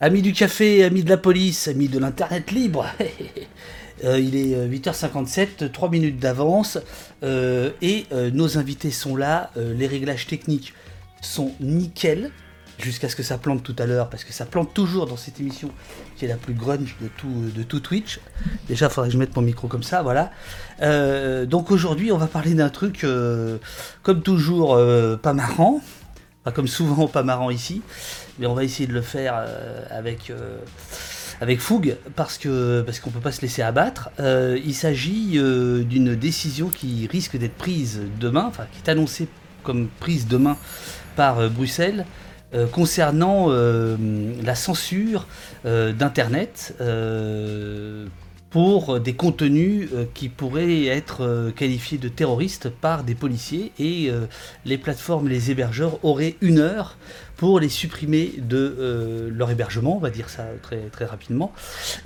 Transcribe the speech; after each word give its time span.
Amis 0.00 0.22
du 0.22 0.32
café, 0.32 0.84
amis 0.84 1.02
de 1.02 1.10
la 1.10 1.16
police, 1.16 1.66
amis 1.66 1.88
de 1.88 1.98
l'Internet 1.98 2.52
libre, 2.52 2.86
euh, 4.04 4.20
il 4.20 4.36
est 4.36 4.54
8h57, 4.68 5.72
3 5.72 5.90
minutes 5.90 6.20
d'avance, 6.20 6.78
euh, 7.24 7.70
et 7.82 8.06
euh, 8.12 8.30
nos 8.30 8.58
invités 8.58 8.92
sont 8.92 9.16
là, 9.16 9.50
les 9.56 9.88
réglages 9.88 10.28
techniques 10.28 10.72
sont 11.20 11.50
nickel, 11.58 12.30
jusqu'à 12.78 13.08
ce 13.08 13.16
que 13.16 13.24
ça 13.24 13.38
plante 13.38 13.64
tout 13.64 13.74
à 13.76 13.86
l'heure, 13.86 14.08
parce 14.08 14.22
que 14.22 14.32
ça 14.32 14.46
plante 14.46 14.72
toujours 14.72 15.06
dans 15.06 15.16
cette 15.16 15.40
émission 15.40 15.72
qui 16.16 16.26
est 16.26 16.28
la 16.28 16.36
plus 16.36 16.54
grunge 16.54 16.94
de 17.00 17.08
de 17.50 17.62
tout 17.64 17.80
Twitch. 17.80 18.20
Déjà, 18.68 18.86
il 18.86 18.92
faudrait 18.92 19.08
que 19.08 19.14
je 19.14 19.18
mette 19.18 19.34
mon 19.34 19.42
micro 19.42 19.66
comme 19.66 19.82
ça, 19.82 20.04
voilà. 20.04 20.30
donc 21.46 21.72
aujourd'hui, 21.72 22.12
on 22.12 22.18
va 22.18 22.28
parler 22.28 22.54
d'un 22.54 22.68
truc, 22.68 23.04
comme 24.04 24.22
toujours, 24.22 24.80
pas 25.20 25.32
marrant, 25.32 25.80
pas 26.44 26.52
comme 26.52 26.68
souvent 26.68 27.08
pas 27.08 27.22
marrant 27.22 27.50
ici, 27.50 27.82
mais 28.38 28.46
on 28.46 28.54
va 28.54 28.64
essayer 28.64 28.86
de 28.86 28.92
le 28.92 29.02
faire 29.02 29.34
euh, 29.36 29.84
avec 29.90 30.30
euh, 30.30 30.58
avec 31.40 31.60
fougue 31.60 31.96
parce 32.16 32.38
que 32.38 32.82
parce 32.82 33.00
peut 33.00 33.20
pas 33.20 33.32
se 33.32 33.42
laisser 33.42 33.62
abattre. 33.62 34.10
Euh, 34.20 34.58
il 34.64 34.74
s'agit 34.74 35.38
d'une 35.38 36.14
décision 36.14 36.68
qui 36.68 37.06
risque 37.06 37.36
d'être 37.36 37.56
prise 37.56 38.00
demain, 38.20 38.44
enfin 38.46 38.66
qui 38.72 38.80
est 38.84 38.90
annoncée 38.90 39.28
comme 39.62 39.88
prise 40.00 40.26
demain 40.26 40.56
par 41.16 41.50
Bruxelles. 41.50 42.06
concernant 42.72 43.48
la 43.50 44.54
censure 44.54 45.26
d'Internet 45.64 46.74
pour 48.50 48.98
des 49.00 49.14
contenus 49.14 49.90
qui 50.14 50.28
pourraient 50.28 50.86
être 50.86 51.52
qualifiés 51.54 51.98
de 51.98 52.08
terroristes 52.08 52.68
par 52.70 53.04
des 53.04 53.14
policiers. 53.14 53.72
Et 53.78 54.10
les 54.64 54.78
plateformes, 54.78 55.28
les 55.28 55.50
hébergeurs 55.50 56.02
auraient 56.04 56.36
une 56.40 56.58
heure 56.58 56.96
pour 57.38 57.60
les 57.60 57.68
supprimer 57.68 58.34
de 58.36 58.76
euh, 58.80 59.30
leur 59.32 59.48
hébergement, 59.50 59.96
on 59.96 60.00
va 60.00 60.10
dire 60.10 60.28
ça 60.28 60.44
très, 60.60 60.80
très 60.90 61.04
rapidement. 61.04 61.52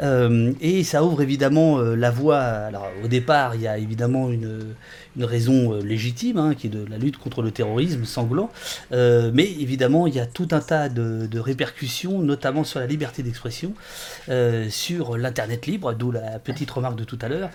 Euh, 0.03 0.53
et 0.61 0.85
ça 0.85 1.03
ouvre 1.03 1.23
évidemment 1.23 1.79
euh, 1.79 1.97
la 1.97 2.11
voie. 2.11 2.39
Alors 2.39 2.87
au 3.03 3.09
départ, 3.09 3.55
il 3.55 3.63
y 3.63 3.67
a 3.67 3.79
évidemment 3.79 4.31
une, 4.31 4.75
raison 5.19 5.75
légitime, 5.75 6.37
hein, 6.37 6.55
qui 6.55 6.67
est 6.67 6.71
de 6.71 6.85
la 6.89 6.99
lutte 6.99 7.17
contre 7.17 7.43
le 7.43 7.51
terrorisme 7.51 8.05
sanglant. 8.05 8.51
mais 8.91 9.51
évidemment, 9.61 10.07
il 10.07 10.15
y 10.15 10.21
a 10.21 10.27
tout 10.27 10.49
un 10.53 10.61
tas 10.61 10.89
de, 10.89 11.27
de 11.27 11.39
répercussions, 11.39 12.19
notamment 12.19 12.65
sur 12.65 12.81
la 12.81 12.87
liberté 12.87 13.23
d'expression, 13.23 13.75
sur 14.71 15.19
l'Internet 15.19 15.67
libre, 15.67 15.93
d'où 15.93 16.13
la 16.13 16.39
petite 16.39 16.71
remarque 16.71 16.97
de 16.97 17.05
tout 17.05 17.19
à 17.21 17.29
l'heure, 17.29 17.51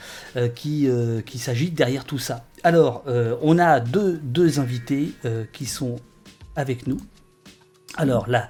qui, 0.53 0.87
qui 1.25 1.39
s'agit 1.39 1.71
derrière 1.71 2.05
tout 2.05 2.19
ça. 2.19 2.45
Alors, 2.63 3.03
on 3.41 3.57
a 3.57 3.79
deux, 3.79 4.19
deux 4.21 4.59
invités 4.59 5.13
qui 5.51 5.65
sont 5.65 5.95
avec 6.55 6.85
nous. 6.85 6.99
Alors 7.97 8.29
là, 8.29 8.49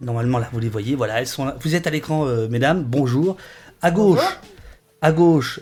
normalement 0.00 0.38
là, 0.38 0.48
vous 0.52 0.60
les 0.60 0.68
voyez, 0.68 0.94
voilà, 0.94 1.20
elles 1.20 1.26
sont 1.26 1.44
là. 1.44 1.56
Vous 1.60 1.74
êtes 1.74 1.86
à 1.86 1.90
l'écran, 1.90 2.26
euh, 2.26 2.48
mesdames. 2.48 2.84
Bonjour. 2.84 3.36
À 3.82 3.90
gauche, 3.90 4.38
à 5.02 5.12
gauche, 5.12 5.60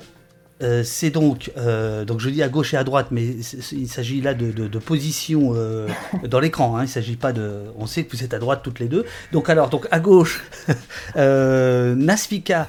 euh, 0.62 0.84
c'est 0.84 1.10
donc, 1.10 1.50
euh, 1.56 2.04
donc 2.04 2.20
je 2.20 2.28
dis 2.28 2.42
à 2.42 2.48
gauche 2.48 2.72
et 2.74 2.76
à 2.76 2.84
droite, 2.84 3.08
mais 3.10 3.24
il 3.24 3.88
s'agit 3.88 4.20
là 4.20 4.34
de, 4.34 4.78
position 4.78 5.54
dans 6.24 6.40
l'écran. 6.40 6.76
Hein, 6.76 6.84
il 6.84 6.88
s'agit 6.88 7.16
pas 7.16 7.32
de, 7.32 7.64
on 7.76 7.86
sait 7.86 8.04
que 8.04 8.14
vous 8.16 8.22
êtes 8.22 8.34
à 8.34 8.38
droite 8.38 8.60
toutes 8.62 8.78
les 8.78 8.88
deux. 8.88 9.06
Donc 9.32 9.48
alors, 9.48 9.70
donc 9.70 9.88
à 9.90 9.98
gauche, 9.98 10.44
Nasfika 11.16 12.68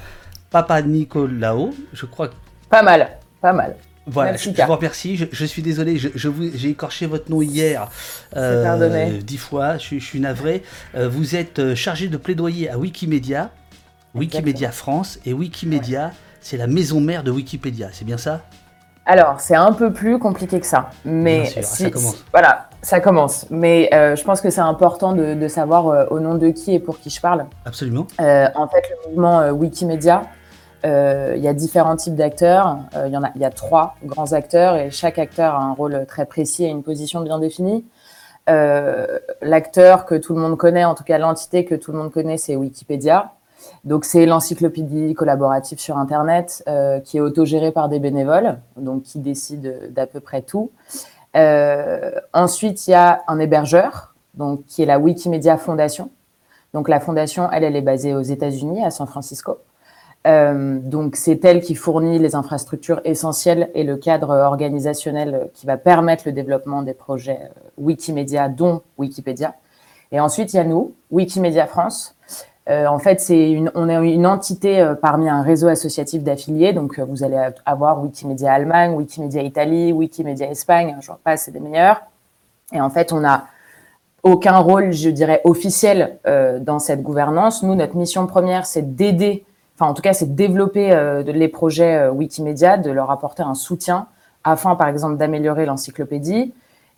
Papa 0.49 0.81
Nicolao, 0.81 1.73
je 1.91 2.05
crois. 2.05 2.29
Pas 2.69 2.81
mal, 2.81 3.17
pas 3.41 3.53
mal. 3.53 3.75
Voilà, 4.05 4.35
je, 4.35 4.49
vous 4.49 4.75
remercie. 4.75 5.15
Je, 5.31 5.45
suis 5.45 5.61
désolé, 5.61 5.97
je, 5.97 6.09
j'ai 6.55 6.69
écorché 6.69 7.05
votre 7.05 7.31
nom 7.31 7.41
hier 7.41 7.87
euh, 8.35 9.21
dix 9.21 9.37
fois. 9.37 9.77
Je, 9.77 9.97
suis 9.97 10.19
navré. 10.19 10.63
Euh, 10.95 11.07
vous 11.07 11.35
êtes 11.35 11.59
euh, 11.59 11.75
chargé 11.75 12.09
de 12.09 12.17
plaidoyer 12.17 12.69
à 12.69 12.77
Wikimedia, 12.77 13.49
Wikimedia 14.13 14.71
France, 14.71 15.19
et 15.25 15.33
Wikimedia, 15.33 16.11
c'est 16.41 16.57
la 16.57 16.67
maison 16.67 16.99
mère 16.99 17.23
de 17.23 17.31
Wikipédia. 17.31 17.89
C'est 17.93 18.05
bien 18.05 18.17
ça? 18.17 18.41
Alors, 19.05 19.39
c'est 19.39 19.55
un 19.55 19.73
peu 19.73 19.91
plus 19.91 20.17
compliqué 20.17 20.59
que 20.59 20.65
ça, 20.65 20.89
mais 21.03 21.45
ça 21.61 21.89
commence. 21.89 22.23
voilà, 22.31 22.69
ça 22.81 23.01
commence. 23.01 23.45
Mais 23.49 23.89
je 23.91 24.23
pense 24.23 24.39
que 24.39 24.49
c'est 24.49 24.61
important 24.61 25.13
de, 25.13 25.33
de 25.33 25.47
savoir 25.49 26.09
au 26.11 26.21
nom 26.21 26.35
de 26.35 26.49
qui 26.49 26.73
et 26.73 26.79
pour 26.79 26.99
qui 26.99 27.09
je 27.09 27.19
parle. 27.19 27.45
Absolument. 27.65 28.07
en 28.19 28.67
fait, 28.67 28.83
le 28.89 29.09
mouvement 29.09 29.49
Wikimedia 29.49 30.23
il 30.83 31.41
y 31.41 31.47
a 31.47 31.53
différents 31.53 31.95
types 31.95 32.15
d'acteurs. 32.15 32.77
Euh, 32.95 33.07
il, 33.07 33.13
y 33.13 33.17
en 33.17 33.23
a, 33.23 33.49
trois 33.49 33.95
grands 34.03 34.33
acteurs 34.33 34.75
et 34.75 34.91
chaque 34.91 35.19
acteur 35.19 35.55
a 35.55 35.63
un 35.63 35.73
rôle 35.73 36.05
très 36.07 36.25
précis 36.25 36.65
et 36.65 36.69
une 36.69 36.83
position 36.83 37.21
bien 37.21 37.39
définie. 37.39 37.85
Euh, 38.49 39.19
L'acteur 39.41 40.05
que 40.05 40.15
tout 40.15 40.33
le 40.33 40.41
monde 40.41 40.57
connaît, 40.57 40.85
en 40.85 40.95
tout 40.95 41.03
cas 41.03 41.17
l'entité 41.17 41.65
que 41.65 41.75
tout 41.75 41.91
le 41.91 41.97
monde 41.97 42.11
connaît, 42.11 42.37
c'est 42.37 42.55
Wikipédia. 42.55 43.33
Donc 43.85 44.03
c'est 44.03 44.25
l'encyclopédie 44.25 45.13
collaborative 45.13 45.79
sur 45.79 45.97
Internet 45.97 46.63
euh, 46.67 46.99
qui 46.99 47.17
est 47.17 47.21
autogérée 47.21 47.71
par 47.71 47.87
des 47.87 47.99
bénévoles, 47.99 48.59
donc 48.75 49.03
qui 49.03 49.19
décide 49.19 49.93
d'à 49.93 50.05
peu 50.05 50.19
près 50.19 50.41
tout. 50.41 50.71
Euh, 51.35 52.11
ensuite, 52.33 52.87
il 52.87 52.91
y 52.91 52.93
a 52.93 53.23
un 53.27 53.39
hébergeur, 53.39 54.13
donc 54.33 54.65
qui 54.65 54.83
est 54.83 54.85
la 54.85 54.99
Wikimedia 54.99 55.57
Foundation. 55.57 56.09
Donc 56.73 56.89
la 56.89 56.99
fondation, 56.99 57.49
elle, 57.51 57.63
elle 57.63 57.75
est 57.75 57.81
basée 57.81 58.13
aux 58.13 58.21
États-Unis, 58.21 58.83
à 58.83 58.91
San 58.91 59.07
Francisco. 59.07 59.59
Euh, 60.25 60.79
donc 60.79 61.17
c'est 61.17 61.43
elle 61.43 61.59
qui 61.59 61.75
fournit 61.75 62.17
les 62.17 62.33
infrastructures 62.35 63.01
essentielles 63.03 63.69
et 63.73 63.83
le 63.83 63.97
cadre 63.97 64.29
organisationnel 64.29 65.49
qui 65.53 65.65
va 65.65 65.75
permettre 65.75 66.23
le 66.25 66.31
développement 66.31 66.81
des 66.81 66.93
projets 66.93 67.39
euh, 67.43 67.59
Wikimedia, 67.77 68.47
dont 68.47 68.83
Wikipédia. 68.97 69.55
Et 70.13 70.21
ensuite 70.21 70.53
il 70.53 70.57
y 70.57 70.59
a 70.59 70.63
nous, 70.63 70.93
Wikimedia 71.11 71.67
France. 71.67 72.15
Euh, 72.69 72.87
en 72.87 72.97
fait, 72.97 73.19
c'est 73.19 73.51
une, 73.51 73.69
on 73.75 73.89
est 73.89 74.13
une 74.13 74.25
entité 74.25 74.93
parmi 75.01 75.27
un 75.27 75.41
réseau 75.41 75.67
associatif 75.67 76.23
d'affiliés. 76.23 76.71
Donc, 76.71 76.97
vous 76.97 77.25
allez 77.25 77.49
avoir 77.65 78.01
Wikimedia 78.01 78.53
Allemagne, 78.53 78.93
Wikimedia 78.95 79.41
Italie, 79.41 79.91
Wikimedia 79.91 80.49
Espagne. 80.49 80.95
Je 81.01 81.11
pas, 81.25 81.35
c'est 81.35 81.51
des 81.51 81.59
meilleurs. 81.59 82.03
Et 82.71 82.79
en 82.79 82.89
fait, 82.89 83.11
on 83.11 83.19
n'a 83.19 83.47
aucun 84.23 84.59
rôle, 84.59 84.93
je 84.93 85.09
dirais, 85.09 85.41
officiel 85.43 86.19
dans 86.61 86.79
cette 86.79 87.03
gouvernance. 87.03 87.63
Nous, 87.63 87.75
notre 87.75 87.97
mission 87.97 88.27
première, 88.27 88.65
c'est 88.65 88.95
d'aider 88.95 89.43
enfin 89.75 89.89
en 89.89 89.93
tout 89.93 90.01
cas, 90.01 90.13
c'est 90.13 90.27
de 90.27 90.35
développer 90.35 90.91
euh, 90.91 91.23
les 91.23 91.47
projets 91.47 91.97
euh, 91.97 92.11
Wikimedia, 92.11 92.77
de 92.77 92.91
leur 92.91 93.11
apporter 93.11 93.43
un 93.43 93.55
soutien 93.55 94.07
afin, 94.43 94.75
par 94.75 94.87
exemple, 94.87 95.17
d'améliorer 95.17 95.65
l'encyclopédie. 95.65 96.53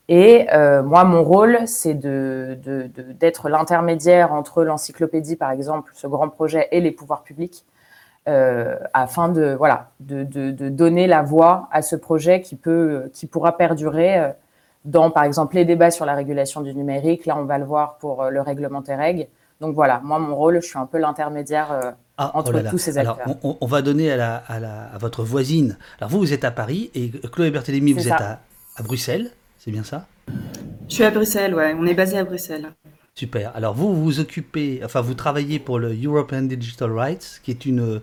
Et 0.07 0.47
euh, 0.53 0.83
moi, 0.83 1.03
mon 1.03 1.23
rôle, 1.23 1.59
c'est 1.65 1.93
de, 1.93 2.59
d'être 3.19 3.49
l'intermédiaire 3.49 4.33
entre 4.33 4.63
l'encyclopédie, 4.63 5.35
par 5.35 5.51
exemple, 5.51 5.91
ce 5.95 6.07
grand 6.07 6.29
projet, 6.29 6.67
et 6.71 6.81
les 6.81 6.91
pouvoirs 6.91 7.23
publics, 7.23 7.65
afin 8.93 9.29
de 9.29 9.53
voilà 9.53 9.89
de, 9.99 10.23
donner 10.69 11.05
la 11.05 11.21
voix 11.21 11.69
à 11.71 11.83
ce 11.83 11.95
projet 11.95 12.41
qui 12.41 12.55
peut 12.55 13.11
qui 13.13 13.27
pourra 13.27 13.55
perdurer 13.55 14.31
dans, 14.83 15.11
par 15.11 15.25
exemple, 15.25 15.55
les 15.55 15.65
débats 15.65 15.91
sur 15.91 16.05
la 16.05 16.15
régulation 16.15 16.61
du 16.61 16.73
numérique. 16.73 17.27
Là, 17.27 17.37
on 17.37 17.43
va 17.43 17.59
le 17.59 17.65
voir 17.65 17.97
pour 17.99 18.25
le 18.25 18.41
règlement 18.41 18.81
TEREG. 18.81 19.27
Donc 19.61 19.75
voilà, 19.75 20.01
moi, 20.03 20.17
mon 20.17 20.35
rôle, 20.35 20.59
je 20.61 20.67
suis 20.67 20.79
un 20.79 20.87
peu 20.87 20.97
l'intermédiaire 20.97 21.95
ah, 22.17 22.31
entre 22.33 22.53
oh 22.55 22.69
tous 22.69 22.77
ces 22.77 22.97
acteurs. 22.97 23.19
Alors, 23.21 23.57
on, 23.61 23.65
va 23.65 23.81
donner 23.81 24.11
à, 24.11 24.17
la, 24.17 24.35
à, 24.35 24.59
la, 24.59 24.85
à, 24.85 24.97
votre 24.97 25.23
voisine. 25.23 25.77
Alors, 25.99 26.09
vous, 26.09 26.19
vous 26.19 26.33
êtes 26.33 26.45
à 26.45 26.51
Paris 26.51 26.91
et 26.95 27.11
Chloé 27.31 27.51
Berthélémy, 27.51 27.93
vous 27.93 28.07
êtes 28.07 28.13
à, 28.13 28.41
à, 28.77 28.83
Bruxelles, 28.83 29.31
c'est 29.59 29.71
bien 29.71 29.83
ça? 29.83 30.07
Je 30.87 30.93
suis 30.93 31.03
à 31.03 31.11
Bruxelles, 31.11 31.53
ouais. 31.53 31.75
On 31.77 31.85
est 31.85 31.93
basé 31.93 32.17
à 32.17 32.23
Bruxelles. 32.23 32.71
Super. 33.15 33.55
Alors, 33.55 33.73
vous, 33.73 33.95
vous 33.95 34.19
occupez, 34.19 34.81
enfin, 34.83 35.01
vous 35.01 35.13
travaillez 35.13 35.59
pour 35.59 35.79
le 35.79 35.95
European 36.01 36.43
Digital 36.43 36.91
Rights, 36.91 37.41
qui 37.43 37.51
est 37.51 37.65
une, 37.65 38.01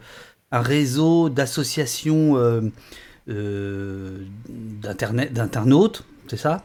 un 0.50 0.60
réseau 0.60 1.28
d'associations 1.28 2.36
euh, 2.36 2.60
euh, 3.28 4.18
d'internautes, 4.48 6.04
c'est 6.28 6.36
ça? 6.36 6.64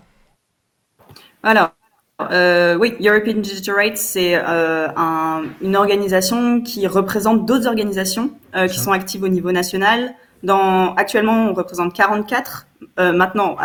Alors, 1.44 1.77
euh, 2.20 2.76
oui, 2.76 2.96
European 3.00 3.36
Digital 3.42 3.76
Rights, 3.76 3.98
c'est 3.98 4.36
euh, 4.36 4.88
un, 4.96 5.44
une 5.62 5.76
organisation 5.76 6.62
qui 6.62 6.88
représente 6.88 7.46
d'autres 7.46 7.68
organisations 7.68 8.32
euh, 8.56 8.68
qui 8.68 8.80
sont 8.80 8.92
actives 8.92 9.22
au 9.24 9.28
niveau 9.28 9.52
national. 9.52 10.16
Dans, 10.42 10.96
actuellement, 10.96 11.50
on 11.50 11.54
représente 11.54 11.94
44, 11.94 12.68
euh, 13.00 13.12
maintenant, 13.12 13.56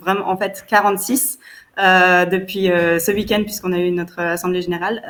vraiment, 0.00 0.28
en 0.28 0.38
fait, 0.38 0.64
46 0.66 1.38
euh, 1.78 2.24
depuis 2.24 2.70
euh, 2.70 2.98
ce 2.98 3.12
week-end, 3.12 3.42
puisqu'on 3.44 3.74
a 3.74 3.78
eu 3.78 3.90
notre 3.90 4.20
assemblée 4.20 4.62
générale. 4.62 5.02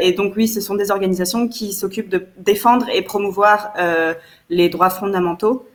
et 0.00 0.12
donc, 0.12 0.34
oui, 0.36 0.48
ce 0.48 0.60
sont 0.60 0.74
des 0.74 0.90
organisations 0.90 1.46
qui 1.46 1.72
s'occupent 1.72 2.10
de 2.10 2.26
défendre 2.36 2.88
et 2.92 3.02
promouvoir 3.02 3.74
les 4.48 4.68
droits 4.68 4.90
fondamentaux 4.90 5.68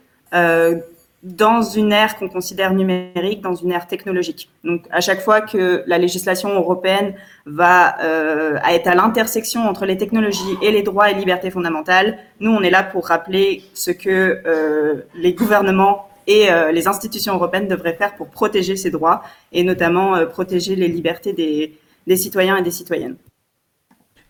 dans 1.25 1.63
une 1.63 1.91
ère 1.91 2.17
qu'on 2.17 2.29
considère 2.29 2.71
numérique, 2.71 3.41
dans 3.41 3.55
une 3.55 3.71
ère 3.71 3.87
technologique. 3.87 4.47
Donc, 4.63 4.85
à 4.91 5.01
chaque 5.01 5.21
fois 5.21 5.41
que 5.41 5.83
la 5.87 5.97
législation 5.97 6.53
européenne 6.53 7.15
va 7.47 7.99
euh, 8.03 8.59
être 8.69 8.87
à 8.87 8.93
l'intersection 8.93 9.61
entre 9.61 9.87
les 9.87 9.97
technologies 9.97 10.55
et 10.61 10.69
les 10.69 10.83
droits 10.83 11.09
et 11.09 11.15
libertés 11.15 11.49
fondamentales, 11.49 12.19
nous, 12.39 12.51
on 12.51 12.61
est 12.61 12.69
là 12.69 12.83
pour 12.83 13.07
rappeler 13.07 13.63
ce 13.73 13.89
que 13.89 14.39
euh, 14.45 15.01
les 15.15 15.33
gouvernements 15.33 16.07
et 16.27 16.51
euh, 16.51 16.71
les 16.71 16.87
institutions 16.87 17.33
européennes 17.33 17.67
devraient 17.67 17.95
faire 17.95 18.15
pour 18.15 18.27
protéger 18.27 18.75
ces 18.75 18.91
droits 18.91 19.23
et 19.51 19.63
notamment 19.63 20.27
protéger 20.27 20.75
les 20.75 20.87
libertés 20.87 21.33
des 21.33 22.17
citoyens 22.17 22.57
et 22.57 22.61
des 22.61 22.71
citoyennes. 22.71 23.15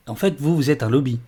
En 0.08 0.16
fait, 0.16 0.36
vous, 0.40 0.56
vous 0.56 0.72
êtes 0.72 0.82
un 0.82 0.90
lobby. 0.90 1.20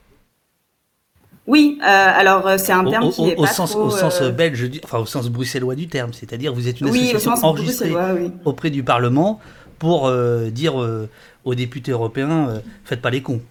Oui, 1.48 1.80
alors 1.82 2.60
c'est 2.60 2.74
un 2.74 2.84
terme 2.84 3.10
qui 3.10 3.30
est 3.30 3.38
au, 3.38 3.46
sens, 3.46 3.76
au 3.76 3.90
sens 3.90 4.22
belge, 4.22 4.70
enfin 4.84 5.00
au 5.00 5.06
sens 5.06 5.30
bruxellois 5.30 5.76
du 5.76 5.88
terme, 5.88 6.12
c'est-à-dire 6.14 6.54
vous 6.54 6.68
êtes 6.68 6.82
une 6.82 6.90
association 6.90 7.32
enregistrée 7.42 7.94
auprès 8.44 8.70
du 8.70 8.84
Parlement 8.84 9.40
pour 9.80 10.12
dire 10.52 10.76
aux 11.46 11.56
députés 11.56 11.92
européens, 11.92 12.62
faites 12.84 13.02
pas 13.02 13.10
les 13.10 13.22
cons. 13.22 13.42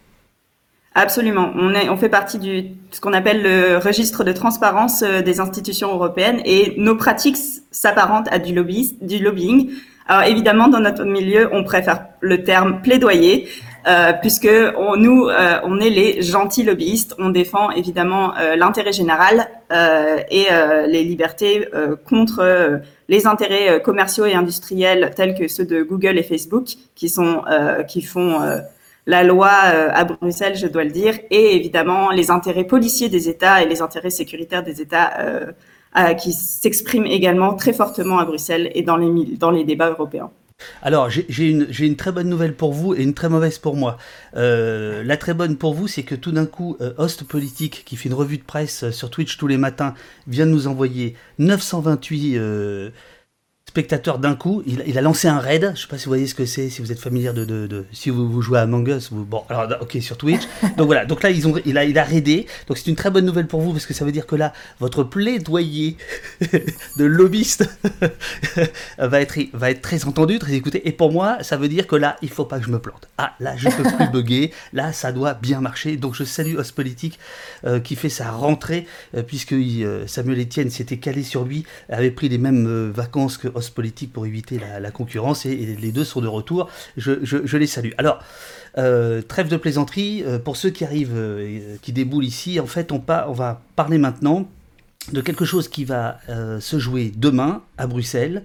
Absolument. 0.99 1.53
On, 1.55 1.75
est, 1.75 1.91
on 1.91 1.99
fait 1.99 2.09
partie 2.09 2.39
du 2.39 2.71
ce 2.91 3.03
qu'on 3.03 3.13
appelle 3.13 3.43
le 3.43 3.77
registre 3.77 4.25
de 4.25 4.33
transparence 4.33 5.03
euh, 5.03 5.21
des 5.21 5.41
institutions 5.41 5.93
européennes 5.93 6.41
et 6.47 6.73
nos 6.79 6.97
pratiques 6.97 7.37
s'apparentent 7.71 8.33
à 8.33 8.39
du, 8.39 8.55
lobby, 8.55 8.97
du 9.03 9.19
lobbying. 9.19 9.73
Alors 10.09 10.23
évidemment, 10.23 10.69
dans 10.69 10.81
notre 10.81 11.05
milieu, 11.05 11.51
on 11.53 11.65
préfère 11.65 12.07
le 12.21 12.45
terme 12.45 12.81
plaidoyer 12.81 13.47
euh, 13.87 14.13
puisque 14.21 14.49
on, 14.77 14.97
nous, 14.97 15.29
euh, 15.29 15.61
on 15.63 15.79
est 15.79 15.91
les 15.91 16.21
gentils 16.23 16.65
lobbyistes. 16.65 17.15
On 17.19 17.31
défend 17.31 17.71
évidemment 17.71 18.37
euh, 18.37 18.57
l'intérêt 18.57 18.93
général 18.93 19.49
euh, 19.73 20.19
et 20.31 20.47
les 20.89 21.05
libertés 21.05 21.69
contre 22.09 22.81
les 23.09 23.27
intérêts 23.27 23.81
commerciaux 23.83 24.27
et 24.27 24.35
industriels 24.35 25.13
tels 25.15 25.35
que 25.35 25.49
ceux 25.49 25.65
de 25.65 25.83
Google 25.83 26.19
et 26.19 26.23
Facebook, 26.23 26.67
qui 26.95 27.09
font 27.09 27.43
la 29.07 29.25
loi 29.25 29.49
à 29.49 30.05
Bruxelles, 30.05 30.57
je 30.57 30.67
dois 30.67 30.85
le 30.85 30.91
dire, 30.91 31.15
et 31.31 31.57
évidemment 31.57 32.11
les 32.11 32.31
intérêts 32.31 32.65
policiers 32.65 33.09
des 33.09 33.29
États 33.29 33.63
et 33.63 33.67
les 33.67 33.83
intérêts 33.83 34.11
sécuritaires 34.11 34.63
des 34.63 34.81
États 34.81 35.13
qui 36.19 36.33
s'expriment 36.33 37.07
également 37.07 37.55
très 37.55 37.73
fortement 37.73 38.19
à 38.19 38.25
Bruxelles 38.25 38.71
et 38.75 38.83
dans 38.83 38.97
les, 38.97 39.37
dans 39.37 39.51
les 39.51 39.65
débats 39.65 39.91
européens. 39.91 40.31
Alors, 40.83 41.11
j'ai 41.11 41.51
une, 41.51 41.69
une, 41.79 41.97
très 41.97 42.13
bonne 42.13 42.29
nouvelle 42.29 42.55
pour 42.55 42.73
vous 42.73 42.95
et 42.95 43.03
une 43.03 43.15
très 43.15 43.29
mauvaise 43.29 43.59
pour 43.59 43.77
moi. 43.77 43.99
Euh, 44.37 45.03
la 45.03 45.17
très 45.17 45.35
bonne 45.35 45.57
pour 45.57 45.75
vous, 45.75 45.87
c'est 45.87 46.03
que 46.03 46.15
tout 46.15 46.33
d'un 46.33 46.47
coup, 46.47 46.77
Host 46.99 47.25
Politique, 47.25 47.83
qui 47.85 47.97
fait 47.97 48.09
une 48.09 48.15
revue 48.15 48.39
de 48.39 48.45
presse 48.45 48.91
sur 48.91 49.11
Twitch 49.11 49.37
tous 49.37 49.47
les 49.47 49.59
matins, 49.59 49.95
vient 50.27 50.47
de 50.47 50.51
nous 50.51 50.67
envoyer 50.67 51.17
928 51.39 52.39
spectateurs 53.77 54.19
d'un 54.19 54.35
coup. 54.35 54.63
Il, 54.65 54.97
a 54.97 55.03
lancé 55.03 55.29
un 55.29 55.39
raid. 55.39 55.73
Je 55.75 55.83
sais 55.83 55.87
pas 55.87 55.99
si 55.99 56.07
vous 56.07 56.11
voyez 56.11 56.27
ce 56.27 56.35
que 56.35 56.47
c'est, 56.47 56.71
si 56.71 56.81
vous 56.81 56.93
êtes 56.93 56.99
familier 56.99 57.35
de, 57.35 57.45
de, 57.45 57.85
si 57.93 58.09
vous, 58.09 58.27
vous, 58.27 58.41
jouez 58.41 58.59
à 58.59 58.63
Among 58.63 58.89
Us. 58.89 59.11
bon, 59.13 59.43
alors 59.51 59.69
ok 59.83 59.99
sur 60.01 60.17
Twitch. 60.17 60.45
Donc 60.79 60.87
voilà. 60.87 61.05
Donc 61.05 61.23
là 61.23 61.29
ils 61.29 61.47
ont, 61.47 61.55
il 61.67 61.77
a, 61.77 61.85
il 61.85 61.99
a 61.99 62.05
raidé. 62.05 62.47
Donc 62.69 62.79
c'est 62.79 62.87
une 62.87 62.97
très 62.97 63.11
bonne 63.11 63.27
nouvelle 63.27 63.47
pour 63.47 63.61
vous 63.61 63.73
parce 63.73 63.85
que 63.85 63.93
ça 63.93 64.07
veut 64.07 64.13
dire 64.13 64.27
que 64.27 64.35
là 64.35 64.55
votre 64.81 65.05
plaidoyer 65.05 65.99
de 66.97 67.05
lobbyiste 67.05 67.69
va 68.99 69.21
être, 69.21 69.39
va 69.53 69.71
être 69.71 69.83
très 69.83 70.07
entendu, 70.07 70.39
très 70.39 70.55
écouté. 70.55 70.89
Et 70.89 70.93
pour 70.93 71.13
moi, 71.13 71.37
ça 71.43 71.59
veut 71.59 71.69
dire 71.69 71.87
que 71.87 71.97
là 71.97 72.17
il 72.23 72.31
faut 72.31 72.47
pas 72.47 72.59
que 72.59 72.65
je 72.65 72.71
me 72.71 72.79
plante. 72.79 73.09
Ah 73.19 73.35
là 73.41 73.57
je 73.59 73.69
peux 73.69 73.83
plus 73.83 74.11
bugger. 74.11 74.53
Là 74.73 74.95
ça 74.95 75.13
doit 75.13 75.35
bien 75.35 75.61
marcher. 75.61 75.99
Donc 75.99 76.15
je 76.15 76.25
salue 76.25 76.57
Os 76.57 76.73
Politique 76.73 77.19
euh, 77.67 77.79
qui 77.79 77.95
fait 77.95 78.09
sa 78.09 78.31
rentrée 78.31 78.87
euh, 79.15 79.23
puisque 79.23 79.53
euh, 79.53 80.07
Samuel 80.07 80.41
Etienne 80.41 80.71
s'était 80.71 80.97
calé 80.97 81.23
sur 81.23 81.45
lui, 81.45 81.67
avait 81.91 82.11
pris 82.11 82.31
les 82.31 82.39
mêmes 82.39 82.91
vacances 82.91 83.37
que 83.37 83.49
Os 83.49 83.66
politique 83.71 84.13
pour 84.13 84.27
éviter 84.27 84.61
la, 84.81 84.91
concurrence 84.91 85.47
et, 85.47 85.55
les 85.55 85.93
deux 85.93 86.05
sont 86.05 86.21
de 86.21 86.29
retour. 86.29 86.69
Je, 86.97 87.57
les 87.57 87.67
salue. 87.67 87.91
Alors, 87.99 88.23
euh, 88.79 89.23
trêve 89.23 89.49
de 89.49 89.57
plaisanterie, 89.57 90.23
euh, 90.25 90.39
pour 90.39 90.57
ceux 90.57 90.71
qui 90.71 90.85
arrivent, 90.85 91.15
euh, 91.17 91.77
qui 91.81 91.93
déboulent 91.93 92.27
ici, 92.27 92.61
en 92.61 92.67
fait, 92.67 92.93
on, 92.93 93.03
on 93.09 93.33
va 93.33 93.63
parler 93.75 93.97
maintenant 93.97 94.49
de 95.13 95.21
quelque 95.21 95.45
chose 95.45 95.69
qui 95.69 95.85
va 95.85 96.19
se 96.59 96.81
jouer 96.81 97.13
demain 97.17 97.63
à 97.79 97.87
Bruxelles. 97.87 98.43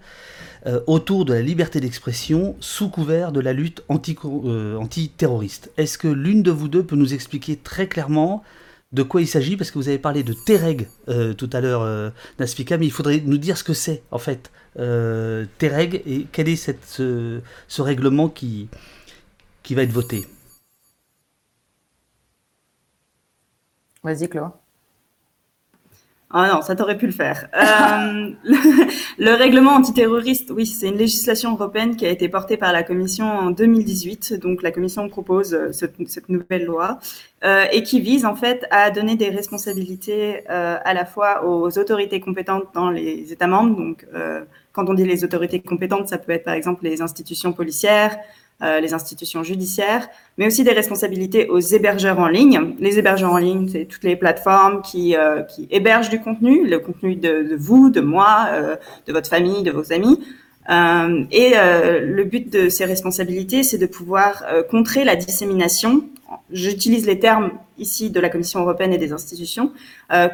autour 0.86 1.26
de 1.26 1.34
la 1.34 1.42
liberté 1.42 1.80
d'expression 1.80 2.56
sous 2.60 2.88
couvert 2.90 3.32
de 3.32 3.40
la 3.40 3.52
lutte 3.52 3.84
anti-terroriste. 3.90 5.72
Est-ce 5.78 5.98
que 5.98 6.08
l'une 6.08 6.44
de 6.44 6.52
vous 6.52 6.68
deux 6.68 6.84
peut 6.84 6.96
nous 6.96 7.16
expliquer 7.16 7.56
très 7.56 7.88
clairement 7.88 8.44
de 8.92 9.02
quoi 9.02 9.22
il 9.22 9.28
s'agit? 9.28 9.58
Parce 9.58 9.72
que 9.72 9.80
vous 9.80 9.88
avez 9.88 9.98
parlé 9.98 10.22
de 10.22 10.34
Tereg 10.34 10.88
tout 11.36 11.50
à 11.52 11.62
l'heure, 11.62 12.14
Nasfika, 12.38 12.78
mais 12.78 12.86
il 12.86 12.92
faudrait 12.92 13.24
nous 13.26 13.40
dire 13.40 13.58
ce 13.58 13.64
que 13.64 13.74
c'est 13.74 14.04
en 14.12 14.20
fait 14.20 14.52
euh, 14.80 15.46
Tereg 15.58 16.02
et 16.06 16.28
quel 16.32 16.50
est 16.50 16.56
cette, 16.56 16.86
ce, 16.86 17.42
ce, 17.68 17.82
règlement 17.82 18.30
qui, 18.30 18.70
qui 19.64 19.76
va 19.76 19.84
être 19.84 19.92
voté? 19.92 20.28
Vas-y, 24.04 24.28
Claude. 24.30 24.52
Ah 26.34 26.50
non, 26.54 26.62
ça 26.62 26.76
t'aurait 26.76 26.98
pu 26.98 27.08
le 27.08 27.12
faire. 27.12 27.50
Euh, 27.54 28.32
le, 29.18 29.34
règlement 29.34 29.72
antiterroriste, 29.72 30.50
oui, 30.56 30.66
c'est 30.66 30.88
une 30.88 30.96
législation 30.96 31.52
européenne 31.52 31.98
qui 31.98 32.06
a 32.06 32.10
été 32.10 32.30
portée 32.30 32.56
par 32.56 32.72
la 32.72 32.84
Commission 32.84 33.26
en 33.26 33.52
2018. 33.52 34.40
Donc 34.40 34.64
la 34.64 34.72
Commission 34.72 35.10
propose 35.10 35.54
euh, 35.54 35.74
cette, 35.74 36.30
nouvelle 36.30 36.64
loi 36.64 37.00
euh, 37.44 37.66
et 37.74 37.84
qui 37.84 38.00
vise 38.00 38.26
en 38.26 38.36
fait 38.36 38.66
à 38.72 38.92
donner 38.92 39.18
des 39.18 39.30
responsabilités 39.30 40.50
euh, 40.50 40.78
à 40.82 40.94
la 40.94 41.06
fois 41.06 41.46
aux 41.46 41.78
autorités 41.78 42.22
compétentes 42.22 42.70
dans 42.74 42.92
les 42.92 43.34
États 43.34 43.48
membres. 43.48 43.76
Donc 43.76 44.08
euh, 44.14 44.46
quand 44.74 44.90
on 44.90 44.94
dit 44.94 45.06
les 45.06 45.24
autorités 45.24 45.60
compétentes, 45.60 46.08
ça 46.08 46.18
peut 46.18 46.32
être 46.32 46.44
par 46.44 46.54
exemple 46.54 46.84
les 46.84 47.02
institutions 47.02 47.54
policières, 47.54 48.18
euh, 48.64 48.80
les 48.80 48.94
institutions 48.94 49.44
judiciaires, 49.44 50.08
mais 50.38 50.46
aussi 50.46 50.64
des 50.64 50.72
responsabilités 50.72 51.50
aux 51.50 51.60
hébergeurs 51.60 52.20
en 52.20 52.28
ligne. 52.28 52.76
Les 52.80 53.00
hébergeurs 53.00 53.34
en 53.34 53.40
ligne, 53.40 53.68
c'est 53.68 53.86
toutes 53.86 54.04
les 54.04 54.16
plateformes 54.16 54.84
qui, 54.84 55.16
euh, 55.16 55.42
hébergent 55.72 56.12
du 56.12 56.20
contenu, 56.20 56.68
le 56.68 56.78
contenu 56.78 57.16
de, 57.16 57.56
vous, 57.58 57.90
de 57.90 58.02
moi, 58.02 58.50
euh, 58.52 58.76
de 59.08 59.14
votre 59.14 59.28
famille, 59.28 59.64
de 59.64 59.72
vos 59.72 59.92
amis. 59.92 60.20
Et 60.70 61.54
le 61.56 62.24
but 62.24 62.54
de 62.54 62.70
ces 62.70 62.86
responsabilités, 62.86 63.64
c'est 63.64 63.80
de 63.80 63.88
pouvoir 63.88 64.46
contrer 64.70 65.04
la 65.04 65.16
dissémination. 65.18 66.04
J'utilise 66.52 67.08
les 67.08 67.20
termes 67.20 67.52
ici 67.78 68.10
de 68.10 68.20
la 68.20 68.30
Commission 68.30 68.62
européenne 68.62 68.94
et 68.94 69.00
des 69.00 69.12
institutions, 69.12 69.74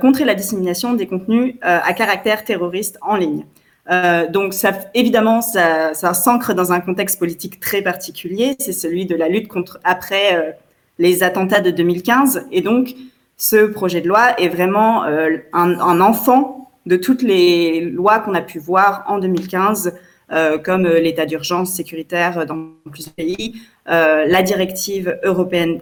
contrer 0.02 0.26
la 0.26 0.36
dissémination 0.36 0.94
des 0.94 1.08
contenus 1.08 1.56
à 1.62 1.92
caractère 1.94 2.44
terroriste 2.44 3.00
en 3.02 3.16
ligne. 3.16 3.46
Euh, 3.90 4.28
donc, 4.28 4.54
évidemment, 4.94 5.42
ça, 5.42 5.94
s'ancre 5.94 6.54
dans 6.54 6.72
un 6.72 6.80
contexte 6.80 7.20
politique 7.20 7.60
très 7.60 7.82
particulier. 7.82 8.56
C'est 8.60 8.74
celui 8.74 9.06
de 9.06 9.16
la 9.16 9.30
lutte 9.30 9.48
contre 9.48 9.80
après 9.84 10.36
euh, 10.36 10.52
les 11.00 11.24
attentats 11.24 11.62
de 11.62 11.72
2015. 11.72 12.48
Et 12.52 12.62
donc, 12.62 12.96
ce 13.38 13.68
projet 13.68 14.02
de 14.02 14.08
loi 14.08 14.40
est 14.40 14.50
vraiment 14.50 15.06
euh, 15.06 15.38
un, 15.54 16.02
enfant 16.02 16.72
de 16.86 16.98
toutes 16.98 17.22
les 17.22 17.82
lois 17.82 18.20
qu'on 18.20 18.34
a 18.34 18.42
pu 18.42 18.60
voir 18.60 19.04
en 19.08 19.20
2015, 19.20 19.94
euh, 20.32 20.58
comme 20.58 20.88
l'état 20.88 21.26
d'urgence 21.26 21.72
sécuritaire 21.72 22.46
dans 22.46 22.70
plusieurs 22.92 23.14
pays, 23.14 23.62
la 23.86 24.42
directive 24.42 25.18
européenne 25.24 25.80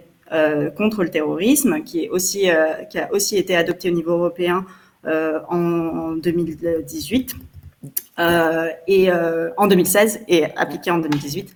contre 0.76 1.04
le 1.04 1.08
terrorisme, 1.08 1.82
qui 1.84 2.08
a 2.08 3.12
aussi 3.12 3.36
été 3.36 3.56
adoptée 3.56 3.90
au 3.90 3.94
niveau 3.94 4.12
européen 4.12 4.64
en 5.48 6.12
2018 6.16 7.34
euh, 7.34 7.38
et 8.18 9.10
euh, 9.10 9.50
en 9.56 9.66
2016 9.66 10.20
et 10.28 10.44
appliqué 10.56 10.90
en 10.90 10.98
2018. 10.98 11.54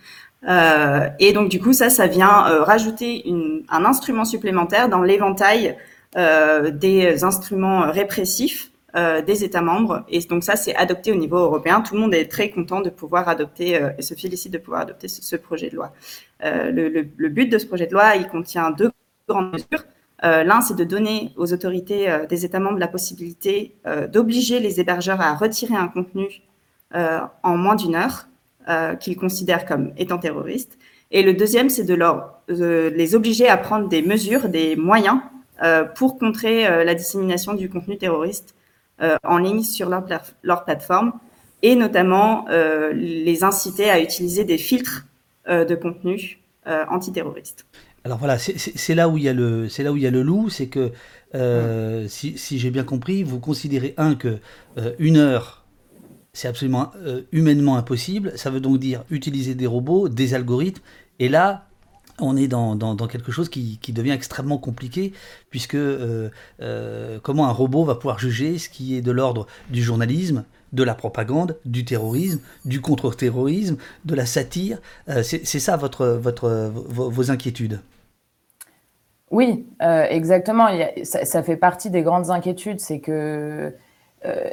Euh, 0.48 1.08
et 1.18 1.32
donc 1.32 1.48
du 1.48 1.60
coup, 1.60 1.72
ça, 1.72 1.90
ça 1.90 2.06
vient 2.06 2.28
rajouter 2.28 3.28
une, 3.28 3.64
un 3.68 3.84
instrument 3.84 4.24
supplémentaire 4.24 4.88
dans 4.88 5.02
l'éventail 5.02 5.76
des 6.16 7.22
instruments 7.22 7.88
répressifs 7.92 8.72
des 8.94 9.44
États 9.44 9.62
membres. 9.62 10.04
Et 10.08 10.18
donc 10.20 10.42
ça, 10.42 10.56
c'est 10.56 10.74
adopté 10.74 11.12
au 11.12 11.14
niveau 11.14 11.36
européen. 11.36 11.82
Tout 11.82 11.94
le 11.94 12.00
monde 12.00 12.14
est 12.14 12.26
très 12.26 12.50
content 12.50 12.80
de 12.80 12.90
pouvoir 12.90 13.28
adopter 13.28 13.80
et 13.96 14.02
se 14.02 14.14
félicite 14.14 14.52
de 14.52 14.58
pouvoir 14.58 14.80
adopter 14.80 15.06
ce, 15.06 15.36
projet 15.36 15.70
de 15.70 15.76
loi. 15.76 15.92
Le, 16.42 16.88
le, 16.88 17.06
le, 17.16 17.28
but 17.28 17.46
de 17.46 17.58
ce 17.58 17.66
projet 17.66 17.86
de 17.86 17.92
loi, 17.92 18.16
il 18.16 18.26
contient 18.26 18.72
deux 18.72 18.90
grandes 19.28 19.52
mesures. 19.52 19.84
Euh, 20.24 20.44
L'un, 20.44 20.60
c'est 20.60 20.76
de 20.76 20.84
donner 20.84 21.32
aux 21.36 21.52
autorités 21.52 22.10
euh, 22.10 22.26
des 22.26 22.44
États 22.44 22.60
membres 22.60 22.78
la 22.78 22.88
possibilité 22.88 23.74
euh, 23.86 24.06
d'obliger 24.06 24.60
les 24.60 24.80
hébergeurs 24.80 25.20
à 25.20 25.34
retirer 25.34 25.74
un 25.74 25.88
contenu 25.88 26.42
en 26.92 27.56
moins 27.56 27.76
d'une 27.76 27.94
heure 27.94 28.26
qu'ils 28.98 29.16
considèrent 29.16 29.64
comme 29.64 29.92
étant 29.96 30.18
terroriste. 30.18 30.76
Et 31.12 31.22
le 31.22 31.34
deuxième, 31.34 31.70
c'est 31.70 31.84
de, 31.84 31.96
les 32.48 33.14
obliger 33.14 33.48
à 33.48 33.56
prendre 33.56 33.88
des 33.88 34.02
mesures, 34.02 34.48
des 34.48 34.74
moyens 34.74 35.20
pour 35.94 36.18
contrer 36.18 36.84
la 36.84 36.94
dissémination 36.96 37.54
du 37.54 37.70
contenu 37.70 37.96
terroriste 37.96 38.56
en 39.22 39.38
ligne 39.38 39.62
sur 39.62 39.88
leur, 39.88 40.64
plateforme 40.64 41.12
et 41.62 41.76
notamment 41.76 42.46
les 42.92 43.44
inciter 43.44 43.88
à 43.88 44.00
utiliser 44.00 44.42
des 44.42 44.58
filtres 44.58 45.06
de 45.48 45.74
contenu 45.76 46.40
antiterroristes. 46.66 47.66
Alors 48.04 48.16
voilà, 48.18 48.38
c'est 48.38 48.94
là 48.94 49.08
où 49.10 49.18
il 49.18 49.24
y 49.24 49.28
a 49.28 49.34
le, 49.34 49.68
c'est 49.68 49.82
là 49.82 49.92
où 49.92 49.96
il 49.96 50.02
y 50.02 50.06
a 50.06 50.10
le 50.10 50.22
loup, 50.22 50.48
c'est 50.48 50.68
que 50.68 50.90
euh, 51.34 52.06
si, 52.08 52.38
si 52.38 52.58
j'ai 52.58 52.70
bien 52.70 52.84
compris, 52.84 53.22
vous 53.22 53.40
considérez 53.40 53.92
un 53.98 54.14
que 54.14 54.38
euh, 54.78 54.94
une 54.98 55.18
heure, 55.18 55.66
c'est 56.32 56.48
absolument 56.48 56.92
euh, 56.96 57.22
humainement 57.30 57.76
impossible. 57.76 58.32
Ça 58.36 58.48
veut 58.48 58.60
donc 58.60 58.78
dire 58.78 59.04
utiliser 59.10 59.54
des 59.54 59.66
robots, 59.66 60.08
des 60.08 60.32
algorithmes, 60.32 60.82
et 61.18 61.28
là, 61.28 61.66
on 62.18 62.38
est 62.38 62.48
dans, 62.48 62.74
dans, 62.74 62.94
dans 62.94 63.06
quelque 63.06 63.32
chose 63.32 63.50
qui, 63.50 63.78
qui, 63.82 63.92
devient 63.92 64.12
extrêmement 64.12 64.58
compliqué, 64.58 65.12
puisque 65.50 65.76
comment 67.22 67.48
un 67.48 67.52
robot 67.52 67.84
va 67.84 67.94
pouvoir 67.94 68.18
juger 68.18 68.58
ce 68.58 68.68
qui 68.68 68.94
est 68.94 69.02
de 69.02 69.10
l'ordre 69.10 69.46
du 69.70 69.82
journalisme, 69.82 70.44
de 70.72 70.82
la 70.82 70.94
propagande, 70.94 71.56
du 71.64 71.84
terrorisme, 71.84 72.40
du 72.64 72.80
contre-terrorisme, 72.80 73.76
de 74.04 74.14
la 74.14 74.26
satire. 74.26 74.78
Euh, 75.08 75.22
c'est 75.22 75.44
ça 75.44 75.76
votre, 75.76 76.06
votre, 76.06 76.70
vos, 76.74 77.30
inquiétudes? 77.30 77.80
Oui, 79.30 79.66
exactement. 79.80 80.68
ça, 81.04 81.42
fait 81.42 81.56
partie 81.56 81.90
des 81.90 82.02
grandes 82.02 82.30
inquiétudes. 82.30 82.80
C'est 82.80 82.98
que 82.98 83.72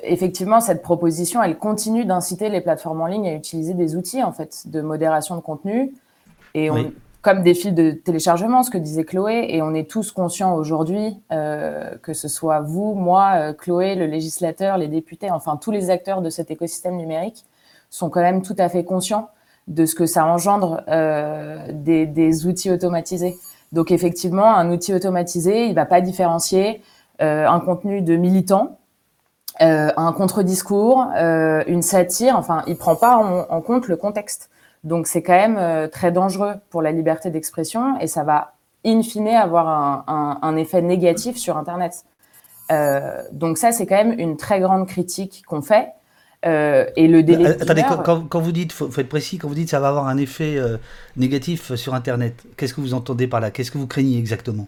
effectivement, 0.04 0.60
cette 0.60 0.84
proposition, 0.84 1.42
elle 1.42 1.58
continue 1.58 2.06
d'inciter 2.06 2.50
les 2.50 2.62
plateformes 2.62 3.02
en 3.02 3.08
ligne 3.08 3.28
à 3.28 3.34
utiliser 3.34 3.74
des 3.74 3.96
outils 3.96 4.22
en 4.22 4.32
fait 4.32 4.64
de 4.68 4.82
modération 4.82 5.36
de 5.36 5.42
contenu. 5.42 5.94
Et 6.54 6.70
on, 6.70 6.92
comme 7.28 7.44
des 7.44 7.56
fils 7.56 7.74
de 7.74 7.92
téléchargement, 7.92 8.64
ce 8.64 8.72
que 8.72 8.78
disait 8.78 9.04
Chloé, 9.04 9.48
et 9.50 9.62
on 9.62 9.74
est 9.74 9.90
tous 9.90 10.14
conscients 10.14 10.56
aujourd'hui, 10.56 11.22
euh, 11.34 11.98
que 12.02 12.14
ce 12.14 12.30
soit 12.30 12.62
vous, 12.62 12.94
moi, 12.94 13.32
euh, 13.36 13.54
Chloé, 13.54 13.96
le 13.96 14.06
législateur, 14.06 14.78
les 14.78 14.88
députés, 14.88 15.30
enfin 15.30 15.58
tous 15.58 15.72
les 15.72 15.90
acteurs 15.90 16.22
de 16.22 16.30
cet 16.30 16.52
écosystème 16.52 16.96
numérique 16.96 17.44
sont 17.90 18.10
quand 18.10 18.22
même 18.22 18.44
tout 18.44 18.56
à 18.58 18.70
fait 18.70 18.86
conscients 18.86 19.28
de 19.68 19.86
ce 19.86 19.94
que 19.94 20.06
ça 20.06 20.26
engendre 20.26 20.84
euh, 20.88 21.68
des, 21.74 22.48
outils 22.48 22.72
automatisés. 22.72 23.36
Donc 23.74 23.92
effectivement, 23.92 24.56
un 24.56 24.72
outil 24.72 24.94
automatisé, 24.94 25.66
il 25.66 25.76
va 25.76 25.86
pas 25.86 26.00
différencier 26.00 26.82
un 27.20 27.60
contenu 27.60 28.02
de 28.02 28.16
militant, 28.16 28.78
un 29.60 30.14
contre-discours, 30.14 31.08
une 31.20 31.82
satire, 31.82 32.38
enfin, 32.38 32.64
il 32.68 32.78
prend 32.78 32.96
pas 32.96 33.18
en 33.18 33.62
compte 33.62 33.90
le 33.90 33.98
contexte. 33.98 34.50
Donc 34.84 35.08
c'est 35.08 35.22
quand 35.22 35.34
même 35.34 35.58
euh, 35.58 35.88
très 35.88 36.12
dangereux 36.12 36.56
pour 36.70 36.82
la 36.82 36.92
liberté 36.92 37.30
d'expression 37.30 38.00
et 38.00 38.08
ça 38.08 38.24
va 38.24 38.54
in 38.86 39.02
fine 39.02 39.28
avoir 39.28 40.06
un, 40.08 40.56
effet 40.56 40.82
négatif 40.82 41.36
sur 41.36 41.58
Internet. 41.58 42.06
Euh, 42.72 43.22
donc 43.34 43.58
ça, 43.58 43.74
c'est 43.74 43.86
quand 43.86 43.96
même 43.96 44.18
une 44.18 44.38
très 44.38 44.62
grande 44.62 44.88
critique 44.88 45.44
qu'on 45.46 45.62
fait. 45.62 45.90
Euh, 46.46 46.86
et 46.96 47.08
le 47.08 47.24
délai. 47.24 47.48
attendez, 47.48 47.84
quand, 48.30 48.40
vous 48.40 48.52
dites, 48.54 48.72
faut, 48.72 48.90
faut, 48.90 49.02
être 49.02 49.10
précis, 49.10 49.40
quand 49.40 49.50
vous 49.50 49.56
dites 49.56 49.70
ça 49.70 49.82
va 49.82 49.90
avoir 49.90 50.08
un 50.08 50.18
effet 50.18 50.58
négatif 51.18 51.76
sur 51.76 51.96
Internet, 51.96 52.36
qu'est-ce 52.56 52.74
que 52.74 52.80
vous 52.80 52.94
entendez 52.94 53.28
par 53.28 53.42
là? 53.42 53.52
Qu'est-ce 53.52 53.72
que 53.72 53.78
vous 53.78 53.88
craignez 53.88 54.18
exactement? 54.18 54.68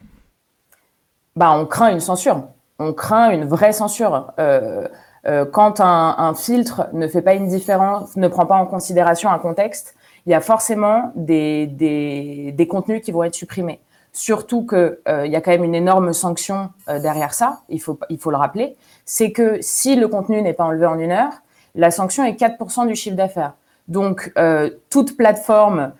Bah, 1.37 1.51
on 1.51 1.65
craint 1.65 1.91
une 1.91 2.01
censure. 2.01 2.43
On 2.79 2.91
craint 2.91 3.29
une 3.29 3.45
vraie 3.45 3.71
censure. 3.71 4.33
quand 4.35 5.79
un, 5.79 6.15
un, 6.17 6.33
filtre 6.33 6.89
ne 6.91 7.07
fait 7.07 7.21
pas 7.21 7.35
une 7.35 7.47
différence, 7.47 8.17
ne 8.17 8.27
prend 8.27 8.47
pas 8.47 8.55
en 8.55 8.65
considération 8.65 9.29
un 9.29 9.39
contexte, 9.39 9.95
il 10.29 10.33
y 10.33 10.35
a 10.35 10.41
forcément 10.41 11.11
des, 11.15 11.65
des, 11.65 12.67
contenus 12.67 13.01
qui 13.01 13.11
vont 13.11 13.23
être 13.23 13.33
supprimés. 13.33 13.79
Surtout 14.13 14.63
qu'il 14.63 14.99
euh, 15.07 15.25
y 15.25 15.35
a 15.35 15.41
quand 15.41 15.49
même 15.49 15.63
une 15.63 15.73
énorme 15.73 16.13
sanction 16.13 16.69
euh, 16.87 16.99
derrière 16.99 17.33
ça, 17.33 17.61
il 17.67 17.81
faut, 17.81 17.99
il 18.11 18.19
faut 18.19 18.29
le 18.29 18.37
rappeler. 18.37 18.75
C'est 19.05 19.31
que 19.31 19.57
si 19.61 19.95
le 19.95 20.07
contenu 20.07 20.39
n'est 20.43 20.53
pas 20.53 20.65
enlevé 20.65 20.85
en 20.85 20.99
une 20.99 21.11
heure, 21.11 21.33
la 21.73 21.89
sanction 21.89 22.23
est 22.23 22.39
4% 22.39 22.85
du 22.85 22.93
chiffre 22.93 23.15
d'affaires. 23.15 23.53
Donc, 23.87 24.31
euh, 24.37 24.69
toute 24.91 25.17
plateforme 25.17 25.93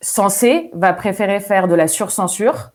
censée 0.00 0.70
va 0.72 0.94
préférer 0.94 1.40
faire 1.40 1.68
de 1.68 1.74
la 1.74 1.88
surcensure, 1.88 2.70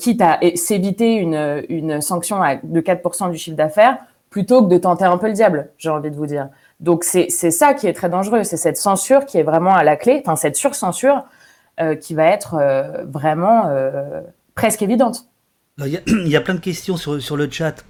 quitte 0.00 0.20
à 0.20 0.40
s'éviter 0.56 1.14
une, 1.14 1.64
une 1.68 2.00
sanction 2.00 2.40
de 2.64 2.80
4% 2.80 3.30
du 3.30 3.38
chiffre 3.38 3.56
d'affaires, 3.56 3.98
plutôt 4.30 4.64
que 4.64 4.68
de 4.68 4.78
tenter 4.78 5.04
un 5.04 5.16
peu 5.16 5.28
le 5.28 5.32
diable, 5.32 5.70
j'ai 5.78 5.90
envie 5.90 6.10
de 6.10 6.16
vous 6.16 6.26
dire. 6.26 6.48
Donc 6.80 7.04
c'est 7.04 7.28
ça 7.28 7.74
qui 7.74 7.86
est 7.86 7.92
très 7.92 8.08
dangereux, 8.08 8.42
c'est 8.42 8.56
cette 8.56 8.78
censure 8.78 9.26
qui 9.26 9.36
est 9.36 9.42
vraiment 9.42 9.74
à 9.74 9.84
la 9.84 9.96
clé, 9.96 10.22
enfin 10.24 10.34
cette 10.34 10.56
surcensure 10.56 11.24
euh, 11.78 11.94
qui 11.94 12.14
va 12.14 12.24
être 12.24 12.54
euh, 12.54 13.04
vraiment 13.04 13.68
euh, 13.68 14.22
presque 14.54 14.80
évidente. 14.80 15.26
Il 15.78 16.28
y, 16.28 16.36
a 16.36 16.40
plein 16.40 16.54
de 16.54 16.60
questions 16.60 16.96
sur 16.96 17.36
le 17.36 17.50
chat 17.50 17.84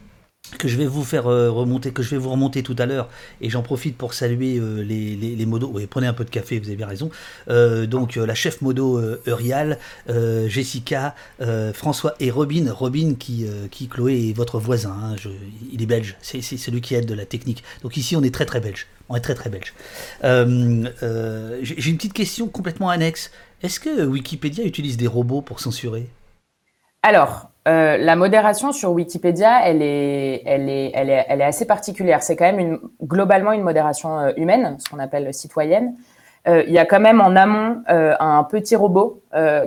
que 0.58 0.68
je 0.68 0.76
vais 0.76 0.86
vous 0.86 1.04
faire 1.04 1.26
euh, 1.26 1.50
remonter, 1.50 1.92
que 1.92 2.02
je 2.02 2.10
vais 2.10 2.16
vous 2.16 2.30
remonter 2.30 2.62
tout 2.62 2.76
à 2.78 2.86
l'heure, 2.86 3.08
et 3.40 3.50
j'en 3.50 3.62
profite 3.62 3.96
pour 3.96 4.14
saluer 4.14 4.58
euh, 4.58 4.82
les, 4.82 5.16
les, 5.16 5.36
les, 5.36 5.46
modos. 5.46 5.70
Oui, 5.72 5.86
prenez 5.86 6.06
un 6.06 6.12
peu 6.12 6.24
de 6.24 6.30
café, 6.30 6.58
vous 6.58 6.66
avez 6.66 6.76
bien 6.76 6.86
raison. 6.86 7.10
Euh, 7.48 7.86
donc 7.86 8.16
la 8.16 8.34
chef 8.34 8.60
modo 8.62 9.00
Eurial, 9.26 9.78
Jessica, 10.46 11.14
François 11.74 12.14
et 12.20 12.30
Robin. 12.30 12.72
Robin 12.72 13.14
qui, 13.18 13.46
qui 13.70 13.88
Chloé 13.88 14.30
est 14.30 14.32
votre 14.32 14.58
voisin. 14.58 14.90
Hein, 14.90 15.16
je, 15.16 15.28
il 15.72 15.82
est 15.82 15.86
belge. 15.86 16.16
C'est 16.20 16.42
celui 16.42 16.80
qui 16.80 16.94
aide 16.94 17.06
de 17.06 17.14
la 17.14 17.26
technique. 17.26 17.62
Donc 17.82 17.96
ici 17.96 18.16
on 18.16 18.22
est 18.22 18.34
très 18.34 18.46
très 18.46 18.60
belge. 18.60 18.86
On 19.08 19.16
est 19.16 19.20
très 19.20 19.34
très 19.34 19.50
belge. 19.50 19.74
J'ai 20.22 21.90
une 21.90 21.96
petite 21.96 22.12
question 22.12 22.48
complètement 22.48 22.90
annexe. 22.90 23.30
Est-ce 23.62 23.80
que 23.80 24.04
Wikipédia 24.06 24.64
utilise 24.64 24.96
des 24.96 25.06
robots 25.06 25.42
pour 25.42 25.60
censurer? 25.60 26.08
Alors, 27.02 27.49
euh, 27.68 27.98
la 27.98 28.16
modération 28.16 28.72
sur 28.72 28.92
Wikipédia, 28.92 29.68
elle 29.68 29.82
est, 29.82 31.42
assez 31.42 31.66
particulière. 31.66 32.22
C'est 32.22 32.36
quand 32.36 32.46
même 32.46 32.58
une, 32.58 32.78
globalement 33.02 33.52
une 33.52 33.62
modération 33.62 34.18
euh, 34.18 34.32
humaine, 34.36 34.76
ce 34.78 34.88
qu'on 34.88 34.98
appelle 34.98 35.32
citoyenne. 35.34 35.94
Euh, 36.48 36.64
il 36.66 36.72
y 36.72 36.78
a 36.78 36.86
quand 36.86 37.00
même 37.00 37.20
en 37.20 37.36
amont 37.36 37.82
un 37.86 38.44
petit 38.44 38.76
robot 38.76 39.20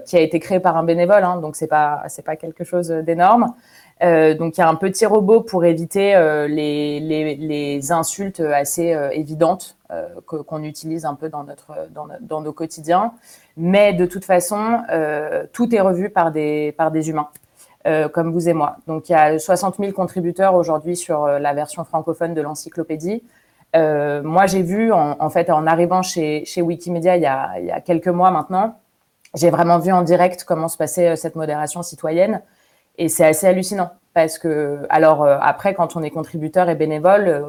qui 0.06 0.18
a 0.18 0.20
été 0.20 0.40
créé 0.40 0.60
par 0.60 0.76
un 0.76 0.84
bénévole, 0.84 1.24
hein, 1.24 1.38
donc 1.38 1.56
c'est 1.56 1.68
pas 1.68 2.04
pas 2.26 2.36
quelque 2.36 2.64
chose 2.64 2.90
d'énorme. 2.90 3.54
donc 4.02 4.58
il 4.58 4.60
y 4.60 4.64
a 4.64 4.68
un 4.68 4.76
petit 4.76 5.06
robot 5.06 5.42
pour 5.42 5.66
éviter 5.66 6.16
les, 6.50 7.92
insultes 7.92 8.40
assez 8.40 8.98
évidentes 9.12 9.78
qu'on 10.26 10.64
utilise 10.64 11.06
un 11.06 11.14
peu 11.14 11.30
dans 11.30 11.44
notre 11.44 11.74
dans, 11.94 12.08
dans, 12.22 12.42
nos 12.42 12.54
quotidiens. 12.54 13.14
Mais 13.56 13.94
de 13.94 14.08
toute 14.08 14.26
façon, 14.26 14.82
tout 15.54 15.76
est 15.76 15.82
revu 15.82 16.10
par 16.10 16.32
des 16.32 16.72
par 16.72 16.90
des 16.90 17.08
humains. 17.12 17.30
Euh, 17.86 18.08
comme 18.08 18.32
vous 18.32 18.48
et 18.48 18.54
moi. 18.54 18.78
Donc, 18.88 19.10
il 19.10 19.12
y 19.12 19.16
a 19.16 19.38
60 19.38 19.76
000 19.78 19.92
contributeurs 19.92 20.56
aujourd'hui 20.56 20.96
sur 20.96 21.26
euh, 21.26 21.38
la 21.38 21.54
version 21.54 21.84
francophone 21.84 22.34
de 22.34 22.40
l'encyclopédie. 22.40 23.24
Euh, 23.76 24.24
moi, 24.24 24.46
j'ai 24.46 24.62
vu, 24.62 24.94
en, 24.94 25.30
fait, 25.30 25.50
en 25.50 25.68
arrivant 25.68 26.02
chez, 26.02 26.46
Wikimedia 26.58 27.18
il 27.18 27.24
y, 27.24 27.26
a, 27.26 27.82
quelques 27.82 28.08
mois 28.08 28.32
maintenant, 28.32 28.80
j'ai 29.36 29.50
vraiment 29.50 29.80
vu 29.80 29.92
en 29.92 30.04
direct 30.04 30.46
comment 30.46 30.70
se 30.70 30.78
passait 30.78 31.18
cette 31.18 31.36
modération 31.36 31.84
citoyenne. 31.84 32.42
Et 32.98 33.10
c'est 33.10 33.26
assez 33.26 33.48
hallucinant 33.48 33.92
parce 34.14 34.38
que, 34.38 34.86
alors, 34.90 35.26
après, 35.26 35.74
quand 35.74 35.98
on 35.98 36.04
est 36.04 36.12
contributeur 36.12 36.70
et 36.70 36.76
bénévole, 36.76 37.46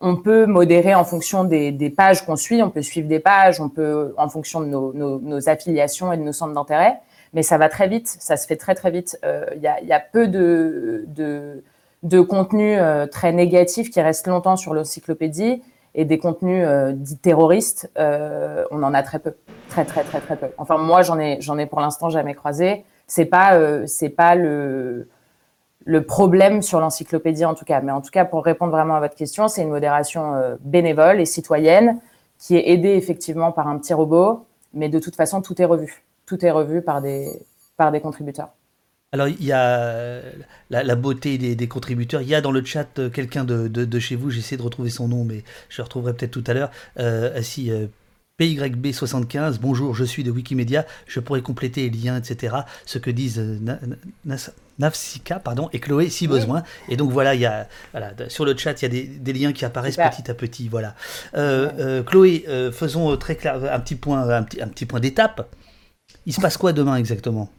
on, 0.00 0.16
peut 0.16 0.46
modérer 0.46 0.94
en 0.94 1.04
fonction 1.04 1.44
des, 1.44 1.92
pages 1.94 2.24
qu'on 2.24 2.36
suit, 2.36 2.62
on 2.62 2.70
peut 2.70 2.82
suivre 2.82 3.08
des 3.08 3.20
pages, 3.20 3.60
on 3.60 3.68
peut, 3.68 4.14
en 4.16 4.30
fonction 4.30 4.62
de 4.62 4.66
nos, 4.66 4.92
nos 4.94 5.48
affiliations 5.50 6.10
et 6.10 6.16
de 6.16 6.22
nos 6.22 6.32
centres 6.32 6.54
d'intérêt 6.54 7.00
mais 7.34 7.42
ça 7.42 7.58
va 7.58 7.68
très 7.68 7.88
vite, 7.88 8.16
ça 8.20 8.36
se 8.36 8.46
fait 8.46 8.56
très 8.56 8.74
très 8.74 8.90
vite. 8.90 9.18
Il 9.22 9.28
euh, 9.28 9.44
y, 9.60 9.92
a, 9.92 10.00
peu 10.00 10.28
de, 10.28 11.04
de, 11.08 11.62
de 12.04 12.20
contenus 12.20 12.78
euh, 12.80 13.06
très 13.06 13.32
négatifs 13.32 13.90
qui 13.90 14.00
restent 14.00 14.28
longtemps 14.28 14.56
sur 14.56 14.72
l'encyclopédie 14.72 15.60
et 15.96 16.04
des 16.04 16.18
contenus 16.18 16.64
euh, 16.66 16.92
dits 16.92 17.18
terroristes, 17.18 17.90
on 17.96 18.82
en 18.82 18.94
a 18.94 19.02
très 19.02 19.18
peu, 19.18 19.34
très 19.68 19.84
très 19.84 20.04
très 20.04 20.20
très 20.20 20.36
peu. 20.36 20.46
Enfin 20.58 20.78
moi 20.78 21.02
j'en 21.02 21.18
ai 21.18 21.40
j'en 21.40 21.58
ai 21.58 21.66
pour 21.66 21.80
l'instant 21.80 22.08
jamais 22.08 22.34
croisé. 22.34 22.84
C'est 23.06 23.26
pas 23.26 23.60
c'est 23.86 24.08
pas 24.08 24.34
le 24.34 25.08
le 25.86 26.02
problème 26.02 26.62
sur 26.62 26.80
l'encyclopédie 26.80 27.44
en 27.44 27.54
tout 27.54 27.64
cas, 27.64 27.80
mais 27.80 27.92
en 27.92 28.00
tout 28.00 28.10
cas 28.10 28.24
pour 28.24 28.44
répondre 28.44 28.72
vraiment 28.72 28.94
à 28.94 29.00
votre 29.00 29.14
question, 29.16 29.48
c'est 29.48 29.62
une 29.62 29.68
modération 29.68 30.56
bénévole 30.60 31.20
et 31.20 31.26
citoyenne 31.26 31.98
qui 32.38 32.56
est 32.56 32.70
aidée 32.70 32.94
effectivement 32.94 33.52
par 33.52 33.68
un 33.68 33.78
petit 33.78 33.94
robot, 33.94 34.46
mais 34.72 34.88
de 34.88 34.98
toute 34.98 35.14
façon 35.16 35.42
tout 35.42 35.60
est 35.60 35.66
revu 35.66 36.03
tout 36.26 36.44
est 36.44 36.50
revu 36.50 36.82
par 36.82 37.02
des, 37.02 37.30
par 37.76 37.92
des 37.92 38.00
contributeurs. 38.00 38.50
Alors, 39.14 39.28
il 39.28 39.44
y 39.44 39.52
a 39.52 39.78
euh, 39.78 40.32
la, 40.70 40.96
beauté 40.96 41.38
des, 41.38 41.68
contributeurs. 41.68 42.20
Il 42.20 42.28
y 42.28 42.34
a 42.34 42.40
dans 42.40 42.50
le 42.50 42.64
chat 42.64 42.98
euh, 42.98 43.10
quelqu'un 43.10 43.44
de, 43.44 43.68
de, 43.68 43.98
chez 44.00 44.16
vous, 44.16 44.28
j'essaie 44.30 44.56
de 44.56 44.62
retrouver 44.62 44.90
son 44.90 45.06
nom, 45.06 45.22
mais 45.22 45.44
je 45.68 45.78
le 45.78 45.84
retrouverai 45.84 46.14
peut-être 46.14 46.32
tout 46.32 46.42
à 46.48 46.52
l'heure. 46.52 46.72
Euh, 46.98 47.40
si, 47.40 47.70
euh, 47.70 47.86
PYB75, 48.40 49.58
bonjour, 49.60 49.94
je 49.94 50.02
suis 50.02 50.24
de 50.24 50.32
Wikimedia, 50.32 50.84
je 51.06 51.20
pourrais 51.20 51.42
compléter 51.42 51.88
les 51.88 51.96
liens, 51.96 52.16
etc. 52.16 52.56
Ce 52.86 52.98
que 52.98 53.12
disent 53.12 53.40
Nafsika 54.80 55.38
pardon, 55.38 55.70
et 55.72 55.78
Chloé 55.78 56.10
si 56.10 56.26
besoin. 56.26 56.64
Et 56.88 56.96
donc 56.96 57.12
voilà, 57.12 57.36
il 57.36 57.40
y 57.40 57.46
a, 57.46 57.68
voilà, 57.92 58.14
sur 58.26 58.44
le 58.44 58.56
chat, 58.56 58.82
il 58.82 58.82
y 58.82 58.86
a 58.86 58.88
des, 58.88 59.04
des 59.04 59.32
liens 59.32 59.52
qui 59.52 59.64
apparaissent 59.64 59.94
petit 59.94 60.28
à 60.28 60.34
petit. 60.34 60.68
Voilà. 60.68 60.96
Chloé, 61.34 62.44
faisons 62.72 63.16
très 63.16 63.36
clair, 63.36 63.72
un 63.72 63.78
petit 63.78 63.94
point, 63.94 64.28
un 64.28 64.42
petit, 64.42 64.60
un 64.60 64.66
petit 64.66 64.86
point 64.86 64.98
d'étape. 64.98 65.48
Il 66.26 66.32
se 66.32 66.40
passe 66.40 66.56
quoi 66.56 66.72
demain 66.72 66.96
exactement? 66.96 67.50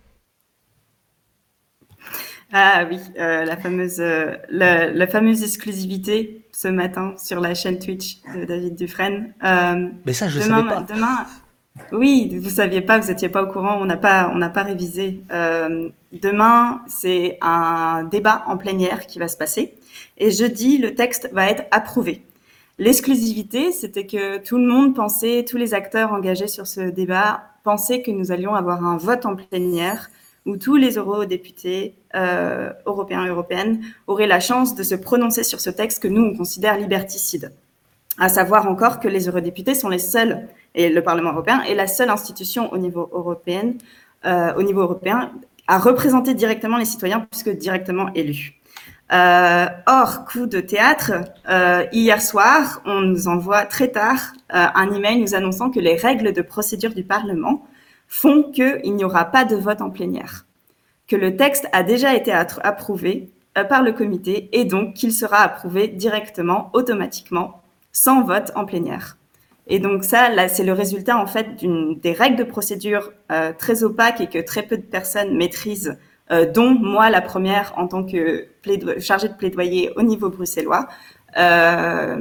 Ah 2.53 2.85
oui, 2.89 2.99
euh, 3.19 3.43
la, 3.43 3.57
fameuse, 3.57 3.99
euh, 3.99 4.37
la, 4.49 5.07
fameuse 5.07 5.43
exclusivité 5.43 6.45
ce 6.51 6.67
matin 6.67 7.13
sur 7.17 7.41
la 7.41 7.53
chaîne 7.53 7.79
Twitch 7.79 8.19
de 8.33 8.45
David 8.45 8.75
Dufresne. 8.75 9.33
Euh, 9.43 9.89
Mais 10.05 10.13
ça, 10.13 10.29
je 10.29 10.39
ne 10.39 10.43
savais 10.43 10.69
pas. 10.69 10.81
Demain, 10.81 11.25
oui, 11.91 12.39
vous 12.41 12.49
saviez 12.49 12.81
pas, 12.81 12.99
vous 12.99 13.09
n'étiez 13.09 13.29
pas 13.29 13.43
au 13.43 13.47
courant, 13.47 13.77
on 13.81 13.85
n'a 13.85 13.97
pas, 13.97 14.31
on 14.33 14.37
n'a 14.37 14.49
pas 14.49 14.63
révisé. 14.63 15.21
demain, 15.29 16.81
c'est 16.87 17.37
un 17.41 18.05
débat 18.05 18.43
en 18.47 18.57
plénière 18.57 19.05
qui 19.05 19.19
va 19.19 19.27
se 19.27 19.35
passer. 19.35 19.73
Et 20.17 20.31
jeudi, 20.31 20.77
le 20.77 20.95
texte 20.95 21.29
va 21.33 21.49
être 21.49 21.65
approuvé. 21.71 22.23
L'exclusivité, 22.77 23.71
c'était 23.71 24.05
que 24.05 24.37
tout 24.37 24.57
le 24.57 24.65
monde 24.65 24.95
pensait, 24.95 25.43
tous 25.45 25.57
les 25.57 25.73
acteurs 25.73 26.13
engagés 26.13 26.47
sur 26.47 26.67
ce 26.67 26.81
débat 26.81 27.54
pensaient 27.65 28.01
que 28.01 28.11
nous 28.11 28.31
allions 28.31 28.55
avoir 28.55 28.85
un 28.85 28.95
vote 28.95 29.25
en 29.25 29.35
plénière 29.35 30.09
où 30.45 30.55
tous 30.55 30.75
les 30.75 30.97
eurodéputés 30.97 31.95
euh, 32.13 32.71
européens 32.85 33.25
européennes 33.25 33.81
auraient 34.05 34.27
la 34.27 34.39
chance 34.39 34.75
de 34.75 34.83
se 34.83 34.95
prononcer 34.95 35.43
sur 35.43 35.59
ce 35.59 35.71
texte 35.71 36.01
que 36.03 36.07
nous, 36.07 36.21
on 36.21 36.37
considère 36.37 36.77
liberticide. 36.77 37.51
À 38.19 38.29
savoir 38.29 38.69
encore 38.69 38.99
que 38.99 39.07
les 39.07 39.27
eurodéputés 39.27 39.73
sont 39.73 39.89
les 39.89 39.99
seuls, 39.99 40.47
et 40.75 40.89
le 40.89 41.01
Parlement 41.01 41.31
européen 41.31 41.63
est 41.63 41.73
la 41.73 41.87
seule 41.87 42.11
institution 42.11 42.71
au 42.71 42.77
niveau 42.77 43.09
niveau 44.63 44.81
européen 44.81 45.31
à 45.67 45.79
représenter 45.79 46.33
directement 46.33 46.77
les 46.77 46.85
citoyens 46.85 47.25
puisque 47.29 47.49
directement 47.49 48.13
élus. 48.13 48.59
Euh, 49.13 49.67
or, 49.85 50.25
coup 50.25 50.47
de 50.47 50.59
théâtre, 50.59 51.13
euh, 51.47 51.85
hier 51.91 52.21
soir, 52.21 52.81
on 52.85 53.01
nous 53.01 53.27
envoie 53.27 53.65
très 53.65 53.89
tard 53.89 54.33
euh, 54.53 54.65
un 54.73 54.91
email 54.91 55.19
nous 55.19 55.35
annonçant 55.35 55.69
que 55.69 55.79
les 55.79 55.95
règles 55.95 56.33
de 56.33 56.41
procédure 56.41 56.93
du 56.93 57.03
Parlement 57.03 57.67
font 58.07 58.51
qu'il 58.51 58.95
n'y 58.95 59.03
aura 59.03 59.25
pas 59.25 59.45
de 59.45 59.55
vote 59.55 59.81
en 59.81 59.91
plénière, 59.91 60.45
que 61.07 61.15
le 61.15 61.35
texte 61.35 61.67
a 61.71 61.83
déjà 61.83 62.15
été 62.15 62.31
approuvé 62.31 63.29
euh, 63.57 63.63
par 63.63 63.83
le 63.83 63.93
comité 63.93 64.49
et 64.53 64.65
donc 64.65 64.95
qu'il 64.95 65.13
sera 65.13 65.37
approuvé 65.37 65.87
directement, 65.87 66.71
automatiquement, 66.73 67.61
sans 67.91 68.23
vote 68.23 68.51
en 68.55 68.65
plénière. 68.65 69.17
Et 69.67 69.79
donc 69.79 70.03
ça, 70.03 70.29
là, 70.29 70.47
c'est 70.47 70.63
le 70.63 70.73
résultat 70.73 71.17
en 71.17 71.25
fait 71.25 71.63
des 71.63 72.11
règles 72.11 72.37
de 72.37 72.43
procédure 72.43 73.13
euh, 73.31 73.53
très 73.57 73.83
opaques 73.83 74.21
et 74.21 74.27
que 74.27 74.39
très 74.39 74.63
peu 74.63 74.77
de 74.77 74.83
personnes 74.83 75.35
maîtrisent 75.35 75.97
euh, 76.31 76.51
dont 76.51 76.71
moi 76.71 77.09
la 77.09 77.21
première 77.21 77.73
en 77.77 77.87
tant 77.87 78.03
que 78.03 78.47
chargée 78.99 79.29
de 79.29 79.33
plaidoyer 79.33 79.91
au 79.95 80.01
niveau 80.01 80.29
bruxellois. 80.29 80.87
Euh, 81.37 82.17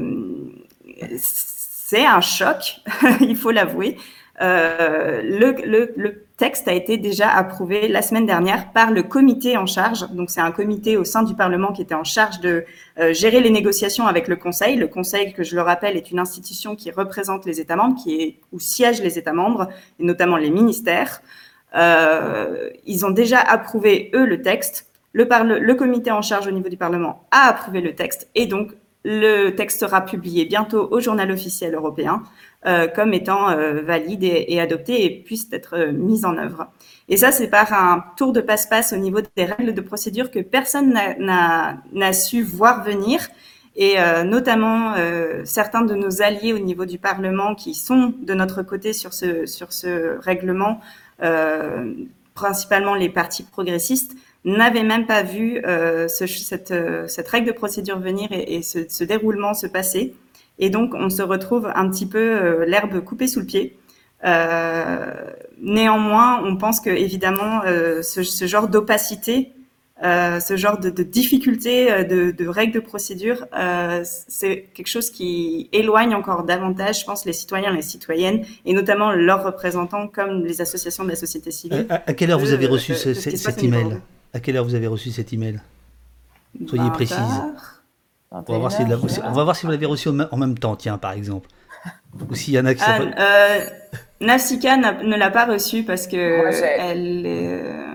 c'est 1.16 2.04
un 2.04 2.20
choc, 2.20 2.80
il 3.20 3.36
faut 3.36 3.50
l'avouer. 3.50 3.96
Euh, 4.40 5.22
le, 5.22 5.52
le, 5.64 5.92
le, 5.96 6.24
texte 6.36 6.66
a 6.66 6.72
été 6.72 6.96
déjà 6.96 7.30
approuvé 7.30 7.86
la 7.86 8.02
semaine 8.02 8.26
dernière 8.26 8.72
par 8.72 8.90
le 8.90 9.04
comité 9.04 9.56
en 9.56 9.66
charge. 9.66 10.10
Donc 10.10 10.30
c'est 10.30 10.40
un 10.40 10.50
comité 10.50 10.96
au 10.96 11.04
sein 11.04 11.22
du 11.22 11.34
Parlement 11.34 11.72
qui 11.72 11.82
était 11.82 11.94
en 11.94 12.02
charge 12.02 12.40
de 12.40 12.64
euh, 12.98 13.12
gérer 13.12 13.40
les 13.40 13.50
négociations 13.50 14.08
avec 14.08 14.26
le 14.26 14.34
Conseil. 14.34 14.74
Le 14.74 14.88
Conseil, 14.88 15.32
que 15.32 15.44
je 15.44 15.54
le 15.54 15.62
rappelle, 15.62 15.96
est 15.96 16.10
une 16.10 16.18
institution 16.18 16.74
qui 16.74 16.90
représente 16.90 17.46
les 17.46 17.60
États 17.60 17.76
membres, 17.76 18.02
qui 18.02 18.20
est 18.20 18.40
où 18.50 18.58
siègent 18.58 19.00
les 19.00 19.16
États 19.16 19.32
membres 19.32 19.68
et 20.00 20.04
notamment 20.04 20.36
les 20.36 20.50
ministères. 20.50 21.22
Euh, 21.74 22.70
ils 22.86 23.04
ont 23.04 23.10
déjà 23.10 23.38
approuvé, 23.38 24.10
eux, 24.14 24.26
le 24.26 24.42
texte. 24.42 24.90
Le, 25.12 25.24
le 25.58 25.74
comité 25.74 26.10
en 26.10 26.22
charge 26.22 26.48
au 26.48 26.50
niveau 26.50 26.68
du 26.68 26.76
Parlement 26.76 27.26
a 27.30 27.48
approuvé 27.48 27.80
le 27.80 27.94
texte 27.94 28.28
et 28.34 28.46
donc 28.46 28.72
le 29.04 29.50
texte 29.50 29.80
sera 29.80 30.00
publié 30.00 30.46
bientôt 30.46 30.88
au 30.90 30.98
journal 30.98 31.30
officiel 31.30 31.74
européen 31.74 32.22
euh, 32.66 32.88
comme 32.88 33.12
étant 33.12 33.50
euh, 33.50 33.82
valide 33.82 34.24
et, 34.24 34.58
adopté 34.58 35.04
et 35.04 35.10
puisse 35.10 35.46
être 35.52 35.74
euh, 35.76 35.92
mis 35.92 36.24
en 36.24 36.38
œuvre. 36.38 36.68
Et 37.10 37.18
ça, 37.18 37.30
c'est 37.30 37.48
par 37.48 37.70
un 37.74 38.02
tour 38.16 38.32
de 38.32 38.40
passe-passe 38.40 38.94
au 38.94 38.96
niveau 38.96 39.20
des 39.36 39.44
règles 39.44 39.74
de 39.74 39.80
procédure 39.82 40.30
que 40.30 40.38
personne 40.38 40.94
n'a 41.18 42.12
su 42.14 42.42
voir 42.42 42.82
venir 42.82 43.20
et 43.76 43.98
euh, 43.98 44.22
notamment 44.22 44.94
certains 45.44 45.82
de 45.82 45.94
nos 45.94 46.22
alliés 46.22 46.54
au 46.54 46.58
niveau 46.58 46.86
du 46.86 46.98
Parlement 46.98 47.54
qui 47.54 47.74
sont 47.74 48.14
de 48.22 48.32
notre 48.32 48.62
côté 48.62 48.94
sur 48.94 49.12
ce, 49.12 49.44
sur 49.44 49.74
ce 49.74 50.18
règlement, 50.20 50.80
principalement 52.34 52.94
les 52.94 53.08
partis 53.08 53.44
progressistes, 53.44 54.16
n'avaient 54.44 54.82
même 54.82 55.06
pas 55.06 55.22
vu 55.22 55.60
ce, 55.62 56.26
cette, 56.26 56.74
cette, 57.08 57.28
règle 57.28 57.46
de 57.46 57.52
procédure 57.52 57.98
venir 57.98 58.30
et, 58.32 58.56
et 58.56 58.62
ce, 58.62 58.80
ce, 58.88 59.04
déroulement 59.04 59.54
se 59.54 59.66
passer. 59.66 60.14
Et 60.58 60.70
donc, 60.70 60.94
on 60.94 61.08
se 61.08 61.22
retrouve 61.22 61.70
un 61.74 61.88
petit 61.88 62.06
peu 62.06 62.64
l'herbe 62.64 63.00
coupée 63.00 63.26
sous 63.26 63.40
le 63.40 63.46
pied. 63.46 63.78
néanmoins, 65.62 66.42
on 66.44 66.56
pense 66.56 66.80
que 66.80 66.90
évidemment, 66.90 67.62
ce, 68.02 68.22
ce 68.22 68.46
genre 68.46 68.68
d'opacité 68.68 69.52
euh, 70.02 70.40
ce 70.40 70.56
genre 70.56 70.78
de, 70.80 70.90
de 70.90 71.04
difficultés, 71.04 71.90
euh, 71.90 72.02
de, 72.02 72.32
de, 72.32 72.48
règles 72.48 72.74
de 72.74 72.80
procédure, 72.80 73.46
euh, 73.56 74.02
c'est 74.04 74.68
quelque 74.74 74.88
chose 74.88 75.08
qui 75.08 75.68
éloigne 75.72 76.16
encore 76.16 76.42
davantage, 76.42 77.00
je 77.00 77.04
pense, 77.04 77.24
les 77.24 77.32
citoyens 77.32 77.72
et 77.72 77.76
les 77.76 77.82
citoyennes, 77.82 78.44
et 78.64 78.72
notamment 78.72 79.12
leurs 79.12 79.44
représentants, 79.44 80.08
comme 80.08 80.44
les 80.44 80.60
associations 80.60 81.04
de 81.04 81.10
la 81.10 81.14
société 81.14 81.52
civile. 81.52 81.86
À, 81.88 82.12
quelle 82.12 82.32
heure 82.32 82.40
vous 82.40 82.52
avez 82.52 82.66
reçu 82.66 82.96
ce, 82.96 83.14
cet 83.14 83.62
email 83.62 84.00
À 84.32 84.40
quelle 84.40 84.56
heure 84.56 84.64
vous 84.64 84.74
avez 84.74 84.88
reçu 84.88 85.12
cet 85.12 85.32
email 85.32 85.60
Soyez 86.66 86.90
précise. 86.90 87.18
On 88.32 88.40
va, 88.40 88.58
voir 88.58 88.72
si 88.72 88.82
on 88.82 89.32
va 89.32 89.44
voir 89.44 89.54
si 89.54 89.64
vous 89.64 89.70
l'avez 89.70 89.86
reçu 89.86 90.08
en 90.08 90.36
même 90.36 90.58
temps, 90.58 90.74
tiens, 90.74 90.98
par 90.98 91.12
exemple. 91.12 91.48
Ou 92.28 92.34
s'il 92.34 92.54
y 92.54 92.58
en 92.58 92.64
a 92.64 92.74
qui 92.74 92.82
ah, 92.84 93.00
euh, 93.00 93.64
Nafsika 94.20 94.76
ne 94.76 95.16
l'a 95.16 95.30
pas 95.30 95.44
reçu 95.44 95.84
parce 95.84 96.08
que 96.08 96.16
elle. 96.80 97.93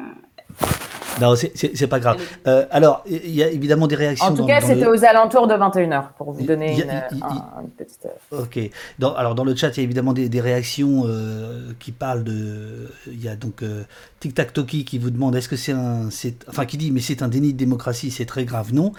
Non, 1.21 1.35
c'est 1.35 1.87
pas 1.87 1.99
grave. 1.99 2.17
Euh, 2.47 2.65
alors, 2.71 3.03
il 3.07 3.33
y 3.33 3.43
a 3.43 3.49
évidemment 3.49 3.87
des 3.87 3.95
réactions. 3.95 4.27
En 4.27 4.33
tout 4.33 4.45
cas, 4.45 4.61
c'était 4.61 4.87
aux 4.87 5.03
alentours 5.03 5.47
de 5.47 5.53
21h, 5.53 6.13
pour 6.17 6.31
vous 6.31 6.45
donner 6.45 6.73
une, 6.73 7.01
petite. 7.77 8.07
Euh, 8.33 8.43
ok. 8.43 8.59
Dans, 8.99 9.13
alors, 9.13 9.35
dans 9.35 9.43
le 9.43 9.55
chat, 9.55 9.69
il 9.69 9.77
y 9.77 9.79
a 9.81 9.83
évidemment 9.83 10.13
des, 10.13 10.29
des 10.29 10.41
réactions 10.41 11.03
euh, 11.05 11.73
qui 11.79 11.91
parlent 11.91 12.23
de. 12.23 12.91
Il 13.07 13.23
y 13.23 13.27
a 13.27 13.35
donc 13.35 13.63
euh, 13.63 13.83
Tic 14.19 14.33
Tac 14.33 14.53
Toki 14.53 14.85
qui 14.85 14.97
vous 14.97 15.09
demande 15.09 15.35
est-ce 15.35 15.49
que 15.49 15.55
c'est 15.55 15.71
un. 15.71 16.09
Enfin, 16.47 16.65
qui 16.65 16.77
dit 16.77 16.91
mais 16.91 16.99
c'est 16.99 17.21
un 17.21 17.27
déni 17.27 17.53
de 17.53 17.57
démocratie, 17.57 18.11
c'est 18.11 18.25
très 18.25 18.45
grave. 18.45 18.73
Non. 18.73 18.91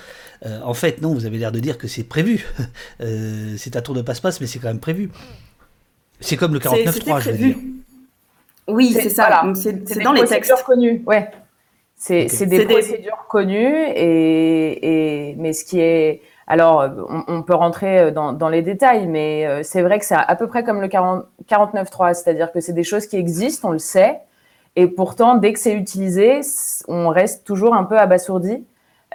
Euh, 0.47 0.61
en 0.65 0.75
fait, 0.75 1.01
non, 1.01 1.15
vous 1.15 1.27
avez 1.27 1.39
l'air 1.39 1.53
de 1.53 1.61
dire 1.61 1.79
que 1.79 1.89
c'est 1.89 2.05
prévu. 2.05 2.47
c'est 3.57 3.77
un 3.77 3.81
tour 3.81 3.95
de 3.95 4.03
passe-passe, 4.03 4.41
mais 4.41 4.47
c'est 4.47 4.59
quand 4.59 4.69
même 4.69 4.81
prévu. 4.81 5.11
C'est 6.21 6.37
comme 6.37 6.53
le 6.53 6.61
49-3, 6.61 7.21
je 7.21 7.31
veux 7.31 7.37
dire. 7.37 7.57
Oui, 8.69 8.93
c'est 8.93 9.11
ça. 9.11 9.27
Voilà. 9.29 9.53
C'est 9.55 10.03
dans 10.03 10.13
les 10.13 10.25
textes. 10.25 10.53
connus. 10.65 11.03
Ouais. 11.07 11.31
C'est 12.01 12.47
des 12.47 12.65
procédures 12.65 13.27
connues, 13.29 13.85
et, 13.95 15.31
et, 15.31 15.35
mais 15.37 15.53
ce 15.53 15.65
qui 15.65 15.81
est. 15.81 16.23
Alors, 16.47 16.89
on, 17.29 17.43
peut 17.43 17.55
rentrer 17.55 18.11
dans, 18.11 18.33
dans, 18.33 18.49
les 18.49 18.63
détails, 18.63 19.07
mais 19.07 19.47
euh, 19.47 19.61
c'est 19.63 19.83
vrai 19.83 20.01
que 20.01 20.05
c'est 20.05 20.17
à 20.17 20.35
peu 20.35 20.49
près 20.49 20.65
comme 20.65 20.81
le 20.81 20.89
49.3, 20.89 22.15
c'est-à-dire 22.15 22.51
que 22.51 22.61
c'est 22.61 22.73
des 22.73 22.83
choses 22.83 23.07
qui 23.07 23.17
existent, 23.17 23.69
on 23.69 23.73
le 23.73 23.79
sait, 23.79 24.19
et 24.77 24.87
pourtant, 24.87 25.37
dès 25.37 25.53
que 25.53 25.59
c'est 25.59 25.75
utilisé, 25.75 26.41
on 26.89 27.09
reste 27.09 27.45
toujours 27.47 27.75
un 27.75 27.85
peu 27.85 27.99
abasourdi. 27.99 28.65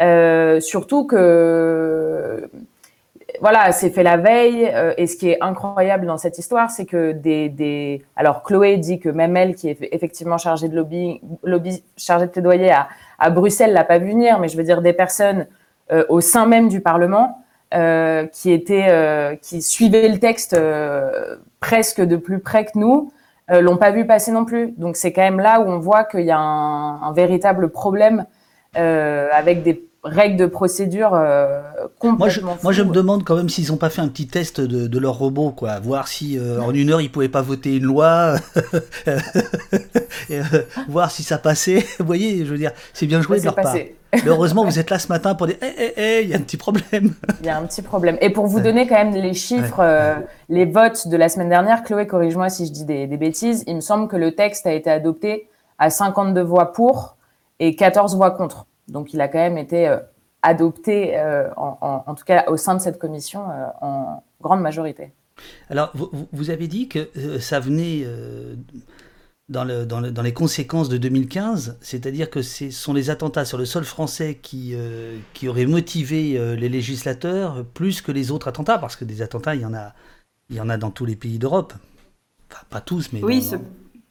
Euh, 0.02 0.60
surtout 0.60 1.06
que 1.06 2.50
voilà, 3.42 3.72
c'est 3.72 3.90
fait 3.90 4.04
la 4.04 4.18
veille. 4.18 4.70
Euh, 4.74 4.94
et 4.98 5.08
ce 5.08 5.16
qui 5.16 5.30
est 5.30 5.38
incroyable 5.42 6.06
dans 6.06 6.18
cette 6.18 6.38
histoire, 6.38 6.70
c'est 6.70 6.86
que 6.86 7.12
des, 7.12 8.02
Alors, 8.16 8.44
Chloé 8.44 8.78
dit 8.78 9.00
que 9.00 9.10
même 9.10 9.36
elle, 9.38 9.56
qui 9.56 9.70
est 9.70 9.78
effectivement 9.92 10.38
chargée 10.38 10.70
de 10.70 10.76
lobby, 10.76 11.22
chargée 11.98 12.26
de 12.26 12.32
plaidoyer 12.32 12.72
à, 12.72 12.88
à 13.20 13.30
Bruxelles, 13.30 13.74
l'a 13.74 13.84
pas 13.84 13.98
vu 13.98 14.10
venir. 14.10 14.40
Mais 14.40 14.48
je 14.48 14.58
veux 14.58 14.64
dire, 14.64 14.82
des 14.82 14.94
personnes 14.94 15.48
euh, 15.92 16.06
au 16.10 16.22
sein 16.22 16.46
même 16.46 16.70
du 16.70 16.82
Parlement 16.82 17.44
euh, 17.74 18.26
qui 18.28 18.52
étaient, 18.52 19.40
qui 19.42 19.62
suivaient 19.62 20.10
le 20.10 20.20
texte 20.20 20.58
presque 21.60 22.02
de 22.02 22.16
plus 22.18 22.40
près 22.40 22.66
que 22.66 22.72
nous, 22.76 23.12
l'ont 23.50 23.78
pas 23.78 23.92
vu 23.92 24.06
passer 24.06 24.32
non 24.32 24.46
plus. 24.46 24.74
Donc, 24.78 24.96
c'est 24.96 25.14
quand 25.14 25.22
même 25.22 25.40
là 25.40 25.60
où 25.62 25.66
on 25.66 25.80
voit 25.80 26.04
qu'il 26.04 26.26
y 26.26 26.32
a 26.32 26.40
un 26.40 27.14
véritable 27.14 27.70
problème 27.70 28.26
avec 28.74 29.64
des 29.64 29.86
règles 30.06 30.38
de 30.38 30.46
procédure 30.46 31.14
euh, 31.14 31.62
complètement 32.00 32.18
moi 32.18 32.30
je, 32.30 32.64
moi 32.64 32.72
je 32.72 32.84
me 32.84 32.92
demande 32.92 33.24
quand 33.24 33.36
même 33.36 33.50
s'ils 33.50 33.72
n'ont 33.72 33.78
pas 33.78 33.90
fait 33.90 34.02
un 34.02 34.08
petit 34.08 34.28
test 34.28 34.62
de, 34.62 34.88
de, 34.88 35.00
leur 35.00 35.18
robot, 35.18 35.52
quoi, 35.52 35.80
voir 35.80 36.08
si 36.08 36.38
euh, 36.38 36.62
en 36.62 36.74
une 36.74 36.92
heure 36.92 37.02
ils 37.02 37.12
pouvaient 37.12 37.30
pas 37.30 37.42
voter 37.42 37.76
une 37.78 37.84
loi, 37.84 38.36
euh, 39.08 40.44
voir 40.88 41.12
si 41.12 41.24
ça 41.24 41.38
passait. 41.38 41.86
Vous 42.00 42.06
voyez, 42.06 42.46
je 42.46 42.52
veux 42.52 42.58
dire, 42.58 42.72
c'est 42.94 43.08
bien 43.08 43.22
joué 43.22 43.40
de 43.40 43.46
leur 43.46 43.56
part. 43.56 43.74
Mais 43.74 44.22
heureusement, 44.28 44.64
vous 44.66 44.80
êtes 44.80 44.90
là 44.90 45.00
ce 45.00 45.10
matin 45.10 45.36
pour 45.36 45.48
dire, 45.48 45.58
hé, 45.62 45.68
hé, 45.68 45.94
hé, 45.98 46.24
il 46.24 46.30
y 46.30 46.34
a 46.34 46.38
un 46.38 46.42
petit 46.42 46.58
problème. 46.58 47.14
Il 47.42 47.46
y 47.46 47.50
a 47.50 47.58
un 47.58 47.66
petit 47.66 47.82
problème. 47.82 48.18
Et 48.22 48.30
pour 48.30 48.48
vous 48.48 48.62
donner 48.62 48.88
quand 48.88 48.96
même 48.96 49.14
les 49.14 49.34
chiffres, 49.34 49.80
euh, 49.80 50.16
les 50.48 50.66
votes 50.66 51.08
de 51.08 51.18
la 51.18 51.28
semaine 51.28 51.50
dernière, 51.50 51.84
Chloé, 51.84 52.08
corrige-moi 52.08 52.50
si 52.50 52.66
je 52.66 52.72
dis 52.72 52.86
des, 52.86 53.08
des 53.08 53.18
bêtises, 53.18 53.64
il 53.68 53.76
me 53.76 53.82
semble 53.82 54.08
que 54.08 54.16
le 54.16 54.34
texte 54.34 54.68
a 54.68 54.74
été 54.74 54.90
adopté 54.90 55.50
à 55.80 55.90
52 55.90 56.42
voix 56.42 56.72
pour 56.72 57.18
et 57.60 57.76
14 57.76 58.16
voix 58.16 58.32
contre. 58.32 58.66
Donc, 58.88 59.14
il 59.14 59.22
a 59.22 59.28
quand 59.28 59.40
même 59.40 59.58
été 59.58 59.88
euh, 59.88 59.98
adopté, 60.42 61.18
euh, 61.18 61.50
en, 61.56 62.14
tout 62.16 62.24
cas 62.24 62.46
au 62.48 62.58
sein 62.58 62.76
de 62.76 62.82
cette 62.82 63.00
commission, 63.00 63.50
euh, 63.50 63.66
en 63.82 64.24
grande 64.42 64.62
majorité. 64.62 65.12
Alors, 65.70 65.92
vous, 66.32 66.50
avez 66.50 66.68
dit 66.68 66.88
que 66.88 67.10
ça 67.40 67.60
venait 67.60 68.06
dans, 69.50 69.66
le, 69.66 69.86
dans, 69.86 70.00
dans, 70.00 70.22
les 70.22 70.34
conséquences 70.34 70.88
de 70.88 70.98
2015, 70.98 71.78
c'est-à-dire 71.82 72.30
que 72.30 72.42
ce 72.42 72.72
sont 72.72 72.94
les 72.94 73.10
attentats 73.10 73.44
sur 73.44 73.58
le 73.58 73.66
sol 73.66 73.84
français 73.84 74.36
qui, 74.42 74.74
qui 75.34 75.50
auraient 75.50 75.66
motivé 75.66 76.56
les 76.56 76.70
législateurs 76.70 77.66
plus 77.66 78.02
que 78.02 78.14
les 78.14 78.32
autres 78.32 78.48
attentats, 78.48 78.78
parce 78.78 78.96
que 78.96 79.04
des 79.04 79.22
attentats, 79.22 79.56
il 79.56 79.62
y 79.62 79.66
en 79.66 79.74
a, 79.74 79.94
il 80.50 80.56
y 80.56 80.62
en 80.62 80.70
a 80.70 80.78
dans 80.78 80.92
tous 80.92 81.06
les 81.06 81.18
pays 81.18 81.38
d'Europe. 81.38 81.74
Enfin, 82.50 82.64
pas 82.70 82.80
tous, 82.80 83.12
mais... 83.12 83.22
Oui, 83.22 83.44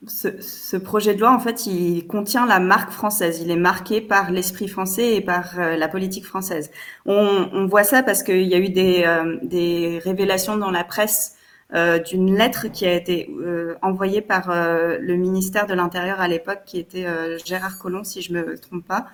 ce, 0.09 0.77
projet 0.77 1.15
de 1.15 1.21
loi, 1.21 1.33
en 1.33 1.39
fait, 1.39 1.67
il 1.67 2.07
contient 2.07 2.47
la 2.47 2.61
marque 2.61 2.91
française. 2.91 3.41
Il 3.43 3.51
est 3.51 3.57
marqué 3.57 4.01
par 4.01 4.31
l'esprit 4.31 4.69
français 4.69 5.17
et 5.17 5.21
par 5.21 5.59
euh, 5.59 5.77
la 5.77 5.89
politique 5.89 6.25
française. 6.25 6.71
On, 7.07 7.67
voit 7.67 7.85
ça 7.85 8.03
parce 8.03 8.23
qu'il 8.23 8.43
y 8.43 8.55
a 8.55 8.59
eu 8.59 8.69
des, 8.69 9.05
euh, 9.07 10.01
révélations 10.05 10.57
dans 10.57 10.71
la 10.71 10.85
presse 10.85 11.37
euh, 11.75 11.99
d'une 11.99 12.37
lettre 12.37 12.69
qui 12.69 12.87
a 12.87 12.93
été 12.93 13.31
envoyée 13.83 14.21
par 14.21 14.51
le 14.51 15.15
ministère 15.17 15.67
de 15.67 15.75
l'Intérieur 15.75 16.21
à 16.21 16.29
l'époque, 16.29 16.61
qui 16.67 16.79
était 16.79 17.07
Gérard 17.45 17.79
Collomb, 17.79 18.05
si 18.05 18.23
je 18.23 18.33
me 18.33 18.59
trompe 18.59 18.87
pas, 18.87 19.07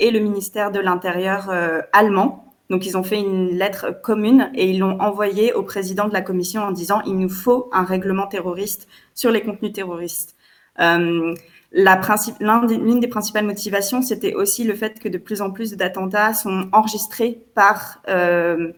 et 0.00 0.10
le 0.10 0.20
ministère 0.20 0.70
de 0.70 0.80
l'Intérieur 0.80 1.52
allemand 1.92 2.53
donc, 2.70 2.86
ils 2.86 2.96
ont 2.96 3.02
fait 3.02 3.20
une 3.20 3.50
lettre 3.50 4.00
commune 4.02 4.50
et 4.54 4.70
ils 4.70 4.78
l'ont 4.78 4.98
envoyée 5.00 5.52
au 5.52 5.62
président 5.62 6.08
de 6.08 6.14
la 6.14 6.22
commission 6.22 6.62
en 6.62 6.72
disant 6.72 7.02
il 7.04 7.18
nous 7.18 7.28
faut 7.28 7.68
un 7.72 7.84
règlement 7.84 8.26
terroriste 8.26 8.88
sur 9.14 9.30
les 9.30 9.42
contenus 9.42 9.72
terroristes. 9.72 10.34
Euh, 10.80 11.34
l'une 11.72 13.00
des 13.00 13.08
principales 13.08 13.44
motivations, 13.44 14.00
c'était 14.00 14.34
aussi 14.34 14.64
le 14.64 14.74
fait 14.74 14.98
que 14.98 15.08
de 15.08 15.18
plus 15.18 15.42
en 15.42 15.50
plus 15.50 15.74
d'attentats 15.74 16.32
sont 16.32 16.68
enregistrés 16.72 17.46
par 17.54 18.00
euh, 18.08 18.72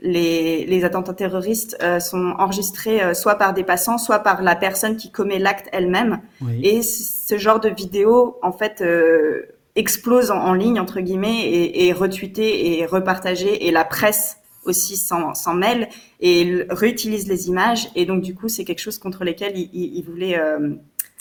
les, 0.00 0.64
les, 0.64 0.84
attentats 0.84 1.14
terroristes 1.14 1.76
euh, 1.82 1.98
sont 2.00 2.34
enregistrés 2.38 3.02
euh, 3.02 3.14
soit 3.14 3.34
par 3.34 3.52
des 3.52 3.64
passants, 3.64 3.98
soit 3.98 4.20
par 4.20 4.42
la 4.42 4.54
personne 4.54 4.96
qui 4.96 5.10
commet 5.10 5.38
l'acte 5.38 5.68
elle-même. 5.72 6.20
Et 6.62 6.82
ce 6.82 7.36
genre 7.36 7.60
de 7.60 7.68
vidéo, 7.68 8.38
en 8.42 8.52
fait, 8.52 8.80
euh, 8.80 9.42
explose 9.78 10.30
en, 10.30 10.52
ligne 10.54 10.80
entre 10.80 11.00
guillemets 11.00 11.40
et, 11.40 11.86
et 11.86 11.92
retweeté 11.92 12.78
et 12.78 12.86
repartagé, 12.86 13.66
et 13.66 13.70
la 13.70 13.84
presse 13.84 14.38
aussi 14.64 14.96
s'en 14.96 15.54
mêle 15.54 15.88
et 16.20 16.66
réutilise 16.68 17.28
les 17.28 17.48
images. 17.48 17.88
Et 17.94 18.04
donc 18.04 18.22
du 18.22 18.34
coup, 18.34 18.48
c'est 18.48 18.64
quelque 18.64 18.80
chose 18.80 18.98
contre 18.98 19.24
lequel 19.24 19.56
il, 19.56 19.70
il, 19.72 20.02
voulait 20.02 20.38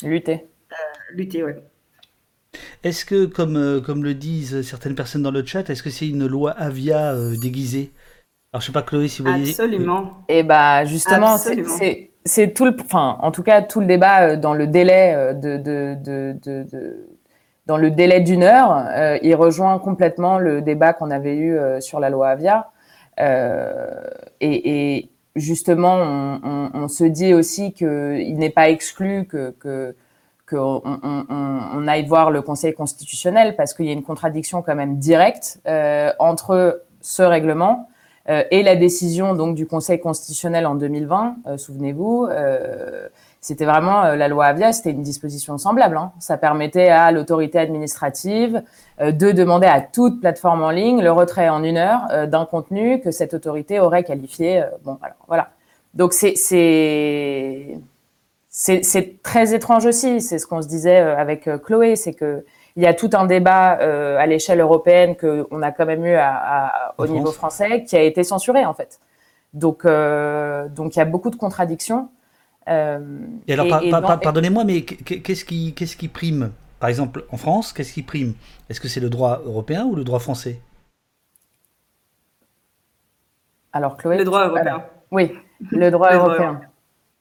lutter. 0.03 0.45
lutter, 1.13 1.43
ouais. 1.43 1.63
Est-ce 2.83 3.05
que, 3.05 3.25
comme, 3.25 3.81
comme 3.85 4.03
le 4.03 4.13
disent 4.13 4.61
certaines 4.63 4.95
personnes 4.95 5.23
dans 5.23 5.31
le 5.31 5.45
chat, 5.45 5.69
est-ce 5.69 5.83
que 5.83 5.89
c'est 5.89 6.09
une 6.09 6.25
loi 6.25 6.51
Avia 6.51 7.15
déguisée? 7.41 7.91
Alors, 8.51 8.61
je 8.61 8.67
sais 8.67 8.71
pas, 8.71 8.81
Chloé, 8.81 9.07
si 9.07 9.21
vous 9.21 9.29
voyez. 9.29 9.49
Absolument. 9.49 10.23
Et 10.29 10.43
bah, 10.43 10.85
justement, 10.85 11.37
c'est 12.27 12.53
tout 12.53 12.65
le, 12.65 12.75
enfin, 12.79 13.17
en 13.21 13.31
tout 13.31 13.43
cas, 13.43 13.61
tout 13.61 13.79
le 13.79 13.85
débat 13.85 14.29
euh, 14.29 14.35
dans 14.37 14.53
le 14.53 14.67
délai 14.67 15.13
euh, 15.15 15.33
de, 15.33 15.57
de, 15.57 15.95
de, 16.03 16.37
de 16.43 17.07
dans 17.67 17.77
le 17.77 17.91
délai 17.91 18.21
d'une 18.21 18.43
heure, 18.43 18.85
euh, 18.89 19.17
il 19.21 19.35
rejoint 19.35 19.77
complètement 19.79 20.39
le 20.39 20.61
débat 20.61 20.93
qu'on 20.93 21.11
avait 21.11 21.35
eu 21.35 21.59
sur 21.79 21.99
la 21.99 22.09
loi 22.09 22.29
Avia. 22.29 22.71
Euh, 23.19 24.01
et, 24.41 25.09
justement, 25.35 26.39
on, 26.73 26.87
se 26.87 27.03
dit 27.03 27.33
aussi 27.33 27.73
qu'il 27.73 28.37
n'est 28.37 28.49
pas 28.49 28.69
exclu 28.69 29.25
que, 29.25 29.53
que 29.59 29.95
aille 31.87 32.05
voir 32.05 32.31
le 32.31 32.41
Conseil 32.41 32.73
constitutionnel 32.73 33.55
parce 33.55 33.73
qu'il 33.73 33.85
y 33.85 33.89
a 33.89 33.93
une 33.93 34.03
contradiction 34.03 34.61
quand 34.61 34.75
même 34.75 34.97
directe 34.97 35.59
euh, 35.67 36.11
entre 36.19 36.83
ce 37.01 37.21
règlement 37.21 37.89
euh, 38.29 38.43
et 38.51 38.63
la 38.63 38.75
décision 38.75 39.33
donc 39.35 39.55
du 39.55 39.65
Conseil 39.65 39.99
constitutionnel 39.99 40.65
en 40.65 40.75
2020, 40.75 41.35
euh, 41.47 41.57
souvenez-vous, 41.57 42.27
euh, 42.29 43.07
c'était 43.47 43.65
vraiment 43.65 44.03
la 44.03 44.27
loi 44.27 44.45
Avia, 44.45 44.73
c'était 44.73 44.91
une 44.91 45.03
disposition 45.03 45.57
semblable. 45.57 45.97
Hein. 45.97 46.11
Ça 46.19 46.37
permettait 46.37 46.89
à 46.89 47.11
l'autorité 47.11 47.59
administrative 47.59 48.61
de 48.99 49.31
demander 49.31 49.67
à 49.67 49.79
toute 49.79 50.19
plateforme 50.19 50.63
en 50.63 50.69
ligne 50.69 51.01
le 51.01 51.11
retrait 51.11 51.47
en 51.49 51.63
une 51.63 51.77
heure 51.77 52.27
d'un 52.27 52.45
contenu 52.45 52.99
que 52.99 53.11
cette 53.11 53.33
autorité 53.33 53.79
aurait 53.79 54.03
qualifié. 54.03 54.63
bon, 54.83 54.97
alors, 55.01 55.17
voilà. 55.27 55.49
Donc 55.93 56.13
c'est 56.13 56.33
c'est 58.49 59.21
très 59.23 59.53
étrange 59.53 59.85
aussi. 59.85 60.19
C'est 60.19 60.39
ce 60.39 60.45
qu'on 60.45 60.61
se 60.61 60.67
disait 60.67 60.97
avec 60.97 61.49
Chloé, 61.63 61.95
c'est 61.95 62.13
que 62.13 62.43
il 62.77 62.83
y 62.83 62.85
a 62.85 62.93
tout 62.93 63.09
un 63.13 63.25
débat 63.25 63.79
euh, 63.79 64.17
à 64.19 64.27
l'échelle 64.27 64.61
européenne 64.61 65.15
qu'on 65.17 65.61
a 65.63 65.71
quand 65.71 65.87
même 65.87 66.05
eu 66.05 66.13
à, 66.13 66.93
au 66.99 67.07
niveau 67.07 67.31
français 67.31 67.83
qui 67.83 67.97
a 67.97 68.03
été 68.03 68.23
censuré 68.23 68.65
en 68.65 68.75
fait. 68.75 68.99
Donc, 69.53 69.83
euh, 69.83 70.69
donc 70.69 70.95
il 70.95 70.99
y 70.99 71.01
a 71.01 71.05
beaucoup 71.05 71.31
de 71.31 71.35
contradictions. 71.35 72.09
Euh, 72.67 72.99
et 73.47 73.53
alors, 73.53 74.19
pardonnez-moi, 74.19 74.63
mais 74.63 74.81
qu'est-ce 74.81 75.45
qui, 75.45 75.73
qu'est-ce 75.73 75.95
qui 75.95 76.07
prime 76.07 76.51
Par 76.79 76.89
exemple, 76.89 77.25
en 77.31 77.37
France, 77.37 77.73
qu'est-ce 77.73 77.93
qui 77.93 78.03
prime? 78.03 78.33
Est-ce 78.69 78.81
que 78.81 78.87
c'est 78.87 78.99
le 78.99 79.09
droit 79.09 79.41
européen 79.45 79.85
ou 79.85 79.95
le 79.95 80.03
droit 80.03 80.19
français? 80.19 80.59
Alors, 83.73 83.97
Chloé 83.97 84.17
Le 84.17 84.23
droit 84.23 84.47
européen. 84.47 84.83
oui, 85.11 85.33
le 85.71 85.91
droit 85.91 86.13
européen. 86.13 86.61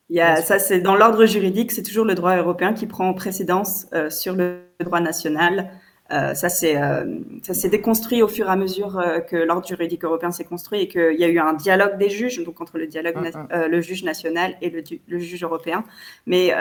Il 0.09 0.17
y 0.17 0.21
a, 0.21 0.37
ça, 0.37 0.59
c'est 0.59 0.81
dans 0.81 0.95
l'ordre 0.95 1.27
juridique, 1.27 1.73
c'est 1.73 1.83
toujours 1.83 2.05
le 2.05 2.15
droit 2.15 2.37
européen 2.37 2.73
qui 2.73 2.87
prend 2.87 3.13
précédence 3.13 3.87
sur 4.09 4.35
le 4.37 4.61
droit 4.81 5.01
national. 5.01 5.71
Euh, 6.13 6.35
ça 6.35 6.49
s'est 6.49 6.81
euh, 6.81 7.19
ça 7.43 7.53
s'est 7.53 7.69
déconstruit 7.69 8.23
au 8.23 8.29
fur 8.29 8.47
et 8.47 8.51
à 8.51 8.55
mesure 8.55 8.97
euh, 8.99 9.19
que 9.19 9.35
l'ordre 9.35 9.67
juridique 9.67 10.05
européen 10.05 10.31
s'est 10.31 10.45
construit 10.45 10.83
et 10.83 10.89
qu'il 10.89 11.19
y 11.19 11.25
a 11.25 11.29
eu 11.29 11.41
un 11.41 11.55
dialogue 11.55 11.99
des 11.99 12.11
juges, 12.11 12.45
donc 12.45 12.61
entre 12.61 12.79
le 12.79 12.87
dialogue 12.87 13.17
mm, 13.17 13.27
mm. 13.27 13.49
Euh, 13.53 13.69
le 13.69 13.81
juge 13.81 14.05
national 14.05 14.57
et 14.63 14.71
le, 14.71 14.83
le 15.09 15.19
juge 15.19 15.43
européen. 15.43 15.85
Mais 16.27 16.53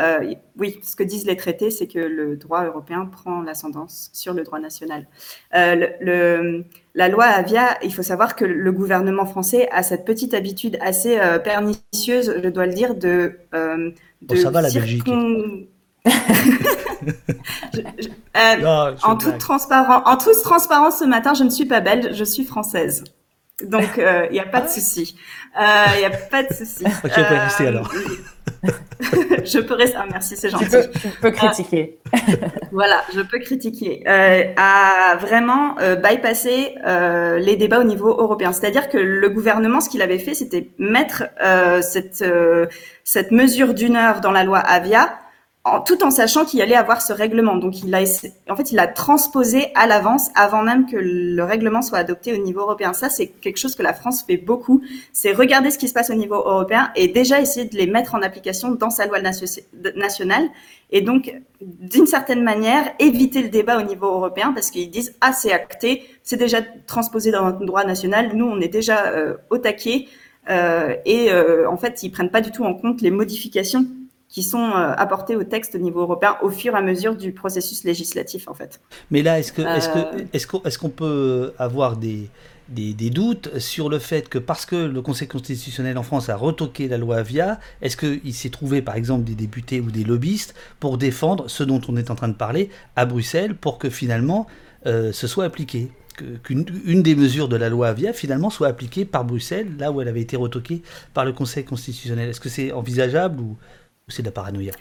oui, 0.58 0.80
ce 0.82 0.96
que 0.96 1.04
disent 1.04 1.26
les 1.26 1.38
traités, 1.38 1.70
c'est 1.70 1.88
que 1.88 2.00
le 2.00 2.38
droit 2.38 2.66
européen 2.66 3.06
prend 3.06 3.42
l'ascendance 3.42 4.10
sur 4.14 4.34
le 4.34 4.44
droit 4.44 4.60
national. 4.60 5.08
Le, 5.54 5.90
le, 6.02 6.66
la 6.94 7.08
loi 7.08 7.26
Avia, 7.26 7.78
il 7.84 7.94
faut 7.94 8.04
savoir 8.04 8.36
que 8.36 8.46
le 8.46 8.72
gouvernement 8.72 9.26
français 9.26 9.68
a 9.72 9.84
cette 9.84 10.06
petite 10.06 10.34
habitude 10.34 10.78
assez 10.82 11.18
pernicieuse, 11.44 12.34
je 12.44 12.50
dois 12.50 12.66
le 12.66 12.74
dire, 12.74 12.96
de, 12.96 13.34
de 13.54 13.94
bon, 14.22 14.36
ça 14.36 14.50
va 14.50 14.62
la 14.62 14.70
Belgique. 14.70 15.04
Euh, 18.36 18.96
en, 19.04 19.16
toute 19.16 19.38
transparence, 19.38 20.04
en 20.06 20.18
toute 20.18 20.42
transparence, 20.44 21.00
ce 21.00 21.06
matin, 21.06 21.34
je 21.34 21.44
ne 21.44 21.50
suis 21.50 21.66
pas 21.66 21.80
belge, 21.80 22.14
je 22.14 22.24
suis 22.24 22.44
française. 22.44 23.04
Donc, 23.64 23.86
il 23.96 24.04
euh, 24.04 24.30
n'y 24.30 24.40
a 24.40 24.46
pas 24.46 24.60
de 24.60 24.68
souci. 24.68 25.16
Il 25.58 25.64
euh, 25.64 26.00
n'y 26.00 26.06
a 26.06 26.10
pas 26.10 26.44
de 26.44 26.54
souci. 26.54 26.84
ok, 26.84 27.12
on 27.18 27.24
peut 27.24 27.36
rester 27.36 27.68
alors. 27.68 27.90
je 29.00 29.60
peux 29.60 29.76
rester. 29.76 29.96
Ah, 29.98 30.06
merci, 30.12 30.36
c'est 30.36 30.50
gentil. 30.50 30.66
Tu 30.66 31.08
peux, 31.22 31.32
critiquer. 31.32 32.00
voilà, 32.74 33.04
je 33.14 33.22
peux 33.22 33.40
critiquer. 33.40 34.04
à 34.06 35.16
vraiment 35.22 35.76
bypasser 36.04 36.76
les 37.40 37.56
débats 37.56 37.80
au 37.80 37.86
niveau 37.86 38.10
européen. 38.10 38.52
C'est-à-dire 38.52 38.90
que 38.90 38.98
le 38.98 39.30
gouvernement, 39.30 39.80
ce 39.80 39.90
qu'il 39.90 40.02
avait 40.02 40.20
fait, 40.20 40.34
c'était 40.34 40.72
mettre 40.78 41.24
cette, 41.82 42.26
cette 43.06 43.32
mesure 43.32 43.74
d'une 43.74 43.96
heure 43.96 44.20
dans 44.20 44.32
la 44.32 44.44
loi 44.44 44.60
Avia 44.60 45.20
tout 45.86 46.04
en 46.04 46.12
sachant 46.12 46.46
qu'il 46.46 46.62
allait 46.62 46.76
avoir 46.76 47.02
ce 47.02 47.12
règlement. 47.12 47.56
Donc, 47.56 47.82
il 47.84 47.94
a, 47.96 48.04
en 48.50 48.56
fait, 48.56 48.72
il 48.72 48.78
a 48.78 48.88
transposé 48.88 49.68
à 49.74 49.88
l'avance, 49.88 50.30
avant 50.36 50.62
même 50.62 50.86
que 50.86 50.96
le 50.96 51.44
règlement 51.44 51.82
soit 51.82 51.98
adopté 51.98 52.34
au 52.34 52.42
niveau 52.42 52.62
européen. 52.62 52.94
Ça, 52.94 53.10
c'est 53.10 53.28
quelque 53.28 53.58
chose 53.58 53.76
que 53.76 53.82
la 53.82 53.94
France 53.94 54.24
fait 54.24 54.38
beaucoup. 54.38 54.84
C'est 55.12 55.32
regarder 55.34 55.72
ce 55.72 55.80
qui 55.80 55.88
se 55.88 55.94
passe 55.94 56.12
au 56.12 56.14
niveau 56.14 56.36
européen 56.36 56.92
et 56.96 57.08
déjà 57.08 57.42
essayer 57.42 57.66
de 57.66 57.76
les 57.76 57.88
mettre 57.88 58.14
en 58.14 58.22
application 58.22 58.72
dans 58.72 58.92
sa 58.92 59.08
loi 59.08 59.20
nationale. 59.22 60.50
Et 60.92 61.02
donc, 61.02 61.34
d'une 61.62 62.06
certaine 62.06 62.44
manière, 62.44 62.94
éviter 63.00 63.42
le 63.42 63.50
débat 63.50 63.80
au 63.80 63.84
niveau 63.84 64.06
européen 64.06 64.54
parce 64.54 64.70
qu'ils 64.70 64.92
disent 64.92 65.16
ah 65.22 65.34
c'est 65.34 65.52
acté, 65.52 66.04
c'est 66.22 66.38
déjà 66.38 66.62
transposé 66.86 67.32
dans 67.32 67.44
notre 67.44 67.66
droit 67.66 67.84
national. 67.84 68.32
Nous, 68.36 68.46
on 68.46 68.62
est 68.62 68.68
déjà 68.68 69.08
euh, 69.08 69.36
au 69.50 69.58
taquet. 69.58 70.08
Euh, 70.48 70.96
et 71.06 71.32
euh, 71.32 71.68
en 71.68 71.78
fait, 71.78 72.04
ils 72.04 72.12
prennent 72.12 72.30
pas 72.30 72.42
du 72.42 72.52
tout 72.52 72.64
en 72.64 72.76
compte 72.76 73.02
les 73.02 73.10
modifications 73.10 73.88
qui 74.28 74.44
sont 74.44 74.72
euh, 74.72 74.94
apportés 74.98 75.36
au 75.36 75.44
texte 75.44 75.76
au 75.76 75.78
niveau 75.78 76.02
européen 76.02 76.38
au 76.42 76.50
fur 76.50 76.74
et 76.74 76.78
à 76.78 76.82
mesure 76.82 77.16
du 77.16 77.32
processus 77.32 77.84
législatif 77.84 78.48
en 78.48 78.54
fait. 78.54 78.82
Mais 79.12 79.22
là, 79.22 79.40
est-ce 79.40 79.54
que 79.54 79.62
est-ce 79.62 79.90
que 79.90 80.00
euh. 80.00 80.64
est-ce 80.66 80.78
qu'on 80.78 80.90
peut 80.90 81.54
avoir 81.58 81.96
des, 81.98 82.30
des, 82.70 82.94
des 82.94 83.10
doutes 83.10 83.60
sur 83.60 83.90
le 83.90 84.00
fait 84.00 84.28
que 84.30 84.38
parce 84.38 84.66
que 84.66 84.76
le 84.76 85.02
Conseil 85.02 85.28
constitutionnel 85.28 85.98
en 85.98 86.04
France 86.04 86.30
a 86.30 86.36
retoqué 86.36 86.88
la 86.88 86.98
loi 86.98 87.18
Avia, 87.18 87.60
est-ce 87.82 87.98
qu'il 87.98 88.34
s'est 88.34 88.50
trouvé 88.50 88.82
par 88.82 88.96
exemple 88.96 89.24
des 89.24 89.36
députés 89.36 89.80
ou 89.80 89.92
des 89.92 90.04
lobbyistes 90.04 90.56
pour 90.80 90.98
défendre 90.98 91.48
ce 91.48 91.64
dont 91.64 91.82
on 91.88 91.96
est 91.96 92.10
en 92.10 92.16
train 92.16 92.28
de 92.28 92.34
parler 92.34 92.70
à 92.96 93.06
Bruxelles 93.06 93.56
pour 93.56 93.78
que 93.78 93.90
finalement 93.90 94.48
euh, 94.86 95.12
ce 95.12 95.28
soit 95.28 95.46
appliqué 95.46 95.92
qu'une 96.44 96.66
une 96.86 97.04
des 97.04 97.14
mesures 97.14 97.50
de 97.50 97.58
la 97.58 97.70
loi 97.70 97.90
Avia 97.90 98.14
finalement 98.14 98.50
soit 98.50 98.70
appliquée 98.70 99.06
par 99.06 99.26
Bruxelles, 99.26 99.68
là 99.78 99.92
où 99.92 100.02
elle 100.02 100.08
avait 100.08 100.22
été 100.22 100.38
retoquée 100.38 100.82
par 101.14 101.26
le 101.26 101.34
Conseil 101.34 101.66
constitutionnel? 101.66 102.30
Est-ce 102.30 102.40
que 102.40 102.50
c'est 102.50 102.72
envisageable 102.72 103.42
ou 103.42 103.58
c'est 104.08 104.22
de 104.22 104.28
la 104.28 104.32
paranoïa 104.32 104.74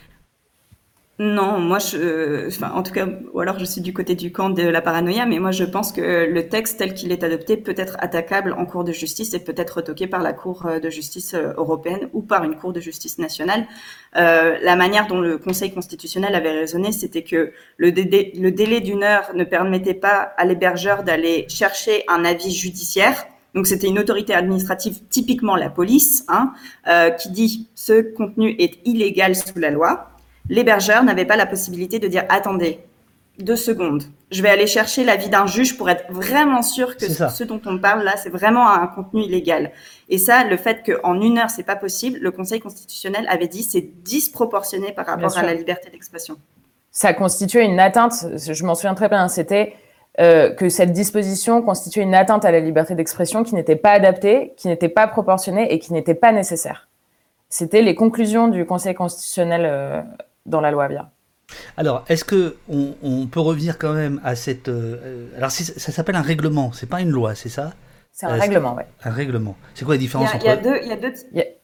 non, 1.21 1.61
moi, 1.61 1.79
je, 1.79 2.49
enfin, 2.49 2.73
en 2.73 2.83
tout 2.83 2.93
cas, 2.93 3.07
ou 3.33 3.39
alors 3.39 3.61
je 3.61 3.65
suis 3.65 3.81
du 3.81 3.93
côté 3.93 4.17
du 4.17 4.33
camp 4.33 4.51
de 4.51 4.65
la 4.65 4.83
paranoïa, 4.83 5.27
mais 5.27 5.39
moi 5.39 5.53
je 5.53 5.63
pense 5.63 5.93
que 5.93 6.01
le 6.01 6.49
texte 6.49 6.79
tel 6.79 6.93
qu'il 6.93 7.13
est 7.13 7.23
adopté 7.23 7.57
peut 7.57 7.75
être 7.77 7.97
attaquable 8.01 8.53
en 8.53 8.67
cour 8.67 8.83
de 8.83 8.91
justice 8.91 9.33
et 9.33 9.39
peut 9.39 9.55
être 9.57 9.77
retoqué 9.77 10.09
par 10.09 10.23
la 10.23 10.33
Cour 10.33 10.67
de 10.83 10.91
justice 10.91 11.35
euh, 11.35 11.53
européenne 11.57 12.09
ou 12.15 12.23
par 12.23 12.43
une 12.43 12.57
Cour 12.57 12.73
de 12.73 12.81
justice 12.81 13.19
nationale. 13.19 13.69
Euh, 14.17 14.59
la 14.61 14.75
manière 14.75 15.07
dont 15.07 15.21
le 15.21 15.39
Conseil 15.39 15.73
constitutionnel 15.73 16.35
avait 16.35 16.51
raisonné, 16.51 16.91
c'était 16.91 17.23
que 17.23 17.53
le 17.77 17.93
délai 17.93 18.81
d'une 18.81 19.05
heure 19.05 19.31
ne 19.37 19.45
permettait 19.45 19.95
pas 19.95 20.35
à 20.37 20.45
l'hébergeur 20.45 21.05
d'aller 21.05 21.47
chercher 21.49 22.03
un 22.09 22.25
avis 22.25 22.51
judiciaire 22.51 23.25
donc 23.55 23.67
c'était 23.67 23.87
une 23.87 23.99
autorité 23.99 24.35
administrative, 24.35 25.01
typiquement 25.09 25.57
la 25.57 25.71
police, 25.71 26.25
hein, 26.29 26.53
euh, 26.89 27.11
qui 27.11 27.31
dit 27.31 27.69
ce 27.75 28.03
contenu 28.15 28.55
est 28.59 28.79
illégal 28.85 29.37
sous 29.37 29.59
la 29.59 29.71
loi. 29.71 30.11
L'hébergeur 30.49 31.05
n'avait 31.05 31.25
pas 31.25 31.37
la 31.37 31.47
possibilité 31.47 31.99
de 31.99 32.09
dire 32.09 32.25
attendez 32.29 32.81
deux 33.39 33.57
secondes, 33.57 34.05
je 34.31 34.43
vais 34.43 34.49
aller 34.49 34.67
chercher 34.67 35.03
l'avis 35.05 35.29
d'un 35.29 35.47
juge 35.47 35.77
pour 35.77 35.91
être 35.91 36.05
vraiment 36.11 36.63
sûr 36.63 36.97
que 36.97 37.07
ce, 37.09 37.43
dont 37.43 37.61
on 37.67 37.79
parle 37.79 38.05
là, 38.05 38.15
c'est 38.17 38.31
vraiment 38.31 38.69
un 38.69 38.87
contenu 38.87 39.23
illégal. 39.23 39.73
Et 40.09 40.19
ça, 40.19 40.45
le 40.45 40.57
fait 40.57 40.85
qu'en 40.85 41.21
une 41.21 41.39
heure 41.39 41.51
c'est 41.51 41.65
pas 41.65 41.77
possible, 41.77 42.19
le 42.21 42.31
Conseil 42.31 42.61
constitutionnel 42.61 43.27
avait 43.29 43.49
dit 43.49 43.63
c'est 43.63 43.89
disproportionné 44.05 44.93
par 44.93 45.07
rapport 45.07 45.37
à 45.37 45.43
la 45.43 45.55
liberté 45.55 45.91
d'expression. 45.91 46.37
Ça 46.93 47.13
constituait 47.13 47.65
une 47.65 47.81
atteinte, 47.81 48.25
je 48.37 48.65
m'en 48.65 48.77
souviens 48.77 48.95
très 48.95 49.09
bien, 49.09 49.27
c'était 49.29 49.75
euh, 50.21 50.51
que 50.51 50.69
cette 50.69 50.93
disposition 50.93 51.63
constituait 51.63 52.03
une 52.03 52.15
atteinte 52.15 52.45
à 52.45 52.53
la 52.53 52.61
liberté 52.61 52.95
d'expression 52.95 53.43
qui 53.43 53.55
n'était 53.55 53.77
pas 53.77 53.93
adaptée, 53.93 54.53
qui 54.57 54.69
n'était 54.69 54.89
pas 54.89 55.07
proportionnée 55.07 55.73
et 55.73 55.79
qui 55.79 55.93
n'était 55.93 56.15
pas 56.15 56.33
nécessaire. 56.33 56.89
C'était 57.49 57.83
les 57.83 57.95
conclusions 57.95 58.49
du 58.49 58.65
Conseil 58.65 58.95
constitutionnel 58.95 59.63
euh, 59.65 60.03
dans 60.47 60.61
la 60.61 60.71
loi 60.71 60.85
Avia. 60.85 61.11
Alors, 61.77 62.05
est-ce 62.09 62.25
que 62.25 62.57
on, 62.69 63.27
peut 63.27 63.41
revenir 63.41 63.79
quand 63.79 63.93
même 63.93 64.21
à 64.25 64.35
cette... 64.35 64.69
alors, 65.37 65.51
ça 65.51 65.93
s'appelle 65.93 66.17
un 66.17 66.23
règlement, 66.23 66.73
c'est 66.73 66.89
pas 66.89 67.01
une 67.01 67.11
loi, 67.11 67.35
c'est 67.35 67.51
ça? 67.51 67.73
C'est 68.17 68.27
un 68.27 68.37
règlement, 68.37 68.77
oui. 68.77 68.85
Un 69.03 69.11
règlement. 69.11 69.57
C'est 69.75 69.85
quoi 69.85 69.95
la 69.95 69.99
différence 69.99 70.33
entre... 70.33 70.45
Il 70.45 70.47
y 70.47 70.49
a, 70.49 70.57
deux, 70.57 70.79
il 70.83 70.89
y 70.89 70.93
a, 70.93 70.97
deux, 70.97 71.13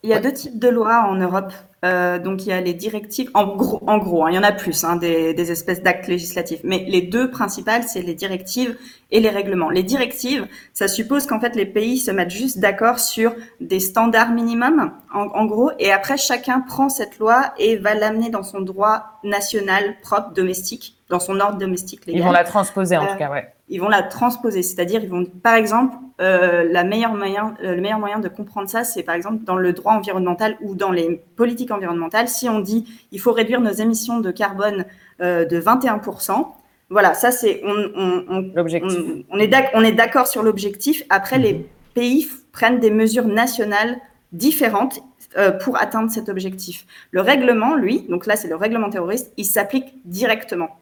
il 0.02 0.10
y 0.10 0.12
a 0.12 0.18
deux 0.18 0.32
types 0.32 0.58
de 0.58 0.68
lois 0.68 1.06
en 1.08 1.14
Europe. 1.14 1.52
Euh, 1.84 2.18
donc 2.18 2.44
il 2.44 2.48
y 2.48 2.52
a 2.52 2.60
les 2.60 2.74
directives, 2.74 3.30
en 3.34 3.54
gros, 3.54 3.80
en 3.86 3.98
gros 3.98 4.26
hein, 4.26 4.30
il 4.32 4.34
y 4.34 4.38
en 4.38 4.42
a 4.42 4.50
plus, 4.50 4.82
hein, 4.82 4.96
des, 4.96 5.32
des, 5.32 5.52
espèces 5.52 5.80
d'actes 5.80 6.08
législatifs. 6.08 6.58
Mais 6.64 6.84
les 6.88 7.02
deux 7.02 7.30
principales, 7.30 7.84
c'est 7.84 8.02
les 8.02 8.14
directives 8.14 8.76
et 9.12 9.20
les 9.20 9.30
règlements. 9.30 9.70
Les 9.70 9.84
directives, 9.84 10.44
ça 10.74 10.88
suppose 10.88 11.24
qu'en 11.26 11.38
fait 11.38 11.54
les 11.54 11.66
pays 11.66 11.98
se 11.98 12.10
mettent 12.10 12.30
juste 12.30 12.58
d'accord 12.58 12.98
sur 12.98 13.32
des 13.60 13.78
standards 13.78 14.32
minimums, 14.32 14.90
en, 15.14 15.20
en, 15.20 15.44
gros, 15.46 15.70
et 15.78 15.92
après 15.92 16.16
chacun 16.16 16.60
prend 16.60 16.88
cette 16.88 17.20
loi 17.20 17.54
et 17.58 17.76
va 17.76 17.94
l'amener 17.94 18.28
dans 18.28 18.42
son 18.42 18.60
droit 18.60 19.20
national 19.22 19.94
propre, 20.02 20.32
domestique, 20.34 20.99
dans 21.10 21.20
son 21.20 21.38
ordre 21.40 21.58
domestique 21.58 22.06
légal. 22.06 22.22
Ils 22.22 22.24
vont 22.24 22.32
la 22.32 22.44
transposer 22.44 22.96
en 22.96 23.06
tout 23.06 23.18
cas, 23.18 23.30
ouais 23.30 23.52
ils 23.70 23.80
vont 23.80 23.88
la 23.88 24.02
transposer. 24.02 24.62
C'est-à-dire, 24.62 25.02
ils 25.02 25.08
vont, 25.08 25.24
par 25.24 25.54
exemple, 25.54 25.96
euh, 26.20 26.68
la 26.70 26.84
meilleure 26.84 27.14
moyen, 27.14 27.54
euh, 27.62 27.76
le 27.76 27.80
meilleur 27.80 28.00
moyen 28.00 28.18
de 28.18 28.28
comprendre 28.28 28.68
ça, 28.68 28.84
c'est 28.84 29.02
par 29.02 29.14
exemple 29.14 29.44
dans 29.44 29.56
le 29.56 29.72
droit 29.72 29.94
environnemental 29.94 30.58
ou 30.60 30.74
dans 30.74 30.90
les 30.90 31.22
politiques 31.36 31.70
environnementales. 31.70 32.28
Si 32.28 32.48
on 32.48 32.60
dit 32.60 32.84
il 33.12 33.20
faut 33.20 33.32
réduire 33.32 33.60
nos 33.60 33.72
émissions 33.72 34.20
de 34.20 34.30
carbone 34.30 34.84
euh, 35.22 35.46
de 35.46 35.58
21%, 35.58 36.46
voilà, 36.90 37.14
ça 37.14 37.30
c'est 37.30 37.62
on, 37.64 37.74
on, 37.96 38.24
on, 38.28 38.52
on, 39.30 39.38
est 39.84 39.92
d'accord 39.92 40.26
sur 40.26 40.42
l'objectif. 40.42 41.04
Après, 41.08 41.38
les 41.38 41.54
mhm. 41.54 41.64
pays 41.94 42.28
prennent 42.52 42.80
des 42.80 42.90
mesures 42.90 43.26
nationales 43.26 43.96
différentes 44.32 45.00
euh, 45.38 45.52
pour 45.52 45.78
atteindre 45.78 46.10
cet 46.10 46.28
objectif. 46.28 46.86
Le 47.12 47.20
règlement, 47.20 47.76
lui, 47.76 48.00
donc 48.08 48.26
là 48.26 48.34
c'est 48.34 48.48
le 48.48 48.56
règlement 48.56 48.90
terroriste, 48.90 49.32
il 49.36 49.44
s'applique 49.44 49.86
directement. 50.04 50.79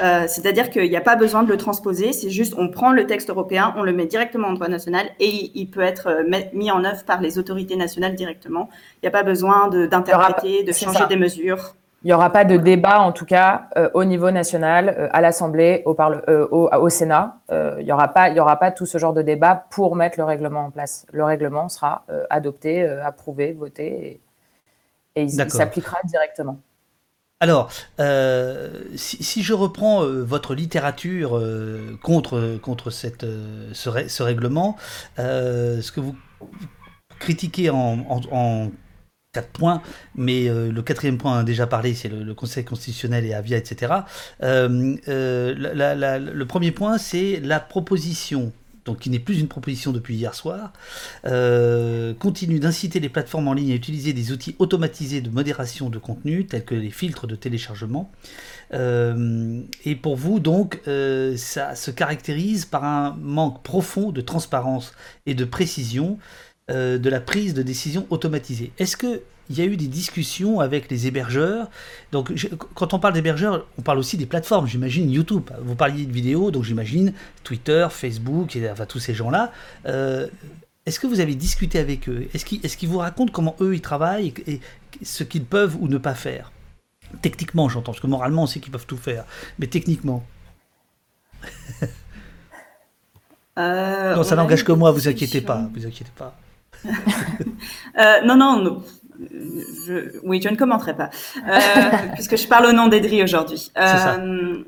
Euh, 0.00 0.24
c'est-à-dire 0.26 0.70
qu'il 0.70 0.88
n'y 0.88 0.96
a 0.96 1.02
pas 1.02 1.16
besoin 1.16 1.42
de 1.42 1.48
le 1.48 1.56
transposer, 1.56 2.12
c'est 2.12 2.30
juste 2.30 2.54
on 2.56 2.68
prend 2.68 2.92
le 2.92 3.06
texte 3.06 3.28
européen, 3.28 3.74
on 3.76 3.82
le 3.82 3.92
met 3.92 4.06
directement 4.06 4.48
en 4.48 4.54
droit 4.54 4.68
national 4.68 5.06
et 5.20 5.50
il, 5.54 5.66
peut 5.66 5.82
être 5.82 6.08
euh, 6.08 6.40
mis 6.54 6.70
en 6.70 6.82
œuvre 6.84 7.04
par 7.04 7.20
les 7.20 7.38
autorités 7.38 7.76
nationales 7.76 8.14
directement. 8.14 8.70
Il 8.96 9.06
n'y 9.06 9.08
a 9.08 9.10
pas 9.10 9.22
besoin 9.22 9.68
d'interpréter, 9.68 10.62
de, 10.64 10.72
changer 10.72 11.06
des 11.08 11.16
mesures. 11.16 11.74
Il 12.04 12.08
n'y 12.08 12.14
aura 12.14 12.30
pas 12.30 12.44
de 12.44 12.56
débat, 12.56 13.00
en 13.00 13.12
tout 13.12 13.26
cas, 13.26 13.68
euh, 13.76 13.90
au 13.94 14.04
niveau 14.04 14.30
national, 14.30 15.10
à 15.12 15.20
l'Assemblée, 15.20 15.82
au, 15.84 15.94
au, 15.94 16.68
au, 16.72 16.88
Sénat. 16.88 17.36
il 17.50 17.84
n'y 17.84 17.92
aura, 17.92 18.08
pas, 18.08 18.30
il 18.30 18.36
y 18.36 18.40
aura 18.40 18.58
pas 18.58 18.72
tout 18.72 18.86
ce 18.86 18.98
genre 18.98 19.12
de 19.12 19.22
débat 19.22 19.66
pour 19.70 19.94
mettre 19.94 20.18
le 20.18 20.24
règlement 20.24 20.64
en 20.64 20.70
place. 20.70 21.06
Le 21.12 21.22
règlement 21.22 21.68
sera 21.68 22.04
adopté, 22.30 22.82
approuvé, 22.82 23.52
voté 23.52 24.20
et 25.14 25.22
il 25.22 25.30
s'appliquera 25.30 25.98
directement. 26.04 26.58
Alors, 27.42 27.72
euh, 27.98 28.70
si, 28.94 29.42
je 29.42 29.52
reprends 29.52 30.04
euh, 30.04 30.22
votre 30.22 30.54
littérature 30.54 31.36
euh, 31.36 31.98
contre, 32.00 32.56
contre 32.62 32.90
cette, 32.90 33.26
ce, 33.72 34.22
règlement, 34.22 34.76
ce 35.18 35.90
que 35.90 35.98
vous 35.98 36.14
critiquez 37.18 37.68
en, 37.68 38.70
quatre 39.32 39.48
points, 39.48 39.82
mais 40.14 40.48
le 40.48 40.82
quatrième 40.82 41.18
point 41.18 41.40
a 41.40 41.42
déjà 41.42 41.66
parlé, 41.66 41.94
c'est 41.94 42.08
le, 42.08 42.32
Conseil 42.32 42.64
constitutionnel 42.64 43.26
et 43.26 43.34
Avia, 43.34 43.56
etc. 43.56 43.92
le 44.40 46.44
premier 46.44 46.70
point, 46.70 46.96
c'est 46.96 47.40
la 47.40 47.58
proposition 47.58 48.52
donc 48.84 48.98
qui 48.98 49.10
n'est 49.10 49.18
plus 49.18 49.38
une 49.38 49.48
proposition 49.48 49.92
depuis 49.92 50.16
hier 50.16 50.34
soir, 50.34 50.72
euh, 51.24 52.14
continue 52.14 52.58
d'inciter 52.58 53.00
les 53.00 53.08
plateformes 53.08 53.48
en 53.48 53.52
ligne 53.52 53.72
à 53.72 53.74
utiliser 53.74 54.12
des 54.12 54.32
outils 54.32 54.56
automatisés 54.58 55.20
de 55.20 55.30
modération 55.30 55.88
de 55.88 55.98
contenu, 55.98 56.46
tels 56.46 56.64
que 56.64 56.74
les 56.74 56.90
filtres 56.90 57.26
de 57.26 57.36
téléchargement. 57.36 58.10
Euh, 58.74 59.60
et 59.84 59.94
pour 59.94 60.16
vous, 60.16 60.40
donc, 60.40 60.80
euh, 60.88 61.36
ça 61.36 61.74
se 61.74 61.90
caractérise 61.90 62.64
par 62.64 62.84
un 62.84 63.16
manque 63.20 63.62
profond 63.62 64.10
de 64.10 64.20
transparence 64.20 64.92
et 65.26 65.34
de 65.34 65.44
précision 65.44 66.18
de 66.68 67.10
la 67.10 67.20
prise 67.20 67.52
de 67.52 67.62
décision 67.62 68.06
automatisée. 68.08 68.72
Est-ce 68.78 68.96
que 68.96 69.20
il 69.52 69.58
y 69.58 69.60
a 69.60 69.66
eu 69.66 69.76
des 69.76 69.86
discussions 69.86 70.60
avec 70.60 70.90
les 70.90 71.06
hébergeurs. 71.06 71.68
Donc, 72.10 72.32
quand 72.74 72.94
on 72.94 72.98
parle 72.98 73.12
d'hébergeurs, 73.12 73.66
on 73.78 73.82
parle 73.82 73.98
aussi 73.98 74.16
des 74.16 74.24
plateformes. 74.24 74.66
J'imagine 74.66 75.10
YouTube. 75.10 75.50
Vous 75.60 75.74
parliez 75.74 76.06
de 76.06 76.12
vidéos, 76.12 76.50
donc 76.50 76.64
j'imagine 76.64 77.12
Twitter, 77.44 77.86
Facebook, 77.90 78.56
et, 78.56 78.70
enfin 78.70 78.86
tous 78.86 78.98
ces 78.98 79.12
gens-là. 79.12 79.52
Euh, 79.86 80.26
est-ce 80.86 80.98
que 80.98 81.06
vous 81.06 81.20
avez 81.20 81.34
discuté 81.34 81.78
avec 81.78 82.08
eux? 82.08 82.28
Est-ce 82.32 82.76
qu'ils 82.76 82.88
vous 82.88 82.98
racontent 82.98 83.30
comment 83.30 83.54
eux 83.60 83.74
ils 83.74 83.82
travaillent 83.82 84.32
et, 84.46 84.60
ce 85.02 85.22
qu'ils 85.22 85.44
peuvent 85.44 85.76
ou 85.78 85.86
ne 85.86 85.98
pas 85.98 86.14
faire? 86.14 86.50
Techniquement, 87.20 87.68
j'entends, 87.68 87.92
parce 87.92 88.00
que 88.00 88.06
moralement, 88.06 88.44
on 88.44 88.46
sait 88.46 88.58
qu'ils 88.58 88.72
peuvent 88.72 88.86
tout 88.86 88.96
faire, 88.96 89.26
mais 89.58 89.66
techniquement. 89.66 90.24
Euh, 93.58 94.16
non, 94.16 94.22
ça 94.22 94.34
n'engage 94.34 94.64
que 94.64 94.72
moi, 94.72 94.92
vous 94.92 95.08
inquiétez 95.08 95.42
pas, 95.42 95.68
vous 95.74 95.86
inquiétez 95.86 96.10
pas. 96.16 96.34
euh, 96.86 98.24
non, 98.24 98.34
non, 98.34 98.82
je, 99.30 100.18
oui, 100.22 100.40
je 100.42 100.48
ne 100.48 100.56
commenterai 100.56 100.94
pas, 100.96 101.10
euh, 101.48 101.60
puisque 102.14 102.36
je 102.36 102.46
parle 102.48 102.66
au 102.66 102.72
nom 102.72 102.88
d'Edri 102.88 103.22
aujourd'hui. 103.22 103.72
Euh, 103.76 104.62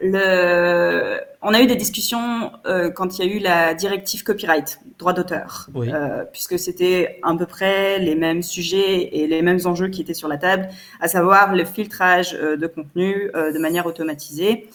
le, 0.00 1.20
on 1.42 1.54
a 1.54 1.60
eu 1.60 1.66
des 1.66 1.76
discussions 1.76 2.50
euh, 2.66 2.90
quand 2.90 3.18
il 3.18 3.24
y 3.24 3.28
a 3.28 3.32
eu 3.32 3.38
la 3.38 3.74
directive 3.74 4.24
copyright, 4.24 4.80
droit 4.98 5.12
d'auteur, 5.12 5.68
euh, 5.76 6.24
puisque 6.32 6.58
c'était 6.58 7.20
à 7.22 7.34
peu 7.34 7.46
près 7.46 7.98
les 7.98 8.14
mêmes 8.14 8.42
sujets 8.42 9.16
et 9.16 9.26
les 9.26 9.42
mêmes 9.42 9.60
enjeux 9.64 9.88
qui 9.88 10.02
étaient 10.02 10.14
sur 10.14 10.28
la 10.28 10.38
table, 10.38 10.68
à 11.00 11.08
savoir 11.08 11.54
le 11.54 11.64
filtrage 11.64 12.34
euh, 12.34 12.56
de 12.56 12.66
contenu 12.66 13.30
de 13.34 13.58
manière 13.58 13.86
automatisée. 13.86 14.68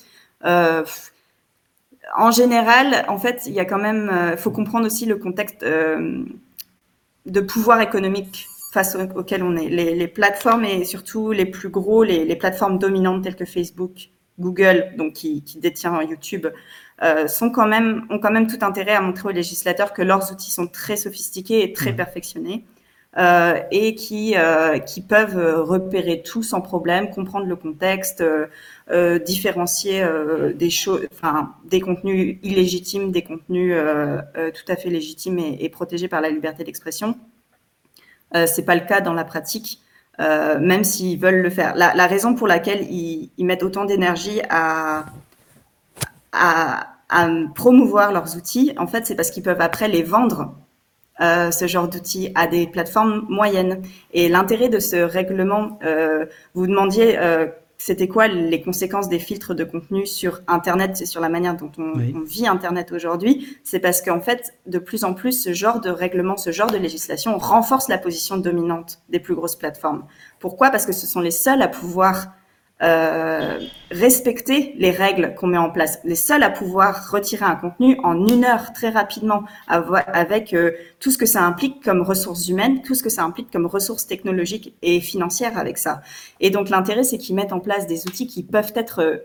en 0.44 2.32
général, 2.32 3.06
en 3.08 3.18
fait, 3.18 3.44
il 3.46 3.54
y 3.54 3.60
a 3.60 3.66
quand 3.66 3.80
même, 3.80 4.32
il 4.32 4.38
faut 4.38 4.52
comprendre 4.52 4.86
aussi 4.86 5.06
le 5.06 5.18
contexte 5.18 5.64
de 5.64 7.42
pouvoir 7.42 7.82
économique 7.82 8.48
face 8.72 8.96
auxquelles 9.16 9.44
on 9.44 9.56
est. 9.56 9.70
Les, 9.70 9.96
les, 9.96 10.08
plateformes 10.08 10.66
et 10.66 10.86
surtout 10.86 11.32
les 11.32 11.46
plus 11.46 11.70
gros, 11.70 12.04
les, 12.04 12.26
les, 12.26 12.36
plateformes 12.36 12.80
dominantes 12.80 13.24
telles 13.24 13.36
que 13.36 13.46
Facebook, 13.46 14.10
Google, 14.40 14.94
donc 14.98 15.14
qui, 15.14 15.44
qui 15.44 15.60
détient 15.60 16.02
YouTube, 16.02 16.48
euh, 17.04 17.28
sont 17.28 17.52
quand 17.52 17.68
même, 17.68 18.06
ont 18.10 18.20
quand 18.20 18.32
même 18.32 18.48
tout 18.48 18.64
intérêt 18.66 18.94
à 18.94 19.02
montrer 19.02 19.30
aux 19.30 19.34
législateurs 19.34 19.94
que 19.94 20.02
leurs 20.02 20.32
outils 20.32 20.52
sont 20.52 20.68
très 20.68 20.96
sophistiqués 20.96 21.64
et 21.64 21.74
très 21.74 21.92
mmh. 21.92 21.96
perfectionnés. 21.98 22.66
Euh, 23.18 23.60
et 23.72 23.94
qui, 23.94 24.36
euh, 24.38 24.80
qui 24.80 25.02
peuvent 25.02 25.36
repérer 25.60 26.22
tout 26.22 26.44
sans 26.44 26.62
problème, 26.62 27.10
comprendre 27.10 27.46
le 27.46 27.58
contexte, 27.58 28.24
euh, 28.90 29.20
différencier 29.20 30.02
des 30.56 30.70
choses, 30.70 31.08
enfin 31.12 31.54
des 31.66 31.82
contenus 31.82 32.38
illégitimes, 32.42 33.12
des 33.12 33.24
contenus 33.24 33.76
tout 34.36 34.72
à 34.72 34.76
fait 34.78 34.90
légitimes 34.90 35.40
et, 35.40 35.58
et 35.60 35.70
protégés 35.70 36.08
par 36.08 36.22
la 36.22 36.30
liberté 36.30 36.64
d'expression. 36.64 37.18
Euh, 38.36 38.46
c'est 38.48 38.64
pas 38.64 38.76
le 38.76 38.82
cas 38.82 39.02
dans 39.02 39.14
la 39.14 39.24
pratique, 39.24 39.82
euh, 40.20 40.60
même 40.60 40.84
s'ils 40.84 41.20
veulent 41.20 41.42
le 41.42 41.50
faire. 41.50 41.74
La, 41.76 42.08
raison 42.08 42.34
pour 42.36 42.48
laquelle 42.48 42.84
ils, 42.92 43.32
mettent 43.40 43.64
autant 43.64 43.86
d'énergie 43.86 44.42
à, 44.50 45.06
promouvoir 47.56 48.12
leurs 48.12 48.38
outils, 48.38 48.74
en 48.78 48.88
fait, 48.88 49.06
c'est 49.06 49.16
parce 49.16 49.32
qu'ils 49.32 49.44
peuvent 49.44 49.62
après 49.62 49.88
les 49.88 50.04
vendre. 50.04 50.56
Euh, 51.20 51.52
ce 51.52 51.68
genre 51.68 51.88
d'outils 51.88 52.32
à 52.34 52.48
des 52.48 52.66
plateformes 52.66 53.26
moyennes. 53.30 53.84
Et 54.12 54.28
l'intérêt 54.28 54.70
de 54.70 54.80
ce 54.80 54.96
règlement, 54.96 55.78
euh, 55.86 56.26
vous 56.56 56.66
demandiez 56.66 57.16
c'était 57.82 58.08
quoi 58.08 58.28
les 58.28 58.62
conséquences 58.62 59.10
des 59.10 59.18
filtres 59.18 59.56
de 59.56 59.64
contenu 59.64 60.06
sur 60.06 60.42
Internet, 60.48 60.96
c'est 60.98 61.08
sur 61.08 61.20
la 61.20 61.30
manière 61.30 61.58
dont 61.58 61.72
on, 61.80 61.94
vit 62.24 62.46
Internet 62.46 62.92
aujourd'hui? 62.92 63.58
C'est 63.64 63.80
parce 63.80 64.04
qu'en 64.04 64.22
fait, 64.22 64.54
de 64.68 64.78
plus 64.78 65.04
en 65.04 65.16
plus, 65.16 65.32
ce 65.32 65.52
genre 65.52 65.82
de 65.82 65.90
règlement, 65.90 66.38
ce 66.38 66.52
genre 66.52 66.70
de 66.70 66.78
législation 66.78 67.40
renforce 67.40 67.88
la 67.88 67.98
position 67.98 68.38
dominante 68.38 69.02
des 69.10 69.20
plus 69.20 69.34
grosses 69.34 69.56
plateformes. 69.56 70.06
Pourquoi? 70.40 70.70
Parce 70.70 70.86
que 70.86 70.94
ce 70.94 71.08
sont 71.08 71.22
les 71.22 71.32
seuls 71.32 71.64
à 71.64 71.68
pouvoir 71.68 72.28
euh, 72.84 73.60
respecter 73.92 74.74
les 74.78 74.92
règles 74.92 75.36
qu'on 75.36 75.48
met 75.48 75.58
en 75.58 75.70
place. 75.70 76.00
Les 76.04 76.16
seuls 76.16 76.42
à 76.44 76.50
pouvoir 76.50 77.12
retirer 77.12 77.46
un 77.46 77.56
contenu 77.56 77.98
en 78.04 78.28
une 78.28 78.44
heure 78.44 78.74
très 78.74 78.90
rapidement 78.90 79.44
avec 79.68 80.54
euh, 80.54 80.72
tout 81.00 81.12
ce 81.12 81.18
que 81.18 81.26
ça 81.26 81.44
implique 81.44 81.84
comme 81.84 82.02
ressources 82.02 82.48
humaines, 82.48 82.82
tout 82.82 82.96
ce 82.96 83.04
que 83.04 83.10
ça 83.10 83.24
implique 83.24 83.52
comme 83.52 83.66
ressources 83.66 84.08
technologiques 84.08 84.76
et 84.82 85.00
financières 85.00 85.58
avec 85.58 85.78
ça. 85.78 86.02
Et 86.40 86.50
donc 86.50 86.70
l'intérêt, 86.70 87.04
c'est 87.04 87.18
qu'ils 87.18 87.36
mettent 87.36 87.54
en 87.54 87.60
place 87.60 87.86
des 87.86 88.08
outils 88.08 88.28
qui 88.28 88.44
peuvent 88.44 88.74
être 88.76 89.02
euh, 89.02 89.18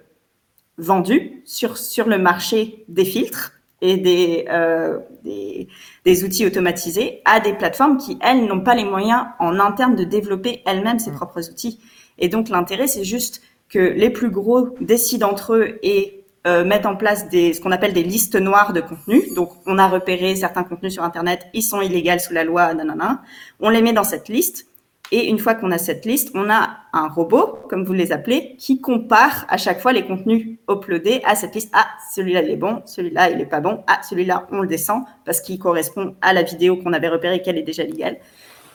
vendus 0.79 1.43
sur, 1.45 1.79
sur 1.79 2.07
le 2.09 2.19
marché 2.19 2.85
des 2.89 3.05
filtres 3.05 3.53
et 3.81 3.97
des, 3.97 4.47
euh, 4.51 4.99
des, 5.25 5.69
des, 6.05 6.25
outils 6.25 6.47
automatisés 6.47 7.21
à 7.25 7.41
des 7.41 7.53
plateformes 7.53 7.99
qui, 7.99 8.19
elles, 8.23 8.45
n'ont 8.47 8.61
pas 8.61 8.75
les 8.75 8.85
moyens 8.85 9.27
en 9.39 9.59
interne 9.61 9.97
de 9.97 10.05
développer 10.05 10.63
elles-mêmes 10.67 10.99
ces 10.99 11.11
mmh. 11.11 11.15
propres 11.15 11.51
outils. 11.51 11.79
Et 12.19 12.29
donc 12.29 12.49
l'intérêt, 12.49 12.87
c'est 12.87 13.05
juste 13.05 13.43
que 13.69 13.79
les 13.79 14.11
plus 14.11 14.31
gros 14.31 14.69
décident 14.81 15.31
entre 15.31 15.55
eux 15.55 15.79
et 15.83 16.25
euh, 16.47 16.65
mettent 16.65 16.87
en 16.87 16.95
place 16.95 17.29
des, 17.29 17.55
ce 17.55 17.61
qu'on 17.61 17.73
appelle 17.73 17.93
des 17.93 18.05
listes 18.05 18.37
noires 18.37 18.73
de 18.73 18.81
contenus. 18.81 19.35
Donc, 19.35 19.51
on 19.67 19.79
a 19.79 19.89
repéré 19.89 20.37
certains 20.37 20.63
contenus 20.63 20.93
sur 20.93 21.03
Internet, 21.03 21.49
ils 21.55 21.63
sont 21.63 21.81
illégaux 21.81 22.19
sous 22.21 22.33
la 22.33 22.45
loi, 22.45 22.73
nanana. 22.73 23.23
On 23.59 23.69
les 23.69 23.83
met 23.83 23.93
dans 23.93 24.05
cette 24.05 24.29
liste. 24.29 24.67
Et 25.13 25.29
une 25.29 25.39
fois 25.39 25.55
qu'on 25.55 25.71
a 25.71 25.79
cette 25.79 26.05
liste, 26.05 26.31
on 26.35 26.51
a 26.51 26.79
un 26.93 27.09
robot, 27.09 27.59
comme 27.69 27.85
vous 27.85 27.93
les 27.93 28.13
appelez, 28.13 28.57
qui 28.59 28.81
compare 28.81 29.45
à 29.49 29.57
chaque 29.57 29.81
fois 29.81 29.93
les 29.93 30.05
contenus 30.05 30.59
uploadés 30.69 31.21
à 31.25 31.35
cette 31.37 31.55
liste. 31.55 31.71
Ah, 31.73 31.87
celui-là, 32.15 32.43
il 32.43 32.51
est 32.51 32.57
bon, 32.57 32.83
celui-là, 32.87 33.31
il 33.31 33.39
n'est 33.39 33.47
pas 33.47 33.61
bon. 33.61 33.85
Ah, 33.87 34.01
celui-là, 34.09 34.47
on 34.51 34.61
le 34.61 34.69
descend 34.69 35.03
parce 35.25 35.41
qu'il 35.41 35.59
correspond 35.59 36.17
à 36.23 36.33
la 36.33 36.43
vidéo 36.43 36.77
qu'on 36.77 36.93
avait 36.93 37.09
repérée 37.09 37.41
qu'elle 37.41 37.59
est 37.59 37.63
déjà 37.63 37.85
légale. 37.85 38.19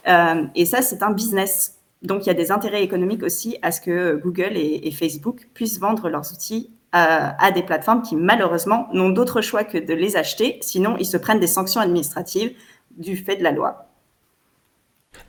Euh, 0.08 0.44
et 0.56 0.66
ça, 0.66 0.82
c'est 0.82 1.04
un 1.04 1.12
business. 1.12 1.78
Donc, 2.02 2.26
il 2.26 2.28
y 2.28 2.32
a 2.32 2.36
des 2.36 2.52
intérêts 2.52 2.84
économiques 2.84 3.24
aussi 3.24 3.58
à 3.62 3.72
ce 3.72 3.80
que 3.80 4.16
Google 4.16 4.54
et, 4.56 4.92
Facebook 4.92 5.48
puissent 5.54 5.80
vendre 5.80 6.10
leurs 6.10 6.32
outils 6.32 6.72
à 6.94 7.52
des 7.52 7.64
plateformes 7.64 8.02
qui, 8.02 8.16
malheureusement, 8.16 8.90
n'ont 8.92 9.10
d'autre 9.10 9.42
choix 9.42 9.64
que 9.64 9.78
de 9.78 9.94
les 9.94 10.18
acheter. 10.18 10.58
Sinon, 10.62 10.98
ils 11.00 11.06
se 11.06 11.16
prennent 11.16 11.40
des 11.40 11.48
sanctions 11.48 11.80
administratives 11.80 12.54
du 12.98 13.16
fait 13.16 13.38
de 13.38 13.44
la 13.44 13.52
loi. 13.52 13.88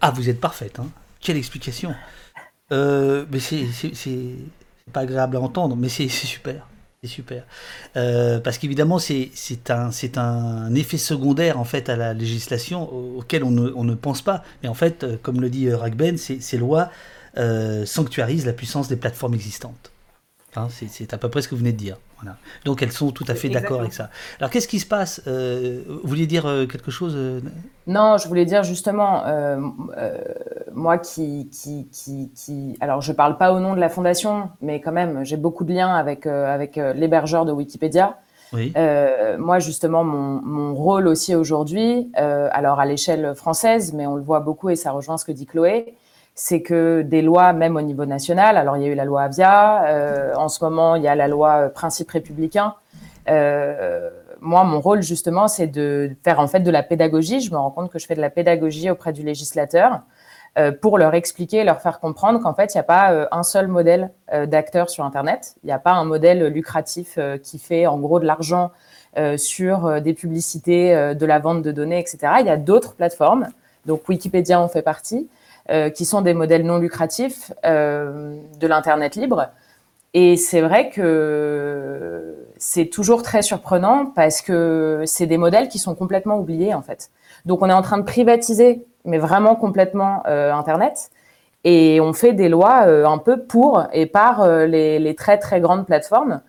Ah, 0.00 0.10
vous 0.10 0.28
êtes 0.28 0.40
parfaite, 0.40 0.78
hein 0.78 0.86
Quelle 1.20 1.36
explication 1.36 1.94
euh, 2.72 3.24
Mais 3.30 3.38
c'est 3.38 4.36
pas 4.92 5.00
agréable 5.00 5.36
à 5.36 5.40
entendre, 5.40 5.76
mais 5.76 5.88
c'est 5.88 6.08
super. 6.08 6.66
C'est 7.02 7.10
super. 7.10 7.44
Euh, 7.96 8.38
parce 8.38 8.58
qu'évidemment, 8.58 9.00
c'est 9.00 9.30
un, 9.70 9.90
un 10.16 10.74
effet 10.76 10.98
secondaire 10.98 11.58
en 11.58 11.64
fait 11.64 11.88
à 11.88 11.96
la 11.96 12.14
législation 12.14 12.92
auquel 13.18 13.42
on 13.42 13.50
ne, 13.50 13.72
on 13.74 13.82
ne 13.82 13.94
pense 13.96 14.22
pas. 14.22 14.44
Mais 14.62 14.68
en 14.68 14.74
fait, 14.74 15.02
euh, 15.02 15.16
comme 15.20 15.40
le 15.40 15.50
dit 15.50 15.72
Ragben, 15.72 16.16
ces 16.16 16.56
lois 16.58 16.90
sanctuarisent 17.86 18.46
la 18.46 18.52
puissance 18.52 18.86
des 18.88 18.96
plateformes 18.96 19.34
existantes. 19.34 19.90
Hein, 20.54 20.68
c'est 20.70 21.12
à 21.12 21.18
peu 21.18 21.28
près 21.28 21.42
ce 21.42 21.48
que 21.48 21.54
vous 21.54 21.60
venez 21.60 21.72
de 21.72 21.78
dire. 21.78 21.96
Donc 22.64 22.82
elles 22.82 22.92
sont 22.92 23.10
tout 23.10 23.24
à 23.28 23.34
fait 23.34 23.48
d'accord 23.48 23.80
avec 23.80 23.92
ça. 23.92 24.10
Alors 24.38 24.50
qu'est-ce 24.50 24.68
qui 24.68 24.78
se 24.78 24.86
passe 24.86 25.22
euh, 25.26 25.82
Vous 25.88 26.08
vouliez 26.08 26.26
dire 26.26 26.46
euh, 26.46 26.66
quelque 26.66 26.90
chose 26.90 27.14
euh, 27.16 27.40
Non, 27.86 28.16
je 28.18 28.28
voulais 28.28 28.44
dire 28.44 28.62
justement, 28.62 29.24
moi 30.72 30.98
qui, 30.98 31.48
qui, 31.50 31.88
qui, 32.34 32.76
Alors 32.80 33.00
je 33.00 33.12
ne 33.12 33.16
parle 33.16 33.36
pas 33.36 33.52
au 33.52 33.60
nom 33.60 33.74
de 33.74 33.80
la 33.80 33.88
fondation, 33.88 34.50
mais 34.60 34.80
quand 34.80 34.92
même, 34.92 35.24
j'ai 35.24 35.36
beaucoup 35.36 35.64
de 35.64 35.72
liens 35.72 35.94
avec, 35.94 36.26
avec 36.26 36.76
l'hébergeur 36.76 37.44
de 37.44 37.52
Wikipédia. 37.52 38.18
moi, 39.38 39.58
justement, 39.58 40.04
mon, 40.04 40.40
mon 40.42 40.74
rôle 40.74 41.08
aussi 41.08 41.34
aujourd'hui, 41.34 42.10
alors 42.14 42.80
à 42.80 42.86
l'échelle 42.86 43.34
française, 43.34 43.92
mais 43.92 44.06
on 44.06 44.16
le 44.16 44.22
voit 44.22 44.40
beaucoup 44.40 44.70
et 44.70 44.76
ça 44.76 44.92
rejoint 44.92 45.18
ce 45.18 45.24
que 45.24 45.32
dit 45.32 45.46
Chloé, 45.46 45.94
c'est 46.34 46.62
que 46.62 47.02
des 47.02 47.22
lois, 47.22 47.52
même 47.52 47.76
au 47.76 47.82
niveau 47.82 48.06
national, 48.06 48.56
alors 48.56 48.76
il 48.76 48.82
y 48.82 48.86
a 48.86 48.88
eu 48.88 48.94
la 48.94 49.04
loi 49.04 49.22
Avia, 49.22 49.84
euh, 49.84 50.34
en 50.34 50.48
ce 50.48 50.64
moment 50.64 50.96
il 50.96 51.02
y 51.02 51.08
a 51.08 51.14
la 51.14 51.28
loi 51.28 51.68
Principe 51.68 52.10
républicain. 52.10 52.74
Euh, 53.28 54.10
moi, 54.40 54.64
mon 54.64 54.80
rôle 54.80 55.02
justement, 55.02 55.46
c'est 55.46 55.68
de 55.68 56.16
faire 56.24 56.40
en 56.40 56.48
fait 56.48 56.60
de 56.60 56.70
la 56.70 56.82
pédagogie. 56.82 57.40
Je 57.40 57.52
me 57.52 57.58
rends 57.58 57.70
compte 57.70 57.92
que 57.92 57.98
je 57.98 58.06
fais 58.06 58.14
de 58.14 58.20
la 58.20 58.30
pédagogie 58.30 58.90
auprès 58.90 59.12
du 59.12 59.22
législateur 59.22 60.00
euh, 60.58 60.72
pour 60.72 60.98
leur 60.98 61.14
expliquer, 61.14 61.62
leur 61.64 61.80
faire 61.80 62.00
comprendre 62.00 62.40
qu'en 62.40 62.54
fait, 62.54 62.74
il 62.74 62.76
n'y 62.76 62.80
a 62.80 62.84
pas 62.84 63.28
un 63.30 63.42
seul 63.42 63.68
modèle 63.68 64.10
d'acteur 64.46 64.90
sur 64.90 65.04
Internet. 65.04 65.54
Il 65.62 65.66
n'y 65.66 65.72
a 65.72 65.78
pas 65.78 65.92
un 65.92 66.04
modèle 66.04 66.46
lucratif 66.46 67.18
qui 67.42 67.58
fait 67.58 67.86
en 67.86 67.98
gros 67.98 68.18
de 68.18 68.26
l'argent 68.26 68.72
sur 69.36 70.00
des 70.00 70.14
publicités, 70.14 71.14
de 71.14 71.26
la 71.26 71.38
vente 71.38 71.62
de 71.62 71.70
données, 71.70 72.00
etc. 72.00 72.18
Il 72.40 72.46
y 72.46 72.50
a 72.50 72.56
d'autres 72.56 72.94
plateformes. 72.94 73.48
Donc 73.86 74.08
Wikipédia 74.08 74.60
en 74.60 74.68
fait 74.68 74.82
partie. 74.82 75.28
Euh, 75.70 75.90
qui 75.90 76.04
sont 76.04 76.22
des 76.22 76.34
modèles 76.34 76.64
non 76.64 76.78
lucratifs 76.78 77.52
euh, 77.64 78.36
de 78.58 78.66
l'Internet 78.66 79.14
libre. 79.14 79.50
Et 80.12 80.36
c'est 80.36 80.60
vrai 80.60 80.90
que 80.90 82.34
c'est 82.56 82.86
toujours 82.86 83.22
très 83.22 83.42
surprenant 83.42 84.06
parce 84.06 84.42
que 84.42 85.04
c'est 85.06 85.26
des 85.26 85.38
modèles 85.38 85.68
qui 85.68 85.78
sont 85.78 85.94
complètement 85.94 86.36
oubliés 86.36 86.74
en 86.74 86.82
fait. 86.82 87.10
Donc 87.46 87.62
on 87.62 87.68
est 87.68 87.72
en 87.72 87.80
train 87.80 87.98
de 87.98 88.02
privatiser, 88.02 88.84
mais 89.04 89.18
vraiment 89.18 89.54
complètement 89.54 90.24
euh, 90.26 90.52
Internet. 90.52 91.12
Et 91.62 92.00
on 92.00 92.12
fait 92.12 92.32
des 92.32 92.48
lois 92.48 92.88
un 92.88 93.18
peu 93.18 93.44
pour 93.44 93.84
et 93.92 94.06
par 94.06 94.44
les, 94.66 94.98
les, 94.98 95.14
très 95.14 95.38
très 95.38 95.60
grandes 95.60 95.86
plateformes. 95.86 96.42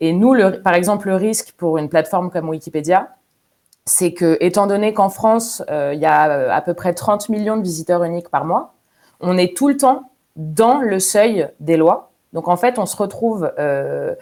Et 0.00 0.12
nous, 0.12 0.34
le, 0.34 0.60
par 0.60 0.74
exemple, 0.74 1.08
le 1.08 1.16
risque 1.16 1.54
pour 1.56 1.78
une 1.78 1.88
plateforme 1.88 2.30
comme 2.30 2.50
Wikipédia, 2.50 3.08
c'est 3.84 4.12
que, 4.12 4.36
étant 4.40 4.66
donné 4.66 4.94
qu'en 4.94 5.08
France, 5.08 5.62
euh, 5.70 5.92
il 5.94 6.00
y 6.00 6.06
a 6.06 6.30
euh, 6.30 6.50
à 6.50 6.60
peu 6.60 6.74
près 6.74 6.94
30 6.94 7.28
millions 7.28 7.56
de 7.56 7.62
visiteurs 7.62 8.04
uniques 8.04 8.28
par 8.28 8.44
mois, 8.44 8.74
on 9.20 9.36
est 9.36 9.56
tout 9.56 9.68
le 9.68 9.76
temps 9.76 10.10
dans 10.36 10.80
le 10.80 11.00
seuil 11.00 11.48
des 11.60 11.76
lois. 11.76 12.10
Donc, 12.32 12.48
en 12.48 12.56
fait, 12.56 12.78
on 12.78 12.86
se 12.86 12.96
retrouve 12.96 13.52
euh, 13.58 14.14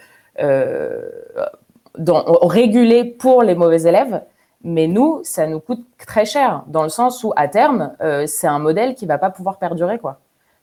régulé 2.41 3.03
pour 3.05 3.43
les 3.43 3.55
mauvais 3.55 3.83
élèves, 3.83 4.23
mais 4.63 4.87
nous, 4.87 5.21
ça 5.23 5.47
nous 5.47 5.59
coûte 5.59 5.85
très 5.97 6.25
cher, 6.25 6.63
dans 6.67 6.83
le 6.83 6.89
sens 6.89 7.23
où, 7.23 7.31
à 7.35 7.47
terme, 7.47 7.93
c'est 8.25 8.47
un 8.47 8.59
modèle 8.59 8.95
qui 8.95 9.05
va 9.05 9.17
pas 9.17 9.29
pouvoir 9.29 9.57
perdurer. 9.57 9.99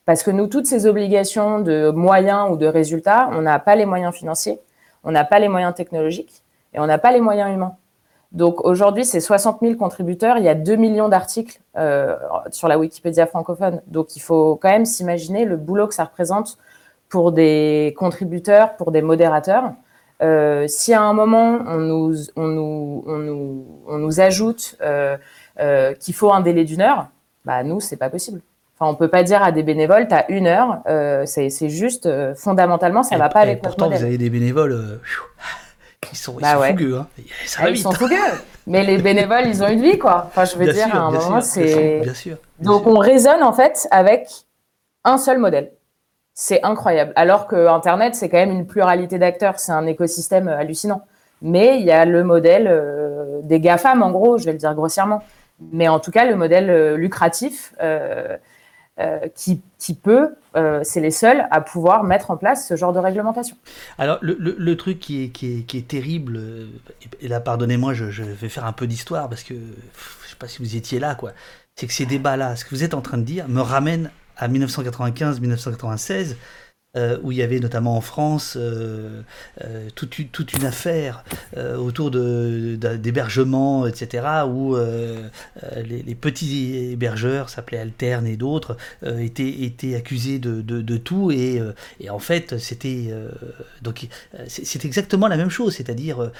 Parce 0.05 0.23
que 0.23 0.31
nous, 0.31 0.47
toutes 0.47 0.67
ces 0.67 0.85
obligations 0.85 1.59
de 1.59 1.89
moyens 1.89 2.51
ou 2.51 2.57
de 2.57 2.67
résultats, 2.67 3.29
on 3.31 3.41
n'a 3.41 3.59
pas 3.59 3.75
les 3.75 3.85
moyens 3.85 4.13
financiers, 4.13 4.59
on 5.03 5.11
n'a 5.11 5.23
pas 5.23 5.39
les 5.39 5.47
moyens 5.47 5.73
technologiques 5.73 6.43
et 6.73 6.79
on 6.79 6.85
n'a 6.85 6.97
pas 6.97 7.11
les 7.11 7.21
moyens 7.21 7.53
humains. 7.53 7.75
Donc 8.37 8.63
aujourd'hui, 8.63 9.03
c'est 9.03 9.19
60 9.19 9.61
000 9.63 9.75
contributeurs. 9.77 10.37
Il 10.37 10.43
y 10.43 10.47
a 10.47 10.53
2 10.53 10.75
millions 10.75 11.09
d'articles 11.09 11.59
euh, 11.75 12.15
sur 12.51 12.67
la 12.67 12.77
Wikipédia 12.77 13.25
francophone. 13.25 13.81
Donc 13.87 14.15
il 14.15 14.19
faut 14.19 14.55
quand 14.61 14.69
même 14.69 14.85
s'imaginer 14.85 15.43
le 15.43 15.57
boulot 15.57 15.87
que 15.87 15.95
ça 15.95 16.03
représente 16.03 16.59
pour 17.09 17.31
des 17.31 17.95
contributeurs, 17.97 18.75
pour 18.75 18.91
des 18.91 19.01
modérateurs. 19.01 19.73
Euh, 20.21 20.65
si 20.67 20.93
à 20.93 21.01
un 21.01 21.13
moment 21.13 21.61
on 21.65 21.77
nous, 21.77 22.15
on 22.35 22.47
nous, 22.47 23.03
on 23.07 23.17
nous, 23.17 23.65
on 23.87 23.97
nous 23.97 24.19
ajoute 24.19 24.77
euh, 24.81 25.17
qu'il 25.99 26.13
faut 26.13 26.31
un 26.31 26.41
délai 26.41 26.63
d'une 26.63 26.81
heure, 26.81 27.07
bah 27.43 27.63
nous 27.63 27.79
c'est 27.79 27.97
pas 27.97 28.11
possible. 28.11 28.41
Enfin, 28.79 28.91
on 28.91 28.95
peut 28.95 29.07
pas 29.07 29.23
dire 29.23 29.41
à 29.41 29.51
des 29.51 29.63
bénévoles, 29.63 30.07
tu 30.07 30.13
as 30.13 30.29
une 30.29 30.45
heure, 30.45 30.83
c'est 31.25 31.69
juste 31.69 32.07
fondamentalement 32.35 33.01
ça 33.01 33.15
ne 33.15 33.19
va 33.19 33.29
pas 33.29 33.39
avec 33.39 33.63
notre 33.63 33.77
Pourtant, 33.77 33.95
vous 33.95 34.03
avez 34.03 34.19
des 34.19 34.29
bénévoles. 34.29 34.99
Ils 36.11 36.17
sont, 36.17 36.33
bah 36.33 36.55
fougueux, 36.55 36.97
hein. 36.97 37.07
ah, 37.57 37.69
ils 37.69 37.77
sont 37.77 37.91
fougueux. 37.91 38.15
Mais 38.67 38.83
les 38.83 38.97
bénévoles, 38.97 39.47
ils 39.47 39.63
ont 39.63 39.67
une 39.67 39.81
vie, 39.81 39.97
quoi. 39.97 40.25
Enfin, 40.27 40.45
je 40.45 40.55
veux 40.55 40.71
dire, 40.71 40.93
à 40.93 40.99
un 40.99 41.11
moment, 41.11 41.41
c'est. 41.41 42.01
Bien 42.01 42.13
sûr. 42.13 42.37
Donc, 42.59 42.85
on 42.85 42.99
raisonne, 42.99 43.41
en 43.41 43.53
fait, 43.53 43.87
avec 43.91 44.29
un 45.03 45.17
seul 45.17 45.39
modèle. 45.39 45.71
C'est 46.33 46.63
incroyable. 46.63 47.13
Alors 47.15 47.47
que 47.47 47.67
Internet, 47.67 48.13
c'est 48.13 48.29
quand 48.29 48.37
même 48.37 48.51
une 48.51 48.67
pluralité 48.67 49.17
d'acteurs. 49.17 49.59
C'est 49.59 49.71
un 49.71 49.87
écosystème 49.87 50.47
hallucinant. 50.47 51.01
Mais 51.41 51.79
il 51.79 51.85
y 51.85 51.91
a 51.91 52.05
le 52.05 52.23
modèle 52.23 52.67
euh, 52.67 53.39
des 53.43 53.59
GAFAM, 53.59 54.03
en 54.03 54.11
gros, 54.11 54.37
je 54.37 54.45
vais 54.45 54.51
le 54.51 54.57
dire 54.57 54.73
grossièrement. 54.75 55.23
Mais 55.71 55.87
en 55.87 55.99
tout 55.99 56.11
cas, 56.11 56.25
le 56.25 56.35
modèle 56.35 56.69
euh, 56.69 56.95
lucratif. 56.95 57.73
Euh, 57.81 58.37
euh, 58.99 59.27
qui, 59.35 59.61
peut, 59.93 60.35
euh, 60.55 60.79
c'est 60.83 61.01
les 61.01 61.11
seuls 61.11 61.47
à 61.51 61.61
pouvoir 61.61 62.03
mettre 62.03 62.31
en 62.31 62.37
place 62.37 62.67
ce 62.67 62.75
genre 62.75 62.93
de 62.93 62.99
réglementation. 62.99 63.55
Alors, 63.99 64.17
le, 64.21 64.75
truc 64.75 64.97
qui 64.99 65.23
est, 65.23 65.87
terrible, 65.87 66.37
euh, 66.37 66.65
et 67.21 67.27
là, 67.27 67.39
pardonnez-moi, 67.39 67.93
je, 67.93 68.09
je, 68.09 68.23
vais 68.23 68.49
faire 68.49 68.65
un 68.65 68.73
peu 68.73 68.87
d'histoire 68.87 69.29
parce 69.29 69.43
que 69.43 69.53
je 69.53 69.59
ne 69.59 70.29
sais 70.29 70.35
pas 70.39 70.47
si 70.47 70.59
vous 70.59 70.75
étiez 70.75 70.99
là, 70.99 71.13
quoi. 71.13 71.33
C'est 71.75 71.85
que 71.85 71.93
ces 71.93 72.07
débats-là, 72.07 72.55
ce 72.55 72.65
que 72.65 72.71
vous 72.71 72.83
êtes 72.83 72.95
en 72.95 73.01
train 73.01 73.19
de 73.19 73.23
dire, 73.23 73.47
me 73.47 73.61
ramènent 73.61 74.09
à 74.35 74.47
1995-1996 74.47 76.35
euh, 76.97 77.17
où 77.21 77.31
il 77.31 77.37
y 77.37 77.43
avait 77.43 77.59
notamment 77.59 77.95
en 77.95 78.01
France 78.01 78.55
euh, 78.59 79.21
euh, 79.63 79.87
toute, 79.93 80.17
une 80.53 80.65
affaire 80.65 81.23
autour 81.77 82.09
d'hébergement, 82.11 83.83
de, 83.83 83.89
etc., 83.89 84.23
où 84.47 84.75
les, 85.75 86.15
petits 86.15 86.91
hébergeurs, 86.91 87.49
s'appelaient 87.49 87.77
Alterne 87.77 88.25
et 88.25 88.35
d'autres, 88.35 88.77
étaient, 89.05 89.95
accusés 89.95 90.39
de, 90.39 90.97
tout, 90.97 91.31
et, 91.31 91.61
en 92.09 92.19
fait, 92.19 92.57
c'était 92.57 93.13
c'est 94.47 94.85
exactement 94.85 95.27
la 95.27 95.37
même 95.37 95.49
chose, 95.49 95.75
c'est-à-dire 95.75 96.31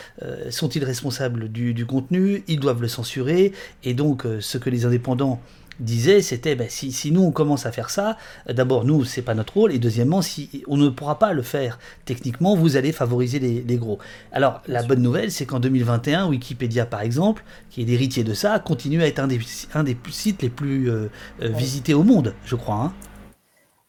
sont-ils 0.50 0.84
responsables 0.84 1.50
du 1.50 1.86
contenu, 1.86 2.44
ils 2.48 2.60
doivent 2.60 2.82
le 2.82 2.88
censurer, 2.88 3.54
et 3.84 3.94
donc 3.94 4.26
ce 4.40 4.58
que 4.58 4.70
les 4.70 4.86
indépendants 4.86 5.40
disait, 5.80 6.22
c'était 6.22 6.56
ben, 6.56 6.68
si, 6.70 6.92
si, 6.92 7.12
nous 7.12 7.22
on 7.22 7.32
commence 7.32 7.66
à 7.66 7.72
faire 7.72 7.90
ça, 7.90 8.18
euh, 8.50 8.54
d'abord 8.54 8.86
nous 8.86 9.06
c'est 9.06 9.22
pas 9.22 9.34
notre 9.34 9.54
rôle, 9.54 9.74
et 9.74 9.80
deuxièmement 9.80 10.22
si 10.22 10.64
on 10.68 10.78
ne 10.78 10.90
pourra 10.90 11.20
pas 11.20 11.34
le 11.34 11.42
faire 11.42 11.80
techniquement, 12.06 12.56
vous 12.56 12.78
allez 12.78 12.92
favoriser 12.92 13.40
les, 13.40 13.78
gros. 13.78 14.00
Alors 14.32 14.62
la 14.68 14.84
bonne 14.84 15.02
nouvelle 15.02 15.32
c'est 15.32 15.46
qu'en 15.46 15.60
2021, 15.60 16.28
Wikipédia 16.28 16.86
par 16.86 17.02
exemple, 17.02 17.44
qui 17.70 17.82
est 17.82 17.86
l'héritier 17.86 18.24
de 18.24 18.34
ça, 18.34 18.60
continue 18.60 19.02
à 19.02 19.08
être 19.08 19.20
un 19.20 19.28
des, 19.28 19.40
un 19.74 19.84
des 19.84 19.98
sites 20.10 20.42
les 20.42 20.50
plus 20.50 20.90
euh, 20.90 21.10
euh, 21.42 21.50
visités 21.50 21.94
au 21.94 22.04
monde, 22.04 22.34
je 22.46 22.56
crois. 22.56 22.76
Hein. 22.76 22.94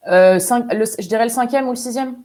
je 0.07 1.09
dirais 1.09 1.24
le 1.24 1.30
cinquième 1.30 1.66
ou 1.66 1.70
le 1.70 1.76
sixième. 1.76 2.16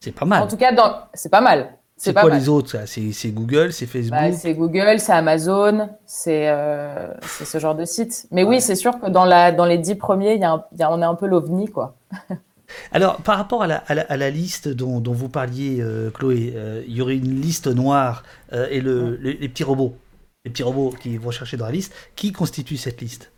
C'est 0.00 0.12
pas 0.12 0.24
mal. 0.24 0.42
En 0.42 0.46
tout 0.46 0.56
cas, 0.56 0.72
c'est 1.14 1.30
pas 1.30 1.42
mal. 1.42 1.79
C'est 2.00 2.14
quoi 2.14 2.30
les 2.30 2.48
autres 2.48 2.78
C'est 2.86 3.30
Google, 3.30 3.74
c'est 3.74 3.84
Facebook? 3.84 4.18
bah, 4.18 4.32
C'est 4.32 4.54
Google, 4.54 4.98
c'est 4.98 5.12
Amazon, 5.12 5.90
euh, 6.28 7.14
c'est 7.20 7.44
ce 7.44 7.58
genre 7.58 7.74
de 7.74 7.84
site. 7.84 8.26
Mais 8.30 8.42
oui, 8.42 8.62
c'est 8.62 8.74
sûr 8.74 8.98
que 8.98 9.10
dans, 9.10 9.26
la, 9.26 9.52
dans 9.52 9.66
les 9.66 9.76
dix 9.76 9.96
premiers, 9.96 10.36
y 10.36 10.44
a 10.44 10.66
on 10.90 11.02
est 11.02 11.04
un 11.04 11.14
peu 11.14 11.26
l'ovni, 11.26 11.68
quoi. 11.68 11.94
Alors, 12.92 13.18
par 13.18 13.36
rapport 13.36 13.64
à 13.64 13.66
la, 13.66 13.76
à 13.76 14.16
la, 14.16 14.30
liste 14.30 14.68
dont, 14.68 15.00
dont, 15.00 15.12
vous 15.12 15.28
parliez, 15.28 15.82
euh, 15.82 16.10
Chloé, 16.10 16.54
euh, 16.56 16.82
il 16.86 16.94
y 16.94 17.02
aurait 17.02 17.16
une 17.16 17.38
liste 17.38 17.66
noire 17.66 18.22
et 18.70 18.80
le, 18.80 19.16
les, 19.16 19.48
petits 19.50 19.64
robots, 19.64 19.94
les 20.46 20.50
petits 20.50 20.62
robots 20.62 20.94
qui 20.98 21.18
vont 21.18 21.32
chercher 21.32 21.58
dans 21.58 21.66
la 21.66 21.72
liste. 21.72 21.92
Qui 22.16 22.32
constitue 22.32 22.78
cette 22.78 23.02
liste? 23.02 23.30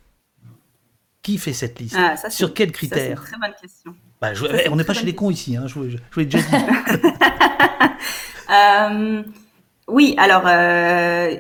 Qui 1.23 1.39
fait 1.39 1.53
cette 1.53 1.81
liste? 1.81 1.97
Ah, 1.99 2.15
Sur 2.31 2.55
quels 2.55 2.71
critères 2.71 3.01
C'est 3.01 3.11
une 3.11 3.17
très 3.17 3.39
bonne 3.39 3.57
question. 3.61 3.95
Bah, 4.21 4.31
on 4.71 4.77
n'est 4.77 4.85
pas 4.85 4.95
chez 4.95 5.07
les 5.07 5.17
cons 5.17 5.31
ici, 5.31 5.57
hein, 5.57 5.67
je, 5.67 5.75
vous 5.75 5.89
l'ai 6.17 6.27
déjà 6.27 6.39
dit. 6.39 7.09
Euh, 8.53 9.23
oui, 9.89 10.15
alors, 10.19 10.45
euh, 10.47 11.35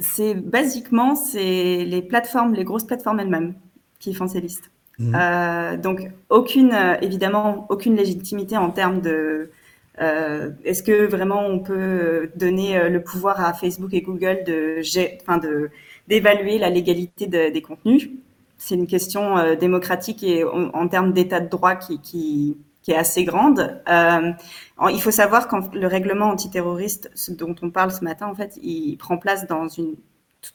c'est 0.00 0.34
basiquement, 0.34 1.14
c'est 1.14 1.84
les 1.84 2.02
plateformes, 2.02 2.54
les 2.54 2.64
grosses 2.64 2.84
plateformes 2.84 3.20
elles-mêmes 3.20 3.54
qui 3.98 4.14
font 4.14 4.28
ces 4.28 4.40
listes. 4.40 4.70
Mhm. 4.98 5.14
Euh, 5.14 5.76
donc, 5.76 6.10
aucune, 6.28 6.74
évidemment, 7.00 7.66
aucune 7.70 7.96
légitimité 7.96 8.56
en 8.56 8.70
termes 8.70 9.00
de 9.00 9.50
est-ce 10.64 10.82
que 10.82 11.06
vraiment 11.06 11.46
on 11.46 11.60
peut 11.60 12.30
donner 12.34 12.88
le 12.88 13.04
pouvoir 13.04 13.40
à 13.44 13.52
Facebook 13.52 13.94
et 13.94 14.00
Google 14.00 14.42
de, 14.44 14.80
enfin 15.20 15.38
de 15.38 15.70
d'évaluer 16.08 16.58
la 16.58 16.70
légalité 16.70 17.28
des 17.28 17.62
contenus? 17.62 18.10
C'est 18.58 18.74
une 18.74 18.88
question 18.88 19.54
démocratique 19.54 20.24
et 20.24 20.42
en, 20.44 20.88
termes 20.88 21.12
d'état 21.12 21.38
de 21.38 21.48
droit 21.48 21.76
qui, 21.76 22.00
qui, 22.00 22.56
qui 22.82 22.90
est 22.90 22.96
assez 22.96 23.24
grande. 23.24 23.80
Euh, 23.88 24.32
il 24.90 25.00
faut 25.00 25.10
savoir 25.10 25.48
quand 25.48 25.74
le 25.74 25.86
règlement 25.86 26.26
antiterroriste 26.26 27.10
dont 27.30 27.54
on 27.62 27.70
parle 27.70 27.92
ce 27.92 28.04
matin, 28.04 28.26
en 28.26 28.34
fait, 28.34 28.58
il 28.62 28.96
prend 28.96 29.16
place 29.16 29.46
dans 29.46 29.68
une, 29.68 29.94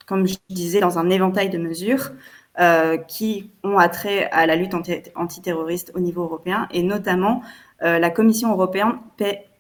comme 0.06 0.28
je 0.28 0.36
disais, 0.50 0.82
dans 0.82 1.00
un 1.00 1.10
éventail 1.10 1.50
de 1.50 1.58
mesures 1.58 2.12
euh, 2.60 2.98
qui 2.98 3.52
ont 3.64 3.78
attrait 3.78 4.30
à 4.32 4.46
la 4.46 4.56
lutte 4.56 4.74
antiterroriste 5.16 5.92
au 5.96 6.00
niveau 6.00 6.24
européen 6.24 6.68
et 6.72 6.84
notamment 6.84 7.42
euh, 7.84 7.98
la 8.00 8.10
Commission 8.10 8.52
européenne. 8.52 8.94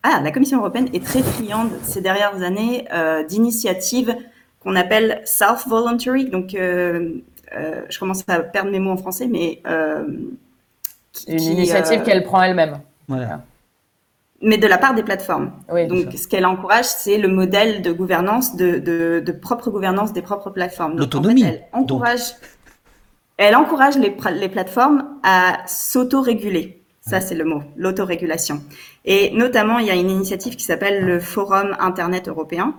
Ah, 0.04 0.22
la 0.22 0.32
Commission 0.32 0.60
européenne 0.60 0.90
est 0.94 1.04
très 1.04 1.22
friande 1.22 1.72
ces 1.84 2.02
dernières 2.02 2.42
années 2.42 2.88
d'initiatives 3.28 4.16
qu'on 4.60 4.76
appelle 4.76 5.22
self-voluntary, 5.26 6.30
donc 6.30 6.52
je 6.52 8.00
commence 8.00 8.24
à 8.28 8.40
perdre 8.40 8.72
mes 8.72 8.80
mots 8.80 8.92
en 8.92 8.98
français, 8.98 9.28
mais 9.28 9.62
euh, 11.30 11.34
une 11.34 11.44
initiative 11.44 12.02
euh, 12.02 12.04
qu'elle 12.04 12.24
prend 12.24 12.42
elle-même. 12.42 12.80
Voilà. 13.08 13.42
Mais 14.42 14.58
de 14.58 14.68
la 14.68 14.78
part 14.78 14.94
des 14.94 15.04
plateformes. 15.04 15.52
Donc, 15.90 16.14
ce 16.14 16.28
qu'elle 16.28 16.46
encourage, 16.46 16.86
c'est 16.86 17.18
le 17.18 17.28
modèle 17.28 17.82
de 17.82 17.92
gouvernance, 17.92 18.56
de, 18.56 18.78
de, 18.78 19.32
propre 19.32 19.72
gouvernance 19.72 20.14
des 20.14 20.22
propres 20.22 20.52
plateformes. 20.52 20.98
L'autonomie. 20.98 21.44
elle 21.44 21.64
encourage, 21.74 22.36
elle 23.38 23.56
encourage 23.56 23.98
les, 23.98 24.16
les 24.36 24.50
plateformes 24.50 25.06
à 25.24 25.64
s'auto-réguler. 25.66 26.84
Ça, 27.02 27.22
c'est 27.22 27.36
le 27.36 27.46
mot, 27.46 27.64
l'autorégulation. 27.78 28.62
Et 29.06 29.32
notamment, 29.32 29.80
il 29.80 29.88
y 29.88 29.92
a 29.92 29.96
une 29.96 30.10
initiative 30.10 30.56
qui 30.56 30.66
s'appelle 30.66 31.06
le 31.06 31.20
Forum 31.20 31.76
Internet 31.80 32.28
européen. 32.28 32.76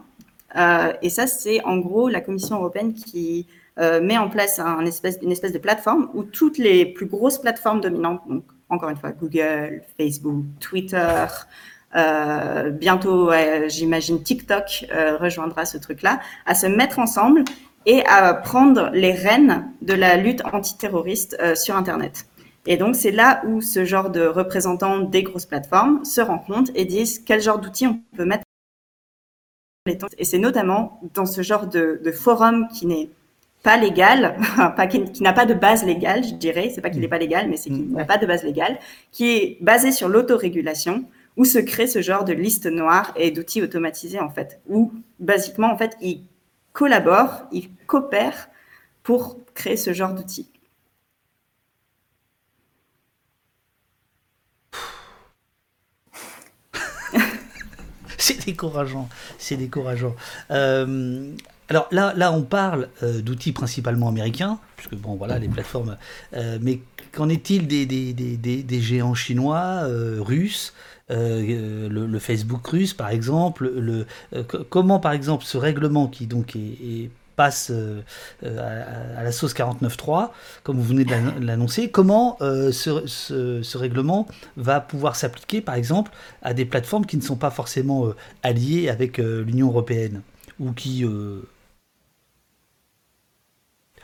Euh, 0.57 0.93
et 1.03 1.11
ça, 1.11 1.27
c'est 1.27 1.63
en 1.65 1.79
gros 1.79 2.09
la 2.09 2.21
Commission 2.21 2.57
européenne 2.57 2.95
qui 2.95 3.47
euh, 3.79 4.01
met 4.01 4.19
en 4.19 4.29
place 4.29 4.59
un 4.59 4.85
espèce, 4.87 5.19
une 5.23 5.33
espèce 5.33 5.53
de 5.53 5.59
plateforme 5.59 6.11
où 6.15 6.23
toutes 6.23 6.59
les 6.59 6.87
plus 6.87 7.07
grosses 7.07 7.39
plateformes 7.39 7.81
dominantes, 7.81 8.23
donc 8.29 8.45
encore 8.69 8.91
une 8.91 8.97
fois 8.97 9.13
Google, 9.13 9.83
Facebook, 9.99 10.45
Twitter, 10.61 11.27
euh, 11.97 12.71
bientôt, 12.71 13.31
j'imagine 13.69 14.23
TikTok 14.23 14.87
euh, 14.93 15.17
rejoindra 15.17 15.65
ce 15.65 15.79
truc-là, 15.79 16.21
à 16.47 16.55
se 16.55 16.67
mettre 16.67 16.99
ensemble 16.99 17.45
et 17.87 18.05
à 18.07 18.35
prendre 18.35 18.91
les 18.93 19.13
rênes 19.13 19.71
de 19.83 19.95
la 19.95 20.17
lutte 20.17 20.43
antiterroriste 20.53 21.37
euh, 21.41 21.55
sur 21.55 21.77
Internet. 21.77 22.27
Et 22.67 22.77
donc, 22.77 22.97
c'est 22.97 23.13
là 23.13 23.43
où 23.47 23.63
ce 23.63 23.85
genre 23.85 24.11
de 24.11 24.27
représentants 24.27 24.99
des 24.99 25.23
grosses 25.23 25.47
plateformes 25.47 26.05
se 26.05 26.21
rencontrent 26.21 26.71
et 26.75 26.85
disent 26.85 27.21
quel 27.21 27.41
genre 27.41 27.59
d'outils 27.59 27.87
on 27.87 28.01
peut 28.17 28.27
mettre. 28.27 28.45
Et 30.19 30.25
c'est 30.25 30.39
notamment 30.39 31.01
dans 31.15 31.27
ce 31.27 31.43
genre 31.43 31.67
de, 31.67 32.01
de 32.03 32.13
forum 32.13 32.69
qui 32.75 32.87
n'est 32.87 33.09
pas 33.63 33.77
légal, 33.77 34.37
pas, 34.77 34.87
qui, 34.87 35.23
n'a 35.23 35.33
pas 35.33 35.47
de 35.47 35.55
base 35.55 35.85
légale, 35.85 36.25
je 36.25 36.35
dirais, 36.35 36.71
c'est 36.75 36.81
pas 36.81 36.91
qu'il 36.91 37.01
n'est 37.01 37.07
mm. 37.07 37.11
pas 37.11 37.19
légal, 37.19 37.49
mais 37.49 37.57
c'est 37.57 37.71
qu'il 37.71 37.85
mm. 37.87 37.97
n'a 37.97 38.05
pas 38.05 38.19
de 38.19 38.27
base 38.27 38.45
légale, 38.45 38.79
qui 39.13 39.31
est 39.31 39.59
basé 39.61 39.93
sur 39.93 40.09
l'autorégulation, 40.09 41.05
où 41.37 41.45
se 41.45 41.59
crée 41.59 41.87
ce 41.87 42.03
genre 42.03 42.25
de 42.25 42.33
liste 42.33 42.67
noire 42.67 43.13
et 43.17 43.31
d'outils 43.31 43.63
automatisés, 43.63 44.21
en 44.21 44.31
fait, 44.31 44.61
où, 44.69 44.93
basiquement, 45.21 45.73
en 45.73 45.77
fait, 45.77 45.97
ils 46.01 46.23
collaborent, 46.73 47.47
ils 47.53 47.69
coopèrent 47.87 48.49
pour 49.03 49.39
créer 49.55 49.77
ce 49.77 49.93
genre 49.93 50.15
d'outils. 50.15 50.49
C'est 58.29 58.45
décourageant, 58.45 59.09
c'est 59.39 59.57
décourageant. 59.57 60.15
Euh, 60.51 61.33
alors 61.69 61.89
là, 61.91 62.13
là, 62.17 62.33
on 62.33 62.43
parle 62.43 62.89
euh, 63.03 63.21
d'outils 63.21 63.53
principalement 63.53 64.09
américains, 64.09 64.59
puisque 64.77 64.97
bon, 64.97 65.17
voilà, 65.17 65.39
les 65.39 65.49
plateformes. 65.49 65.97
Euh, 66.35 66.59
mais 66.61 66.81
qu'en 67.13 67.29
est-il 67.29 67.67
des, 67.67 68.81
géants 68.81 69.15
chinois, 69.15 69.87
russes, 70.19 70.75
le, 71.09 72.19
Facebook 72.19 72.67
russe, 72.67 72.93
par 72.93 73.09
exemple 73.09 73.71
le, 73.75 74.07
Comment, 74.69 75.01
par 75.01 75.13
exemple, 75.13 75.45
ce 75.45 75.57
règlement 75.57 76.07
qui 76.07 76.27
donc 76.27 76.55
est, 76.55 77.11
passe 77.39 77.73
à, 78.45 79.23
la 79.23 79.33
sauce 79.33 79.55
49.3, 79.55 80.31
comme 80.63 80.77
vous 80.77 80.85
venez 80.85 81.05
de 81.05 81.15
l'annoncer, 81.41 81.91
comment 81.91 82.37
ce, 82.41 83.07
ce, 83.07 83.79
règlement 83.79 84.27
va 84.57 84.81
pouvoir 84.81 85.17
s'appliquer, 85.17 85.61
par 85.61 85.77
exemple, 85.77 86.13
à 86.43 86.53
des 86.53 86.65
plateformes 86.65 87.07
qui 87.07 87.17
ne 87.17 87.23
sont 87.23 87.37
pas 87.37 87.51
forcément 87.51 88.13
alliées 88.43 88.91
avec 88.91 89.19
l'Union 89.19 89.69
européenne 89.69 90.23
ou 90.59 90.73
qui 90.73 91.05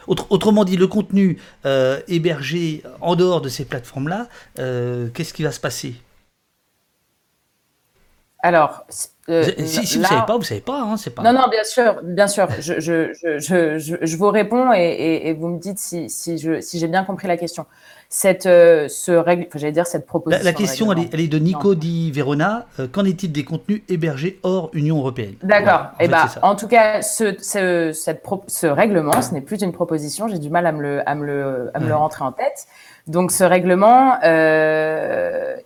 autrement 0.07 0.65
dit, 0.65 0.77
le 0.77 0.87
contenu 0.87 1.39
euh, 1.67 2.01
hébergé 2.09 2.83
en 3.01 3.17
dehors 3.17 3.41
de 3.41 3.49
ces 3.49 3.65
plateformes-là, 3.65 4.29
euh, 4.59 5.09
qu'est-ce 5.13 5.35
qui 5.35 5.43
va 5.43 5.53
se 5.53 5.61
passer? 5.61 5.95
Alors, 8.45 8.85
euh, 9.31 9.43
si, 9.65 9.97
vous 9.97 10.03
ne 10.03 10.05
savez 10.05 10.27
pas, 10.27 10.35
vous 10.35 10.41
ne 10.41 10.45
savez 10.45 10.61
pas. 10.61 10.83
Hein, 10.83 10.97
pas... 11.17 11.23
Non, 11.23 11.33
non, 11.33 11.49
bien 11.49 11.65
sûr, 11.65 12.03
bien 12.03 12.27
sûr. 12.27 12.47
Je, 12.61 12.79
je, 12.79 13.11
je, 13.39 13.97
je 14.03 14.17
vous 14.19 14.29
réponds 14.29 14.71
et, 14.75 15.23
et, 15.25 15.33
vous 15.33 15.49
me 15.49 15.59
dites 15.59 15.79
si, 15.79 16.11
si 16.11 16.39
j'ai 16.39 16.87
bien 16.89 17.05
compris 17.05 17.27
la 17.27 17.39
question 17.39 17.65
cette, 18.15 18.47
euh, 18.47 18.87
ce 18.89 19.11
règle, 19.11 19.49
j'allais 19.57 19.73
dire 19.73 19.89
cette 19.89 20.07
proposition. 20.07 20.45
La, 20.45 20.53
question, 20.53 20.93
elle 20.93 21.01
est, 21.01 21.15
elle 21.15 21.21
est, 21.21 21.29
de 21.29 21.41
Nico 21.41 21.75
Di 21.75 22.13
Verona. 22.13 22.67
Euh, 22.79 22.87
qu'en 22.87 23.05
est-il 23.05 23.33
des 23.33 23.43
contenus 23.43 23.83
hébergés 23.89 24.39
hors 24.45 24.71
Union 24.73 24.99
européenne? 24.99 25.35
D'accord. 25.43 25.89
et 25.99 26.05
eh 26.05 26.09
ben, 26.09 26.27
en 26.43 26.55
tout 26.55 26.69
cas, 26.69 27.03
ce, 27.03 27.35
ce, 27.41 27.91
cette 27.93 28.23
ce 28.47 28.69
règlement, 28.69 29.21
ce 29.21 29.35
n'est 29.35 29.41
plus 29.41 29.61
une 29.63 29.73
proposition. 29.73 30.29
J'ai 30.29 30.39
du 30.39 30.49
mal 30.49 30.65
à 30.67 30.71
me 30.71 30.81
le, 30.81 31.09
à 31.09 31.17
me 31.17 31.27
le, 31.27 31.71
à 31.75 31.81
me 31.81 31.89
le 31.89 31.95
rentrer 31.97 32.25
en 32.25 32.31
tête. 32.31 32.69
Donc, 33.07 33.33
ce 33.33 33.45
règlement, 33.45 34.17
euh, 34.25 35.57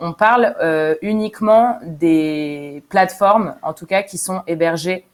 on 0.00 0.12
parle 0.12 0.56
euh, 0.60 0.96
uniquement 1.02 1.78
des 1.84 2.82
plateformes, 2.88 3.54
en 3.62 3.72
tout 3.74 3.86
cas, 3.86 4.02
qui 4.02 4.18
sont 4.18 4.42
hébergées 4.48 5.06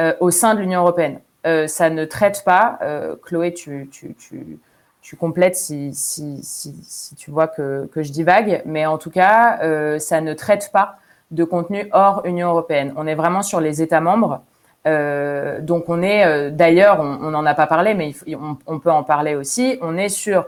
euh, 0.00 0.14
au 0.20 0.30
sein 0.30 0.54
de 0.54 0.60
l'Union 0.60 0.80
européenne. 0.80 1.20
ça 1.66 1.90
ne 1.90 2.04
traite 2.06 2.44
pas, 2.44 2.78
Chloé, 3.24 3.52
tu, 3.52 3.90
tu, 3.90 5.16
complètes 5.16 5.56
si, 5.56 5.92
si, 5.92 7.14
tu 7.16 7.30
vois 7.30 7.48
que, 7.48 7.86
que, 7.92 8.02
je 8.02 8.12
divague, 8.12 8.62
mais 8.64 8.86
en 8.86 8.96
tout 8.96 9.10
cas, 9.10 9.58
ça 9.98 10.20
ne 10.22 10.32
traite 10.32 10.70
pas 10.72 10.96
de 11.30 11.44
contenu 11.44 11.88
hors 11.92 12.24
Union 12.24 12.48
européenne. 12.48 12.94
On 12.96 13.06
est 13.06 13.14
vraiment 13.16 13.42
sur 13.42 13.60
les 13.60 13.82
États 13.82 14.00
membres. 14.00 14.42
Euh, 14.86 15.60
donc 15.60 15.88
on 15.88 16.02
est, 16.02 16.24
euh, 16.24 16.50
d'ailleurs, 16.50 17.00
on 17.00 17.30
n'en 17.30 17.46
a 17.46 17.54
pas 17.54 17.66
parlé, 17.66 17.94
mais 17.94 18.12
on, 18.34 18.56
on, 18.66 18.78
peut 18.80 18.90
en 18.90 19.04
parler 19.04 19.34
aussi. 19.34 19.78
On 19.80 19.96
est 19.96 20.08
sur 20.08 20.46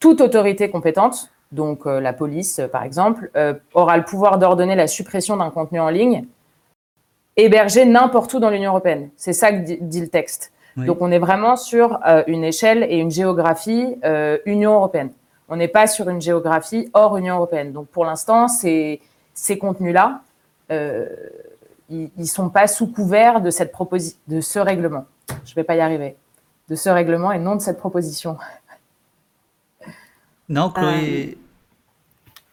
toute 0.00 0.20
autorité 0.20 0.70
compétente, 0.70 1.30
donc 1.52 1.86
euh, 1.86 2.00
la 2.00 2.12
police 2.12 2.60
par 2.72 2.82
exemple, 2.82 3.30
aura 3.74 3.96
le 3.96 4.04
pouvoir 4.04 4.38
d'ordonner 4.38 4.74
la 4.74 4.86
suppression 4.86 5.36
d'un 5.36 5.50
contenu 5.50 5.80
en 5.80 5.88
ligne 5.88 6.24
hébergé 7.36 7.84
n'importe 7.84 8.32
où 8.34 8.38
dans 8.38 8.50
l'Union 8.50 8.70
européenne. 8.70 9.10
C'est 9.16 9.32
ça 9.32 9.50
que 9.52 9.78
dit 9.80 10.00
le 10.00 10.08
texte. 10.08 10.52
Donc 10.76 10.98
on 11.00 11.12
est 11.12 11.20
vraiment 11.20 11.54
sur 11.54 12.00
une 12.26 12.42
échelle 12.42 12.84
et 12.88 12.98
une 12.98 13.10
géographie 13.10 13.96
Union 14.44 14.74
européenne. 14.74 15.10
On 15.48 15.56
n'est 15.56 15.68
pas 15.68 15.86
sur 15.86 16.08
une 16.08 16.20
géographie 16.20 16.90
hors 16.94 17.16
Union 17.16 17.36
européenne. 17.36 17.72
Donc 17.72 17.86
pour 17.88 18.04
l'instant, 18.04 18.48
ces, 18.48 19.00
ces 19.34 19.58
contenus-là, 19.58 20.20
ils 21.90 22.10
ne 22.16 22.24
sont 22.24 22.48
pas 22.48 22.66
sous 22.66 22.86
couvert 22.86 23.40
de, 23.40 23.50
cette 23.50 23.72
de 24.28 24.40
ce 24.40 24.58
règlement. 24.58 25.04
Je 25.44 25.50
ne 25.52 25.54
vais 25.56 25.64
pas 25.64 25.76
y 25.76 25.80
arriver. 25.80 26.16
De 26.68 26.76
ce 26.76 26.88
règlement 26.88 27.30
et 27.32 27.38
non 27.38 27.56
de 27.56 27.60
cette 27.60 27.78
proposition. 27.78 28.36
Non, 30.48 30.70
Chloé. 30.70 31.36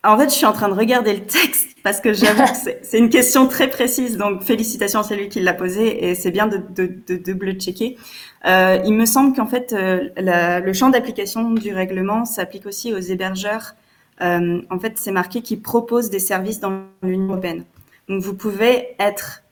En 0.03 0.17
fait, 0.17 0.29
je 0.29 0.35
suis 0.35 0.45
en 0.47 0.53
train 0.53 0.67
de 0.67 0.73
regarder 0.73 1.13
le 1.13 1.25
texte 1.25 1.77
parce 1.83 2.01
que 2.01 2.11
j'avoue 2.11 2.43
que 2.43 2.71
c'est 2.81 2.97
une 2.97 3.09
question 3.09 3.47
très 3.47 3.69
précise, 3.69 4.17
donc 4.17 4.41
félicitations 4.41 5.01
à 5.01 5.03
celui 5.03 5.29
qui 5.29 5.39
l'a 5.39 5.53
posée 5.53 6.09
et 6.09 6.15
c'est 6.15 6.31
bien 6.31 6.47
de, 6.47 6.57
de, 6.57 6.91
de 7.07 7.17
double-checker. 7.17 7.97
Euh, 8.45 8.79
il 8.83 8.95
me 8.95 9.05
semble 9.05 9.35
qu'en 9.35 9.45
fait, 9.45 9.73
euh, 9.73 10.09
la, 10.17 10.59
le 10.59 10.73
champ 10.73 10.89
d'application 10.89 11.51
du 11.51 11.73
règlement 11.73 12.25
s'applique 12.25 12.65
aussi 12.65 12.93
aux 12.93 12.99
hébergeurs. 12.99 13.75
Euh, 14.21 14.61
en 14.71 14.79
fait, 14.79 14.93
c'est 14.97 15.11
marqué 15.11 15.41
qui 15.41 15.57
proposent 15.57 16.09
des 16.09 16.19
services 16.19 16.59
dans 16.59 16.81
l'Union 17.03 17.33
européenne. 17.33 17.63
Donc, 18.11 18.21
vous 18.21 18.35
pouvez 18.35 18.89
être 18.99 19.43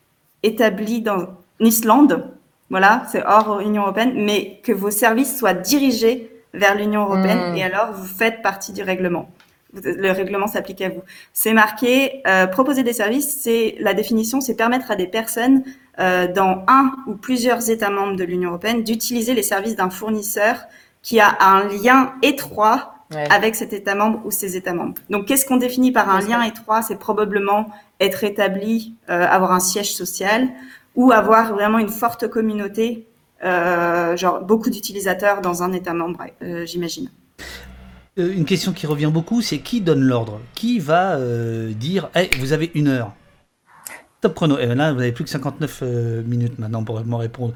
établi 0.44 1.02
dans 1.02 1.28
Islande 1.60 2.30
voilà, 2.70 3.04
c'est 3.12 3.24
hors 3.26 3.62
Union 3.62 3.84
européenne, 3.84 4.14
mais 4.16 4.60
que 4.64 4.72
vos 4.72 4.92
services 4.92 5.38
soient 5.38 5.54
dirigés 5.54 6.32
vers 6.54 6.76
l'Union 6.76 7.04
européenne, 7.04 7.54
Mm. 7.54 7.58
et 7.58 7.64
alors 7.64 7.94
vous 7.94 8.06
faites 8.06 8.42
partie 8.42 8.74
du 8.74 8.84
règlement. 8.84 9.30
Le 9.74 10.12
règlement 10.12 10.48
s'applique 10.48 10.82
à 10.82 10.90
vous. 10.90 11.04
C'est 11.32 11.54
marqué, 11.54 12.22
euh, 12.28 12.48
proposer 12.48 12.82
des 12.84 12.94
services, 12.94 13.40
c'est 13.42 13.76
la 13.80 13.94
définition, 13.94 14.42
c'est 14.42 14.56
permettre 14.56 14.90
à 14.90 14.96
des 14.96 15.06
personnes 15.06 15.64
euh, 16.00 16.28
dans 16.28 16.64
un 16.68 16.92
ou 17.08 17.16
plusieurs 17.16 17.70
États 17.70 17.92
membres 17.92 18.16
de 18.16 18.24
l'Union 18.24 18.50
européenne 18.50 18.84
d'utiliser 18.84 19.36
les 19.36 19.44
services 19.44 19.76
d'un 19.76 19.92
fournisseur 19.92 20.66
qui 21.04 21.20
a 21.20 21.38
un 21.40 21.68
lien 21.68 22.14
étroit 22.24 22.96
Ouais. 23.12 23.28
avec 23.32 23.56
cet 23.56 23.74
État 23.74 23.96
membre 23.96 24.22
ou 24.24 24.30
ses 24.30 24.56
États 24.56 24.74
membres. 24.74 24.94
Donc, 25.10 25.26
qu'est-ce 25.26 25.44
qu'on 25.44 25.58
définit 25.58 25.92
par 25.92 26.10
un 26.10 26.20
lien 26.22 26.44
étroit? 26.44 26.84
C'est 26.84 27.00
probablement 27.00 27.72
être 28.00 28.24
établi, 28.24 28.94
euh, 29.10 29.26
avoir 29.28 29.52
un 29.52 29.60
siège 29.60 29.96
social 29.96 30.48
ou 30.96 31.12
avoir 31.12 31.54
vraiment 31.54 31.80
une 31.80 31.90
forte 31.90 32.28
communauté, 32.28 33.08
euh, 33.44 34.16
genre 34.16 34.42
beaucoup 34.42 34.70
d'utilisateurs 34.70 35.42
dans 35.42 35.64
un 35.64 35.72
État 35.74 35.94
membre, 35.96 36.24
euh, 36.44 36.68
j'imagine. 36.68 37.10
Une 38.18 38.46
question 38.46 38.74
qui 38.74 38.86
revient 38.86 39.10
beaucoup, 39.12 39.42
c'est 39.42 39.60
qui 39.60 39.82
donne 39.82 40.02
l'ordre? 40.02 40.40
Qui 40.54 40.78
va 40.80 41.16
euh, 41.16 41.72
dire 41.74 42.10
Hey, 42.14 42.30
vous 42.40 42.54
avez 42.54 42.70
une 42.76 42.90
heure? 42.90 43.14
Top 44.22 44.36
chrono. 44.36 44.60
Et 44.60 44.68
là, 44.68 44.92
vous 44.92 45.00
n'avez 45.00 45.14
plus 45.14 45.24
que 45.24 45.30
59 45.32 45.80
euh, 45.82 46.22
minutes 46.24 46.60
maintenant 46.60 46.84
pour 46.84 47.04
me 47.04 47.16
répondre. 47.16 47.54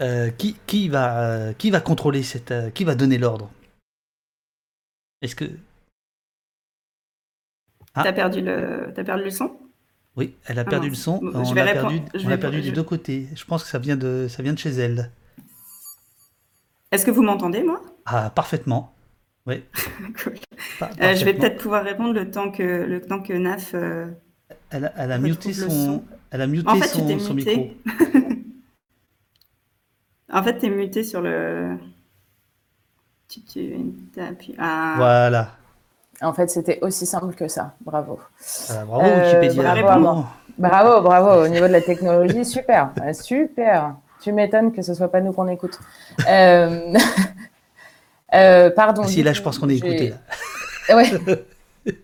Euh, 0.00 0.30
qui, 0.30 0.56
qui, 0.66 0.88
va, 0.88 1.20
euh, 1.20 1.52
qui 1.54 1.70
va 1.70 1.80
contrôler 1.80 2.22
cette. 2.22 2.50
euh, 2.52 2.70
qui 2.70 2.84
va 2.84 2.94
donner 2.94 3.18
l'ordre? 3.18 3.50
Est-ce 5.22 5.36
que. 5.36 5.44
Ah. 7.94 8.02
T'as 8.04 8.12
perdu 8.12 8.40
le, 8.40 8.92
t'as 8.94 9.04
perdu 9.04 9.24
le 9.24 9.30
son? 9.30 9.56
Oui, 10.16 10.36
elle 10.46 10.58
a 10.58 10.62
Ah 10.62 10.70
perdu 10.70 10.88
le 10.88 10.94
son. 10.94 11.18
Bon, 11.18 11.30
on 11.34 11.54
l'a 11.54 11.72
perdu, 11.72 12.00
on 12.14 12.28
vais- 12.28 12.38
perdu 12.38 12.62
des 12.62 12.72
deux 12.72 12.82
côtés. 12.82 13.28
Je 13.34 13.44
pense 13.44 13.62
que 13.64 13.68
ça 13.68 13.78
vient 13.78 13.96
de, 13.96 14.26
ça 14.28 14.42
vient 14.42 14.52
de 14.52 14.58
chez 14.58 14.70
elle. 14.70 15.10
Est-ce 16.92 17.04
que 17.06 17.10
vous 17.10 17.22
m'entendez, 17.22 17.62
moi? 17.62 17.80
Ah, 18.06 18.30
parfaitement. 18.30 18.94
Oui. 19.46 19.62
Cool. 20.22 20.34
Euh, 21.00 21.14
Je 21.14 21.24
vais 21.24 21.34
peut-être 21.34 21.60
pouvoir 21.60 21.84
répondre 21.84 22.12
le 22.12 22.30
temps 22.30 22.50
que, 22.50 22.62
le 22.62 23.00
temps 23.00 23.20
que 23.22 23.32
Naf. 23.32 23.74
euh, 23.74 24.06
Elle 24.70 24.86
a, 24.86 24.92
elle 24.96 25.12
a 25.12 25.18
muté 25.18 25.52
son, 25.52 25.68
son. 25.70 26.04
elle 26.30 26.40
a 26.42 26.46
muté 26.46 26.68
En 26.68 26.76
fait, 26.76 26.88
tu 26.88 26.98
son, 26.98 27.18
son 27.18 27.34
micro. 27.34 27.70
En 30.32 30.42
fait, 30.44 30.58
t'es 30.58 30.70
muté 30.70 31.02
sur 31.02 31.20
le. 31.22 31.76
Tu, 33.30 33.40
tu 33.42 33.76
t'appuies. 34.14 34.56
Ah. 34.58 34.94
Voilà. 34.96 35.48
En 36.22 36.32
fait, 36.32 36.50
c'était 36.50 36.78
aussi 36.82 37.06
simple 37.06 37.34
que 37.34 37.46
ça. 37.48 37.74
Bravo. 37.80 38.18
Voilà, 38.68 38.84
bravo 38.84 39.04
Euh, 39.06 39.40
Wikipédia. 39.40 39.62
bravo, 39.82 39.82
Bravo. 40.02 40.24
Bravo, 40.58 41.00
bravo. 41.00 41.44
Au 41.44 41.48
niveau 41.48 41.66
de 41.68 41.72
la 41.72 41.80
technologie, 41.80 42.44
super. 42.44 42.90
Euh, 43.02 43.12
Super. 43.12 43.94
Tu 44.20 44.32
m'étonnes 44.32 44.72
que 44.72 44.82
ce 44.82 44.92
soit 44.92 45.10
pas 45.10 45.20
nous 45.22 45.32
qu'on 45.32 45.48
écoute. 45.48 45.78
Euh, 46.28 46.92
euh, 48.34 48.70
pardon. 48.70 49.02
Ah, 49.04 49.08
si, 49.08 49.22
là, 49.22 49.32
je 49.32 49.40
pense 49.42 49.58
qu'on 49.58 49.68
est 49.70 49.76
écouté. 49.76 50.12
Ouais. 50.92 51.10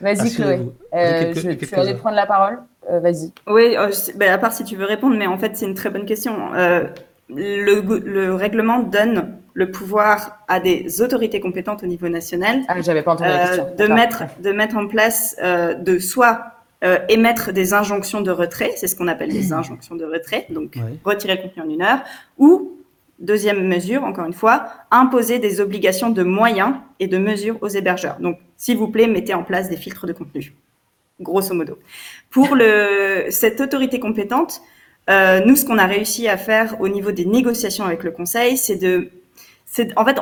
Vas-y, 0.00 0.34
Chloé. 0.34 0.60
Euh, 0.94 1.32
Quelques- 1.32 1.60
je, 1.60 1.66
tu 1.66 1.74
allais 1.76 1.94
prendre 1.94 2.16
la 2.16 2.26
parole 2.26 2.58
Euh, 2.90 2.98
Vas-y. 2.98 3.30
Oui, 3.46 3.76
euh, 3.76 3.92
je- 3.92 4.16
ben, 4.18 4.32
à 4.32 4.38
part 4.38 4.52
si 4.52 4.64
tu 4.64 4.74
veux 4.74 4.86
répondre, 4.86 5.16
mais 5.16 5.28
en 5.28 5.38
fait, 5.38 5.56
c'est 5.56 5.66
une 5.66 5.74
très 5.74 5.90
bonne 5.90 6.04
question. 6.06 6.52
Euh, 6.54 6.88
le 7.28 8.32
règlement 8.34 8.80
donne 8.80 9.36
le 9.54 9.70
pouvoir 9.70 10.38
à 10.48 10.60
des 10.60 11.02
autorités 11.02 11.40
compétentes 11.40 11.82
au 11.82 11.86
niveau 11.86 12.08
national 12.08 12.62
Ah, 12.68 12.74
pas 12.74 13.12
entendu 13.12 13.28
la 13.28 13.44
euh, 13.44 13.46
question. 13.46 13.66
de, 13.78 13.92
mettre, 13.92 14.22
de 14.40 14.52
mettre 14.52 14.76
en 14.76 14.86
place, 14.86 15.36
euh, 15.42 15.74
de 15.74 15.98
soit 15.98 16.42
euh, 16.84 16.98
émettre 17.08 17.52
des 17.52 17.74
injonctions 17.74 18.20
de 18.20 18.30
retrait, 18.30 18.72
c'est 18.76 18.86
ce 18.86 18.96
qu'on 18.96 19.08
appelle 19.08 19.30
des 19.30 19.52
injonctions 19.52 19.94
de 19.94 20.04
retrait, 20.04 20.46
donc 20.50 20.78
retirer 21.04 21.36
le 21.36 21.42
contenu 21.42 21.62
en 21.62 21.68
une 21.68 21.82
heure, 21.82 22.02
ou, 22.38 22.78
deuxième 23.18 23.66
mesure, 23.66 24.04
encore 24.04 24.26
une 24.26 24.32
fois, 24.32 24.66
imposer 24.90 25.38
des 25.38 25.60
obligations 25.60 26.10
de 26.10 26.22
moyens 26.22 26.74
et 26.98 27.06
de 27.06 27.18
mesures 27.18 27.56
aux 27.60 27.68
hébergeurs. 27.68 28.18
Donc, 28.20 28.38
s'il 28.56 28.78
vous 28.78 28.88
plaît, 28.88 29.06
mettez 29.06 29.34
en 29.34 29.44
place 29.44 29.68
des 29.68 29.76
filtres 29.76 30.06
de 30.06 30.12
contenu, 30.12 30.54
grosso 31.20 31.54
modo. 31.54 31.78
Pour 32.30 32.54
le, 32.56 33.26
cette 33.30 33.60
autorité 33.60 34.00
compétente, 34.00 34.62
euh, 35.10 35.40
nous, 35.44 35.56
ce 35.56 35.64
qu'on 35.64 35.78
a 35.78 35.86
réussi 35.86 36.28
à 36.28 36.36
faire 36.36 36.80
au 36.80 36.88
niveau 36.88 37.12
des 37.12 37.24
négociations 37.24 37.84
avec 37.84 38.02
le 38.04 38.10
Conseil, 38.10 38.56
c'est 38.56 38.76
de... 38.76 39.10
c'est 39.72 39.98
En 39.98 40.04
fait, 40.04 40.20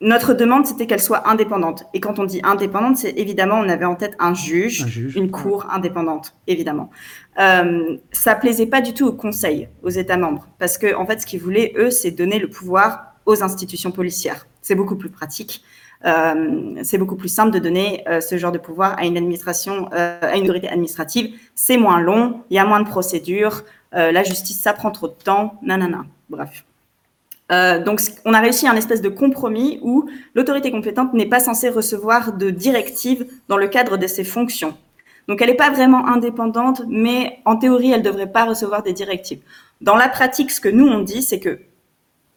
notre 0.00 0.34
demande, 0.34 0.66
c'était 0.66 0.86
qu'elle 0.86 1.00
soit 1.00 1.28
indépendante. 1.28 1.84
Et 1.94 2.00
quand 2.00 2.18
on 2.18 2.24
dit 2.24 2.40
indépendante, 2.42 2.98
c'est 2.98 3.14
évidemment, 3.16 3.54
on 3.56 3.68
avait 3.68 3.84
en 3.84 3.94
tête 3.94 4.14
un 4.18 4.34
juge, 4.34 4.82
Un 4.82 4.88
juge. 4.88 5.16
une 5.16 5.30
cour 5.30 5.66
indépendante, 5.70 6.34
évidemment. 6.46 6.90
Euh, 7.40 7.96
ça 8.12 8.34
plaisait 8.34 8.66
pas 8.66 8.80
du 8.80 8.92
tout 8.92 9.06
au 9.06 9.12
Conseil, 9.12 9.68
aux 9.82 9.90
États 9.90 10.16
membres, 10.16 10.48
parce 10.58 10.76
que 10.76 10.94
en 10.94 11.06
fait, 11.06 11.20
ce 11.20 11.26
qu'ils 11.26 11.40
voulaient 11.40 11.72
eux, 11.76 11.90
c'est 11.90 12.10
donner 12.10 12.38
le 12.38 12.50
pouvoir 12.50 13.14
aux 13.26 13.42
institutions 13.42 13.92
policières. 13.92 14.46
C'est 14.60 14.74
beaucoup 14.74 14.96
plus 14.96 15.10
pratique. 15.10 15.62
Euh, 16.04 16.74
c'est 16.82 16.98
beaucoup 16.98 17.16
plus 17.16 17.28
simple 17.28 17.52
de 17.52 17.58
donner 17.58 18.04
euh, 18.08 18.20
ce 18.20 18.36
genre 18.38 18.52
de 18.52 18.58
pouvoir 18.58 18.96
à 18.98 19.04
une 19.04 19.16
administration, 19.16 19.88
euh, 19.92 20.18
à 20.20 20.36
une 20.36 20.44
autorité 20.44 20.68
administrative. 20.68 21.34
C'est 21.54 21.76
moins 21.76 22.00
long, 22.00 22.42
il 22.50 22.56
y 22.56 22.58
a 22.58 22.64
moins 22.64 22.80
de 22.80 22.88
procédures, 22.88 23.64
la 23.92 24.22
justice, 24.22 24.60
ça 24.60 24.74
prend 24.74 24.90
trop 24.90 25.08
de 25.08 25.14
temps, 25.14 25.58
nanana. 25.62 26.04
Bref. 26.28 26.67
Euh, 27.50 27.82
donc, 27.82 28.00
on 28.24 28.34
a 28.34 28.40
réussi 28.40 28.68
un 28.68 28.76
espèce 28.76 29.00
de 29.00 29.08
compromis 29.08 29.80
où 29.82 30.08
l'autorité 30.34 30.70
compétente 30.70 31.14
n'est 31.14 31.26
pas 31.26 31.40
censée 31.40 31.70
recevoir 31.70 32.34
de 32.34 32.50
directives 32.50 33.26
dans 33.48 33.56
le 33.56 33.68
cadre 33.68 33.96
de 33.96 34.06
ses 34.06 34.24
fonctions. 34.24 34.76
Donc, 35.28 35.42
elle 35.42 35.48
n'est 35.48 35.56
pas 35.56 35.70
vraiment 35.70 36.06
indépendante, 36.06 36.82
mais 36.88 37.40
en 37.44 37.56
théorie, 37.56 37.90
elle 37.90 38.00
ne 38.00 38.04
devrait 38.04 38.32
pas 38.32 38.44
recevoir 38.44 38.82
des 38.82 38.92
directives. 38.92 39.40
Dans 39.80 39.96
la 39.96 40.08
pratique, 40.08 40.50
ce 40.50 40.60
que 40.60 40.68
nous, 40.68 40.86
on 40.86 41.00
dit, 41.00 41.22
c'est 41.22 41.40
que 41.40 41.60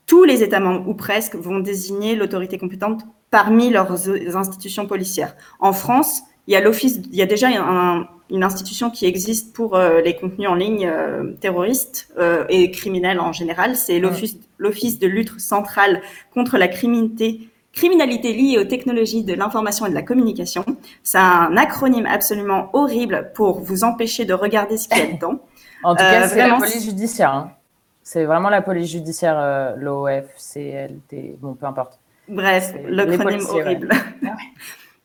tous 0.06 0.24
les 0.24 0.44
États 0.44 0.60
membres, 0.60 0.88
ou 0.88 0.94
presque, 0.94 1.36
vont 1.36 1.60
désigner 1.60 2.16
l'autorité 2.16 2.58
compétente 2.58 3.04
parmi 3.30 3.70
leurs 3.70 4.10
institutions 4.36 4.86
policières. 4.86 5.36
En 5.60 5.72
France, 5.72 6.22
il 6.48 6.54
y 6.54 6.56
a 6.56 6.62
l'office, 6.62 7.00
il 7.12 7.16
y 7.16 7.22
a 7.22 7.26
déjà 7.26 7.48
un- 7.50 8.08
une 8.30 8.44
institution 8.44 8.90
qui 8.90 9.06
existe 9.06 9.54
pour 9.54 9.76
euh, 9.76 10.00
les 10.02 10.16
contenus 10.16 10.48
en 10.50 10.56
ligne 10.56 10.88
euh, 10.88 11.34
terroristes 11.42 12.08
euh, 12.18 12.46
et 12.50 12.72
criminels 12.72 13.20
en 13.20 13.34
général. 13.34 13.76
C'est 13.76 14.00
l'office, 14.00 14.38
l'office 14.58 15.00
de 15.00 15.08
lutte 15.08 15.38
centrale 15.40 16.02
contre 16.34 16.58
la 16.58 16.68
criminalité, 16.70 17.50
criminalité 17.74 18.32
liée 18.34 18.58
aux 18.58 18.64
technologies 18.64 19.24
de 19.26 19.34
l'information 19.34 19.86
et 19.86 19.90
de 19.90 19.96
la 19.96 20.02
communication. 20.02 20.64
C'est 21.04 21.18
un 21.18 21.56
acronyme 21.58 22.06
absolument 22.06 22.70
horrible 22.74 23.32
pour 23.34 23.60
vous 23.62 23.84
empêcher 23.84 24.24
de 24.26 24.34
regarder 24.34 24.78
ce 24.78 24.88
qu'il 24.88 25.00
y 25.00 25.02
a 25.02 25.12
dedans. 25.14 25.40
En 25.84 25.96
tout 25.96 26.04
cas, 26.04 26.28
c'est 26.30 26.36
la 26.38 26.44
vraiment, 26.44 26.60
police 26.60 26.86
judiciaire. 26.86 27.34
hein. 27.34 27.52
C'est 28.04 28.24
vraiment 28.26 28.50
la 28.50 28.62
police 28.62 28.92
judiciaire, 28.92 29.74
l'OF, 29.78 30.26
CLT, 30.38 31.38
bon, 31.42 31.54
peu 31.56 31.66
importe. 31.66 32.00
Bref, 32.30 32.74
l'acronyme 32.88 33.40
policiers, 33.40 33.64
ouais. 33.64 33.80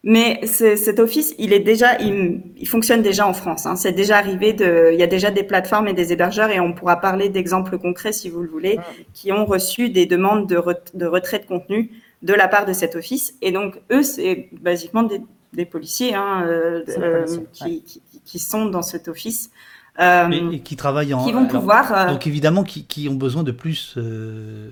Mais 0.03 0.47
cet 0.47 1.01
office, 1.01 1.35
il 1.39 1.53
est 1.53 1.59
déjà, 1.61 1.99
il, 2.01 2.41
il 2.57 2.69
fonctionne 2.69 3.03
déjà 3.03 3.27
en 3.27 3.33
France. 3.33 3.67
Hein. 3.67 3.75
C'est 3.75 3.93
déjà 3.93 4.19
arrivé 4.19 4.53
de, 4.53 4.91
il 4.93 5.01
y 5.01 5.03
a 5.03 5.09
déjà 5.09 5.33
des 5.33 5.43
plateformes 5.43 5.89
et 5.89 5.95
des 5.95 6.13
hébergeurs 6.13 6.51
et 6.51 6.61
on 6.61 6.73
pourra 6.73 7.01
parler 7.01 7.29
d'exemples 7.29 7.77
concrets 7.77 8.13
si 8.13 8.31
vous 8.31 8.41
le 8.43 8.49
voulez, 8.49 8.77
Ouais. 8.77 9.07
qui 9.15 9.33
ont 9.33 9.45
reçu 9.45 9.89
des 9.91 10.07
demandes 10.07 10.49
de, 10.49 10.57
ret- 10.57 10.93
de 10.95 11.07
retrait 11.07 11.41
de 11.41 11.47
contenu 11.47 11.91
de 12.23 12.35
la 12.35 12.47
part 12.47 12.67
de 12.67 12.73
cet 12.73 12.95
office. 12.95 13.35
Et 13.43 13.51
donc 13.51 13.81
eux, 13.91 14.05
c'est 14.05 14.49
basiquement 14.61 15.03
des, 15.03 15.21
des 15.55 15.65
policiers 15.67 16.15
hein, 16.15 16.45
euh, 16.47 16.85
euh, 16.99 17.27
qui, 17.53 17.83
qui, 17.83 18.01
qui 18.25 18.39
sont 18.39 18.67
dans 18.67 18.83
cet 18.83 19.09
office, 19.09 19.51
euh, 19.99 20.31
Et, 20.31 20.57
et 20.57 20.61
qui 20.61 20.77
travaillent 20.77 21.15
en. 21.15 21.25
qui 21.25 21.33
vont 21.33 21.41
alors, 21.41 21.51
pouvoir. 21.51 21.93
euh, 21.93 22.13
Donc 22.13 22.29
évidemment, 22.29 22.63
qui, 22.63 22.85
qui 22.87 23.09
ont 23.09 23.15
besoin 23.15 23.43
de 23.43 23.51
plus, 23.53 23.95
euh, 23.97 24.71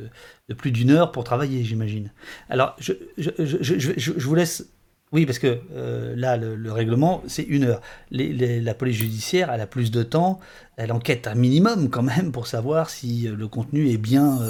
de 0.48 0.54
plus 0.54 0.70
d'une 0.70 0.90
heure 0.90 1.10
pour 1.10 1.24
travailler, 1.24 1.64
j'imagine. 1.64 2.12
Alors, 2.50 2.76
je, 2.78 2.92
je, 3.18 3.30
je, 3.38 3.56
je, 3.60 3.74
je- 3.78 4.12
je 4.16 4.26
vous 4.28 4.34
laisse. 4.36 4.68
Oui, 5.14 5.26
parce 5.26 5.38
que 5.38 5.60
euh, 5.76 6.12
là, 6.16 6.36
le, 6.36 6.56
le 6.56 6.72
règlement, 6.72 7.22
c'est 7.28 7.44
une 7.44 7.62
heure. 7.62 7.80
La 8.10 8.74
police 8.74 8.96
judiciaire, 8.96 9.48
elle 9.52 9.60
a 9.60 9.66
plus 9.68 9.92
de 9.92 10.02
temps. 10.02 10.40
Elle 10.76 10.90
enquête 10.90 11.28
un 11.28 11.36
minimum 11.36 11.88
quand 11.88 12.02
même 12.02 12.32
pour 12.32 12.48
savoir 12.48 12.90
si 12.90 13.28
euh, 13.28 13.36
le 13.36 13.46
contenu 13.46 13.90
est 13.90 13.96
bien 13.96 14.40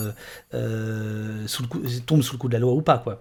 euh, 0.55 1.47
sous 1.47 1.65
le 1.65 1.69
coup, 1.69 1.81
tombe 2.07 2.23
sous 2.23 2.37
le 2.37 2.39
coup 2.39 2.49
de 2.49 2.55
la 2.55 2.61
loi 2.61 2.73
ou 2.73 2.81
pas, 2.81 2.97
quoi. 2.97 3.21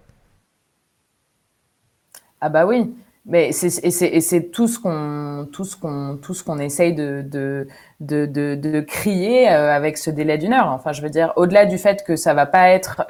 Ah 2.40 2.48
bah 2.48 2.66
oui, 2.66 2.96
mais 3.26 3.52
c'est 3.52 4.52
tout 4.52 4.70
ce 4.70 4.80
qu'on 4.80 5.46
tout 5.52 5.66
ce 5.66 5.76
qu'on 5.76 6.18
tout 6.22 6.34
ce 6.34 6.46
qu'on 6.46 6.60
essaye 6.60 6.94
de 6.94 7.26
de 7.30 7.68
de 8.00 8.26
de, 8.56 8.80
crier 8.80 9.50
avec 9.50 9.98
ce 9.98 10.10
délai 10.10 10.38
d'une 10.38 10.54
heure. 10.54 10.70
Enfin, 10.70 10.94
je 10.94 11.02
veux 11.02 11.10
dire, 11.10 11.34
au-delà 11.36 11.66
du 11.66 11.78
fait 11.78 12.06
que 12.06 12.16
ça 12.16 12.34
va 12.34 12.46
pas 12.46 12.70
être, 12.70 13.06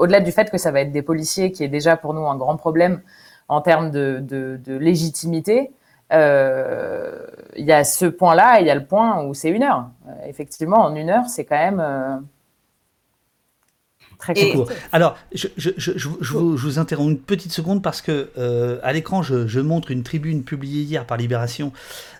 au-delà 0.00 0.18
du 0.20 0.32
fait 0.32 0.50
que 0.50 0.58
ça 0.58 0.72
va 0.72 0.80
être 0.80 0.90
des 0.90 1.02
policiers, 1.02 1.52
qui 1.52 1.62
est 1.62 1.68
déjà 1.68 1.96
pour 1.96 2.12
nous 2.12 2.26
un 2.26 2.36
grand 2.36 2.56
problème 2.56 3.02
en 3.48 3.60
termes 3.60 3.90
de 3.90 4.20
de, 4.22 4.58
de 4.64 4.76
légitimité. 4.76 5.70
euh, 6.12 7.26
Il 7.56 7.64
y 7.66 7.72
a 7.72 7.84
ce 7.84 8.06
point-là, 8.06 8.58
et 8.60 8.62
il 8.62 8.66
y 8.66 8.70
a 8.70 8.74
le 8.74 8.84
point 8.86 9.22
où 9.24 9.34
c'est 9.34 9.50
une 9.50 9.62
heure. 9.62 9.90
Euh, 10.08 10.12
effectivement, 10.26 10.78
en 10.84 10.94
une 10.96 11.10
heure, 11.10 11.28
c'est 11.28 11.44
quand 11.44 11.56
même. 11.56 11.80
euh, 11.80 12.16
Très 14.18 14.34
court. 14.50 14.68
Alors, 14.90 15.16
je, 15.32 15.46
je, 15.56 15.70
je, 15.76 15.92
je 15.96 16.08
vous, 16.32 16.56
vous, 16.56 16.78
interromps 16.80 17.10
une 17.12 17.20
petite 17.20 17.52
seconde 17.52 17.82
parce 17.84 18.02
que 18.02 18.30
euh, 18.36 18.80
à 18.82 18.92
l'écran, 18.92 19.22
je, 19.22 19.60
montre 19.60 19.92
une 19.92 20.02
tribune 20.02 20.42
publiée 20.42 20.82
hier 20.82 21.06
par 21.06 21.16
Libération 21.16 21.72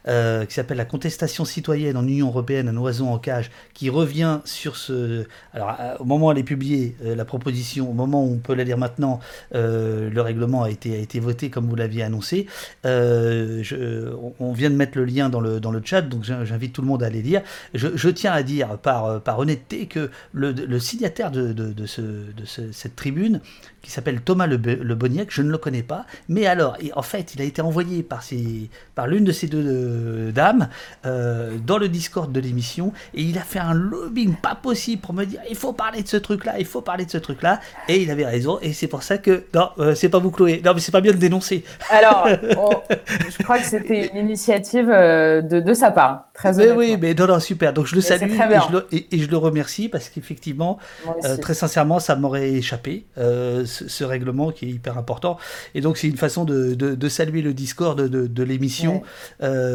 euh, 0.06 0.44
qui 0.44 0.54
s'appelle 0.54 0.76
La 0.76 0.84
contestation 0.84 1.44
citoyenne 1.44 1.96
en 1.96 2.06
Union 2.06 2.28
européenne, 2.28 2.68
un 2.68 2.76
oiseau 2.76 3.06
en 3.06 3.18
cage, 3.18 3.50
qui 3.74 3.90
revient 3.90 4.40
sur 4.44 4.76
ce. 4.76 5.26
Alors, 5.52 5.76
au 6.00 6.04
moment 6.04 6.28
où 6.28 6.32
elle 6.32 6.38
est 6.38 6.42
publiée, 6.44 6.96
euh, 7.04 7.14
la 7.14 7.24
proposition, 7.24 7.90
au 7.90 7.94
moment 7.94 8.24
où 8.24 8.32
on 8.32 8.38
peut 8.38 8.54
la 8.54 8.64
lire 8.64 8.78
maintenant, 8.78 9.20
le 9.52 10.20
règlement 10.20 10.62
a 10.62 10.70
été, 10.70 10.94
a 10.94 10.98
été 10.98 11.20
voté 11.20 11.50
comme 11.50 11.66
vous 11.66 11.76
l'aviez 11.76 12.02
annoncé. 12.02 12.46
On 12.84 14.52
vient 14.52 14.70
de 14.70 14.76
mettre 14.76 14.96
le 14.98 15.04
lien 15.04 15.28
dans 15.28 15.40
le, 15.40 15.60
dans 15.60 15.70
le 15.70 15.82
chat, 15.84 16.02
donc 16.02 16.24
j'invite 16.24 16.72
tout 16.72 16.82
le 16.82 16.88
monde 16.88 17.02
à 17.02 17.06
aller 17.06 17.22
lire. 17.22 17.42
Je, 17.74 18.08
tiens 18.08 18.32
à 18.32 18.42
dire 18.42 18.78
par, 18.78 19.20
par 19.20 19.38
honnêteté 19.38 19.86
que 19.86 20.10
le, 20.32 20.52
le 20.52 20.78
signataire 20.78 21.30
de, 21.30 21.52
de, 21.52 21.72
de 21.72 21.86
de 22.38 22.44
cette 22.44 22.96
tribune 22.96 23.40
qui 23.82 23.90
s'appelle 23.90 24.20
Thomas 24.20 24.46
Le, 24.46 24.56
Boniac, 24.56 25.28
je 25.30 25.42
ne 25.42 25.50
le 25.50 25.58
connais 25.58 25.82
pas, 25.82 26.04
mais 26.28 26.46
alors, 26.46 26.76
en 26.94 27.02
fait, 27.02 27.34
il 27.34 27.40
a 27.40 27.44
été 27.44 27.62
envoyé 27.62 28.02
par, 28.02 28.22
par 28.94 29.06
l'une 29.06 29.24
de 29.24 29.32
ces 29.32 29.46
deux 29.46 29.62
euh, 29.98 30.32
dames 30.32 30.68
euh, 31.06 31.56
dans 31.64 31.78
le 31.78 31.88
Discord 31.88 32.30
de 32.32 32.40
l'émission, 32.40 32.92
et 33.14 33.22
il 33.22 33.38
a 33.38 33.42
fait 33.42 33.58
un 33.58 33.74
lobbying 33.74 34.34
pas 34.34 34.54
possible 34.54 35.02
pour 35.02 35.14
me 35.14 35.24
dire, 35.24 35.40
il 35.48 35.56
faut 35.56 35.72
parler 35.72 36.02
de 36.02 36.08
ce 36.08 36.16
truc-là, 36.16 36.58
il 36.58 36.66
faut 36.66 36.80
parler 36.80 37.04
de 37.04 37.10
ce 37.10 37.18
truc-là, 37.18 37.60
et 37.88 38.02
il 38.02 38.10
avait 38.10 38.26
raison, 38.26 38.58
et 38.62 38.72
c'est 38.72 38.86
pour 38.86 39.02
ça 39.02 39.18
que, 39.18 39.44
non, 39.54 39.70
euh, 39.78 39.94
c'est 39.94 40.08
pas 40.08 40.18
vous 40.18 40.30
Chloé, 40.30 40.60
non 40.64 40.74
mais 40.74 40.80
c'est 40.80 40.92
pas 40.92 41.00
bien 41.00 41.12
de 41.12 41.18
dénoncer. 41.18 41.64
Alors, 41.90 42.28
je 42.98 43.42
crois 43.42 43.58
que 43.58 43.64
c'était 43.64 44.10
une 44.12 44.18
initiative 44.18 44.86
de, 44.86 45.60
de, 45.60 45.74
sa 45.74 45.90
part, 45.90 46.28
très 46.34 46.58
honnêtement. 46.58 46.76
Oui, 46.76 46.96
mais 47.00 47.14
non, 47.14 47.26
non, 47.26 47.40
super, 47.40 47.72
donc 47.72 47.86
je 47.86 47.94
le 47.94 48.00
salue, 48.00 48.30
et 48.30 48.36
je 48.36 48.72
le, 48.72 48.86
et, 48.92 49.18
je 49.18 49.30
le, 49.30 49.36
remercie, 49.36 49.88
parce 49.88 50.08
qu'effectivement, 50.08 50.78
très 51.40 51.54
sincèrement, 51.54 51.98
ça 51.98 52.16
m'aurait 52.16 52.50
échappé 52.50 53.06
ce, 53.16 54.04
règlement 54.04 54.52
qui 54.52 54.66
est 54.66 54.70
hyper 54.70 54.96
important. 54.96 55.38
Et 55.74 55.80
donc 55.80 55.98
c'est 55.98 56.08
une 56.08 56.16
façon 56.16 56.44
de, 56.44 56.74
de, 56.74 57.08
saluer 57.08 57.42
le 57.42 57.52
Discord 57.52 58.00
de, 58.00 58.26
de 58.26 58.42
l'émission. 58.42 59.02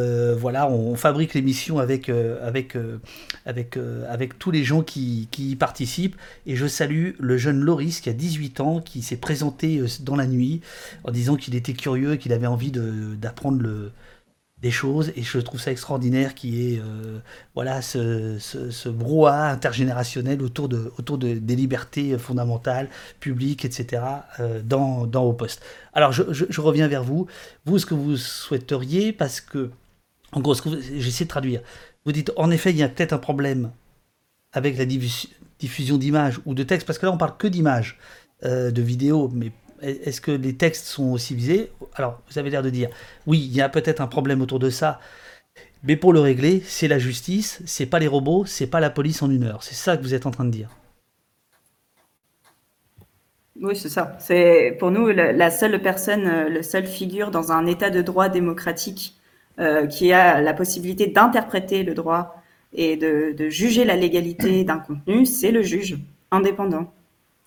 Euh, 0.04 0.36
voilà, 0.36 0.70
on, 0.70 0.96
fabrique 0.96 1.34
l'émission 1.34 1.80
avec, 1.80 2.10
euh, 2.10 2.46
avec, 2.46 2.76
euh, 2.76 3.00
avec, 3.46 3.78
avec 4.10 4.38
tous 4.38 4.52
les 4.52 4.64
gens 4.64 4.82
qui, 4.84 5.28
qui, 5.32 5.52
y 5.52 5.56
participent. 5.56 6.16
Et 6.46 6.56
je 6.56 6.68
salue 6.68 7.12
le 7.20 7.38
jeune 7.38 7.60
Loris 7.60 8.02
qui 8.02 8.10
a 8.10 8.14
18 8.14 8.60
ans, 8.60 8.82
qui 8.82 9.02
s'est 9.02 9.18
présenté 9.18 9.82
dans 10.02 10.16
la 10.16 10.28
nuit 10.28 10.62
en 11.04 11.12
disant 11.12 11.36
qu'il 11.36 11.56
était 11.56 11.74
curieux 11.74 12.16
qu'il 12.16 12.34
avait 12.34 12.48
envie 12.48 12.72
d'apprendre 12.72 13.62
le 13.62 13.92
des 14.64 14.72
choses. 14.72 15.12
Et 15.16 15.22
je 15.24 15.38
trouve 15.40 15.60
ça 15.60 15.72
extraordinaire 15.72 16.34
qui 16.34 16.74
est 16.74 16.80
euh, 16.80 17.20
voilà 17.54 17.82
ce, 17.82 18.38
ce, 18.40 18.90
brouhaha 18.90 19.50
intergénérationnel 19.52 20.42
autour 20.42 20.70
de 20.70 20.92
autour 20.98 21.18
de, 21.18 21.34
des 21.34 21.56
libertés 21.56 22.18
fondamentales 22.18 22.90
publiques 23.20 23.66
etc 23.66 24.02
dans 24.64 25.06
dans 25.06 25.24
au 25.26 25.34
poste. 25.34 25.62
Alors 25.94 26.14
je, 26.14 26.24
je, 26.32 26.62
reviens 26.62 26.88
vers 26.88 27.04
vous. 27.04 27.28
Vous 27.66 27.78
ce 27.78 27.86
que 27.86 27.94
vous 27.94 28.16
souhaiteriez 28.16 29.12
parce 29.12 29.42
que 29.42 29.70
en 30.34 30.40
gros 30.40 30.56
j'essaie 30.98 31.24
de 31.24 31.30
traduire 31.30 31.62
vous 32.06 32.12
dites 32.12 32.32
en 32.36 32.52
effet 32.52 32.72
il 32.72 32.78
y 32.78 32.84
a 32.84 32.90
peut-être 32.90 33.14
un 33.14 33.18
problème 33.18 33.72
avec 34.52 34.78
la 34.78 34.86
diffusion 34.86 35.98
d'images 35.98 36.40
ou 36.46 36.54
de 36.54 36.64
textes 36.64 36.86
parce 36.86 37.00
que 37.00 37.06
là 37.06 37.12
on 37.12 37.18
parle 37.18 37.38
que 37.38 37.48
d'images 37.48 37.98
euh, 38.44 38.72
de 38.72 38.82
vidéos 38.82 39.30
mais 39.34 39.52
est-ce 39.84 40.22
que 40.22 40.32
les 40.32 40.56
textes 40.56 40.86
sont 40.86 41.12
aussi 41.12 41.36
visés? 41.36 41.72
Alors, 41.96 42.22
vous 42.30 42.40
avez 42.40 42.50
l'air 42.50 42.64
de 42.64 42.70
dire, 42.70 42.90
oui, 43.28 43.40
il 43.40 43.54
y 43.54 43.62
a 43.62 43.68
peut-être 43.68 44.00
un 44.00 44.08
problème 44.08 44.42
autour 44.42 44.60
de 44.60 44.70
ça, 44.70 45.00
mais 45.84 45.98
pour 45.98 46.14
le 46.14 46.22
régler, 46.22 46.62
c'est 46.66 46.88
la 46.88 47.00
justice, 47.00 47.62
c'est 47.66 47.86
pas 47.86 48.00
les 48.00 48.08
robots, 48.08 48.46
c'est 48.46 48.68
pas 48.68 48.80
la 48.80 48.90
police 48.90 49.22
en 49.22 49.30
une 49.30 49.44
heure. 49.44 49.64
C'est 49.64 49.76
ça 49.76 49.98
que 49.98 50.02
vous 50.02 50.14
êtes 50.14 50.26
en 50.26 50.32
train 50.32 50.46
de 50.46 50.52
dire. 50.52 50.70
Oui, 53.62 53.76
c'est 53.76 53.90
ça. 53.90 54.18
C'est 54.20 54.76
pour 54.80 54.90
nous 54.90 55.08
la 55.10 55.52
seule 55.52 55.80
personne, 55.82 56.26
euh, 56.26 56.50
la 56.50 56.64
seule 56.64 56.88
figure 56.88 57.30
dans 57.30 57.52
un 57.52 57.66
état 57.66 57.90
de 57.90 58.02
droit 58.02 58.30
démocratique 58.30 59.16
qui 59.90 60.12
a 60.12 60.42
la 60.42 60.54
possibilité 60.54 61.08
d'interpréter 61.08 61.84
le 61.84 61.94
droit 61.94 62.42
et 62.74 62.98
de 62.98 63.50
juger 63.50 63.86
la 63.86 63.96
légalité 63.96 64.64
d'un 64.66 64.80
contenu, 64.80 65.26
c'est 65.26 65.52
le 65.52 65.62
juge 65.62 65.98
indépendant. 66.32 66.92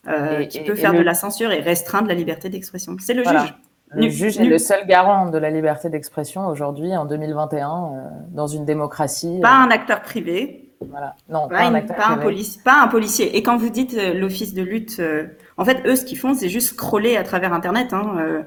Euh, 0.09 0.45
qui 0.45 0.61
peut 0.61 0.77
faire 0.77 0.93
de 0.93 1.01
la 1.01 1.15
censure 1.15 1.51
et 1.51 1.61
restreindre 1.61 2.07
la 2.07 2.15
liberté 2.15 2.49
d'expression. 2.49 2.97
C'est 3.01 3.15
le 3.15 3.25
juge. 3.25 3.55
Le 3.91 4.09
juge 4.09 4.39
est 4.39 4.45
le 4.45 4.59
seul 4.59 4.87
garant 4.87 5.31
de 5.31 5.39
la 5.39 5.51
liberté 5.51 5.89
d'expression 5.89 6.47
aujourd'hui, 6.47 6.97
en 6.97 7.07
2021, 7.07 7.69
euh, 7.69 8.09
dans 8.31 8.47
une 8.47 8.65
démocratie. 8.65 9.41
Pas 9.43 9.57
un 9.57 9.71
acteur 9.71 10.03
privé. 10.03 10.71
Voilà. 10.81 11.17
Non, 11.29 11.49
pas, 11.49 11.63
un, 11.63 11.75
acteur 11.75 11.97
pas, 11.97 12.05
un 12.05 12.19
pas 12.65 12.83
un 12.83 12.89
policier. 12.89 13.37
Et 13.37 13.43
quand 13.43 13.57
vous 13.57 13.71
dites 13.71 13.95
euh, 13.95 14.15
l'office 14.15 14.55
de 14.55 14.63
lutte, 14.63 15.03
en 15.57 15.65
fait, 15.65 15.85
eux, 15.87 15.97
ce 15.97 16.05
qu'ils 16.05 16.19
font, 16.19 16.35
c'est 16.35 16.51
juste 16.51 16.69
scroller 16.69 17.17
à 17.17 17.25
travers 17.25 17.53
Internet. 17.53 17.93
Hein, 17.93 18.45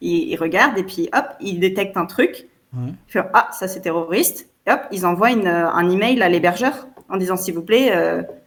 ils, 0.00 0.36
regardent 0.36 0.78
et 0.78 0.84
puis, 0.84 1.10
hop, 1.12 1.26
ils 1.40 1.60
détectent 1.60 1.98
un 1.98 2.06
truc. 2.06 2.48
Ils 2.74 2.94
font, 3.08 3.24
ah, 3.34 3.50
ça 3.52 3.68
c'est 3.68 3.80
terroriste. 3.80 4.48
Et 4.66 4.72
hop, 4.72 4.80
ils 4.92 5.04
envoient 5.04 5.30
une, 5.30 5.46
un 5.48 5.90
email 5.90 6.22
à 6.22 6.28
l'hébergeur 6.28 6.86
en 7.08 7.16
disant, 7.16 7.36
s'il 7.36 7.54
vous 7.54 7.62
plaît, 7.62 7.92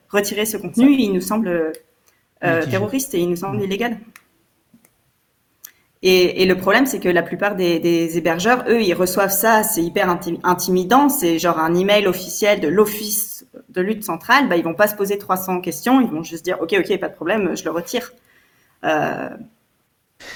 retirez 0.10 0.46
ce 0.46 0.58
contenu. 0.58 0.96
Il 0.98 1.14
nous 1.14 1.22
semble 1.22 1.74
euh, 2.44 2.66
terroriste 2.66 3.14
et 3.14 3.20
il 3.20 3.30
nous 3.30 3.38
semble 3.38 3.62
illégal. 3.62 3.98
Et, 6.08 6.46
le 6.46 6.56
problème, 6.56 6.86
c'est 6.86 7.00
que 7.00 7.10
la 7.10 7.24
plupart 7.24 7.56
des, 7.56 8.16
hébergeurs, 8.16 8.66
eux, 8.68 8.80
ils 8.80 8.94
reçoivent 8.94 9.32
ça, 9.32 9.64
c'est 9.64 9.82
hyper 9.82 10.08
intimidant, 10.44 11.10
c'est 11.10 11.40
genre 11.40 11.58
un 11.58 11.74
email 11.74 12.06
officiel 12.06 12.60
de 12.60 12.68
l'office 12.68 13.48
de 13.70 13.82
lutte 13.82 14.04
centrale, 14.04 14.48
bah, 14.48 14.56
ils 14.56 14.64
vont 14.64 14.76
pas 14.76 14.88
se 14.88 14.94
poser 14.94 15.18
300 15.18 15.62
questions, 15.62 16.02
ils 16.02 16.08
vont 16.08 16.22
juste 16.22 16.46
dire, 16.46 16.62
ok, 16.62 16.76
ok, 16.78 17.00
pas 17.00 17.10
de 17.10 17.16
problème, 17.16 17.58
je 17.58 17.64
le 17.64 17.72
retire. 17.72 18.12
Euh, 18.84 19.30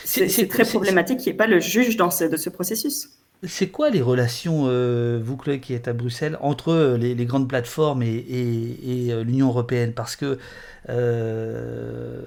c'est 0.05 0.47
très 0.47 0.65
problématique 0.65 1.19
qu'il 1.19 1.27
n'y 1.27 1.35
ait 1.35 1.37
pas 1.37 1.45
le 1.45 1.59
juge 1.59 1.97
dans 1.97 2.07
de 2.07 2.37
ce 2.37 2.49
processus. 2.49 3.18
C'est 3.43 3.69
quoi 3.69 3.89
les 3.89 4.01
relations, 4.01 4.65
euh, 4.67 5.17
vous 5.23 5.37
qui 5.37 5.73
êtes 5.73 5.87
à 5.87 5.93
Bruxelles, 5.93 6.37
entre 6.41 6.97
les, 6.99 7.25
grandes 7.25 7.47
plateformes 7.47 8.03
et, 8.03 8.07
et 8.07 9.23
l'Union 9.23 9.47
européenne? 9.47 9.93
Parce 9.93 10.17
que 10.17 10.37
euh, 10.89 12.23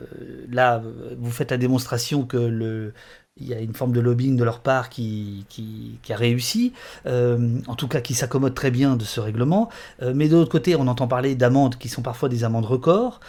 là, 0.51 0.83
vous 1.19 1.31
faites 1.31 1.51
la 1.51 1.59
démonstration 1.59 2.25
que 2.25 2.37
le, 2.37 2.95
il 3.39 3.49
y 3.49 3.55
a 3.55 3.61
une 3.61 3.75
forme 3.75 3.93
de 3.93 4.01
lobbying 4.01 4.37
de 4.37 4.45
leur 4.45 4.61
part 4.61 4.89
qui, 4.89 5.47
qui, 5.49 5.99
a 6.13 6.17
réussi, 6.17 6.73
euh, 7.07 7.59
en 7.67 7.75
tout 7.75 7.89
cas 7.89 8.01
qui 8.01 8.15
s'accommode 8.15 8.55
très 8.55 8.71
bien 8.71 8.97
de 8.97 9.05
ce 9.05 9.21
règlement. 9.21 9.69
Euh, 10.03 10.13
mais 10.15 10.29
de 10.29 10.37
l'autre 10.37 10.51
côté, 10.51 10.77
on 10.77 10.87
entend 10.87 11.09
parler 11.09 11.35
d'amendes 11.35 11.77
qui 11.77 11.89
sont 11.89 12.03
parfois 12.03 12.29
des 12.29 12.45
amendes 12.45 12.67
records, 12.67 13.21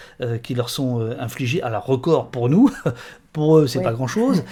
qui 0.41 0.55
leur 0.55 0.69
sont 0.69 0.99
infligées. 1.19 1.61
Alors, 1.61 1.85
record 1.85 2.29
pour 2.29 2.49
nous, 2.49 2.69
pour 3.33 3.57
eux, 3.57 3.67
c'est 3.67 3.81
pas 3.81 3.93
grand-chose. 3.93 4.43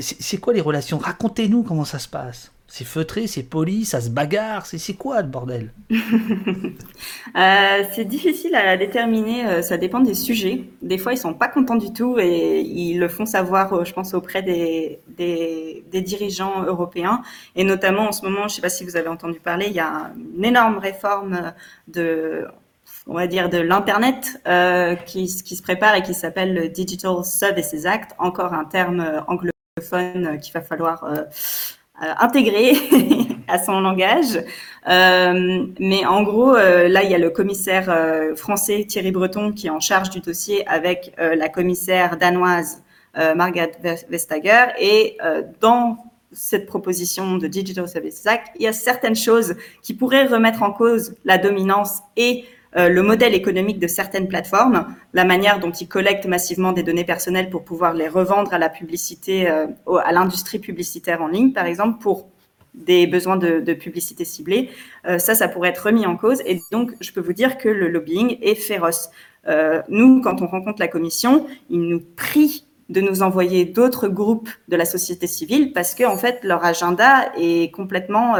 c'est 0.00 0.38
quoi 0.38 0.52
les 0.52 0.60
relations? 0.60 0.98
Racontez-nous 0.98 1.62
comment 1.62 1.84
ça 1.84 1.98
se 1.98 2.08
passe. 2.08 2.52
C'est 2.70 2.84
feutré, 2.84 3.26
c'est 3.26 3.44
poli, 3.44 3.86
ça 3.86 4.02
se 4.02 4.10
bagarre, 4.10 4.66
c'est 4.66 4.94
quoi 4.94 5.22
le 5.22 5.28
bordel? 5.28 5.72
Euh, 7.36 7.84
C'est 7.94 8.04
difficile 8.04 8.54
à 8.54 8.76
déterminer, 8.76 9.46
euh, 9.46 9.62
ça 9.62 9.76
dépend 9.76 10.00
des 10.00 10.14
sujets. 10.14 10.64
Des 10.82 10.98
fois, 10.98 11.12
ils 11.12 11.18
sont 11.18 11.34
pas 11.34 11.48
contents 11.48 11.76
du 11.76 11.92
tout 11.92 12.18
et 12.18 12.60
ils 12.60 12.98
le 12.98 13.08
font 13.08 13.26
savoir, 13.26 13.72
euh, 13.72 13.84
je 13.84 13.92
pense, 13.92 14.14
auprès 14.14 14.42
des, 14.42 14.98
des, 15.08 15.84
dirigeants 16.02 16.62
européens. 16.64 17.22
Et 17.54 17.64
notamment 17.64 18.08
en 18.08 18.12
ce 18.12 18.24
moment, 18.24 18.48
je 18.48 18.56
sais 18.56 18.62
pas 18.62 18.70
si 18.70 18.84
vous 18.84 18.96
avez 18.96 19.08
entendu 19.08 19.40
parler, 19.40 19.66
il 19.68 19.74
y 19.74 19.80
a 19.80 20.10
une 20.36 20.44
énorme 20.44 20.78
réforme 20.78 21.52
de 21.86 22.46
on 23.06 23.14
va 23.14 23.26
dire 23.26 23.48
de 23.50 23.58
l'internet 23.58 24.40
qui, 25.06 25.28
se 25.28 25.62
prépare 25.62 25.94
et 25.94 26.02
qui 26.02 26.14
s'appelle 26.14 26.54
le 26.54 26.68
Digital 26.68 27.24
Services 27.24 27.86
Act, 27.86 28.12
encore 28.18 28.52
un 28.52 28.64
terme 28.64 29.22
anglophone 29.28 30.38
qu'il 30.40 30.52
va 30.52 30.62
falloir 30.62 31.04
intégré 32.00 32.72
à 33.48 33.58
son 33.58 33.80
langage. 33.80 34.38
Euh, 34.88 35.66
mais 35.78 36.04
en 36.06 36.22
gros, 36.22 36.54
euh, 36.54 36.88
là, 36.88 37.02
il 37.02 37.10
y 37.10 37.14
a 37.14 37.18
le 37.18 37.30
commissaire 37.30 37.94
français 38.36 38.84
Thierry 38.88 39.10
Breton 39.10 39.52
qui 39.52 39.66
est 39.66 39.70
en 39.70 39.80
charge 39.80 40.10
du 40.10 40.20
dossier 40.20 40.66
avec 40.68 41.12
la 41.18 41.48
commissaire 41.48 42.16
danoise 42.16 42.82
Margaret 43.14 43.72
Vestager. 44.08 44.66
Et 44.78 45.18
dans 45.60 45.98
cette 46.32 46.66
proposition 46.66 47.38
de 47.38 47.46
Digital 47.46 47.88
Services 47.88 48.26
Act, 48.26 48.48
il 48.56 48.62
y 48.62 48.66
a 48.66 48.72
certaines 48.72 49.16
choses 49.16 49.56
qui 49.82 49.94
pourraient 49.94 50.26
remettre 50.26 50.62
en 50.62 50.72
cause 50.72 51.14
la 51.24 51.38
dominance 51.38 52.00
et 52.16 52.44
euh, 52.76 52.88
le 52.88 53.02
modèle 53.02 53.34
économique 53.34 53.78
de 53.78 53.86
certaines 53.86 54.28
plateformes, 54.28 54.86
la 55.14 55.24
manière 55.24 55.58
dont 55.58 55.70
ils 55.70 55.88
collectent 55.88 56.26
massivement 56.26 56.72
des 56.72 56.82
données 56.82 57.04
personnelles 57.04 57.48
pour 57.48 57.64
pouvoir 57.64 57.94
les 57.94 58.08
revendre 58.08 58.52
à 58.52 58.58
la 58.58 58.68
publicité, 58.68 59.48
euh, 59.48 59.66
à 60.04 60.12
l'industrie 60.12 60.58
publicitaire 60.58 61.22
en 61.22 61.28
ligne, 61.28 61.52
par 61.52 61.66
exemple, 61.66 62.00
pour 62.00 62.28
des 62.74 63.06
besoins 63.06 63.36
de, 63.36 63.72
publicité 63.72 64.24
ciblée, 64.24 64.70
euh, 65.06 65.18
ça, 65.18 65.34
ça 65.34 65.48
pourrait 65.48 65.70
être 65.70 65.86
remis 65.86 66.06
en 66.06 66.16
cause. 66.16 66.42
Et 66.44 66.60
donc, 66.70 66.92
je 67.00 67.10
peux 67.12 67.20
vous 67.20 67.32
dire 67.32 67.56
que 67.56 67.68
le 67.68 67.88
lobbying 67.88 68.38
est 68.42 68.54
féroce. 68.54 69.10
nous, 69.88 70.20
quand 70.20 70.42
on 70.42 70.46
rencontre 70.46 70.78
la 70.78 70.88
commission, 70.88 71.46
ils 71.70 71.80
nous 71.80 72.02
prient 72.16 72.66
de 72.90 73.00
nous 73.00 73.22
envoyer 73.22 73.64
d'autres 73.64 74.08
groupes 74.08 74.50
de 74.68 74.76
la 74.76 74.84
société 74.84 75.26
civile 75.26 75.72
parce 75.72 75.94
que, 75.94 76.04
en 76.04 76.18
fait, 76.18 76.40
leur 76.44 76.64
agenda 76.64 77.32
est 77.36 77.72
complètement 77.72 78.34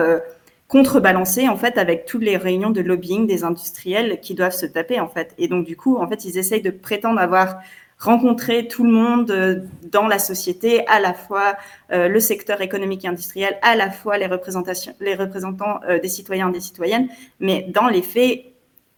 contrebalancer 0.69 1.49
en 1.49 1.57
fait 1.57 1.79
avec 1.79 2.05
toutes 2.05 2.23
les 2.23 2.37
réunions 2.37 2.71
de 2.71 2.83
lobbying 2.83 3.27
des 3.27 3.43
industriels 3.43 4.21
qui 4.21 4.35
doivent 4.35 4.55
se 4.55 4.67
taper 4.67 5.01
en 5.01 5.09
fait. 5.09 5.35
Et 5.39 5.49
donc 5.49 5.65
du 5.67 5.77
coup, 5.77 5.97
en 5.97 6.07
fait, 6.07 6.25
ils 6.27 6.39
essayent 6.39 6.63
de 6.63 6.71
prétendre 6.71 7.19
avoir 7.19 7.57
rencontré 7.99 8.69
tout 8.69 8.85
le 8.85 8.93
monde 8.93 9.31
euh, 9.31 9.61
dans 9.91 10.07
la 10.07 10.19
société, 10.21 10.87
à 10.87 11.01
la 11.01 11.15
fois 11.15 11.57
euh, 11.91 12.09
le 12.09 12.21
secteur 12.21 12.61
économique 12.61 13.05
et 13.05 13.09
industriel, 13.09 13.59
à 13.63 13.75
la 13.75 13.91
fois 13.91 14.19
les 14.19 14.27
représentations, 14.27 14.95
les 15.01 15.17
représentants 15.17 15.81
euh, 15.89 15.99
des 15.99 16.09
citoyens 16.09 16.51
et 16.51 16.53
des 16.53 16.61
citoyennes, 16.61 17.09
mais 17.41 17.67
dans 17.75 17.89
les 17.89 18.03
faits, 18.03 18.45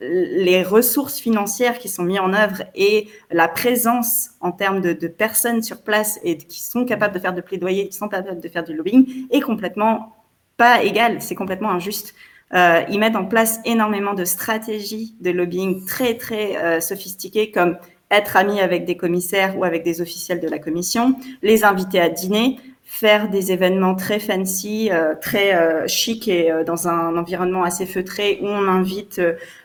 les 0.00 0.62
ressources 0.62 1.18
financières 1.18 1.78
qui 1.78 1.88
sont 1.88 2.02
mises 2.02 2.20
en 2.20 2.32
œuvre 2.32 2.62
et 2.74 3.08
la 3.30 3.48
présence 3.48 4.30
en 4.40 4.50
termes 4.50 4.80
de, 4.80 4.94
de, 4.94 5.08
personnes 5.08 5.62
sur 5.62 5.82
place 5.82 6.18
et 6.22 6.38
qui 6.38 6.62
sont 6.62 6.86
capables 6.86 7.14
de 7.14 7.18
faire 7.18 7.34
de 7.34 7.42
plaidoyer, 7.42 7.88
qui 7.88 7.96
sont 7.96 8.08
capables 8.08 8.40
de 8.40 8.48
faire 8.48 8.64
du 8.64 8.74
lobbying, 8.74 9.26
est 9.30 9.40
complètement 9.40 10.19
pas 10.60 10.84
égal, 10.84 11.22
c'est 11.22 11.34
complètement 11.34 11.70
injuste. 11.70 12.14
Euh, 12.52 12.82
ils 12.90 12.98
mettent 12.98 13.16
en 13.16 13.24
place 13.24 13.60
énormément 13.64 14.12
de 14.12 14.26
stratégies 14.26 15.14
de 15.22 15.30
lobbying 15.30 15.86
très, 15.86 16.18
très 16.18 16.58
euh, 16.58 16.80
sophistiquées, 16.80 17.50
comme 17.50 17.78
être 18.10 18.36
ami 18.36 18.60
avec 18.60 18.84
des 18.84 18.98
commissaires 18.98 19.56
ou 19.56 19.64
avec 19.64 19.84
des 19.84 20.02
officiels 20.02 20.38
de 20.38 20.48
la 20.48 20.58
commission, 20.58 21.14
les 21.40 21.64
inviter 21.64 21.98
à 21.98 22.10
dîner, 22.10 22.58
faire 22.84 23.30
des 23.30 23.52
événements 23.52 23.94
très 23.94 24.18
fancy, 24.18 24.90
euh, 24.92 25.14
très 25.18 25.88
chic 25.88 26.28
et 26.28 26.52
dans 26.66 26.88
un 26.88 27.16
environnement 27.16 27.64
assez 27.64 27.86
feutré 27.86 28.38
où 28.42 28.46
on 28.46 28.68
invite 28.68 29.18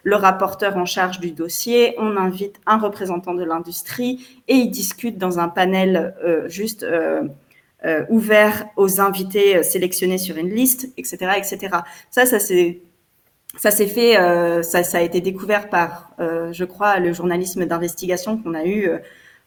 le 0.03 0.15
rapporteur 0.15 0.77
en 0.77 0.85
charge 0.85 1.19
du 1.19 1.31
dossier, 1.31 1.95
on 1.97 2.15
invite 2.15 2.61
un 2.67 2.77
représentant 2.77 3.33
de 3.33 3.43
l'industrie 3.43 4.25
et 4.47 4.53
ils 4.53 4.71
discutent 4.71 5.17
dans 5.17 5.39
un 5.39 5.49
panel 5.49 6.15
juste 6.47 6.85
euh, 7.85 8.03
ouvert 8.09 8.65
aux 8.77 8.99
invités 8.99 9.57
euh, 9.57 9.63
sélectionnés 9.63 10.17
sur 10.17 10.37
une 10.37 10.49
liste, 10.49 10.89
etc., 10.97 11.33
etc. 11.37 11.77
Ça, 12.09 12.25
ça 12.25 12.39
c'est 12.39 12.81
ça 13.57 13.69
s'est 13.69 13.87
fait, 13.87 14.17
euh, 14.19 14.63
ça, 14.63 14.81
a 14.97 15.01
été 15.01 15.21
découvert 15.21 15.69
par, 15.69 16.11
je 16.19 16.65
crois, 16.65 16.99
le 16.99 17.13
journalisme 17.13 17.65
d'investigation 17.65 18.37
qu'on 18.37 18.53
a 18.53 18.65
eu, 18.65 18.89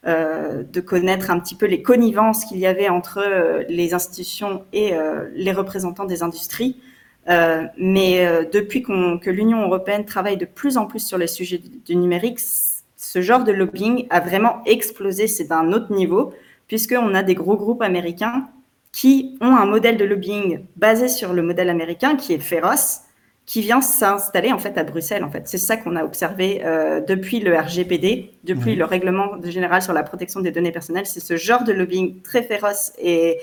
de 0.06 0.80
connaître 0.80 1.30
un 1.30 1.38
petit 1.38 1.54
peu 1.54 1.66
les 1.66 1.82
connivences 1.82 2.46
qu'il 2.46 2.56
y 2.56 2.66
avait 2.66 2.88
entre 2.88 3.22
les 3.68 3.92
institutions 3.92 4.64
et 4.72 4.94
les 5.34 5.52
représentants 5.52 6.06
des 6.06 6.22
industries. 6.22 6.80
mais 7.26 8.48
depuis 8.50 8.82
que 8.82 9.28
l'Union 9.28 9.60
européenne 9.60 10.06
travaille 10.06 10.38
de 10.38 10.46
plus 10.46 10.78
en 10.78 10.86
plus 10.86 11.06
sur 11.06 11.18
les 11.18 11.26
sujets 11.26 11.60
du 11.84 11.94
numérique, 11.94 12.38
ce 12.40 13.20
genre 13.20 13.44
de 13.44 13.52
lobbying 13.52 14.06
a 14.08 14.20
vraiment 14.20 14.62
explosé. 14.64 15.26
C'est 15.26 15.48
d'un 15.48 15.70
autre 15.74 15.92
niveau 15.92 16.32
puisqu'on 16.68 17.14
a 17.14 17.22
des 17.22 17.34
gros 17.34 17.56
groupes 17.56 17.82
américains 17.82 18.46
qui 18.92 19.36
ont 19.40 19.56
un 19.56 19.66
modèle 19.66 19.96
de 19.96 20.04
lobbying 20.04 20.64
basé 20.76 21.08
sur 21.08 21.32
le 21.32 21.42
modèle 21.42 21.68
américain 21.70 22.16
qui 22.16 22.32
est 22.34 22.38
féroce, 22.38 23.00
qui 23.46 23.62
vient 23.62 23.80
s'installer 23.80 24.52
en 24.52 24.58
fait 24.58 24.76
à 24.76 24.84
Bruxelles. 24.84 25.24
En 25.24 25.30
fait, 25.30 25.48
c'est 25.48 25.58
ça 25.58 25.78
qu'on 25.78 25.96
a 25.96 26.04
observé 26.04 26.62
euh, 26.64 27.00
depuis 27.00 27.40
le 27.40 27.56
RGPD, 27.56 28.32
depuis 28.44 28.76
le 28.76 28.84
règlement 28.84 29.40
général 29.42 29.82
sur 29.82 29.94
la 29.94 30.02
protection 30.02 30.40
des 30.40 30.50
données 30.50 30.72
personnelles. 30.72 31.06
C'est 31.06 31.20
ce 31.20 31.36
genre 31.36 31.64
de 31.64 31.72
lobbying 31.72 32.20
très 32.20 32.42
féroce 32.42 32.92
et, 32.98 33.38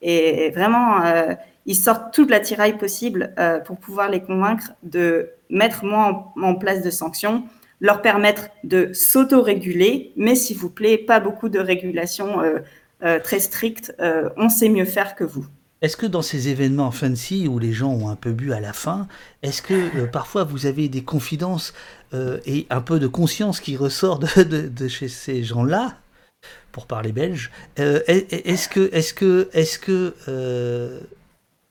et 0.00 0.50
vraiment, 0.50 1.04
euh, 1.04 1.34
ils 1.66 1.74
sortent 1.74 2.14
toute 2.14 2.30
la 2.30 2.40
tiraille 2.40 2.78
possible 2.78 3.34
euh, 3.38 3.58
pour 3.58 3.76
pouvoir 3.76 4.08
les 4.08 4.20
convaincre 4.22 4.72
de 4.82 5.28
mettre 5.50 5.84
moins 5.84 6.32
en, 6.36 6.42
en 6.42 6.54
place 6.54 6.82
de 6.82 6.90
sanctions, 6.90 7.44
leur 7.80 8.02
permettre 8.02 8.48
de 8.62 8.92
s'auto-réguler, 8.92 10.12
mais 10.16 10.34
s'il 10.34 10.58
vous 10.58 10.70
plaît, 10.70 10.98
pas 10.98 11.18
beaucoup 11.18 11.48
de 11.48 11.58
régulation 11.58 12.42
euh, 12.42 12.58
euh, 13.02 13.18
très 13.20 13.40
stricte. 13.40 13.94
Euh, 14.00 14.28
on 14.36 14.48
sait 14.48 14.68
mieux 14.68 14.84
faire 14.84 15.14
que 15.14 15.24
vous. 15.24 15.46
Est-ce 15.80 15.96
que 15.96 16.04
dans 16.04 16.20
ces 16.20 16.48
événements 16.48 16.90
fancy 16.90 17.48
où 17.48 17.58
les 17.58 17.72
gens 17.72 17.90
ont 17.90 18.10
un 18.10 18.16
peu 18.16 18.32
bu 18.32 18.52
à 18.52 18.60
la 18.60 18.74
fin, 18.74 19.08
est-ce 19.42 19.62
que 19.62 20.04
parfois 20.04 20.44
vous 20.44 20.66
avez 20.66 20.90
des 20.90 21.02
confidences 21.02 21.72
et 22.44 22.66
un 22.68 22.82
peu 22.82 22.98
de 22.98 23.06
conscience 23.06 23.60
qui 23.60 23.78
ressort 23.78 24.18
de, 24.18 24.88
chez 24.88 25.08
ces 25.08 25.42
gens-là, 25.42 25.96
pour 26.70 26.86
parler 26.86 27.12
belge 27.12 27.50
Est-ce 27.78 28.68
que, 28.68 28.90
est-ce 28.92 29.14
que, 29.14 29.48
est-ce 29.54 29.78
que 29.78 31.00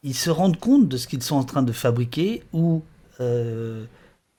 ils 0.01 0.15
se 0.15 0.31
rendent 0.31 0.59
compte 0.59 0.87
de 0.87 0.97
ce 0.97 1.07
qu'ils 1.07 1.21
sont 1.21 1.35
en 1.35 1.43
train 1.43 1.61
de 1.61 1.71
fabriquer 1.71 2.41
ou 2.51 2.81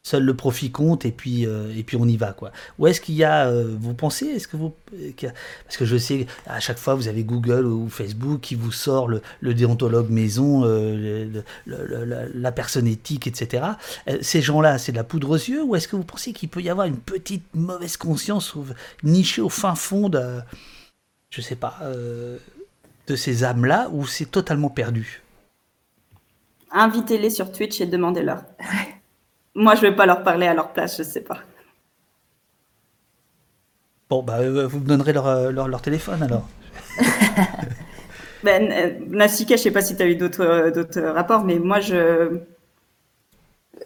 seul 0.02 0.24
le 0.24 0.34
profit 0.34 0.70
compte 0.70 1.04
et 1.04 1.12
puis 1.12 1.46
euh, 1.46 1.74
et 1.76 1.82
puis 1.82 1.96
on 1.96 2.06
y 2.06 2.16
va 2.16 2.32
quoi. 2.32 2.52
Ou 2.78 2.86
est-ce 2.86 3.00
qu'il 3.00 3.16
y 3.16 3.24
a 3.24 3.46
euh, 3.46 3.76
vous 3.78 3.92
pensez 3.92 4.26
est-ce 4.26 4.48
que 4.48 4.56
vous 4.56 4.74
parce 5.64 5.76
que 5.76 5.84
je 5.84 5.96
sais 5.98 6.26
à 6.46 6.58
chaque 6.58 6.78
fois 6.78 6.94
vous 6.94 7.08
avez 7.08 7.22
Google 7.22 7.66
ou 7.66 7.88
Facebook 7.90 8.40
qui 8.40 8.54
vous 8.54 8.72
sort 8.72 9.08
le, 9.08 9.20
le 9.40 9.52
déontologue 9.52 10.08
maison 10.08 10.64
euh, 10.64 11.26
le, 11.26 11.44
le, 11.66 12.30
la 12.32 12.52
personne 12.52 12.86
éthique 12.86 13.26
etc. 13.26 13.64
ces 14.22 14.40
gens-là 14.40 14.78
c'est 14.78 14.92
de 14.92 14.96
la 14.96 15.04
poudre 15.04 15.30
aux 15.30 15.34
yeux 15.34 15.62
ou 15.62 15.76
est-ce 15.76 15.86
que 15.86 15.96
vous 15.96 16.04
pensez 16.04 16.32
qu'il 16.32 16.48
peut 16.48 16.62
y 16.62 16.70
avoir 16.70 16.86
une 16.86 16.98
petite 16.98 17.44
mauvaise 17.54 17.98
conscience 17.98 18.54
nichée 19.02 19.42
au 19.42 19.50
fin 19.50 19.74
fond 19.74 20.08
de 20.08 20.40
je 21.28 21.42
sais 21.42 21.56
pas 21.56 21.78
de 23.06 23.16
ces 23.16 23.44
âmes 23.44 23.66
là 23.66 23.90
ou 23.92 24.06
c'est 24.06 24.30
totalement 24.30 24.70
perdu? 24.70 25.22
Invitez-les 26.72 27.30
sur 27.30 27.50
Twitch 27.52 27.80
et 27.80 27.86
demandez-leur. 27.86 28.44
Moi, 29.54 29.74
je 29.74 29.82
vais 29.82 29.94
pas 29.94 30.06
leur 30.06 30.22
parler 30.22 30.46
à 30.46 30.54
leur 30.54 30.72
place, 30.72 30.96
je 30.98 31.02
sais 31.02 31.20
pas. 31.22 31.38
Bon, 34.08 34.22
bah, 34.22 34.38
euh, 34.40 34.66
vous 34.66 34.80
me 34.80 34.86
donnerez 34.86 35.12
leur, 35.12 35.26
euh, 35.26 35.50
leur, 35.50 35.68
leur 35.68 35.82
téléphone 35.82 36.22
alors. 36.22 36.48
ben, 38.44 38.70
euh, 38.72 38.90
Nassika, 39.08 39.56
je 39.56 39.62
sais 39.62 39.70
pas 39.70 39.82
si 39.82 39.96
tu 39.96 40.02
as 40.02 40.06
eu 40.06 40.16
d'autres, 40.16 40.70
d'autres 40.70 41.00
rapports, 41.00 41.44
mais 41.44 41.58
moi, 41.58 41.80
je. 41.80 42.38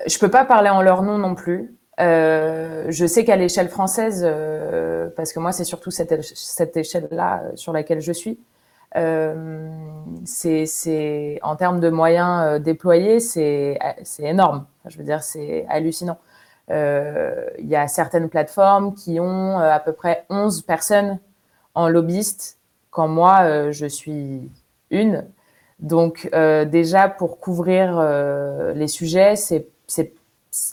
Je 0.06 0.18
peux 0.18 0.30
pas 0.30 0.44
parler 0.44 0.70
en 0.70 0.82
leur 0.82 1.02
nom 1.02 1.18
non 1.18 1.34
plus. 1.34 1.76
Euh, 2.00 2.86
je 2.88 3.06
sais 3.06 3.24
qu'à 3.24 3.36
l'échelle 3.36 3.68
française, 3.68 4.22
euh, 4.26 5.08
parce 5.16 5.32
que 5.32 5.38
moi, 5.38 5.52
c'est 5.52 5.64
surtout 5.64 5.90
cette, 5.90 6.22
cette 6.22 6.76
échelle-là 6.76 7.42
sur 7.54 7.72
laquelle 7.72 8.00
je 8.00 8.12
suis, 8.12 8.38
c'est 10.24 11.38
en 11.42 11.56
termes 11.56 11.80
de 11.80 11.90
moyens 11.90 12.60
déployés, 12.60 13.20
c'est 13.20 13.78
énorme. 14.18 14.66
Je 14.86 14.98
veux 14.98 15.04
dire, 15.04 15.22
c'est 15.22 15.66
hallucinant. 15.68 16.18
Euh, 16.70 17.46
il 17.58 17.66
y 17.66 17.76
a 17.76 17.88
certaines 17.88 18.28
plateformes 18.28 18.94
qui 18.94 19.20
ont 19.20 19.60
euh, 19.60 19.70
à 19.70 19.80
peu 19.80 19.92
près 19.92 20.24
11 20.30 20.62
personnes 20.62 21.18
en 21.74 21.88
lobbyiste, 21.88 22.58
quand 22.90 23.08
moi, 23.08 23.40
euh, 23.42 23.72
je 23.72 23.86
suis 23.86 24.50
une. 24.90 25.26
Donc, 25.80 26.30
déjà, 26.32 27.08
pour 27.08 27.40
couvrir 27.40 28.00
les 28.74 28.86
sujets, 28.86 29.34
c'est, 29.36 29.66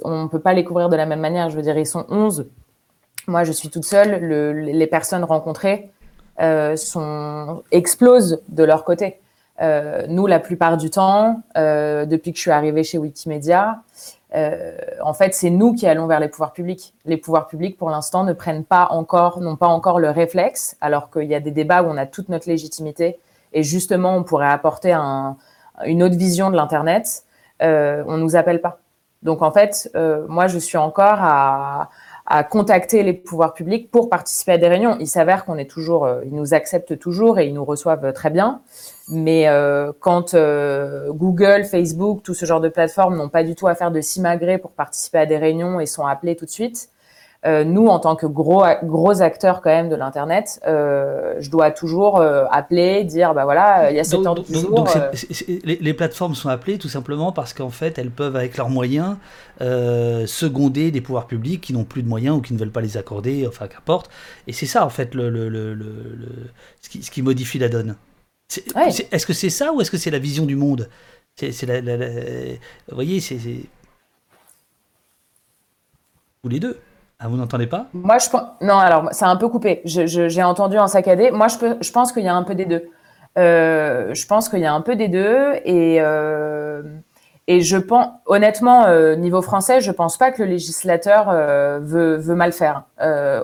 on 0.04 0.24
ne 0.24 0.28
peut 0.28 0.40
pas 0.40 0.54
les 0.54 0.64
couvrir 0.64 0.90
de 0.90 0.96
la 0.96 1.08
même 1.08 1.20
manière. 1.20 1.50
Je 1.50 1.56
veux 1.56 1.64
dire, 1.64 1.78
ils 1.78 1.88
sont 1.88 2.06
11. 2.08 2.48
Moi, 3.28 3.44
je 3.44 3.52
suis 3.52 3.70
toute 3.70 3.84
seule. 3.84 4.22
Le, 4.22 4.54
les 4.54 4.88
personnes 4.88 5.24
rencontrées 5.24 5.92
sont, 6.76 7.64
explosent 7.72 8.42
de 8.50 8.64
leur 8.64 8.84
côté. 8.84 9.20
Euh, 9.62 10.06
nous, 10.08 10.26
la 10.26 10.40
plupart 10.40 10.78
du 10.78 10.90
temps, 10.90 11.42
euh, 11.58 12.06
depuis 12.06 12.32
que 12.32 12.38
je 12.38 12.42
suis 12.42 12.52
arrivée 12.52 12.84
chez 12.84 12.98
Wikimedia, 12.98 13.82
euh, 14.34 14.76
en 15.04 15.14
fait, 15.14 15.36
c'est 15.36 15.50
nous 15.50 15.74
qui 15.74 15.86
allons 15.88 16.08
vers 16.08 16.20
les 16.20 16.30
pouvoirs 16.30 16.54
publics. 16.54 16.94
Les 17.06 17.18
pouvoirs 17.18 17.48
publics, 17.48 17.78
pour 17.78 17.90
l'instant, 17.90 18.24
ne 18.24 18.34
prennent 18.34 18.64
pas 18.64 18.88
encore, 18.90 19.40
n'ont 19.42 19.58
pas 19.58 19.68
encore 19.68 20.00
le 20.00 20.10
réflexe, 20.10 20.78
alors 20.82 21.12
qu'il 21.12 21.26
y 21.26 21.36
a 21.36 21.40
des 21.40 21.52
débats 21.52 21.84
où 21.84 21.88
on 21.88 21.98
a 21.98 22.06
toute 22.06 22.30
notre 22.30 22.50
légitimité 22.50 23.20
et 23.54 23.64
justement, 23.64 24.16
on 24.16 24.24
pourrait 24.24 24.50
apporter 24.50 24.94
un, 24.94 25.36
une 25.86 26.04
autre 26.04 26.16
vision 26.16 26.50
de 26.50 26.56
l'internet. 26.56 27.24
Euh, 27.62 28.04
on 28.08 28.18
nous 28.18 28.36
appelle 28.36 28.62
pas. 28.62 28.80
Donc, 29.24 29.42
en 29.42 29.52
fait, 29.52 29.92
euh, 29.96 30.26
moi, 30.28 30.48
je 30.48 30.58
suis 30.58 30.78
encore 30.78 31.20
à, 31.20 31.90
à 32.34 32.46
contacter 32.46 33.04
les 33.04 33.12
pouvoirs 33.12 33.54
publics 33.54 33.92
pour 33.92 34.10
participer 34.10 34.54
à 34.54 34.58
des 34.58 34.70
réunions. 34.70 34.96
Il 35.02 35.08
s'avère 35.08 35.44
qu'on 35.44 35.58
est 35.58 35.70
toujours, 35.70 36.06
euh, 36.06 36.22
ils 36.24 36.34
nous 36.34 36.54
acceptent 36.54 36.98
toujours 36.98 37.40
et 37.40 37.48
ils 37.48 37.54
nous 37.54 37.66
reçoivent 37.66 38.14
très 38.14 38.30
bien. 38.30 38.62
Mais 39.10 39.50
euh, 39.50 39.92
quand 40.00 40.34
euh, 40.34 41.12
Google, 41.12 41.66
Facebook, 41.66 42.24
tout 42.24 42.34
ce 42.34 42.46
genre 42.46 42.62
de 42.62 42.70
plateformes 42.70 43.18
n'ont 43.18 43.28
pas 43.28 43.44
du 43.44 43.54
tout 43.54 43.68
à 43.68 43.76
faire 43.76 43.92
de 43.92 44.00
simagrée 44.00 44.58
pour 44.58 44.72
participer 44.72 45.18
à 45.18 45.26
des 45.26 45.38
réunions 45.38 45.82
et 45.82 45.86
sont 45.86 46.06
appelés 46.06 46.38
tout 46.38 46.46
de 46.46 46.50
suite, 46.50 46.88
euh, 46.88 47.01
nous, 47.44 47.88
en 47.88 48.00
tant 48.00 48.16
que 48.16 48.28
gros, 48.28 48.64
gros 48.84 49.22
acteurs 49.24 49.62
quand 49.62 49.72
même 49.72 49.90
de 49.90 49.96
l'Internet, 49.96 50.60
euh, 50.68 51.34
je 51.40 51.50
dois 51.50 51.72
toujours 51.72 52.18
euh, 52.18 52.46
appeler, 52.52 53.04
dire, 53.04 53.34
bah 53.34 53.46
voilà, 53.46 53.90
il 53.90 53.98
y 53.98 54.00
a 54.00 54.04
ce 54.04 54.16
temps 54.16 54.36
du 54.36 54.54
jour. 54.54 54.70
Donc 54.76 54.90
les, 55.48 55.78
les, 55.78 55.94
plateformes 55.96 56.36
sont 56.36 56.50
appelées 56.50 56.78
tout 56.78 56.88
simplement 56.88 57.32
parce 57.32 57.54
qu'en 57.54 57.72
fait, 57.72 57.98
elles 57.98 58.12
peuvent, 58.12 58.36
avec 58.36 58.58
leurs 58.58 58.70
moyens, 58.70 59.18
seconder 59.60 60.92
des 60.92 61.02
pouvoirs 61.02 61.26
publics 61.26 61.62
qui 61.62 61.74
n'ont 61.74 61.84
plus 61.84 62.04
de 62.04 62.08
moyens 62.08 62.38
ou 62.38 62.42
qui 62.42 62.54
ne 62.54 62.60
veulent 62.60 62.72
pas 62.72 62.82
les 62.82 62.98
accorder, 62.98 63.48
enfin 63.48 63.68
qu'importe. 63.68 64.12
Et 64.46 64.54
c'est 64.54 64.68
ça, 64.68 64.86
en 64.86 64.90
fait, 64.90 65.16
le, 65.16 65.32
le, 65.32 65.50
le, 65.50 65.74
le 65.74 66.28
ce, 66.82 66.90
qui, 66.90 67.02
ce, 67.02 67.10
qui, 67.10 67.24
modifie 67.24 67.58
la 67.58 67.70
donne. 67.70 67.96
Est-ce 68.56 69.02
ouais. 69.02 69.08
est 69.12 69.26
que 69.26 69.34
c'est 69.34 69.50
ça 69.50 69.74
ou 69.74 69.82
est-ce 69.82 69.90
que 69.90 69.98
c'est 69.98 70.12
la 70.12 70.20
vision 70.20 70.46
du 70.46 70.56
monde? 70.56 70.90
C'est 71.36 71.52
Vous 72.88 72.96
voyez, 72.96 73.20
c'est... 73.20 73.40
Ou 76.44 76.50
les 76.50 76.60
deux. 76.60 76.78
Ah, 77.24 77.28
vous 77.28 77.38
n'entendez 77.38 77.68
pas? 77.68 77.86
Moi, 77.94 78.18
je 78.18 78.30
pense. 78.30 78.42
Non, 78.62 78.78
alors, 78.80 79.10
c'est 79.12 79.26
un 79.26 79.36
peu 79.36 79.48
coupé. 79.48 79.82
J'ai 79.86 80.44
entendu 80.44 80.80
en 80.80 80.88
saccadé. 80.88 81.30
Moi, 81.30 81.48
je, 81.50 81.58
peux, 81.58 81.78
je 81.80 81.92
pense 81.92 82.12
qu'il 82.12 82.24
y 82.24 82.28
a 82.28 82.34
un 82.34 82.42
peu 82.42 82.56
des 82.56 82.66
deux. 82.66 82.90
Euh, 83.38 84.14
je 84.16 84.26
pense 84.26 84.50
qu'il 84.50 84.60
y 84.60 84.66
a 84.66 84.74
un 84.74 84.82
peu 84.82 84.96
des 84.96 85.08
deux. 85.08 85.54
Et, 85.64 85.98
euh, 86.02 86.82
Et 87.48 87.62
je 87.62 87.78
pense, 87.78 88.08
honnêtement, 88.26 88.86
euh, 88.86 89.16
niveau 89.16 89.44
français, 89.44 89.82
je 89.82 89.92
pense 89.92 90.18
pas 90.18 90.32
que 90.32 90.42
le 90.42 90.50
législateur 90.50 91.28
euh, 91.30 91.80
veut, 91.80 92.16
veut, 92.16 92.34
mal 92.34 92.54
faire. 92.54 92.86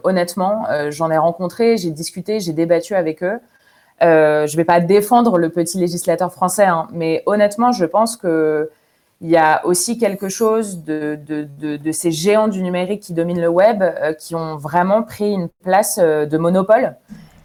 Honnêtement, 0.04 0.66
j'en 0.90 1.12
ai 1.12 1.18
rencontré, 1.18 1.78
j'ai 1.78 1.92
discuté, 1.92 2.40
j'ai 2.40 2.54
débattu 2.54 2.96
avec 2.96 3.22
eux. 3.24 3.40
je 4.02 4.58
vais 4.58 4.66
pas 4.66 4.80
défendre 4.80 5.38
le 5.38 5.50
petit 5.50 5.78
législateur 5.78 6.34
français, 6.34 6.66
hein, 6.66 6.88
mais 6.92 7.22
honnêtement, 7.28 7.72
je 7.72 7.86
pense 7.86 8.18
que 8.18 8.72
il 9.22 9.30
y 9.30 9.38
a 9.38 9.66
aussi 9.66 9.98
quelque 9.98 10.30
chose 10.30 10.84
de, 10.84 11.18
de, 11.28 11.48
de, 11.60 11.78
de 11.78 11.92
ces 11.92 12.12
géants 12.12 12.48
du 12.48 12.62
numérique 12.62 13.02
qui 13.02 13.14
dominent 13.14 13.42
le 13.42 13.48
web, 13.48 13.84
qui 14.20 14.36
ont 14.36 14.58
vraiment 14.58 15.02
pris 15.04 15.32
une 15.34 15.50
place 15.64 15.98
de 15.98 16.38
monopole. 16.38 16.96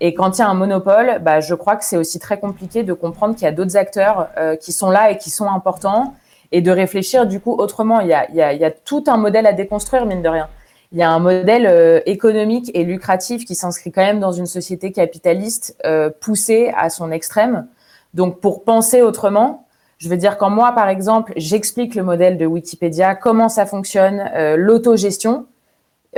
Et 0.01 0.15
quand 0.15 0.37
il 0.37 0.41
y 0.41 0.45
a 0.45 0.49
un 0.49 0.55
monopole, 0.55 1.21
bah, 1.23 1.41
je 1.41 1.55
crois 1.55 1.77
que 1.77 1.85
c'est 1.85 1.97
aussi 1.97 2.19
très 2.19 2.39
compliqué 2.39 2.83
de 2.83 2.93
comprendre 2.93 3.35
qu'il 3.35 3.45
y 3.45 3.49
a 3.49 3.53
d'autres 3.53 3.77
acteurs 3.77 4.29
qui 4.61 4.73
sont 4.73 4.91
là 4.91 5.11
et 5.11 5.17
qui 5.17 5.31
sont 5.31 5.49
importants 5.49 6.15
et 6.51 6.61
de 6.61 6.71
réfléchir 6.71 7.27
du 7.27 7.41
coup 7.41 7.53
autrement. 7.53 8.01
Il 8.01 8.09
y 8.09 8.13
a, 8.13 8.29
il 8.29 8.37
y 8.37 8.43
a, 8.43 8.53
il 8.53 8.61
y 8.61 8.65
a 8.65 8.71
tout 8.71 9.05
un 9.07 9.17
modèle 9.17 9.47
à 9.47 9.53
déconstruire, 9.53 10.05
mine 10.05 10.23
de 10.23 10.29
rien. 10.29 10.49
Il 10.93 10.99
y 10.99 11.03
a 11.03 11.11
un 11.11 11.21
modèle 11.21 11.67
euh, 11.67 12.01
économique 12.05 12.71
et 12.75 12.85
lucratif 12.85 13.47
qui 13.47 13.55
s'inscrit 13.55 13.91
quand 13.91 14.03
même 14.03 14.21
dans 14.21 14.33
une 14.33 14.45
société 14.45 14.93
capitaliste 14.93 15.75
euh, 15.87 16.11
poussée 16.21 16.71
à 16.77 16.91
son 16.91 17.11
extrême. 17.11 17.67
Donc, 18.13 18.41
pour 18.41 18.63
penser 18.63 19.01
autrement, 19.01 19.67
je 20.03 20.09
veux 20.09 20.17
dire, 20.17 20.37
quand 20.37 20.51
moi, 20.51 20.73
par 20.73 20.89
exemple, 20.89 21.33
j'explique 21.37 21.95
le 21.95 22.03
modèle 22.03 22.37
de 22.37 22.45
Wikipédia, 22.45 23.15
comment 23.15 23.49
ça 23.49 23.67
fonctionne, 23.67 24.29
euh, 24.35 24.57
l'autogestion, 24.57 25.47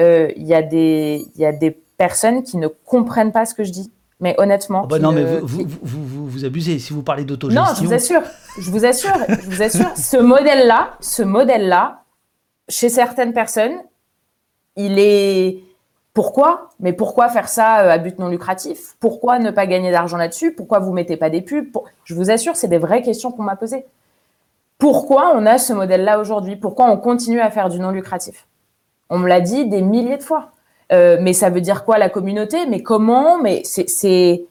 euh, 0.00 0.32
il 0.36 0.46
y, 0.46 0.54
a 0.54 0.62
des, 0.62 1.26
y 1.36 1.44
a 1.44 1.52
des 1.52 1.70
personnes 1.98 2.42
qui 2.42 2.56
ne 2.56 2.66
comprennent 2.66 3.30
pas 3.30 3.44
ce 3.44 3.54
que 3.54 3.62
je 3.62 3.70
dis. 3.70 3.92
Mais 4.20 4.34
honnêtement. 4.38 4.82
Oh 4.84 4.86
bah 4.86 4.98
non, 4.98 5.12
mais 5.12 5.22
vous, 5.40 5.66
vous, 5.82 6.06
vous, 6.06 6.26
vous, 6.30 6.44
abusez. 6.46 6.78
Si 6.78 6.94
vous 6.94 7.02
parlez 7.02 7.24
d'autogestion. 7.26 7.62
Non, 7.62 7.74
je 7.78 7.84
vous 7.84 7.92
assure. 7.92 8.22
Je 8.58 8.70
vous 8.70 8.86
assure. 8.86 9.12
je 9.28 9.50
vous 9.50 9.62
assure. 9.62 9.90
Ce 9.96 10.16
modèle-là, 10.16 10.94
ce 11.00 11.22
modèle-là, 11.22 12.04
chez 12.70 12.88
certaines 12.88 13.34
personnes, 13.34 13.76
il 14.76 14.98
est. 14.98 15.58
Pourquoi? 16.14 16.70
Mais 16.78 16.92
pourquoi 16.92 17.28
faire 17.28 17.48
ça 17.48 17.80
euh, 17.80 17.90
à 17.90 17.98
but 17.98 18.20
non 18.20 18.28
lucratif? 18.28 18.94
Pourquoi 19.00 19.40
ne 19.40 19.50
pas 19.50 19.66
gagner 19.66 19.90
d'argent 19.90 20.16
là-dessus? 20.16 20.54
Pourquoi 20.54 20.78
vous 20.78 20.92
mettez 20.92 21.16
pas 21.16 21.28
des 21.28 21.42
pubs? 21.42 21.76
Je 22.04 22.14
vous 22.14 22.30
assure, 22.30 22.54
c'est 22.54 22.68
des 22.68 22.78
vraies 22.78 23.02
questions 23.02 23.32
qu'on 23.32 23.42
m'a 23.42 23.56
posées. 23.56 23.84
Pourquoi 24.78 25.32
on 25.34 25.44
a 25.44 25.58
ce 25.58 25.72
modèle-là 25.72 26.20
aujourd'hui? 26.20 26.54
Pourquoi 26.54 26.88
on 26.88 26.96
continue 26.96 27.40
à 27.40 27.50
faire 27.50 27.68
du 27.68 27.80
non 27.80 27.90
lucratif? 27.90 28.46
On 29.10 29.18
me 29.18 29.28
l'a 29.28 29.40
dit 29.40 29.68
des 29.68 29.82
milliers 29.82 30.16
de 30.16 30.22
fois. 30.22 30.52
Euh, 30.92 31.18
mais 31.20 31.32
ça 31.32 31.50
veut 31.50 31.60
dire 31.60 31.84
quoi 31.84 31.98
la 31.98 32.08
communauté? 32.08 32.66
Mais 32.66 32.82
comment? 32.82 33.38
Mais 33.38 33.62
c'est 33.64 34.46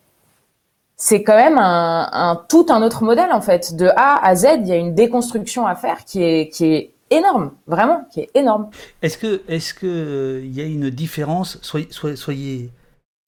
quand 1.23 1.35
même 1.35 1.57
un, 1.57 2.43
tout 2.49 2.65
un 2.69 2.81
autre 2.81 3.03
modèle 3.03 3.31
en 3.31 3.41
fait. 3.41 3.75
De 3.75 3.87
A 3.95 4.25
à 4.25 4.35
Z, 4.35 4.47
il 4.59 4.67
y 4.67 4.73
a 4.73 4.75
une 4.75 4.95
déconstruction 4.95 5.65
à 5.65 5.75
faire 5.75 6.03
qui 6.03 6.23
est 6.23 6.92
énorme, 7.17 7.51
vraiment, 7.67 8.07
qui 8.11 8.21
est 8.21 8.29
énorme. 8.35 8.69
Est-ce 9.01 9.17
que 9.17 9.41
est-ce 9.47 9.73
que 9.73 9.87
euh, 9.87 10.41
il 10.43 10.53
y 10.53 10.61
a 10.61 10.65
une 10.65 10.89
différence 10.89 11.59
Soyez 11.61 11.87
soyez 11.91 12.15
soyez, 12.15 12.71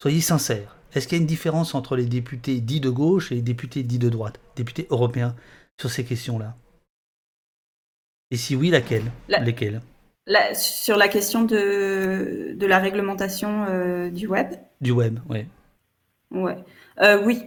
soyez 0.01 0.21
sincères. 0.21 0.77
Est-ce 0.93 1.07
qu'il 1.07 1.17
y 1.17 1.19
a 1.19 1.21
une 1.21 1.27
différence 1.27 1.75
entre 1.75 1.95
les 1.95 2.05
députés 2.05 2.61
dits 2.61 2.79
de 2.79 2.89
gauche 2.89 3.31
et 3.31 3.35
les 3.35 3.41
députés 3.41 3.83
dits 3.83 3.99
de 3.99 4.09
droite, 4.09 4.39
députés 4.55 4.87
européens, 4.89 5.35
sur 5.79 5.89
ces 5.89 6.05
questions-là? 6.05 6.55
Et 8.31 8.37
si 8.37 8.55
oui, 8.55 8.69
laquelle? 8.69 9.11
La... 9.27 9.39
Lesquelles? 9.39 9.81
la, 10.27 10.53
sur 10.55 10.97
la 10.97 11.07
question 11.07 11.43
de, 11.43 12.53
de 12.55 12.65
la 12.65 12.79
réglementation 12.79 13.65
euh, 13.69 14.09
du 14.09 14.27
web? 14.27 14.53
Du 14.81 14.91
web, 14.91 15.19
oui. 15.29 15.45
Ouais. 16.31 16.57
Euh, 17.01 17.21
oui. 17.23 17.43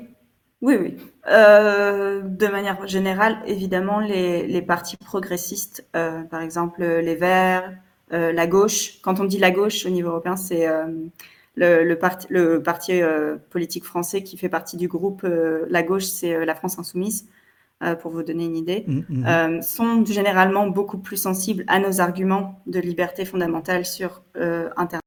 Oui, 0.60 0.76
oui. 0.76 0.96
Euh, 1.30 2.22
de 2.22 2.46
manière 2.46 2.86
générale, 2.86 3.38
évidemment, 3.46 4.00
les, 4.00 4.46
les 4.46 4.62
partis 4.62 4.96
progressistes, 4.96 5.86
euh, 5.94 6.22
par 6.22 6.40
exemple 6.40 6.82
les 6.82 7.14
Verts, 7.16 7.72
euh, 8.12 8.32
la 8.32 8.46
gauche, 8.46 9.00
quand 9.02 9.20
on 9.20 9.24
dit 9.24 9.38
la 9.38 9.50
gauche 9.50 9.84
au 9.84 9.90
niveau 9.90 10.10
européen, 10.10 10.36
c'est 10.36 10.66
le, 11.56 11.84
le, 11.84 11.98
parti, 11.98 12.26
le 12.30 12.62
parti 12.62 13.00
politique 13.50 13.84
français 13.84 14.22
qui 14.22 14.38
fait 14.38 14.48
partie 14.48 14.76
du 14.76 14.88
groupe 14.88 15.26
La 15.68 15.82
gauche, 15.82 16.04
c'est 16.04 16.44
la 16.44 16.54
France 16.54 16.78
insoumise. 16.78 17.28
Pour 18.02 18.10
vous 18.10 18.24
donner 18.24 18.44
une 18.46 18.56
idée, 18.56 18.84
mmh, 18.88 19.02
mmh. 19.08 19.62
Sont 19.62 20.04
généralement 20.04 20.66
beaucoup 20.66 20.98
plus 20.98 21.16
sensibles 21.16 21.62
à 21.68 21.78
nos 21.78 22.00
arguments 22.00 22.60
de 22.66 22.80
liberté 22.80 23.24
fondamentale 23.24 23.86
sur 23.86 24.22
Internet 24.34 25.02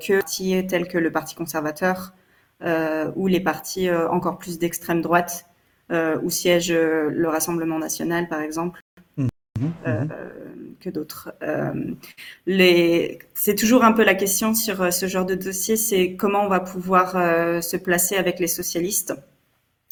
que 0.00 0.18
partis 0.18 0.66
tels 0.66 0.88
que 0.88 0.98
le 0.98 1.12
Parti 1.12 1.36
conservateur 1.36 2.14
ou 2.60 3.26
les 3.26 3.40
partis 3.40 3.88
euh, 3.88 4.08
encore 4.08 4.38
plus 4.38 4.58
d'extrême 4.58 5.02
droite 5.02 5.46
où 5.90 6.30
siège 6.30 6.72
le 6.72 7.28
Rassemblement 7.28 7.78
national, 7.78 8.28
par 8.28 8.40
exemple. 8.40 8.80
Mmh. 9.16 10.08
que 10.80 10.90
d'autres. 10.90 11.32
c'est 13.34 13.54
toujours 13.54 13.84
un 13.84 13.92
peu 13.92 14.02
la 14.02 14.16
question 14.16 14.54
sur 14.54 14.92
ce 14.92 15.06
genre 15.06 15.24
de 15.24 15.36
dossier, 15.36 15.76
c'est 15.76 16.16
comment 16.16 16.40
on 16.40 16.48
va 16.48 16.58
pouvoir 16.58 17.12
se 17.62 17.76
placer 17.76 18.16
avec 18.16 18.40
les 18.40 18.48
socialistes 18.48 19.14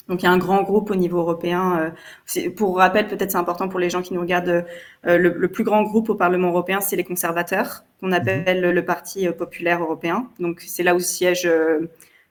donc 0.09 0.23
il 0.23 0.27
y 0.27 0.29
a 0.29 0.33
un 0.33 0.39
grand 0.39 0.63
groupe 0.63 0.91
au 0.91 0.95
niveau 0.95 1.19
européen. 1.19 1.95
Euh, 2.37 2.51
pour 2.51 2.77
rappel, 2.77 3.07
peut-être 3.07 3.31
c'est 3.31 3.39
important 3.39 3.69
pour 3.69 3.81
les 3.81 3.91
gens 3.91 4.03
qui 4.03 4.15
nous 4.15 4.21
regardent, 4.21 4.65
euh, 5.07 5.19
le, 5.19 5.31
le, 5.31 5.49
plus 5.49 5.65
grand 5.65 5.83
groupe 5.83 6.11
au 6.11 6.15
Parlement 6.15 6.49
européen, 6.49 6.81
c'est 6.81 6.97
les 6.97 7.05
conservateurs, 7.05 7.85
qu'on 8.01 8.09
mhm. 8.09 8.15
appelle 8.15 8.61
le 8.61 8.85
Parti 8.85 9.27
euh, 9.29 9.33
populaire 9.33 9.81
européen. 9.83 10.29
Donc 10.41 10.61
c'est 10.67 10.83
là 10.83 10.95
où 10.95 11.01
siègent 11.01 11.51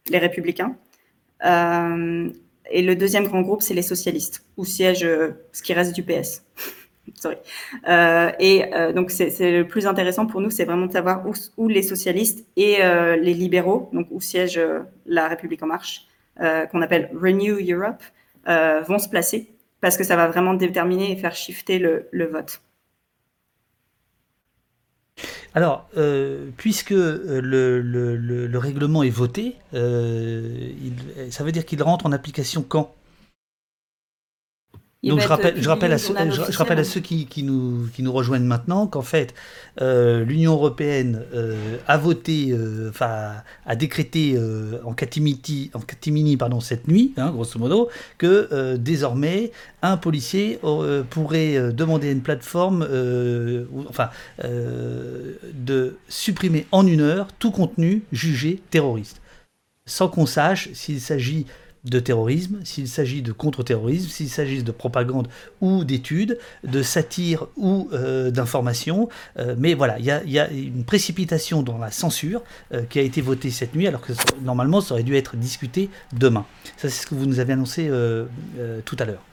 les 0.09 0.17
républicains. 0.17 0.75
et 1.43 2.81
le 2.81 2.95
deuxième 2.95 3.25
grand 3.25 3.41
groupe, 3.41 3.61
c'est 3.61 3.73
les 3.73 3.81
socialistes, 3.81 4.45
où 4.57 4.65
siège 4.65 5.01
ce 5.51 5.63
qui 5.63 5.73
reste 5.73 5.93
du 5.93 6.03
PS. 6.03 6.45
Sorry. 7.15 7.37
et 8.39 8.63
donc 8.93 9.11
c'est 9.11 9.51
le 9.51 9.67
plus 9.67 9.85
intéressant 9.87 10.25
pour 10.27 10.41
nous, 10.41 10.49
c'est 10.49 10.65
vraiment 10.65 10.85
de 10.85 10.91
savoir 10.91 11.23
où, 11.57 11.67
les 11.67 11.83
socialistes 11.83 12.45
et 12.55 12.77
les 13.19 13.33
libéraux, 13.33 13.89
donc 13.93 14.07
où 14.11 14.21
siège 14.21 14.61
la 15.05 15.27
République 15.27 15.63
en 15.63 15.67
marche, 15.67 16.07
euh, 16.39 16.65
qu'on 16.65 16.81
appelle 16.81 17.11
Renew 17.13 17.59
Europe 17.59 18.01
euh, 18.47 18.81
vont 18.81 18.97
se 18.99 19.09
placer 19.09 19.53
parce 19.81 19.97
que 19.97 20.03
ça 20.03 20.15
va 20.15 20.27
vraiment 20.27 20.53
déterminer 20.53 21.11
et 21.11 21.15
faire 21.15 21.35
shifter 21.35 21.77
le 21.77 22.25
vote. 22.25 22.61
Alors, 25.53 25.89
euh, 25.97 26.49
puisque 26.55 26.91
le, 26.91 27.41
le, 27.41 28.15
le, 28.15 28.57
règlement 28.57 29.03
est 29.03 29.09
voté, 29.09 29.55
euh, 29.73 30.71
il, 30.81 31.31
ça 31.31 31.43
veut 31.43 31.51
dire 31.51 31.65
qu'il 31.65 31.83
rentre 31.83 32.05
en 32.05 32.13
application 32.13 32.63
quand? 32.67 32.93
Donc 35.03 35.19
je 35.19 35.27
rappelle, 35.27 35.61
je 35.61 35.67
rappelle, 35.67 35.93
à 35.93 35.97
ceux, 35.97 36.13
je, 36.29 36.51
je 36.51 36.57
rappelle 36.57 36.77
à 36.77 36.83
ceux 36.83 36.99
qui, 36.99 37.25
qui, 37.25 37.41
nous, 37.41 37.87
qui 37.93 38.03
nous 38.03 38.11
rejoignent 38.11 38.45
maintenant 38.45 38.85
qu'en 38.85 39.01
fait, 39.01 39.33
euh, 39.81 40.23
l'Union 40.23 40.53
européenne 40.53 41.23
euh, 41.33 41.77
a 41.87 41.97
voté, 41.97 42.51
euh, 42.51 42.89
enfin, 42.89 43.33
a 43.65 43.75
décrété 43.75 44.37
en 44.83 44.93
catimini, 44.93 45.71
en 45.73 45.79
catimini 45.79 46.37
pardon, 46.37 46.59
cette 46.59 46.87
nuit, 46.87 47.13
hein, 47.17 47.31
grosso 47.31 47.57
modo, 47.57 47.89
que 48.19 48.75
désormais, 48.75 49.51
un 49.81 49.97
policier 49.97 50.59
pourrait 51.09 51.73
demander 51.73 52.09
à 52.09 52.11
une 52.11 52.21
plateforme, 52.21 52.87
enfin, 53.89 54.09
de 54.43 55.97
supprimer 56.09 56.67
en 56.71 56.85
une 56.85 57.01
heure 57.01 57.27
tout 57.39 57.51
contenu 57.51 58.03
jugé 58.11 58.61
terroriste, 58.69 59.21
sans 59.87 60.09
qu'on 60.09 60.27
sache 60.27 60.69
s'il 60.73 61.01
s'agit 61.01 61.47
de 61.83 61.99
terrorisme, 61.99 62.59
s'il 62.63 62.87
s'agit 62.87 63.21
de 63.21 63.31
contre-terrorisme, 63.31 64.07
s'il 64.07 64.29
s'agit 64.29 64.61
de 64.63 64.71
propagande 64.71 65.27
ou 65.61 65.83
d'études, 65.83 66.37
de 66.63 66.83
satire 66.83 67.47
ou 67.57 67.89
euh, 67.93 68.29
d'information. 68.29 69.09
Euh, 69.37 69.55
mais 69.57 69.73
voilà, 69.73 69.97
il 69.97 70.05
y, 70.05 70.31
y 70.31 70.39
a, 70.39 70.49
une 70.51 70.83
précipitation 70.83 71.63
dans 71.63 71.77
la 71.77 71.89
censure 71.89 72.43
euh, 72.73 72.83
qui 72.83 72.99
a 72.99 73.01
été 73.01 73.21
votée 73.21 73.49
cette 73.49 73.73
nuit, 73.73 73.87
alors 73.87 74.01
que 74.01 74.13
normalement 74.41 74.81
ça 74.81 74.93
aurait 74.93 75.03
dû 75.03 75.15
être 75.15 75.35
discuté 75.37 75.89
demain. 76.13 76.45
Ça, 76.77 76.89
c'est 76.89 77.01
ce 77.01 77.07
que 77.07 77.15
vous 77.15 77.25
nous 77.25 77.39
avez 77.39 77.53
annoncé 77.53 77.89
tout 78.85 78.97
à 78.99 79.05
l'heure. 79.05 79.23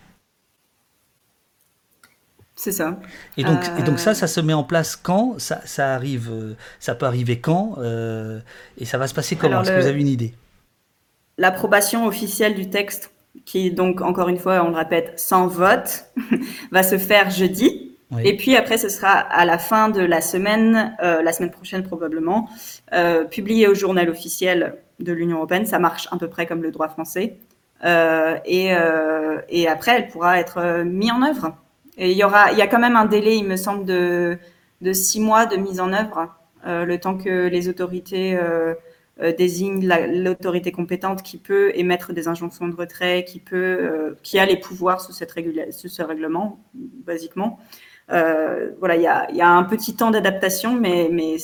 C'est 2.56 2.72
ça. 2.72 2.98
Et 3.36 3.44
donc, 3.44 3.60
et 3.78 3.82
donc 3.82 4.00
ça, 4.00 4.14
ça 4.14 4.26
se 4.26 4.40
met 4.40 4.52
en 4.52 4.64
place 4.64 4.96
quand? 4.96 5.38
Ça, 5.38 5.60
ça 5.64 5.94
arrive, 5.94 6.56
ça 6.80 6.94
peut 6.94 7.06
arriver 7.06 7.38
quand? 7.38 7.76
Et 8.78 8.84
ça 8.84 8.98
va 8.98 9.06
se 9.06 9.14
passer 9.14 9.36
comment? 9.36 9.62
Est-ce 9.62 9.70
le... 9.70 9.76
que 9.76 9.82
vous 9.82 9.88
avez 9.88 10.00
une 10.00 10.08
idée? 10.08 10.34
L'approbation 11.38 12.06
officielle 12.06 12.54
du 12.54 12.68
texte, 12.68 13.12
qui 13.44 13.70
donc, 13.70 14.02
encore 14.02 14.28
une 14.28 14.38
fois, 14.38 14.62
on 14.64 14.70
le 14.70 14.76
répète, 14.76 15.18
sans 15.18 15.46
vote, 15.46 16.04
va 16.72 16.82
se 16.82 16.98
faire 16.98 17.30
jeudi. 17.30 17.96
Oui. 18.10 18.22
Et 18.24 18.36
puis 18.36 18.56
après, 18.56 18.78
ce 18.78 18.88
sera 18.88 19.10
à 19.10 19.44
la 19.44 19.58
fin 19.58 19.88
de 19.90 20.00
la 20.00 20.20
semaine, 20.20 20.96
euh, 21.02 21.22
la 21.22 21.32
semaine 21.32 21.50
prochaine 21.50 21.82
probablement, 21.82 22.48
euh, 22.92 23.24
publié 23.24 23.68
au 23.68 23.74
journal 23.74 24.08
officiel 24.08 24.76
de 24.98 25.12
l'Union 25.12 25.36
européenne. 25.36 25.66
Ça 25.66 25.78
marche 25.78 26.08
à 26.10 26.16
peu 26.16 26.28
près 26.28 26.46
comme 26.46 26.62
le 26.62 26.70
droit 26.70 26.88
français. 26.88 27.36
Euh, 27.84 28.36
et, 28.44 28.74
euh, 28.74 29.40
et, 29.48 29.68
après, 29.68 29.92
elle 29.92 30.08
pourra 30.08 30.40
être 30.40 30.82
mise 30.84 31.12
en 31.12 31.22
œuvre. 31.22 31.56
Et 31.96 32.10
il 32.10 32.16
y 32.16 32.24
aura, 32.24 32.50
il 32.52 32.58
y 32.58 32.62
a 32.62 32.66
quand 32.66 32.80
même 32.80 32.96
un 32.96 33.04
délai, 33.04 33.36
il 33.36 33.44
me 33.44 33.56
semble, 33.56 33.84
de, 33.84 34.38
de 34.80 34.92
six 34.92 35.20
mois 35.20 35.46
de 35.46 35.56
mise 35.56 35.80
en 35.80 35.92
œuvre, 35.92 36.34
le 36.64 36.96
temps 36.96 37.16
que 37.16 37.46
les 37.46 37.68
autorités 37.68 38.38
désigne 39.36 39.86
l'autorité 40.22 40.72
compétente 40.72 41.22
qui 41.22 41.38
peut 41.38 41.72
émettre 41.74 42.12
des 42.12 42.28
injonctions 42.28 42.68
de 42.68 42.76
retrait, 42.76 43.24
qui 43.24 43.40
peut, 43.40 44.16
qui 44.22 44.38
a 44.38 44.46
les 44.46 44.56
pouvoirs 44.56 45.00
sous, 45.00 45.12
cette 45.12 45.34
sous 45.72 45.88
ce 45.88 46.02
règlement, 46.02 46.60
basiquement. 46.74 47.58
voilà, 48.08 48.96
il 48.96 49.02
y 49.02 49.06
a, 49.06 49.30
y 49.32 49.40
a, 49.40 49.48
un 49.48 49.64
petit 49.64 49.96
temps 49.96 50.10
d'adaptation, 50.10 50.74
mais, 50.74 51.08
mais 51.10 51.36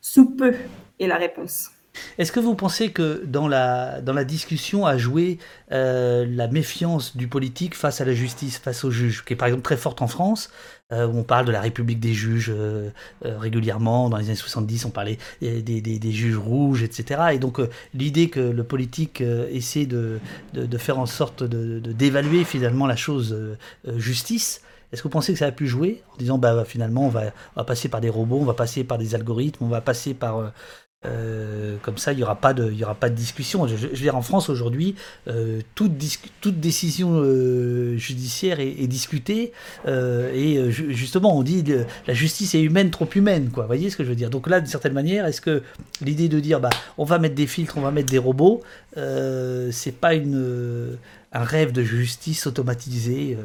sous 0.00 0.30
peu 0.30 0.54
est 1.00 1.06
la 1.06 1.16
réponse. 1.16 1.70
Est-ce 2.18 2.32
que 2.32 2.40
vous 2.40 2.54
pensez 2.54 2.90
que 2.90 3.24
dans 3.24 3.48
la, 3.48 4.00
dans 4.00 4.12
la 4.12 4.24
discussion 4.24 4.86
a 4.86 4.96
joué 4.96 5.38
euh, 5.72 6.26
la 6.28 6.48
méfiance 6.48 7.16
du 7.16 7.28
politique 7.28 7.74
face 7.74 8.00
à 8.00 8.04
la 8.04 8.12
justice, 8.12 8.58
face 8.58 8.84
aux 8.84 8.90
juges, 8.90 9.24
qui 9.24 9.32
est 9.32 9.36
par 9.36 9.48
exemple 9.48 9.64
très 9.64 9.76
forte 9.76 10.02
en 10.02 10.06
France, 10.06 10.50
euh, 10.92 11.08
on 11.08 11.24
parle 11.24 11.46
de 11.46 11.52
la 11.52 11.60
République 11.60 11.98
des 11.98 12.14
juges 12.14 12.52
euh, 12.54 12.90
régulièrement, 13.22 14.08
dans 14.08 14.18
les 14.18 14.26
années 14.26 14.36
70 14.36 14.84
on 14.84 14.90
parlait 14.90 15.18
des, 15.40 16.12
juges 16.12 16.36
rouges, 16.36 16.82
etc. 16.82 17.20
Et 17.32 17.38
donc 17.38 17.60
l'idée 17.92 18.28
que 18.28 18.40
le 18.40 18.64
politique 18.64 19.20
essaie 19.20 19.86
de, 19.86 20.20
faire 20.78 20.98
en 20.98 21.06
sorte 21.06 21.42
d'évaluer 21.42 21.80
de, 21.80 21.92
d'évaluer 21.92 22.44
finalement 22.44 22.86
la 22.86 22.96
chose 22.96 23.36
justice, 23.96 24.62
est-ce 24.92 25.02
que 25.02 25.08
vous 25.08 25.12
pensez 25.12 25.32
que 25.32 25.38
ça 25.38 25.46
a 25.46 25.52
pu 25.52 25.66
jouer 25.66 26.02
en 26.14 26.16
disant 26.16 26.38
bah, 26.38 26.64
finalement 26.64 27.06
on 27.06 27.08
va, 27.08 27.32
passer 27.64 27.88
par 27.88 28.00
des 28.00 28.08
robots, 28.08 28.38
on 28.40 28.44
va 28.44 28.54
passer 28.54 28.84
par 28.84 28.98
des 28.98 29.14
algorithmes, 29.14 29.64
on 29.64 29.68
va 29.68 29.80
passer 29.80 30.14
par 30.14 30.52
euh, 31.06 31.76
comme 31.82 31.98
ça, 31.98 32.12
il 32.12 32.16
n'y 32.16 32.22
aura, 32.22 32.36
pas 32.36 32.54
de, 32.54 32.70
il 32.70 32.78
y 32.78 32.84
aura 32.84 32.94
pas 32.94 33.08
de 33.08 33.14
discussion. 33.14 33.66
Je, 33.66 33.74
veux 33.74 33.88
dire, 33.96 34.16
en 34.16 34.22
France 34.22 34.48
aujourd'hui, 34.48 34.94
euh, 35.28 35.60
toute, 35.74 35.92
toute, 36.40 36.60
décision 36.60 37.10
euh, 37.14 37.96
judiciaire 37.96 38.60
est, 38.60 38.86
discutée. 38.86 39.52
et 39.86 40.70
justement, 40.70 41.36
on 41.36 41.42
dit 41.42 41.64
la 42.06 42.14
justice 42.14 42.54
est 42.54 42.62
humaine, 42.62 42.90
trop 42.90 43.08
humaine. 43.14 43.50
Quoi. 43.52 43.64
Vous 43.64 43.68
voyez 43.68 43.90
ce 43.90 43.96
que 43.96 44.04
je 44.04 44.08
veux 44.08 44.14
dire? 44.14 44.30
Donc 44.30 44.48
là, 44.48 44.60
d'une 44.60 44.70
certaine 44.70 44.92
manière, 44.92 45.26
est-ce 45.26 45.40
que 45.40 45.62
l'idée 46.00 46.28
de 46.28 46.40
dire 46.40 46.60
bah, 46.60 46.70
on 46.98 47.04
va 47.04 47.18
mettre 47.18 47.34
des 47.34 47.46
filtres, 47.46 47.76
on 47.76 47.82
va 47.82 47.90
mettre 47.90 48.10
des 48.10 48.18
robots, 48.18 48.62
c'est 48.94 49.94
pas 50.00 50.14
une, 50.14 50.96
un 51.32 51.44
rêve 51.44 51.72
de 51.72 51.82
justice 51.82 52.46
automatisée 52.46 53.36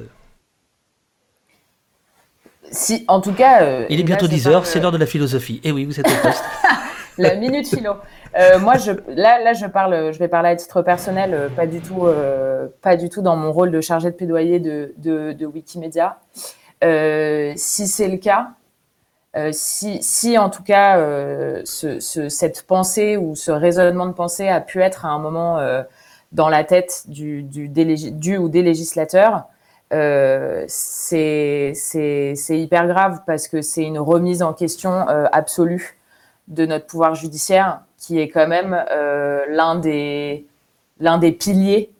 si, 2.73 3.03
en 3.09 3.19
tout 3.19 3.33
cas. 3.33 3.85
il 3.89 3.99
est 3.99 4.03
bientôt 4.03 4.29
10 4.29 4.47
heures, 4.47 4.65
c'est 4.65 4.79
l'heure 4.79 4.93
de 4.93 4.97
la 4.97 5.05
philosophie. 5.05 5.59
Et 5.63 5.69
eh 5.69 5.71
oui, 5.73 5.83
vous 5.83 5.99
êtes 5.99 6.07
au 6.07 6.21
poste. 6.21 6.43
la 7.21 7.35
minute 7.35 7.67
philo. 7.67 7.93
Euh, 8.37 8.59
moi, 8.59 8.77
je, 8.77 8.91
là, 9.07 9.41
là, 9.43 9.53
je 9.53 9.65
parle, 9.65 10.13
je 10.13 10.19
vais 10.19 10.27
parler 10.27 10.49
à 10.49 10.55
titre 10.55 10.81
personnel, 10.81 11.33
euh, 11.33 11.49
pas 11.49 11.67
du 11.67 11.81
tout, 11.81 12.05
euh, 12.05 12.67
pas 12.81 12.95
du 12.95 13.09
tout 13.09 13.21
dans 13.21 13.35
mon 13.35 13.51
rôle 13.51 13.71
de 13.71 13.81
chargé 13.81 14.09
de 14.09 14.15
plaidoyer 14.15 14.59
de, 14.59 14.93
de, 14.97 15.45
Wikimedia. 15.45 16.19
si 16.81 17.87
c'est 17.87 18.07
le 18.07 18.17
cas, 18.17 18.51
si, 19.51 20.01
si 20.03 20.37
en 20.37 20.49
tout 20.49 20.63
cas 20.63 20.97
ce, 21.65 21.99
cette 22.29 22.63
pensée 22.63 23.17
ou 23.17 23.35
ce 23.35 23.51
raisonnement 23.51 24.07
de 24.07 24.13
pensée 24.13 24.47
a 24.47 24.61
pu 24.61 24.81
être 24.81 25.05
à 25.05 25.09
un 25.09 25.19
moment 25.19 25.59
dans 26.31 26.49
la 26.49 26.63
tête 26.63 27.03
du, 27.07 27.43
du 27.43 28.37
ou 28.37 28.49
des 28.49 28.61
législateurs, 28.61 29.45
c'est 30.67 31.73
hyper 32.49 32.87
grave 32.87 33.21
parce 33.25 33.47
que 33.47 33.61
c'est 33.61 33.83
une 33.83 33.99
remise 33.99 34.41
en 34.41 34.53
question 34.53 35.05
absolue 35.31 36.00
de 36.51 36.65
notre 36.65 36.85
pouvoir 36.85 37.15
judiciaire, 37.15 37.81
qui 37.97 38.19
est 38.19 38.29
quand 38.29 38.47
même 38.47 38.85
euh, 38.91 39.45
l'un 39.49 39.75
des, 39.75 40.45
l'un 40.99 41.17
des 41.17 41.31
piliers 41.31 41.91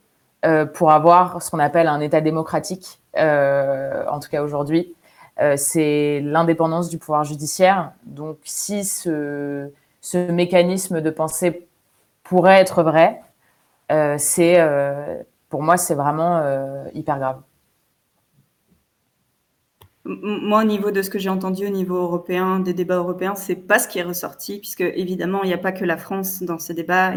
euh, 0.45 0.65
pour 0.65 0.91
avoir 0.91 1.41
ce 1.41 1.49
qu'on 1.49 1.59
appelle 1.59 1.87
un 1.87 2.01
État 2.01 2.21
démocratique, 2.21 2.99
euh, 3.17 4.05
en 4.09 4.19
tout 4.19 4.29
cas 4.29 4.43
aujourd'hui. 4.43 4.93
c'est 5.55 6.21
l'indépendance 6.23 6.89
du 6.89 6.99
pouvoir 6.99 7.23
judiciaire. 7.23 7.93
Donc, 8.05 8.37
si 8.43 8.83
ce, 8.83 9.71
ce 10.01 10.31
mécanisme 10.31 11.01
de 11.01 11.09
pensée 11.09 11.67
pourrait 12.23 12.59
être 12.59 12.83
vrai, 12.83 13.21
c'est, 14.17 14.59
pour 15.49 15.63
moi, 15.63 15.77
c'est 15.77 15.95
vraiment 15.95 16.43
hyper 16.93 17.17
grave. 17.17 17.41
Moi, 20.03 20.61
au 20.61 20.63
niveau 20.65 20.89
de 20.89 21.03
ce 21.03 21.11
que 21.11 21.19
j'ai 21.19 21.29
entendu 21.29 21.67
au 21.67 21.69
niveau 21.69 21.95
européen, 21.95 22.59
des 22.59 22.73
débats 22.73 22.95
européens, 22.95 23.35
c'est 23.35 23.55
pas 23.55 23.77
ce 23.77 23.87
qui 23.87 23.99
est 23.99 24.03
ressorti, 24.03 24.57
puisque 24.57 24.81
évidemment, 24.81 25.43
il 25.43 25.47
n'y 25.47 25.53
a 25.53 25.59
pas 25.59 25.71
que 25.71 25.85
la 25.85 25.97
France 25.97 26.41
dans 26.41 26.57
ces 26.57 26.73
débats. 26.73 27.13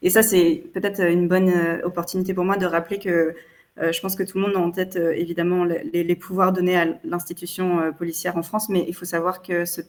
Et 0.00 0.08
ça, 0.08 0.22
c'est 0.22 0.64
peut-être 0.72 1.00
une 1.02 1.28
bonne 1.28 1.50
euh, 1.50 1.82
opportunité 1.84 2.32
pour 2.32 2.44
moi 2.44 2.56
de 2.56 2.64
rappeler 2.64 2.98
que 2.98 3.34
euh, 3.78 3.92
je 3.92 4.00
pense 4.00 4.16
que 4.16 4.22
tout 4.22 4.38
le 4.38 4.44
monde 4.44 4.56
a 4.56 4.60
en 4.60 4.70
tête, 4.70 4.96
euh, 4.96 5.12
évidemment, 5.14 5.64
les, 5.64 6.16
pouvoirs 6.16 6.54
donnés 6.54 6.78
à 6.78 6.86
l'institution 7.04 7.92
policière 7.92 8.38
en 8.38 8.42
France, 8.42 8.70
mais 8.70 8.86
il 8.88 8.94
faut 8.94 9.04
savoir 9.04 9.42
que 9.42 9.66
ce, 9.66 9.82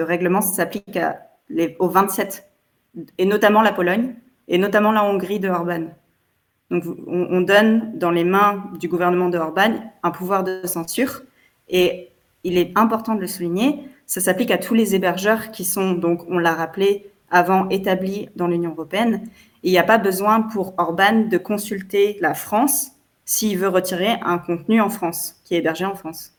règlement 0.00 0.40
s'applique 0.40 0.98
aux 1.78 1.88
27, 1.88 2.50
et 3.18 3.24
notamment 3.24 3.62
la 3.62 3.72
Pologne, 3.72 4.16
et 4.48 4.58
notamment 4.58 4.90
la 4.90 5.04
Hongrie 5.04 5.38
de 5.38 5.48
Orban. 5.48 5.86
Donc, 6.72 6.84
on, 7.06 7.28
on 7.30 7.40
donne 7.40 7.96
dans 7.96 8.10
les 8.10 8.24
mains 8.24 8.64
du 8.80 8.88
gouvernement 8.88 9.28
de 9.28 9.38
Orban 9.38 9.74
un 10.02 10.10
pouvoir 10.10 10.42
de 10.42 10.66
censure 10.66 11.22
et 11.68 12.08
il 12.44 12.56
est 12.56 12.76
important 12.76 13.14
de 13.14 13.20
le 13.20 13.26
souligner, 13.26 13.88
ça 14.06 14.20
s'applique 14.20 14.50
à 14.50 14.58
tous 14.58 14.74
les 14.74 14.94
hébergeurs 14.94 15.50
qui 15.50 15.64
sont, 15.64 15.92
donc, 15.92 16.24
on 16.28 16.38
l'a 16.38 16.54
rappelé, 16.54 17.10
avant 17.30 17.68
établis 17.68 18.28
dans 18.36 18.46
l'Union 18.46 18.70
européenne. 18.70 19.28
Et 19.62 19.68
il 19.68 19.72
n'y 19.72 19.78
a 19.78 19.84
pas 19.84 19.98
besoin 19.98 20.40
pour 20.40 20.74
Orban 20.78 21.26
de 21.30 21.36
consulter 21.36 22.16
la 22.20 22.34
France 22.34 22.92
s'il 23.24 23.58
veut 23.58 23.68
retirer 23.68 24.16
un 24.22 24.38
contenu 24.38 24.80
en 24.80 24.88
France, 24.88 25.36
qui 25.44 25.54
est 25.54 25.58
hébergé 25.58 25.84
en 25.84 25.94
France. 25.94 26.32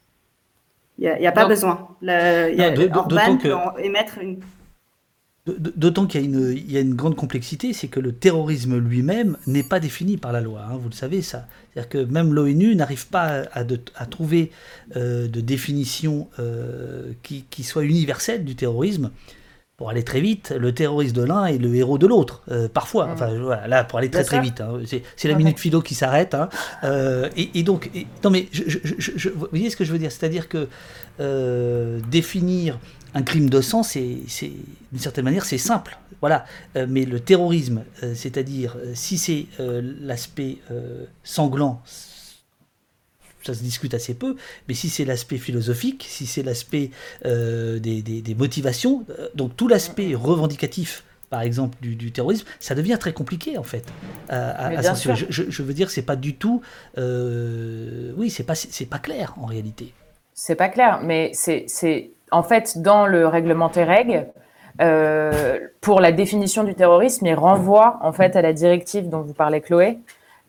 Il 0.97 1.15
n'y 1.19 1.27
a, 1.27 1.31
pas 1.31 1.45
besoin. 1.45 1.87
Orban 2.01 3.37
peut 3.37 3.55
émettre 3.81 4.17
une 4.17 4.39
D'autant 5.57 6.07
qu'il 6.07 6.69
y, 6.69 6.77
a 6.77 6.79
une 6.79 6.95
grande 6.95 7.15
complexité, 7.15 7.73
c'est 7.73 7.87
que 7.87 7.99
le 7.99 8.11
terrorisme 8.11 8.77
lui-même 8.77 9.37
n'est 9.47 9.63
pas 9.63 9.79
défini 9.79 10.17
par 10.17 10.31
la 10.31 10.41
loi, 10.41 10.61
hein, 10.69 10.77
vous 10.77 10.89
le 10.89 10.95
savez 10.95 11.21
ça. 11.21 11.47
C'est-à-dire 11.73 11.89
que 11.89 12.11
même 12.11 12.33
l'ONU 12.33 12.75
n'arrive 12.75 13.07
pas 13.07 13.43
à, 13.53 14.05
trouver 14.05 14.51
euh, 14.95 15.27
de 15.27 15.41
définition 15.41 16.27
euh, 16.39 17.13
qui, 17.23 17.63
soit 17.63 17.83
universelle 17.83 18.43
du 18.43 18.55
terrorisme. 18.55 19.11
Pour 19.77 19.89
aller 19.89 20.03
très 20.03 20.19
vite, 20.19 20.53
le 20.59 20.73
terroriste 20.73 21.15
de 21.15 21.23
l'un 21.23 21.45
est 21.45 21.57
le 21.57 21.73
héros 21.73 21.97
de 21.97 22.05
l'autre, 22.05 22.43
euh, 22.51 22.67
parfois. 22.67 23.07
Mmh. 23.07 23.11
Enfin, 23.11 23.39
voilà, 23.39 23.67
là, 23.67 23.83
pour 23.85 23.97
aller 23.97 24.09
très 24.09 24.25
très 24.25 24.41
vite. 24.41 24.59
Hein. 24.59 24.81
c'est 25.15 25.27
la 25.29 25.35
minute 25.35 25.57
philo 25.57 25.81
qui 25.81 25.95
s'arrête. 25.95 26.33
Hein. 26.33 26.49
Et, 27.37 27.63
donc, 27.63 27.89
non 28.23 28.29
mais, 28.29 28.49
vous 28.53 29.47
voyez 29.49 29.69
ce 29.69 29.77
que 29.77 29.85
je 29.85 29.93
veux 29.93 29.99
dire? 29.99 30.11
C'est-à-dire 30.11 30.49
que 30.49 30.67
définir 32.09 32.77
un 33.13 33.23
crime 33.23 33.49
de 33.49 33.61
sang, 33.61 33.83
c'est, 33.83 34.01
d'une 34.01 34.99
certaine 34.99 35.25
manière, 35.25 35.45
c'est 35.45 35.57
simple. 35.57 35.97
Voilà. 36.21 36.45
Euh, 36.75 36.85
mais 36.87 37.05
le 37.05 37.19
terrorisme, 37.19 37.83
euh, 38.03 38.13
c'est-à-dire, 38.15 38.77
euh, 38.77 38.91
si 38.93 39.17
c'est 39.17 39.47
l'aspect 39.59 40.57
sanglant, 41.23 41.81
ça 43.43 43.53
se 43.53 43.63
discute 43.63 43.93
assez 43.93 44.13
peu, 44.13 44.35
mais 44.67 44.73
si 44.73 44.89
c'est 44.89 45.05
l'aspect 45.05 45.37
philosophique, 45.37 46.05
si 46.07 46.25
c'est 46.25 46.43
l'aspect 46.43 46.91
des, 47.23 48.35
motivations, 48.37 49.05
donc 49.33 49.55
tout 49.55 49.67
l'aspect 49.67 50.13
revendicatif, 50.13 51.03
par 51.29 51.41
exemple, 51.41 51.77
du, 51.81 52.11
terrorisme, 52.11 52.45
ça 52.59 52.75
devient 52.75 52.97
très 52.99 53.13
compliqué, 53.13 53.57
en 53.57 53.63
fait, 53.63 53.85
à, 54.27 54.83
censurer. 54.83 55.25
Je, 55.29 55.63
veux 55.63 55.73
dire, 55.73 55.89
c'est 55.89 56.01
pas 56.01 56.15
du 56.15 56.35
tout... 56.35 56.61
oui, 56.97 58.29
c'est 58.29 58.43
pas, 58.43 58.55
c'est 58.55 58.89
pas 58.89 58.99
clair, 58.99 59.33
en 59.37 59.45
réalité. 59.45 59.93
C'est 60.33 60.55
pas 60.55 60.69
clair, 60.69 61.01
mais 61.03 61.31
c'est 61.33 62.11
en 62.31 62.43
fait, 62.43 62.81
dans 62.81 63.05
le 63.05 63.27
règlement 63.27 63.69
TEREG, 63.69 64.27
euh, 64.81 65.59
pour 65.81 65.99
la 65.99 66.11
définition 66.11 66.63
du 66.63 66.73
terrorisme, 66.73 67.25
il 67.25 67.33
renvoie 67.33 67.99
en 68.01 68.13
fait 68.13 68.35
à 68.35 68.41
la 68.41 68.53
directive 68.53 69.09
dont 69.09 69.21
vous 69.21 69.33
parlez, 69.33 69.61
Chloé, 69.61 69.99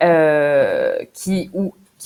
euh, 0.03 0.97
qui, 1.13 1.51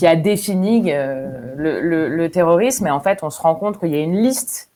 a 0.02 0.16
défini 0.16 0.92
euh, 0.92 1.54
le, 1.56 2.28
terrorisme. 2.28 2.86
Et 2.86 2.90
en 2.90 3.00
fait, 3.00 3.22
on 3.22 3.30
se 3.30 3.40
rend 3.40 3.54
compte 3.54 3.78
qu'il 3.78 3.90
y 3.90 3.96
a 3.96 4.00
une 4.00 4.16
liste 4.16 4.70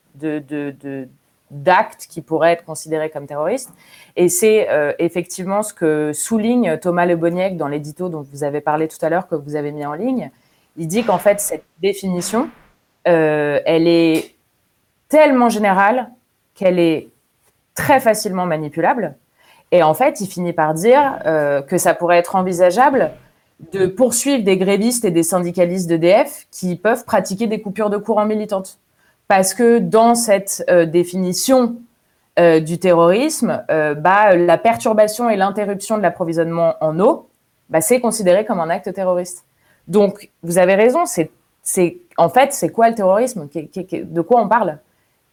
d'actes 1.50 2.06
qui 2.08 2.20
pourraient 2.20 2.52
être 2.52 2.64
considérés 2.64 3.08
comme 3.08 3.26
terroristes. 3.26 3.72
Et 4.16 4.28
c'est 4.28 4.68
effectivement 4.98 5.62
ce 5.62 5.72
que 5.72 6.12
souligne 6.12 6.76
Thomas 6.78 7.06
Le 7.06 7.16
dans 7.56 7.68
l'édito 7.68 8.08
dont 8.08 8.22
vous 8.30 8.44
avez 8.44 8.60
parlé 8.60 8.88
tout 8.88 8.98
à 9.00 9.08
l'heure, 9.08 9.28
que 9.28 9.36
vous 9.36 9.56
avez 9.56 9.72
mis 9.72 9.86
en 9.86 9.94
ligne. 9.94 10.30
Il 10.76 10.86
dit 10.86 11.02
qu'en 11.02 11.18
fait, 11.18 11.40
cette 11.40 11.64
définition, 11.80 12.50
elle 13.04 13.88
est 13.88 14.37
tellement 15.08 15.48
générale 15.48 16.10
qu'elle 16.54 16.78
est 16.78 17.08
très 17.74 18.00
facilement 18.00 18.46
manipulable. 18.46 19.14
Et 19.70 19.82
en 19.82 19.94
fait, 19.94 20.20
il 20.20 20.26
finit 20.26 20.52
par 20.52 20.74
dire 20.74 21.18
euh, 21.26 21.62
que 21.62 21.78
ça 21.78 21.94
pourrait 21.94 22.18
être 22.18 22.36
envisageable 22.36 23.10
de 23.72 23.86
poursuivre 23.86 24.44
des 24.44 24.56
grévistes 24.56 25.04
et 25.04 25.10
des 25.10 25.22
syndicalistes 25.22 25.88
d'EDF 25.88 26.46
qui 26.50 26.76
peuvent 26.76 27.04
pratiquer 27.04 27.46
des 27.46 27.60
coupures 27.60 27.90
de 27.90 27.96
courant 27.96 28.24
militantes. 28.24 28.78
Parce 29.26 29.52
que 29.52 29.78
dans 29.78 30.14
cette 30.14 30.64
euh, 30.70 30.86
définition 30.86 31.76
euh, 32.38 32.60
du 32.60 32.78
terrorisme, 32.78 33.62
bah, 33.68 34.36
la 34.36 34.58
perturbation 34.58 35.28
et 35.28 35.36
l'interruption 35.36 35.98
de 35.98 36.02
l'approvisionnement 36.02 36.74
en 36.80 36.98
eau, 37.00 37.28
bah, 37.68 37.80
c'est 37.80 38.00
considéré 38.00 38.44
comme 38.44 38.60
un 38.60 38.70
acte 38.70 38.92
terroriste. 38.92 39.44
Donc, 39.86 40.30
vous 40.42 40.58
avez 40.58 40.74
raison, 40.74 41.04
c'est, 41.04 41.98
en 42.16 42.28
fait, 42.28 42.52
c'est 42.52 42.70
quoi 42.70 42.88
le 42.88 42.94
terrorisme? 42.94 43.48
De 43.92 44.20
quoi 44.20 44.40
on 44.40 44.48
parle? 44.48 44.78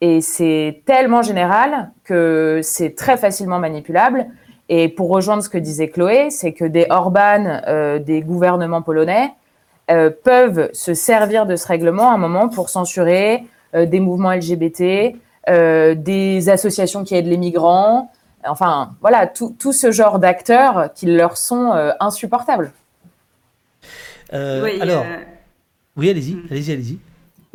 Et 0.02 0.22
c'est 0.22 0.84
tellement 0.86 1.22
général 1.22 1.92
que 2.04 2.60
c'est 2.64 2.96
très 2.96 3.18
facilement 3.18 3.60
manipulable. 3.60 4.28
Et 4.68 4.90
pour 4.90 5.10
rejoindre 5.10 5.44
ce 5.44 5.50
que 5.50 5.58
disait 5.58 5.90
Chloé, 5.90 6.30
c'est 6.32 6.54
que 6.54 6.66
des 6.66 6.88
Orban, 6.90 7.62
euh, 7.68 8.00
des 8.00 8.22
gouvernements 8.22 8.82
polonais, 8.82 9.32
euh, 9.92 10.10
peuvent 10.10 10.70
se 10.74 10.94
servir 10.94 11.46
de 11.46 11.56
ce 11.56 11.68
règlement 11.68 12.10
à 12.10 12.16
un 12.16 12.18
moment 12.18 12.50
pour 12.50 12.70
censurer 12.70 13.44
euh, 13.76 13.86
des 13.86 14.00
mouvements 14.00 14.34
LGBT, 14.34 15.16
des 15.48 16.50
associations 16.50 17.04
qui 17.04 17.14
aident 17.14 17.28
les 17.28 17.38
migrants, 17.38 18.12
enfin 18.48 18.96
voilà, 19.00 19.28
tout, 19.28 19.56
tout 19.60 19.74
ce 19.74 19.92
genre 19.92 20.18
d'acteurs 20.18 20.92
qui 20.96 21.06
leur 21.06 21.38
sont 21.38 21.72
insupportables. 22.00 22.72
oui, 24.34 24.82
alors, 24.82 25.06
oui, 25.96 26.10
allez-y, 26.10 26.34
hmm. 26.34 26.48
allez-y, 26.50 26.72
allez-y. 26.72 27.00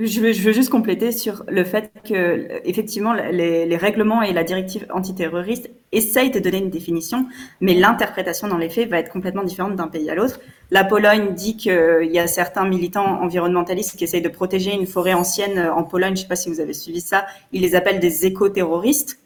Je 0.02 0.20
veux, 0.20 0.32
juste 0.32 0.70
compléter 0.70 1.12
sur 1.12 1.44
le 1.46 1.62
fait 1.62 1.92
que, 2.08 2.48
effectivement, 2.64 3.12
les, 3.12 3.76
règlements 3.76 4.22
et 4.22 4.32
la 4.32 4.44
directive 4.44 4.86
antiterroriste 4.90 5.68
essayent 5.92 6.30
de 6.30 6.38
donner 6.38 6.56
une 6.56 6.70
définition, 6.70 7.26
mais 7.60 7.74
l'interprétation 7.74 8.48
dans 8.48 8.56
les 8.56 8.70
faits 8.70 8.88
va 8.88 8.98
être 8.98 9.12
complètement 9.12 9.42
différente 9.42 9.76
d'un 9.76 9.88
pays 9.88 10.08
à 10.08 10.14
l'autre. 10.14 10.40
La 10.70 10.84
Pologne 10.84 11.34
dit 11.34 11.58
qu'il 11.58 12.08
y 12.10 12.18
a 12.18 12.26
certains 12.26 12.66
militants 12.66 13.20
environnementalistes 13.20 13.98
qui 13.98 14.04
essayent 14.04 14.22
de 14.22 14.30
protéger 14.30 14.72
une 14.72 14.86
forêt 14.86 15.12
ancienne 15.12 15.58
en 15.58 15.82
Pologne. 15.82 16.16
Je 16.16 16.20
ne 16.20 16.22
sais 16.22 16.28
pas 16.28 16.36
si 16.36 16.48
vous 16.48 16.60
avez 16.60 16.72
suivi 16.72 17.02
ça. 17.02 17.26
Ils 17.52 17.60
les 17.60 17.74
appellent 17.74 18.00
des 18.00 18.24
éco-terroristes. 18.24 19.18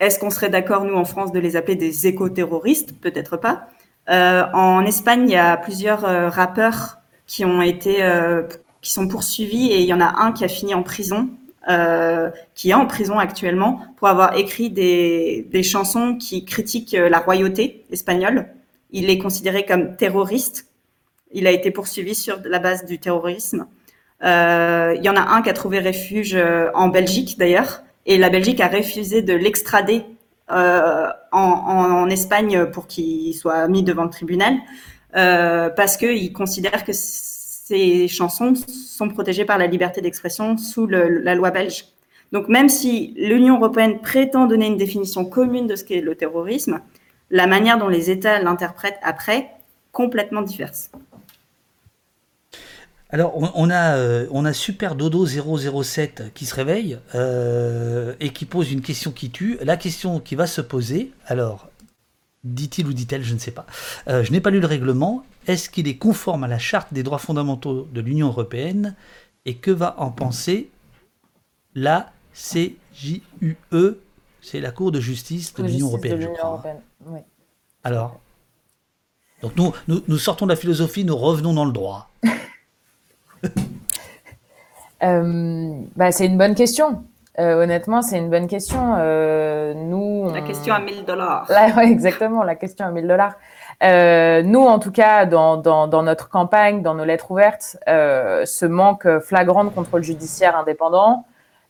Est-ce 0.00 0.18
qu'on 0.18 0.30
serait 0.30 0.50
d'accord, 0.50 0.86
nous, 0.86 0.96
en 0.96 1.04
France, 1.04 1.30
de 1.30 1.38
les 1.38 1.54
appeler 1.54 1.76
des 1.76 2.08
éco-terroristes? 2.08 3.00
Peut-être 3.00 3.36
pas. 3.36 3.68
Euh, 4.10 4.42
en 4.54 4.84
Espagne, 4.84 5.28
il 5.28 5.32
y 5.32 5.36
a 5.36 5.56
plusieurs 5.56 6.04
euh, 6.04 6.28
rappeurs 6.30 6.98
qui 7.28 7.44
ont 7.44 7.62
été 7.62 8.02
euh, 8.02 8.42
sont 8.92 9.08
poursuivis 9.08 9.70
et 9.72 9.80
il 9.80 9.86
y 9.86 9.92
en 9.92 10.00
a 10.00 10.22
un 10.22 10.32
qui 10.32 10.44
a 10.44 10.48
fini 10.48 10.74
en 10.74 10.82
prison, 10.82 11.30
euh, 11.68 12.30
qui 12.54 12.70
est 12.70 12.74
en 12.74 12.86
prison 12.86 13.18
actuellement 13.18 13.82
pour 13.96 14.08
avoir 14.08 14.36
écrit 14.36 14.70
des, 14.70 15.46
des 15.50 15.62
chansons 15.62 16.16
qui 16.16 16.44
critiquent 16.44 16.94
euh, 16.94 17.08
la 17.08 17.18
royauté 17.18 17.84
espagnole. 17.90 18.48
Il 18.90 19.10
est 19.10 19.18
considéré 19.18 19.64
comme 19.64 19.96
terroriste. 19.96 20.66
Il 21.32 21.46
a 21.46 21.50
été 21.50 21.70
poursuivi 21.70 22.14
sur 22.14 22.38
la 22.44 22.58
base 22.58 22.86
du 22.86 22.98
terrorisme. 22.98 23.66
Euh, 24.24 24.94
il 24.96 25.04
y 25.04 25.08
en 25.08 25.16
a 25.16 25.20
un 25.20 25.42
qui 25.42 25.50
a 25.50 25.52
trouvé 25.52 25.78
refuge 25.80 26.36
en 26.74 26.88
Belgique 26.88 27.38
d'ailleurs, 27.38 27.82
et 28.06 28.16
la 28.16 28.30
Belgique 28.30 28.60
a 28.60 28.68
refusé 28.68 29.20
de 29.20 29.34
l'extrader 29.34 30.04
en, 30.48 31.10
en, 31.30 31.40
en, 31.40 32.08
Espagne 32.08 32.64
pour 32.72 32.86
qu'il 32.86 33.34
soit 33.34 33.68
mis 33.68 33.82
devant 33.82 34.04
le 34.04 34.10
tribunal 34.10 34.54
euh, 35.16 35.70
parce 35.70 35.96
qu'il 35.96 36.32
considère 36.32 36.84
que 36.84 36.92
ces 37.68 38.08
chansons 38.08 38.54
sont 38.54 39.10
protégées 39.10 39.44
par 39.44 39.58
la 39.58 39.66
liberté 39.66 40.00
d'expression 40.00 40.56
sous 40.56 40.86
la 40.86 41.34
loi 41.34 41.50
belge. 41.50 41.84
Donc 42.32 42.48
même 42.48 42.70
si 42.70 43.12
l'Union 43.18 43.56
européenne 43.56 44.00
prétend 44.00 44.46
donner 44.46 44.68
une 44.68 44.78
définition 44.78 45.26
commune 45.26 45.66
de 45.66 45.76
ce 45.76 45.84
qu'est 45.84 46.00
le 46.00 46.14
terrorisme, 46.14 46.80
la 47.30 47.46
manière 47.46 47.76
dont 47.76 47.88
les 47.88 48.10
États 48.10 48.40
l'interprètent 48.40 48.98
après, 49.02 49.50
complètement 49.92 50.40
diverse. 50.40 50.90
Alors, 53.10 53.34
on, 53.36 53.70
a, 53.70 53.96
euh, 53.96 54.26
on 54.30 54.46
a 54.46 54.52
Super 54.54 54.94
Dodo 54.94 55.26
007 55.26 56.32
qui 56.34 56.46
se 56.46 56.54
réveille 56.54 56.98
euh, 57.14 58.14
et 58.20 58.30
qui 58.30 58.46
pose 58.46 58.72
une 58.72 58.82
question 58.82 59.12
qui 59.12 59.30
tue. 59.30 59.58
La 59.62 59.76
question 59.76 60.20
qui 60.20 60.36
va 60.36 60.46
se 60.46 60.60
poser, 60.62 61.12
alors, 61.26 61.68
dit-il 62.44 62.86
ou 62.86 62.92
dit-elle, 62.92 63.22
je 63.22 63.34
ne 63.34 63.38
sais 63.38 63.50
pas. 63.50 63.66
Euh, 64.08 64.22
je 64.22 64.32
n'ai 64.32 64.40
pas 64.40 64.50
lu 64.50 64.60
le 64.60 64.66
règlement. 64.66 65.24
Est-ce 65.46 65.70
qu'il 65.70 65.88
est 65.88 65.96
conforme 65.96 66.44
à 66.44 66.48
la 66.48 66.58
charte 66.58 66.92
des 66.92 67.02
droits 67.02 67.18
fondamentaux 67.18 67.88
de 67.92 68.00
l'Union 68.00 68.28
européenne 68.28 68.94
Et 69.44 69.56
que 69.56 69.70
va 69.70 69.94
en 69.98 70.10
penser 70.10 70.70
la 71.74 72.12
CJUE 72.34 73.56
C'est 74.40 74.60
la 74.60 74.70
Cour 74.70 74.92
de 74.92 75.00
justice 75.00 75.54
de 75.54 75.62
l'Union 75.64 75.88
européenne, 75.88 76.20
je 76.20 76.26
crois. 76.28 76.62
Alors 77.84 78.20
Donc 79.42 79.56
nous, 79.56 79.72
nous, 79.86 80.18
sortons 80.18 80.46
de 80.46 80.50
la 80.50 80.56
philosophie, 80.56 81.04
nous 81.04 81.16
revenons 81.16 81.54
dans 81.54 81.64
le 81.64 81.72
droit. 81.72 82.10
Euh, 85.00 85.80
bah, 85.94 86.10
c'est 86.10 86.26
une 86.26 86.36
bonne 86.36 86.56
question. 86.56 87.04
Euh, 87.38 87.62
honnêtement, 87.62 88.02
c'est 88.02 88.18
une 88.18 88.30
bonne 88.30 88.48
question. 88.48 88.96
Euh, 88.98 89.72
nous, 89.74 90.32
La 90.32 90.40
question 90.40 90.74
à 90.74 90.80
1000 90.80 91.04
dollars. 91.04 91.48
exactement, 91.80 92.42
la 92.42 92.56
question 92.56 92.86
à 92.86 92.90
1000 92.90 93.06
dollars. 93.06 93.34
Euh, 93.82 94.42
nous, 94.42 94.64
en 94.64 94.78
tout 94.80 94.90
cas, 94.90 95.24
dans, 95.24 95.56
dans, 95.56 95.86
dans, 95.86 96.02
notre 96.02 96.28
campagne, 96.28 96.82
dans 96.82 96.94
nos 96.94 97.04
lettres 97.04 97.30
ouvertes, 97.30 97.76
euh, 97.88 98.44
ce 98.44 98.66
manque 98.66 99.06
flagrant 99.20 99.64
de 99.64 99.70
contrôle 99.70 100.02
judiciaire 100.02 100.56
indépendant, 100.56 101.26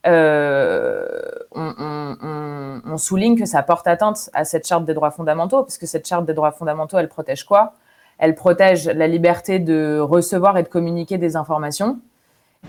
euh, 0.06 1.06
on, 1.52 1.74
on, 1.78 2.80
on, 2.86 2.96
souligne 2.96 3.38
que 3.38 3.44
ça 3.44 3.62
porte 3.62 3.86
atteinte 3.86 4.30
à 4.32 4.44
cette 4.44 4.66
charte 4.66 4.86
des 4.86 4.94
droits 4.94 5.10
fondamentaux, 5.10 5.62
parce 5.64 5.76
que 5.76 5.86
cette 5.86 6.06
charte 6.06 6.24
des 6.24 6.34
droits 6.34 6.52
fondamentaux, 6.52 6.96
elle 6.98 7.08
protège 7.08 7.44
quoi? 7.44 7.74
Elle 8.18 8.34
protège 8.34 8.86
la 8.86 9.06
liberté 9.06 9.58
de 9.58 9.98
recevoir 9.98 10.56
et 10.56 10.62
de 10.62 10.68
communiquer 10.68 11.18
des 11.18 11.36
informations, 11.36 11.98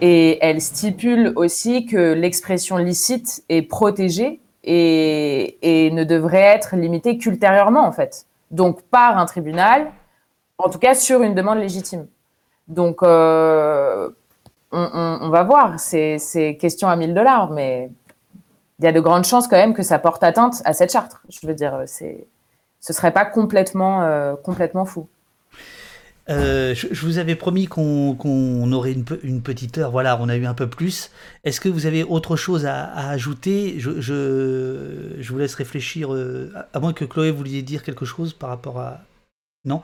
et 0.02 0.38
elle 0.42 0.62
stipule 0.62 1.34
aussi 1.36 1.86
que 1.86 2.14
l'expression 2.14 2.78
licite 2.78 3.44
est 3.50 3.64
protégée 3.64 4.40
et, 4.64 5.90
ne 5.92 6.04
devrait 6.04 6.42
être 6.42 6.76
limitée 6.76 7.18
qu'ultérieurement, 7.18 7.86
en 7.86 7.92
fait 7.92 8.26
donc 8.52 8.82
par 8.84 9.18
un 9.18 9.26
tribunal, 9.26 9.92
en 10.58 10.70
tout 10.70 10.80
cas 10.80 10.96
sur 10.96 11.22
une 11.22 11.36
demande 11.36 11.60
légitime. 11.60 12.08
Donc, 12.68 13.02
euh, 13.02 14.10
on, 14.72 15.30
va 15.30 15.44
voir, 15.44 15.80
c'est 15.80 16.58
question 16.60 16.88
à 16.88 16.96
1000 16.96 17.14
dollars, 17.14 17.50
mais 17.52 17.90
il 18.80 18.86
y 18.86 18.88
a 18.88 18.92
de 18.92 19.00
grandes 19.00 19.26
chances 19.26 19.48
quand 19.48 19.58
même 19.58 19.74
que 19.74 19.84
ça 19.84 20.00
porte 20.00 20.24
atteinte 20.24 20.62
à 20.66 20.74
cette 20.74 20.92
charte. 20.92 21.18
Je 21.30 21.46
veux 21.48 21.56
dire, 21.56 21.84
ce 21.88 22.94
serait 22.94 23.12
pas 23.12 23.26
complètement, 23.26 24.04
euh, 24.04 24.36
complètement 24.36 24.86
fou. 24.86 25.08
Euh, 26.30 26.76
je, 26.76 27.06
vous 27.06 27.18
avais 27.18 27.36
promis 27.36 27.66
qu'on 27.68 28.72
aurait 28.72 28.94
une, 29.24 29.42
petite 29.42 29.78
heure. 29.78 29.92
Voilà, 29.92 30.18
on 30.22 30.30
a 30.30 30.36
eu 30.36 30.46
un 30.46 30.54
peu 30.54 30.68
plus. 30.68 31.12
Est-ce 31.44 31.60
que 31.60 31.70
vous 31.70 31.86
avez 31.86 32.04
autre 32.04 32.36
chose 32.36 32.66
à, 32.66 33.10
ajouter? 33.10 33.76
Je, 33.80 33.92
vous 35.28 35.38
laisse 35.38 35.56
réfléchir, 35.56 36.14
euh, 36.14 36.54
à 36.74 36.80
moins 36.80 36.94
que 36.94 37.06
Chloé 37.06 37.32
vouliez 37.32 37.62
dire 37.62 37.84
quelque 37.84 38.06
chose 38.06 38.34
par 38.34 38.50
rapport 38.50 38.80
à. 38.80 39.02
Non? 39.66 39.82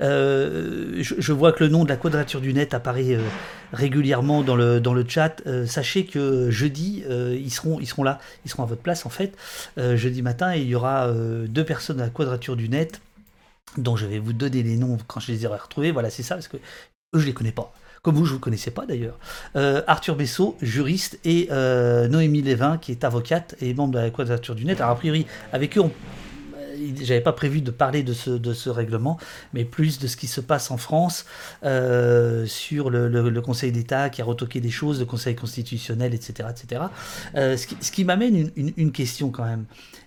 Euh, 0.00 0.98
je, 0.98 1.32
vois 1.32 1.52
que 1.52 1.64
le 1.64 1.70
nom 1.70 1.82
de 1.82 1.88
la 1.88 1.96
quadrature 1.96 2.40
du 2.40 2.52
net 2.52 2.74
apparaît 2.74 3.18
régulièrement 3.72 4.42
dans 4.42 4.54
le, 4.54 4.80
dans 4.80 4.94
le 4.94 5.04
chat. 5.08 5.42
sachez 5.66 6.04
que 6.04 6.50
jeudi, 6.50 7.02
ils, 7.08 7.50
seront, 7.50 7.80
ils 7.80 7.86
seront 7.86 8.04
là, 8.04 8.20
ils 8.44 8.50
seront 8.50 8.62
à 8.62 8.66
votre 8.66 8.82
place 8.82 9.04
en 9.04 9.08
fait. 9.08 9.34
jeudi 9.76 10.22
matin, 10.22 10.54
il 10.54 10.68
y 10.68 10.76
aura 10.76 11.10
deux 11.48 11.64
personnes 11.64 12.00
à 12.00 12.04
la 12.04 12.10
quadrature 12.10 12.54
du 12.54 12.68
net 12.68 13.00
dont 13.76 13.96
je 13.96 14.06
vais 14.06 14.18
vous 14.18 14.32
donner 14.32 14.62
les 14.62 14.76
noms 14.76 14.98
quand 15.06 15.20
je 15.20 15.32
les 15.32 15.46
aurai 15.46 15.58
retrouvés. 15.58 15.92
Voilà, 15.92 16.10
c'est 16.10 16.22
ça, 16.22 16.34
parce 16.34 16.48
que 16.48 16.56
eux, 16.56 17.18
je 17.18 17.26
les 17.26 17.34
connais 17.34 17.52
pas. 17.52 17.72
Comme 18.06 18.14
vous, 18.14 18.24
je 18.24 18.34
vous 18.34 18.38
connaissais 18.38 18.70
pas 18.70 18.86
d'ailleurs. 18.86 19.18
Euh, 19.56 19.82
Arthur 19.88 20.14
Bessot, 20.14 20.56
juriste, 20.62 21.18
et 21.24 21.48
euh, 21.50 22.06
Noémie 22.06 22.40
Lévin, 22.40 22.78
qui 22.78 22.92
est 22.92 23.02
avocate 23.02 23.56
et 23.60 23.74
membre 23.74 23.94
de 23.94 23.98
la 23.98 24.10
Quadrature 24.10 24.54
du 24.54 24.64
Net. 24.64 24.80
Alors, 24.80 24.92
a 24.92 24.96
priori, 24.96 25.26
avec 25.52 25.76
eux, 25.76 25.80
on 25.80 25.90
euh, 26.56 26.92
j'avais 27.02 27.20
pas 27.20 27.32
prévu 27.32 27.62
de 27.62 27.72
parler 27.72 28.04
de 28.04 28.12
ce, 28.12 28.30
de 28.30 28.52
ce 28.52 28.70
règlement, 28.70 29.18
mais 29.54 29.64
plus 29.64 29.98
de 29.98 30.06
ce 30.06 30.16
qui 30.16 30.28
se 30.28 30.40
passe 30.40 30.70
en 30.70 30.76
France 30.76 31.24
sur 31.62 32.90
le, 32.90 33.40
Conseil 33.40 33.72
d'État 33.72 34.08
qui 34.08 34.22
a 34.22 34.24
retoqué 34.24 34.60
des 34.60 34.70
choses, 34.70 35.00
le 35.00 35.06
Conseil 35.06 35.34
constitutionnel, 35.34 36.14
etc. 36.14 36.48
etc. 36.48 36.82
ce 37.34 37.66
qui, 37.66 37.76
qui 37.76 38.04
m'amène 38.04 38.52
une, 38.54 38.72
une, 38.76 38.92
question 38.92 39.30
quand 39.30 39.44
même. 39.44 39.64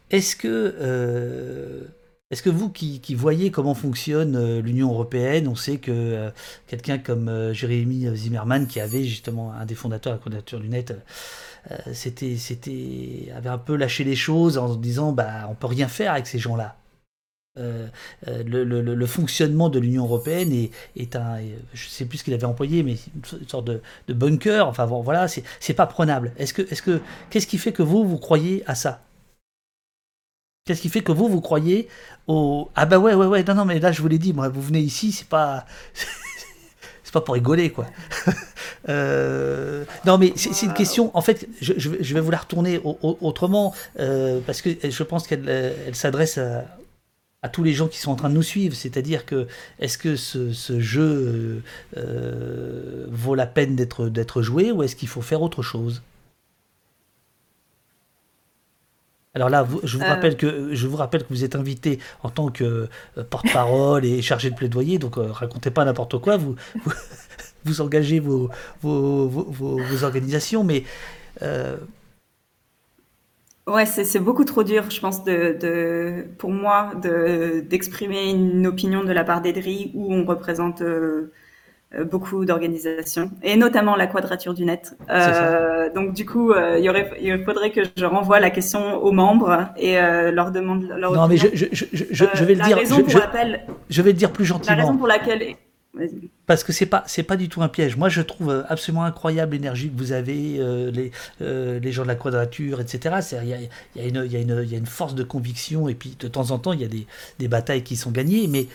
Est-ce 0.09 0.37
que 0.37 1.89
est-ce 2.31 2.43
que 2.43 2.49
vous 2.51 2.69
qui, 2.69 3.15
voyez 3.15 3.49
comment 3.49 3.73
fonctionne 3.73 4.35
euh, 4.35 4.61
l'Union 4.61 4.91
européenne, 4.91 5.47
on 5.47 5.55
sait 5.55 5.77
que 5.77 5.91
euh, 5.91 6.29
quelqu'un 6.67 6.99
comme 6.99 7.27
euh, 7.27 7.53
Jérémy 7.53 8.15
Zimmerman, 8.15 8.67
qui 8.67 8.79
avait 8.79 9.03
justement 9.03 9.51
un 9.51 9.65
des 9.65 9.73
fondateurs 9.73 10.13
de 10.13 10.17
la 10.19 10.23
Quadrature 10.23 10.59
du 10.59 10.69
Net, 10.69 10.93
avait 11.65 13.49
un 13.49 13.57
peu 13.57 13.75
lâché 13.75 14.03
les 14.03 14.15
choses 14.15 14.59
en 14.59 14.75
disant 14.75 15.11
bah 15.11 15.47
on 15.49 15.55
peut 15.55 15.67
rien 15.67 15.87
faire 15.87 16.13
avec 16.13 16.27
ces 16.27 16.37
gens-là. 16.37 16.77
le, 17.57 19.05
fonctionnement 19.07 19.69
de 19.69 19.79
l'Union 19.79 20.03
européenne 20.03 20.53
est, 20.95 21.15
un, 21.15 21.39
je 21.73 21.89
sais 21.89 22.05
plus 22.05 22.19
ce 22.19 22.23
qu'il 22.23 22.33
avait 22.35 22.45
employé, 22.45 22.83
mais 22.83 22.95
une 23.15 23.47
sorte 23.47 23.65
de, 23.65 23.81
bunker. 24.13 24.67
Enfin 24.67 24.85
voilà, 24.85 25.27
c'est, 25.27 25.43
c'est 25.59 25.73
pas 25.73 25.87
prenable. 25.87 26.31
Est-ce 26.37 26.53
que, 26.53 26.61
est-ce 26.61 26.83
que, 26.83 27.01
qu'est-ce 27.31 27.47
qui 27.47 27.57
fait 27.57 27.73
que 27.73 27.83
vous 27.83 28.07
vous 28.07 28.19
croyez 28.19 28.63
à 28.67 28.75
ça? 28.75 29.01
Qu'est-ce 30.69 30.83
qui 30.83 30.89
fait 30.89 31.01
que 31.01 31.11
vous, 31.11 31.27
vous 31.27 31.41
croyez 31.41 31.87
au... 32.27 32.69
Ah 32.75 32.85
bah 32.85 32.99
ouais, 32.99 33.15
ouais, 33.15 33.25
ouais, 33.25 33.43
non, 33.43 33.55
non, 33.55 33.65
mais 33.65 33.79
là, 33.79 33.91
je 33.91 34.03
vous 34.03 34.07
l'ai 34.07 34.19
dit, 34.19 34.33
moi, 34.33 34.49
vous 34.49 34.61
venez 34.61 34.81
ici, 34.81 35.11
c'est 35.11 35.27
pas... 35.27 35.65
c'est 37.03 37.11
pas 37.11 37.21
pour 37.21 37.33
rigoler, 37.33 37.71
quoi. 37.71 37.87
Euh, 38.87 39.83
non, 40.05 40.17
mais 40.17 40.31
c'est 40.35 40.65
une 40.65 40.73
question, 40.73 41.11
en 41.15 41.21
fait, 41.21 41.47
je, 41.59 41.73
vais 41.89 42.21
vous 42.21 42.31
la 42.31 42.37
retourner 42.37 42.79
autrement, 42.83 43.73
euh, 43.99 44.39
parce 44.45 44.61
que 44.61 44.69
je 44.89 45.03
pense 45.03 45.27
qu'elle 45.27 45.49
elle, 45.49 45.95
s'adresse 45.95 46.37
à, 46.37 47.49
tous 47.49 47.63
les 47.63 47.73
gens 47.73 47.87
qui 47.87 47.97
sont 47.97 48.11
en 48.11 48.15
train 48.15 48.29
de 48.29 48.35
nous 48.35 48.43
suivre, 48.43 48.75
c'est-à-dire 48.75 49.25
que 49.25 49.47
est-ce 49.79 49.97
que 49.97 50.15
ce, 50.15 50.79
jeu 50.79 51.61
euh, 51.97 53.05
vaut 53.09 53.35
la 53.35 53.47
peine 53.47 53.75
d'être 53.75 54.41
joué 54.41 54.71
ou 54.71 54.81
est-ce 54.81 54.95
qu'il 54.95 55.09
faut 55.09 55.21
faire 55.21 55.41
autre 55.41 55.61
chose? 55.61 56.01
Alors 59.39 59.49
là, 59.49 59.67
je, 59.83 59.97
vous 59.97 60.03
rappelle 60.03 60.37
que, 60.37 60.73
je 60.73 60.87
vous 60.87 60.97
rappelle 60.97 61.23
que 61.23 61.29
vous 61.29 61.43
êtes 61.43 61.55
invité 61.55 61.99
en 62.23 62.29
tant 62.29 62.49
que 62.49 62.87
porte-parole 63.29 64.05
et 64.05 64.21
chargé 64.21 64.49
de 64.49 64.55
plaidoyer, 64.55 64.99
donc 64.99 65.15
racontez 65.17 65.71
pas 65.71 65.85
n'importe 65.85 66.19
quoi, 66.19 66.37
vous, 66.37 66.55
vous, 67.63 67.81
engagez 67.81 68.19
vos, 68.19 68.49
vos, 68.81 69.27
vos, 69.27 70.03
organisations, 70.03 70.63
mais 70.63 70.83
Ouais, 73.69 73.85
c'est 73.85 74.19
beaucoup 74.19 74.45
trop 74.45 74.63
dur, 74.63 74.89
je 74.89 74.99
pense, 74.99 75.23
de, 75.23 75.55
de 75.59 76.25
pour 76.39 76.49
moi, 76.51 76.91
d'exprimer 76.95 78.31
une 78.31 78.65
opinion 78.65 79.03
de 79.03 79.11
la 79.11 79.23
part 79.23 79.41
d'Edri 79.41 79.91
où 79.93 80.11
on 80.11 80.25
représente 80.25 80.81
euh, 80.81 80.85
euh, 80.85 81.31
beaucoup 82.11 82.45
d'organisations, 82.45 83.31
et 83.41 83.55
notamment 83.55 83.95
la 83.95 84.05
quadrature 84.05 84.53
du 84.53 84.63
net. 84.63 84.95
Euh, 85.09 85.91
donc 85.91 86.13
du 86.13 86.25
coup, 86.25 86.53
il, 86.53 86.83
y 86.83 86.89
aurait, 86.89 87.11
il 87.19 87.43
faudrait 87.43 87.71
que 87.71 87.81
je 87.95 88.05
renvoie 88.05 88.39
la 88.39 88.51
question 88.51 88.97
aux 88.97 89.11
membres 89.11 89.69
et 89.75 89.95
leur 90.31 90.51
demande 90.51 90.83
leur 90.97 91.13
Non, 91.13 91.27
mais 91.27 91.37
je, 91.37 91.47
je, 91.53 91.65
je, 91.71 91.85
je 92.11 92.43
vais 92.45 92.53
le 92.53 92.63
dire. 92.63 92.77
je, 93.89 94.01
vais 94.01 94.11
le 94.11 94.17
dire 94.17 94.31
plus 94.31 94.45
gentiment. 94.45 94.75
La 94.75 94.83
raison 94.83 94.97
pour 94.97 95.07
laquelle 95.07 95.55
parce 96.45 96.63
que 96.63 96.71
c'est 96.71 96.85
pas 96.85 97.03
c'est 97.07 97.23
pas 97.23 97.35
du 97.35 97.49
tout 97.49 97.61
un 97.61 97.67
piège. 97.67 97.97
Moi, 97.97 98.09
je 98.09 98.21
trouve 98.21 98.49
euh, 98.49 98.63
absolument 98.69 99.03
incroyable 99.03 99.53
l'énergie 99.53 99.89
que 99.89 99.97
vous 99.97 100.11
avez, 100.11 100.57
euh, 100.59 100.91
les, 100.91 101.11
euh, 101.41 101.79
les 101.79 101.91
gens 101.91 102.03
de 102.03 102.07
la 102.07 102.15
quadrature, 102.15 102.79
etc. 102.79 103.15
Il 103.31 103.49
y 103.49 103.53
a, 103.53 103.57
y, 103.57 103.63
a 103.63 104.25
y, 104.25 104.35
a 104.35 104.63
y 104.63 104.75
a, 104.75 104.77
une 104.77 104.85
force 104.85 105.15
de 105.15 105.23
conviction 105.23 105.89
et 105.89 105.95
puis 105.95 106.15
de 106.19 106.27
temps 106.27 106.51
en 106.51 106.59
temps, 106.59 106.73
il 106.73 106.81
y 106.81 106.85
a 106.85 106.87
des, 106.87 107.07
des 107.39 107.47
batailles 107.47 107.83
qui 107.83 107.95
sont 107.95 108.11
gagnées, 108.11 108.47
mais 108.47 108.67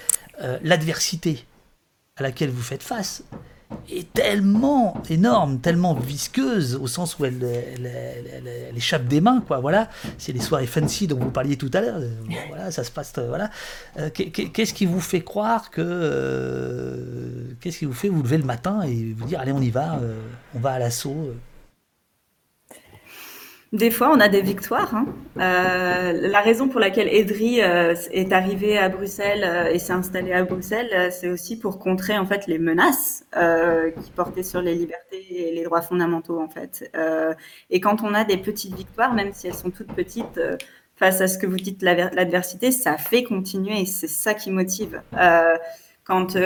l'adversité 0.63 1.45
à 2.17 2.23
laquelle 2.23 2.51
vous 2.51 2.63
faites 2.63 2.85
face, 2.85 3.25
est 3.91 4.13
tellement 4.13 5.03
énorme, 5.11 5.59
tellement 5.59 5.95
visqueuse, 5.95 6.77
au 6.77 6.87
sens 6.87 7.19
où 7.19 7.25
elle, 7.25 7.43
elle, 7.43 8.77
échappe 8.77 9.07
des 9.07 9.21
mains, 9.21 9.43
quoi. 9.45 9.59
Voilà, 9.59 9.89
c'est 10.17 10.33
les 10.33 10.39
soirées 10.39 10.69
fancy 10.69 11.09
dont 11.09 11.19
vous 11.19 11.33
parliez 11.33 11.57
tout 11.57 11.71
à 11.73 11.81
l'heure. 11.81 11.99
Euh, 11.99 12.11
voilà, 12.49 12.71
ça 12.71 12.85
se 12.85 12.93
passe. 12.93 13.13
Euh, 13.19 13.27
voilà. 13.27 13.51
Euh, 13.99 14.11
qu'est-ce 14.11 14.75
qui 14.75 14.87
vous 14.87 15.01
fait 15.01 15.23
croire 15.23 15.71
que. 15.71 17.57
Qu'est-ce 17.61 17.79
qui 17.79 17.85
vous 17.85 17.93
fait 17.93 18.09
vous 18.09 18.23
lever 18.23 18.39
le 18.39 18.45
matin 18.45 18.83
et 18.83 19.13
vous 19.13 19.27
dire 19.27 19.41
allez, 19.41 19.53
on 19.53 19.61
y 19.61 19.71
va, 19.71 19.99
on 20.55 20.61
va 20.61 20.73
à 20.73 20.79
l'assaut 20.79 21.33
des 23.75 23.91
fois, 23.91 24.13
on 24.15 24.21
a 24.21 24.29
des 24.29 24.41
victoires. 24.41 24.95
Hein. 24.95 25.07
Euh, 25.37 26.13
la 26.13 26.41
raison 26.41 26.69
pour 26.69 26.79
laquelle 26.79 27.09
Edri 27.09 27.61
euh, 27.61 27.97
est 28.13 28.33
arrivé 28.33 28.79
à 28.79 28.89
Bruxelles 28.89 29.43
euh, 29.45 29.73
et 29.73 29.81
s'est 29.81 29.93
installé 29.93 30.33
à 30.33 30.45
Bruxelles, 30.45 31.11
c'est 31.11 31.29
aussi 31.29 31.59
pour 31.59 31.81
contrer 31.81 32.17
en 32.17 32.25
fait 32.25 32.47
les 32.47 32.61
menaces 32.61 33.25
qui 34.01 34.11
portaient 34.13 34.45
sur 34.45 34.63
les 34.63 34.77
libertés 34.77 35.49
et 35.49 35.53
les 35.53 35.65
droits 35.65 35.83
fondamentaux 35.83 36.41
en 36.41 36.49
fait. 36.49 36.89
et 37.69 37.81
quand 37.81 38.03
on 38.05 38.15
a 38.15 38.23
des 38.23 38.37
petites 38.37 38.75
victoires, 38.75 39.13
même 39.13 39.33
si 39.33 39.49
elles 39.49 39.55
sont 39.55 39.71
toutes 39.71 39.93
petites, 39.93 40.41
face 40.95 41.21
à 41.21 41.27
ce 41.27 41.37
que 41.37 41.49
vous 41.49 41.57
dites 41.57 41.83
l'adversité, 41.83 42.71
ça 42.71 42.97
fait 42.97 43.25
continuer 43.25 43.81
et 43.81 43.87
c'est 43.87 44.07
ça 44.07 44.35
qui 44.35 44.53
motive. 44.53 45.03
quand 46.05 46.39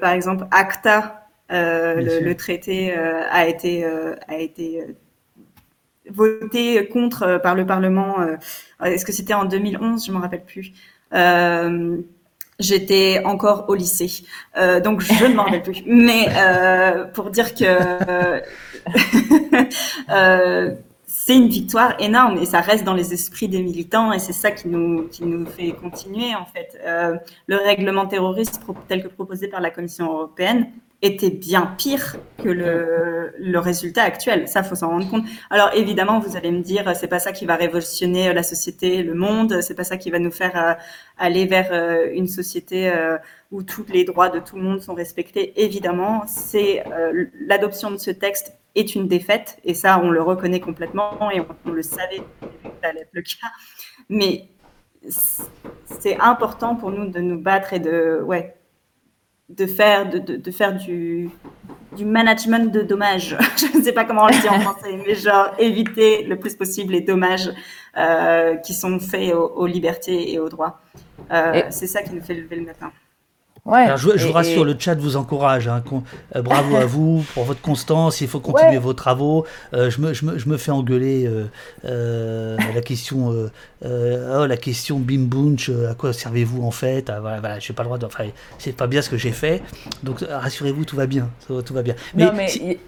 par 0.00 0.12
exemple 0.12 0.44
ACTA, 0.50 1.26
le, 1.48 2.20
le, 2.20 2.34
traité 2.34 2.92
a 2.92 3.48
été 3.48 3.86
a 4.28 4.36
été 4.38 4.94
voté 6.10 6.88
contre 6.88 7.22
euh, 7.22 7.38
par 7.38 7.54
le 7.54 7.66
Parlement. 7.66 8.20
Euh, 8.20 8.36
est-ce 8.84 9.04
que 9.04 9.12
c'était 9.12 9.34
en 9.34 9.44
2011 9.44 10.06
Je 10.06 10.12
me 10.12 10.18
rappelle 10.18 10.44
plus. 10.44 10.72
Euh, 11.14 11.98
j'étais 12.58 13.22
encore 13.24 13.66
au 13.68 13.74
lycée, 13.74 14.24
donc 14.82 15.02
je 15.02 15.26
ne 15.26 15.34
m'en 15.34 15.44
rappelle 15.44 15.62
plus. 15.62 15.82
Mais 15.86 16.26
pour 17.12 17.30
dire 17.30 17.54
que 17.54 17.66
c'est 21.06 21.36
une 21.36 21.48
victoire 21.48 22.00
énorme 22.00 22.38
et 22.38 22.46
ça 22.46 22.60
reste 22.60 22.84
dans 22.84 22.94
les 22.94 23.12
esprits 23.12 23.48
des 23.48 23.62
militants 23.62 24.12
et 24.12 24.18
c'est 24.18 24.32
ça 24.32 24.52
qui 24.52 24.68
nous, 24.68 25.06
qui 25.08 25.24
nous 25.24 25.44
fait 25.44 25.72
continuer 25.72 26.34
en 26.34 26.46
fait. 26.46 26.80
le 27.46 27.56
règlement 27.56 28.06
terroriste 28.06 28.60
tel 28.88 29.02
que 29.02 29.08
proposé 29.08 29.48
par 29.48 29.60
la 29.60 29.70
Commission 29.70 30.10
européenne 30.10 30.70
était 31.02 31.30
bien 31.30 31.74
pire 31.78 32.16
que 32.42 32.48
le, 32.48 33.58
résultat 33.58 34.02
actuel. 34.02 34.48
Ça, 34.48 34.62
faut 34.62 34.74
s'en 34.74 34.88
rendre 34.88 35.08
compte. 35.10 35.24
Alors 35.50 35.70
évidemment, 35.74 36.18
vous 36.20 36.36
allez 36.36 36.50
me 36.50 36.62
dire, 36.62 36.94
c'est 36.94 37.08
pas 37.08 37.18
ça 37.18 37.32
qui 37.32 37.46
va 37.46 37.56
révolutionner 37.56 38.32
la 38.32 38.42
société, 38.42 39.02
le 39.02 39.14
monde. 39.14 39.60
C'est 39.60 39.74
pas 39.74 39.84
ça 39.84 39.96
qui 39.96 40.10
va 40.10 40.18
nous 40.18 40.30
faire 40.30 40.56
euh, 40.56 40.74
aller 41.18 41.46
vers 41.46 41.68
euh, 41.72 42.10
une 42.12 42.26
société 42.26 42.90
euh, 42.90 43.18
où 43.50 43.62
tous 43.62 43.84
les 43.88 44.04
droits 44.04 44.28
de 44.28 44.40
tout 44.40 44.56
le 44.56 44.62
monde 44.62 44.80
sont 44.80 44.94
respectés. 44.94 45.52
Évidemment, 45.62 46.24
c'est 46.26 46.84
l'adoption 47.40 47.90
de 47.90 47.96
ce 47.96 48.10
texte 48.10 48.52
est 48.74 48.94
une 48.94 49.08
défaite 49.08 49.58
et 49.64 49.74
ça, 49.74 50.00
on 50.02 50.10
le 50.10 50.22
reconnaît 50.22 50.60
complètement 50.60 51.30
et 51.30 51.40
on, 51.40 51.46
on 51.64 51.70
le 51.70 51.82
savait 51.82 52.18
que 52.40 52.68
ça 52.82 52.90
allait 52.90 53.02
être 53.02 53.12
le 53.12 53.22
cas. 53.22 53.48
Mais 54.08 54.48
c'est 55.08 56.18
important 56.20 56.76
pour 56.76 56.90
nous 56.90 57.06
de 57.08 57.20
nous 57.20 57.40
battre 57.40 57.72
et 57.72 57.78
de 57.78 58.20
ouais 58.22 58.56
de 59.48 59.66
faire, 59.66 60.08
de, 60.08 60.18
de, 60.18 60.36
de 60.36 60.50
faire 60.50 60.74
du, 60.76 61.30
du 61.96 62.04
management 62.04 62.72
de 62.72 62.82
dommages. 62.82 63.36
Je 63.56 63.78
ne 63.78 63.82
sais 63.82 63.92
pas 63.92 64.04
comment 64.04 64.24
on 64.24 64.26
le 64.26 64.40
dit 64.40 64.48
en 64.48 64.60
français, 64.60 64.98
mais 65.06 65.14
genre 65.14 65.52
éviter 65.58 66.22
le 66.24 66.38
plus 66.38 66.54
possible 66.54 66.92
les 66.92 67.00
dommages 67.00 67.50
euh, 67.96 68.56
qui 68.56 68.74
sont 68.74 68.98
faits 68.98 69.34
aux, 69.34 69.66
libertés 69.66 70.32
et 70.32 70.38
aux 70.38 70.48
droits. 70.48 70.80
Euh, 71.32 71.62
c'est 71.70 71.86
ça 71.86 72.02
qui 72.02 72.14
nous 72.14 72.22
fait 72.22 72.34
lever 72.34 72.56
le 72.56 72.64
matin 72.64 72.92
je, 73.66 74.26
vous 74.26 74.32
rassure, 74.32 74.64
le 74.64 74.76
chat 74.78 74.94
vous 74.94 75.16
encourage. 75.16 75.68
Hein, 75.68 75.82
euh, 76.34 76.42
bravo 76.42 76.76
à 76.76 76.84
vous 76.84 77.24
pour 77.34 77.44
votre 77.44 77.60
constance. 77.60 78.20
Il 78.20 78.28
faut 78.28 78.40
continuer 78.40 78.78
vos 78.78 78.92
travaux. 78.92 79.46
Euh, 79.74 79.90
je, 79.90 80.00
me, 80.00 80.12
je, 80.12 80.24
me, 80.24 80.38
je, 80.38 80.48
me, 80.48 80.56
fais 80.56 80.70
engueuler 80.70 81.28
euh, 81.84 82.56
la 82.74 82.80
question, 82.80 83.50
oh, 83.84 84.46
la 84.46 84.56
question 84.56 84.98
Bim 84.98 85.26
Bunch. 85.26 85.70
à 85.70 85.94
quoi 85.94 86.12
servez-vous 86.12 86.62
en 86.62 86.70
fait? 86.70 87.10
Ah, 87.10 87.20
Voilà, 87.20 87.40
voilà 87.40 87.58
j'ai 87.58 87.72
pas 87.72 87.82
le 87.82 87.88
droit 87.88 87.98
de. 87.98 88.06
Enfin, 88.06 88.24
c'est 88.58 88.76
pas 88.76 88.86
bien 88.86 89.02
ce 89.02 89.10
que 89.10 89.16
j'ai 89.16 89.32
fait. 89.32 89.62
Donc 90.02 90.20
rassurez-vous, 90.28 90.84
tout 90.84 90.96
va 90.96 91.06
bien. 91.06 91.28
Tout, 91.46 91.74
va 91.74 91.82
bien. 91.82 91.94
Mais, 92.14 92.30
mais 92.32 92.54
y 92.54 92.78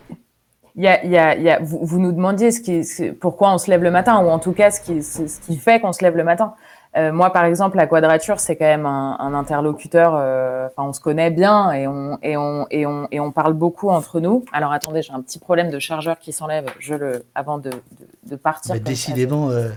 a, 0.87 1.05
y 1.05 1.17
a, 1.17 1.37
y 1.37 1.51
a, 1.51 1.59
vous, 1.61 1.81
vous, 1.83 1.99
nous 1.99 2.13
demandiez 2.13 2.53
ce 2.53 2.61
qui, 2.61 3.11
pourquoi 3.13 3.53
on 3.53 3.59
se 3.59 3.71
lève 3.71 3.83
le 3.83 3.91
matin, 3.91 4.19
ou 4.21 4.29
en 4.29 4.39
tout 4.39 4.53
cas 4.53 4.71
ce 4.71 4.81
qui, 4.81 5.03
ce 5.03 5.41
qui 5.41 5.57
fait 5.57 5.81
qu'on 5.81 5.93
se 5.93 6.05
lève 6.05 6.17
le 6.17 6.25
matin. 6.25 6.55
Euh, 6.97 7.13
moi, 7.13 7.31
par 7.31 7.45
exemple, 7.45 7.77
la 7.77 7.87
quadrature, 7.87 8.41
c'est 8.41 8.57
quand 8.57 8.65
même 8.65 8.87
un, 8.87 9.17
un 9.21 9.35
interlocuteur. 9.35 10.15
Euh, 10.17 10.69
on 10.77 10.93
se 10.93 11.01
connaît 11.01 11.31
bien 11.31 11.71
et 11.73 11.87
on, 11.87 12.19
et, 12.23 12.37
on, 12.37 12.67
et, 12.71 12.87
on, 12.87 13.09
et 13.11 13.21
on 13.21 13.31
parle 13.31 13.53
beaucoup 13.53 13.91
entre 13.91 14.21
nous. 14.21 14.45
Alors, 14.53 14.73
attendez, 14.73 15.03
j'ai 15.03 15.13
un 15.13 15.21
petit 15.21 15.39
problème 15.39 15.71
de 15.71 15.79
chargeur 15.79 16.19
qui 16.19 16.33
s'enlève. 16.33 16.67
Je 16.79 16.95
le 16.95 17.25
avant 17.35 17.59
de, 17.59 17.71
de, 17.71 18.31
de 18.31 18.37
partir. 18.37 18.81
Décidément, 18.81 19.51
euh, 19.51 19.69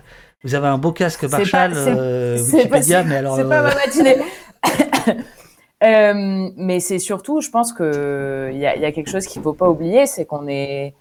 vous 0.44 0.56
avez 0.56 0.68
un 0.68 0.78
beau 0.78 0.94
casque 0.94 1.24
Marshall, 1.26 1.74
Wikipédia, 2.54 3.04
mais 3.04 3.18
alors. 3.18 3.36
C'est 3.36 3.50
pas 3.50 3.62
ma 3.62 3.76
matinée. 3.76 4.18
mais 5.82 6.80
c'est 6.80 7.00
surtout, 7.00 7.42
je 7.42 7.50
pense 7.50 7.74
que 7.74 8.50
il 8.54 8.60
y 8.60 8.66
a, 8.66 8.76
y 8.78 8.86
a 8.86 8.92
quelque 8.92 9.10
chose 9.10 9.26
qu'il 9.26 9.42
faut 9.42 9.54
pas 9.54 9.70
oublier, 9.70 10.06
c'est 10.06 10.26
qu'on 10.26 10.48
est 10.48 10.94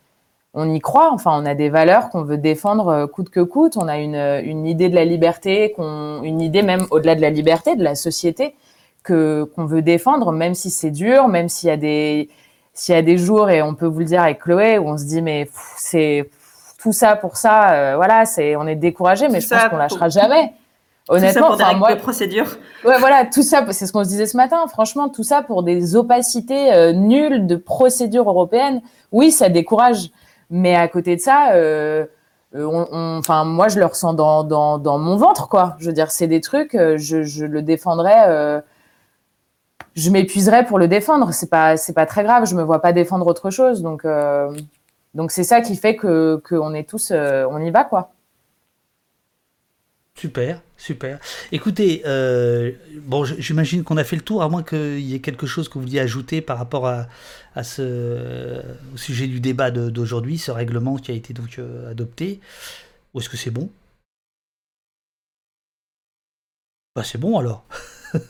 on 0.55 0.73
y 0.73 0.81
croit. 0.81 1.11
Enfin, 1.13 1.41
on 1.41 1.47
a 1.47 1.55
des 1.55 1.69
valeurs 1.69 2.11
qu'on 2.11 2.23
veut 2.23 2.39
défendre 2.39 2.89
euh, 2.89 3.07
coûte 3.07 3.31
que 3.31 3.41
coûte. 3.41 3.77
On 3.77 3.89
a 3.89 3.99
une, 3.99 4.17
une 4.17 4.67
idée 4.67 4.89
de 4.89 4.95
la 4.95 5.05
liberté, 5.05 5.73
qu'on, 5.73 6.23
une 6.23 6.41
idée 6.41 6.63
même 6.63 6.87
au-delà 6.91 7.15
de 7.15 7.21
la 7.21 7.31
liberté, 7.31 7.77
de 7.77 7.85
la 7.85 7.95
société, 7.95 8.55
que 9.03 9.45
qu'on 9.55 9.67
veut 9.67 9.83
défendre, 9.83 10.33
même 10.33 10.55
si 10.55 10.71
c'est 10.71 10.91
dur, 10.91 11.29
même 11.29 11.49
s'il 11.49 11.69
y 11.69 11.73
a 11.73 11.77
des 11.77 12.29
s'il 12.73 12.95
y 12.95 12.99
a 12.99 13.03
des 13.03 13.19
jours 13.19 13.51
et 13.51 13.63
on 13.63 13.75
peut 13.75 13.87
vous 13.87 13.99
le 13.99 14.05
dire 14.05 14.23
avec 14.23 14.41
Chloé 14.41 14.79
où 14.79 14.89
on 14.89 14.97
se 14.97 15.05
dit 15.05 15.23
mais 15.23 15.49
c'est 15.77 16.31
tout 16.79 16.93
ça 16.93 17.17
pour 17.17 17.37
ça, 17.37 17.73
euh, 17.73 17.97
voilà, 17.97 18.25
c'est 18.25 18.57
on 18.57 18.67
est 18.67 18.77
découragé, 18.77 19.29
mais 19.29 19.41
je 19.41 19.49
pense 19.49 19.69
qu'on 19.69 19.77
lâchera 19.77 20.09
jamais. 20.09 20.53
Honnêtement, 21.09 21.53
tout 21.53 21.59
ça 21.59 21.71
pour 21.71 21.77
moi, 21.79 21.97
procédures. 21.97 22.57
Ouais, 22.85 22.99
voilà, 22.99 23.27
tout 23.27 23.43
ça, 23.43 23.67
c'est 23.73 23.87
ce 23.87 23.93
qu'on 23.93 24.05
se 24.05 24.09
disait 24.09 24.27
ce 24.27 24.37
matin. 24.37 24.65
Franchement, 24.69 25.09
tout 25.09 25.25
ça 25.25 25.43
pour 25.43 25.63
des 25.63 25.97
opacités 25.97 26.73
euh, 26.73 26.93
nulles 26.93 27.47
de 27.47 27.57
procédures 27.57 28.29
européennes. 28.29 28.81
Oui, 29.11 29.33
ça 29.33 29.49
décourage. 29.49 30.11
Mais 30.51 30.77
à 30.77 30.89
côté 30.89 31.17
de 31.17 31.21
ça, 31.21 31.53
euh, 31.53 32.07
euh 32.55 32.85
enfin, 32.93 33.45
moi, 33.45 33.69
je 33.69 33.79
le 33.79 33.87
ressens 33.87 34.15
dans, 34.15 34.45
dans, 34.45 34.79
dans, 34.79 34.99
mon 34.99 35.17
ventre, 35.17 35.49
quoi. 35.49 35.77
Je 35.79 35.87
veux 35.87 35.93
dire, 35.93 36.11
c'est 36.11 36.27
des 36.27 36.41
trucs, 36.41 36.73
je, 36.75 37.23
je 37.23 37.45
le 37.45 37.63
défendrais. 37.63 38.29
Euh, 38.29 38.61
je 39.97 40.11
m'épuiserais 40.11 40.65
pour 40.65 40.79
le 40.79 40.87
défendre. 40.87 41.33
C'est 41.33 41.51
pas, 41.51 41.77
c'est 41.77 41.93
pas 41.93 42.07
très 42.07 42.23
grave. 42.23 42.47
Je 42.47 42.55
me 42.55 42.63
vois 42.63 42.81
pas 42.81 42.93
défendre 42.93 43.27
autre 43.27 43.51
chose. 43.51 43.83
Donc, 43.83 44.07
donc 45.15 45.33
c'est 45.33 45.45
ça 45.45 45.61
qui 45.61 45.75
fait 45.75 45.97
que 45.97 46.41
qu'on 46.49 46.75
est 46.75 46.89
tous, 46.89 47.11
on 47.13 47.59
y 47.59 47.71
va, 47.71 47.85
quoi. 47.85 48.13
Super, 50.21 50.61
super. 50.77 51.19
Écoutez, 51.51 52.03
euh, 52.05 52.73
bon, 52.97 53.25
j'imagine 53.25 53.85
qu'on 53.85 53.97
a 53.97 54.05
fait 54.05 54.17
le 54.17 54.23
tour, 54.23 54.43
à 54.43 54.51
moins 54.51 54.63
qu'il 54.63 55.01
y 55.01 55.15
ait 55.15 55.21
quelque 55.21 55.47
chose 55.47 55.67
que 55.71 55.75
vous 55.75 55.81
vouliez 55.81 55.99
ajouter 55.99 56.43
par 56.43 56.59
rapport 56.59 56.87
à, 56.87 57.07
à 57.55 57.65
ce, 57.65 58.61
au 58.93 58.99
sujet 58.99 59.27
du 59.29 59.41
débat 59.41 59.71
d'aujourd'hui, 59.71 60.37
ce 60.37 60.51
règlement 60.51 60.97
qui 60.99 61.11
a 61.11 61.15
été 61.15 61.33
donc 61.33 61.59
euh, 61.59 61.91
adopté. 61.91 62.39
Ou 63.15 63.21
est-ce 63.21 63.31
que 63.31 63.39
c'est 63.39 63.51
bon? 63.51 63.71
Bah 66.95 67.03
c'est 67.03 67.19
bon 67.19 67.39
alors. 67.39 67.65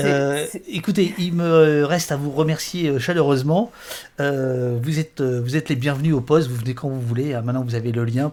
Euh, 0.00 0.46
écoutez, 0.68 1.14
il 1.18 1.32
me 1.32 1.82
reste 1.84 2.12
à 2.12 2.16
vous 2.16 2.30
remercier 2.30 2.98
chaleureusement. 2.98 3.72
vous, 4.18 4.98
êtes, 4.98 5.22
vous 5.22 5.56
êtes 5.56 5.68
les 5.70 5.76
bienvenus 5.76 6.14
au 6.14 6.20
poste, 6.20 6.48
vous 6.48 6.56
venez 6.56 6.74
quand 6.74 6.88
vous 6.88 7.00
voulez. 7.00 7.32
Maintenant, 7.42 7.64
vous 7.64 7.74
avez 7.74 7.90
le 7.90 8.04
lien. 8.04 8.32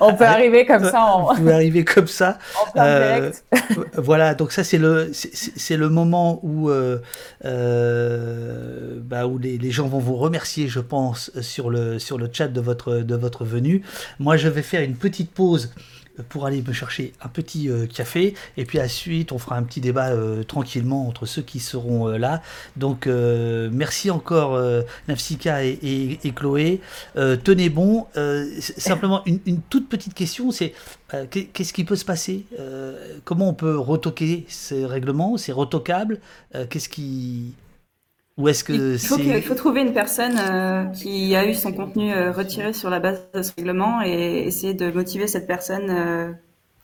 On 0.00 0.14
peut 0.14 0.24
arriver 0.24 0.66
comme 0.66 0.84
ça. 0.84 1.06
On 1.16 1.36
peut 1.36 1.52
arriver 1.52 1.84
comme 1.84 2.06
ça. 2.06 2.38
Euh, 2.76 3.30
voilà, 3.96 4.34
donc 4.34 4.52
ça 4.52 4.64
c'est 4.64 4.78
le 4.78 5.10
c'est 5.12 5.76
le 5.76 5.88
moment 5.88 6.40
où 6.42 6.70
euh, 6.70 6.98
bah, 9.00 9.26
où 9.26 9.38
les, 9.38 9.58
les, 9.58 9.70
gens 9.70 9.88
vont 9.88 9.98
vous 9.98 10.16
remercier, 10.16 10.68
je 10.68 10.80
pense, 10.80 11.30
sur 11.40 11.70
le 11.70 11.98
sur 11.98 12.18
le 12.18 12.28
chat 12.32 12.48
de 12.48 12.60
votre 12.60 12.96
de 12.98 13.14
votre 13.14 13.44
venue. 13.44 13.82
Moi, 14.18 14.36
je 14.36 14.48
vais 14.48 14.62
faire 14.62 14.82
une 14.82 14.96
petite 14.96 15.30
pause 15.30 15.72
pour 16.28 16.46
aller 16.46 16.62
me 16.62 16.72
chercher 16.72 17.12
un 17.22 17.28
petit 17.28 17.68
euh, 17.68 17.86
café 17.86 18.34
et 18.56 18.64
puis 18.64 18.80
ensuite 18.80 19.32
on 19.32 19.38
fera 19.38 19.56
un 19.56 19.62
petit 19.62 19.80
débat 19.80 20.08
euh, 20.08 20.42
tranquillement 20.42 21.08
entre 21.08 21.26
ceux 21.26 21.42
qui 21.42 21.60
seront 21.60 22.08
euh, 22.08 22.18
là. 22.18 22.42
Donc 22.76 23.06
merci 23.06 24.10
encore 24.10 24.60
Nafsika 25.08 25.64
et, 25.64 26.18
Chloé. 26.34 26.80
tenez 27.14 27.68
bon. 27.68 28.06
simplement 28.60 29.22
une, 29.26 29.60
toute 29.68 29.88
petite 29.88 30.14
question, 30.14 30.50
c'est 30.50 30.74
qu'est-ce 31.30 31.72
qui 31.72 31.84
peut 31.84 31.96
se 31.96 32.04
passer? 32.04 32.44
Comment 33.24 33.50
on 33.50 33.54
peut 33.54 33.78
retoquer 33.78 34.44
ces 34.48 34.84
règlements? 34.84 35.36
C'est 35.36 35.52
retoquable? 35.52 36.20
Qu'est-ce 36.70 36.88
qui 36.88 37.54
ou 38.38 38.48
est-ce 38.48 38.64
que 38.64 38.94
il 38.94 38.98
faut, 38.98 39.16
il 39.18 39.42
faut 39.42 39.54
trouver 39.54 39.80
une 39.80 39.94
personne 39.94 40.38
euh, 40.38 40.84
qui 40.86 41.34
a 41.34 41.46
eu 41.46 41.54
son 41.54 41.72
contenu 41.72 42.12
euh, 42.12 42.32
retiré 42.32 42.74
sur 42.74 42.90
la 42.90 43.00
base 43.00 43.26
de 43.32 43.40
ce 43.40 43.52
règlement 43.56 44.02
et 44.02 44.44
essayer 44.46 44.74
de 44.74 44.90
motiver 44.90 45.26
cette 45.26 45.46
personne 45.46 45.88
euh, 45.88 46.32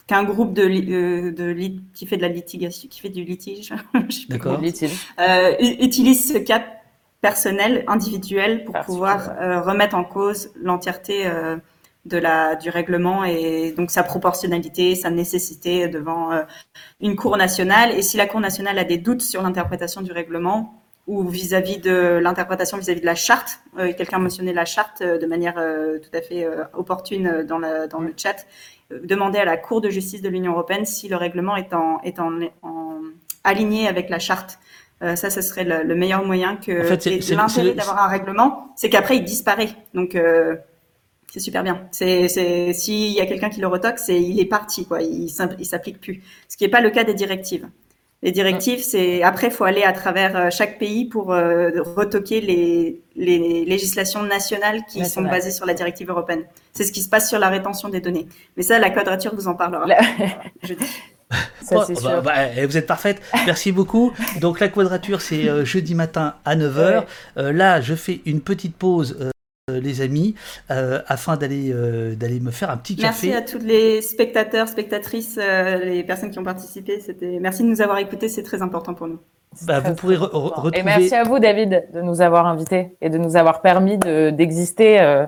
qu'un 0.06 0.24
groupe 0.24 0.54
de, 0.54 1.30
de 1.30 1.52
qui 1.92 2.06
fait 2.06 2.16
de 2.16 2.22
la 2.22 2.28
litigation, 2.28 2.88
qui 2.88 3.00
fait 3.00 3.10
du 3.10 3.22
litige, 3.24 3.74
utilise 5.60 6.32
ce 6.32 6.38
cas 6.38 6.64
personnel, 7.20 7.84
individuel, 7.86 8.64
pour 8.64 8.80
pouvoir 8.80 9.36
remettre 9.64 9.94
en 9.94 10.02
cause 10.02 10.50
l'entièreté 10.60 11.30
de 12.04 12.18
la 12.18 12.56
du 12.56 12.68
règlement 12.68 13.22
et 13.22 13.72
donc 13.76 13.92
sa 13.92 14.02
proportionnalité, 14.02 14.96
sa 14.96 15.08
nécessité 15.08 15.86
devant 15.86 16.30
une 17.00 17.14
cour 17.14 17.36
nationale. 17.36 17.92
Et 17.92 18.02
si 18.02 18.16
la 18.16 18.26
cour 18.26 18.40
nationale 18.40 18.76
a 18.76 18.84
des 18.84 18.98
doutes 18.98 19.22
sur 19.22 19.40
l'interprétation 19.40 20.00
du 20.00 20.10
règlement, 20.10 20.81
ou 21.06 21.28
vis-à-vis 21.28 21.78
de 21.78 22.20
l'interprétation 22.22 22.78
vis-à-vis 22.78 23.00
de 23.00 23.06
la 23.06 23.14
charte. 23.14 23.60
Euh, 23.78 23.92
Quelqu'un 23.92 24.18
mentionnait 24.18 24.52
la 24.52 24.64
charte 24.64 25.02
euh, 25.02 25.18
de 25.18 25.26
manière 25.26 25.54
euh, 25.58 25.98
tout 25.98 26.16
à 26.16 26.22
fait 26.22 26.44
euh, 26.44 26.64
opportune 26.74 27.44
dans, 27.46 27.58
la, 27.58 27.86
dans 27.88 28.00
le 28.00 28.12
chat. 28.16 28.46
demander 28.90 29.38
à 29.38 29.44
la 29.44 29.56
Cour 29.56 29.80
de 29.80 29.90
justice 29.90 30.22
de 30.22 30.28
l'Union 30.28 30.52
européenne 30.52 30.84
si 30.84 31.08
le 31.08 31.16
règlement 31.16 31.56
est, 31.56 31.74
en, 31.74 32.00
est 32.02 32.20
en, 32.20 32.30
en 32.62 33.00
aligné 33.42 33.88
avec 33.88 34.10
la 34.10 34.20
charte. 34.20 34.58
ça, 35.00 35.30
ce 35.30 35.40
serait 35.40 35.64
le, 35.64 35.94
meilleur 35.96 36.24
moyen 36.24 36.56
que. 36.56 36.84
En 36.84 36.96
fait, 36.96 37.04
l'intérêt 37.34 37.74
d'avoir 37.74 38.04
un 38.04 38.08
règlement, 38.08 38.72
c'est 38.76 38.88
qu'après 38.88 39.16
il 39.16 39.24
disparaît. 39.24 39.70
Donc 39.94 40.16
c'est 41.32 41.40
super 41.40 41.62
bien. 41.62 41.88
C'est, 41.90 42.28
c'est, 42.28 42.74
s'il 42.74 43.08
y 43.08 43.20
a 43.20 43.26
quelqu'un 43.26 43.48
qui 43.48 43.60
le 43.60 43.66
retoque, 43.66 43.98
c'est, 43.98 44.20
il 44.20 44.38
est 44.38 44.44
parti, 44.44 44.86
quoi. 44.86 45.00
Il, 45.00 45.24
il 45.58 45.66
s'applique 45.66 45.98
plus. 45.98 46.22
Ce 46.46 46.58
qui 46.58 46.64
n'est 46.64 46.70
pas 46.70 46.82
le 46.82 46.90
cas 46.90 47.04
des 47.04 47.14
directives. 47.14 47.66
Les 48.24 48.30
directives, 48.30 48.80
c'est 48.80 49.24
après, 49.24 49.48
il 49.48 49.52
faut 49.52 49.64
aller 49.64 49.82
à 49.82 49.92
travers 49.92 50.36
euh, 50.36 50.50
chaque 50.50 50.78
pays 50.78 51.06
pour 51.06 51.32
euh, 51.32 51.70
retoquer 51.96 52.40
les, 52.40 53.00
les, 53.16 53.64
législations 53.64 54.22
nationales 54.22 54.82
qui 54.88 55.04
sont 55.04 55.22
basées 55.22 55.50
sur 55.50 55.66
la 55.66 55.74
directive 55.74 56.08
européenne. 56.08 56.44
C'est 56.72 56.84
ce 56.84 56.92
qui 56.92 57.02
se 57.02 57.08
passe 57.08 57.28
sur 57.28 57.40
la 57.40 57.48
rétention 57.48 57.88
des 57.88 58.00
données. 58.00 58.28
Mais 58.56 58.62
ça, 58.62 58.78
la 58.78 58.90
quadrature 58.90 59.34
vous 59.34 59.48
en 59.48 59.54
parlera. 59.54 59.86
jeudi. 60.62 60.84
Ça, 61.62 61.86
sûr. 61.86 61.94
Bah, 62.02 62.20
bah, 62.20 62.66
vous 62.66 62.76
êtes 62.76 62.86
parfaite. 62.86 63.22
Merci 63.46 63.72
beaucoup. 63.72 64.12
Donc 64.42 64.60
la 64.60 64.68
quadrature, 64.68 65.22
c'est 65.22 65.48
euh, 65.48 65.64
jeudi 65.64 65.94
matin 65.94 66.34
à 66.44 66.56
9h. 66.56 67.04
là, 67.36 67.80
je 67.80 67.94
fais 67.94 68.20
une 68.26 68.42
petite 68.42 68.76
pause 68.76 69.16
euh, 69.18 69.30
les 69.68 70.00
amis, 70.00 70.34
euh, 70.72 71.02
afin 71.06 71.36
d'aller 71.36 71.70
euh, 71.72 72.16
d'aller 72.16 72.40
me 72.40 72.50
faire 72.50 72.68
un 72.68 72.76
petit 72.76 72.96
café. 72.96 73.28
Merci 73.28 73.32
à 73.32 73.42
tous 73.42 73.64
les 73.64 74.02
spectateurs, 74.02 74.66
spectatrices, 74.66 75.36
les 75.36 76.02
personnes 76.02 76.32
qui 76.32 76.40
ont 76.40 76.44
participé. 76.44 76.98
C'était 76.98 77.38
merci 77.40 77.62
de 77.62 77.68
nous 77.68 77.80
avoir 77.80 77.98
écoutés, 77.98 78.28
c'est 78.28 78.42
très 78.42 78.60
important 78.60 78.92
pour 78.94 79.06
nous. 79.06 79.20
Bah, 79.62 79.78
vous 79.78 79.94
pourrez 79.94 80.16
retrouver. 80.16 80.76
Et 80.76 80.82
merci 80.82 81.14
à 81.14 81.22
vous, 81.22 81.38
David, 81.38 81.84
de 81.94 82.00
nous 82.00 82.22
avoir 82.22 82.46
invités 82.46 82.96
et 83.00 83.08
de 83.08 83.18
nous 83.18 83.36
avoir 83.36 83.62
permis 83.62 83.98
d'exister 83.98 85.26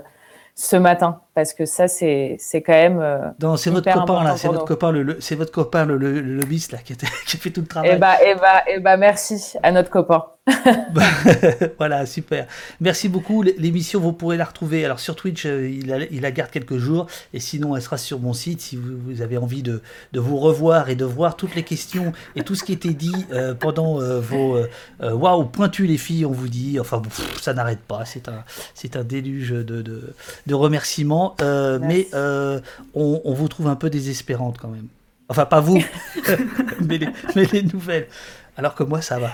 ce 0.57 0.77
matin 0.77 1.21
parce 1.35 1.53
que 1.53 1.65
ça 1.65 1.89
c'est 1.89 2.37
c'est 2.39 2.63
quand 2.63 2.73
même 2.73 3.35
non 3.41 3.57
c'est 3.57 3.71
votre 3.71 3.93
copain 3.93 4.25
là 4.25 4.37
c'est 4.37 4.49
votre 4.49 4.65
copain 4.65 4.93
le, 4.93 5.17
c'est 5.21 5.35
votre 5.35 5.53
copain 5.53 5.85
le, 5.85 5.97
le, 5.97 6.21
lobbyiste 6.21 6.73
là 6.73 6.79
qui, 6.79 6.93
a, 6.93 6.97
qui 7.27 7.37
fait 7.37 7.51
tout 7.51 7.61
le 7.61 7.67
travail 7.67 7.93
eh 7.95 7.99
bah 7.99 8.17
et 8.23 8.31
eh 8.31 8.35
bah 8.35 8.63
eh 8.69 8.79
bah 8.81 8.97
merci 8.97 9.57
à 9.63 9.73
notre 9.73 9.91
copain 9.91 10.25
voilà, 11.79 12.05
super. 12.07 12.47
Merci 12.81 13.09
beaucoup. 13.09 13.43
L'émission, 13.43 14.01
vous 14.01 14.13
pourrez 14.13 14.37
la 14.37 14.45
retrouver. 14.45 14.85
Alors 14.85 15.01
sur 15.01 15.17
Twitch, 15.17 15.47
euh, 15.47 15.69
il, 15.69 16.21
la 16.21 16.31
garde 16.31 16.51
quelques 16.51 16.77
jours. 16.77 17.07
Et 17.33 17.41
sinon, 17.41 17.77
elle 17.77 17.83
sera 17.83 17.97
sur 17.97 18.21
mon 18.21 18.33
site 18.33 18.61
si 18.61 18.77
vous, 18.77 19.23
avez 19.23 19.39
envie 19.39 19.63
de, 19.63 19.83
vous 20.13 20.37
revoir 20.37 20.91
et 20.91 20.97
de 20.97 21.05
voir 21.05 21.37
toutes 21.37 21.55
les 21.55 21.63
questions 21.63 22.13
et 22.37 22.43
tout 22.43 22.55
ce 22.55 22.65
qui 22.65 22.73
était 22.73 22.93
dit 22.93 23.15
euh, 23.33 23.55
pendant 23.55 24.01
euh, 24.01 24.21
vos. 24.21 24.59
Waouh, 25.01 25.45
pointu 25.47 25.87
les 25.87 25.99
filles, 25.99 26.27
on 26.27 26.33
vous 26.33 26.49
dit. 26.49 26.79
Enfin, 26.79 27.01
ça 27.41 27.55
n'arrête 27.55 27.81
pas. 27.81 28.05
C'est 28.05 28.29
un, 28.29 28.45
c'est 28.75 28.97
un 28.97 29.05
déluge 29.05 29.51
de, 29.51 29.83
de, 29.83 30.55
remerciements. 30.55 31.24
Mais 31.41 32.09
on, 32.15 33.21
on 33.25 33.35
vous 33.35 33.49
trouve 33.49 33.69
un 33.69 33.77
peu 33.77 33.91
désespérante 33.91 34.59
quand 34.61 34.69
même. 34.69 34.89
Enfin, 35.29 35.47
pas 35.47 35.61
vous, 35.61 35.83
mais, 36.81 36.99
les, 36.99 37.09
mais 37.35 37.45
les 37.53 37.63
nouvelles. 37.63 38.09
Alors 38.57 38.75
que 38.75 38.85
moi, 38.85 39.01
ça 39.01 39.19
va. 39.19 39.33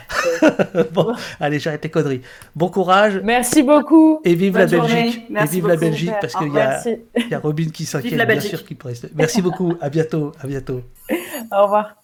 bon, 0.93 1.15
allez, 1.41 1.59
j'arrête 1.59 1.85
les 1.85 1.91
conneries. 1.91 2.23
Bon 2.57 2.69
courage. 2.69 3.21
Merci 3.23 3.63
beaucoup. 3.63 4.21
Et 4.25 4.35
vive 4.35 4.57
la 4.57 4.67
Belgique. 4.67 5.27
Et 5.29 5.45
vive 5.47 5.69
la 5.69 5.77
Belgique, 5.77 6.13
parce 6.21 6.35
qu'il 6.35 6.49
y, 6.49 7.31
y, 7.31 7.35
a 7.35 7.39
Robin 7.39 7.69
qui 7.69 7.85
s'inquiète, 7.85 8.27
bien 8.27 8.41
sûr, 8.41 8.65
qui. 8.65 8.79
Merci 9.15 9.43
beaucoup. 9.43 9.75
À 9.81 9.91
bientôt. 9.91 10.33
À 10.41 10.47
bientôt. 10.47 10.83
Au 11.53 11.65
revoir. 11.65 12.00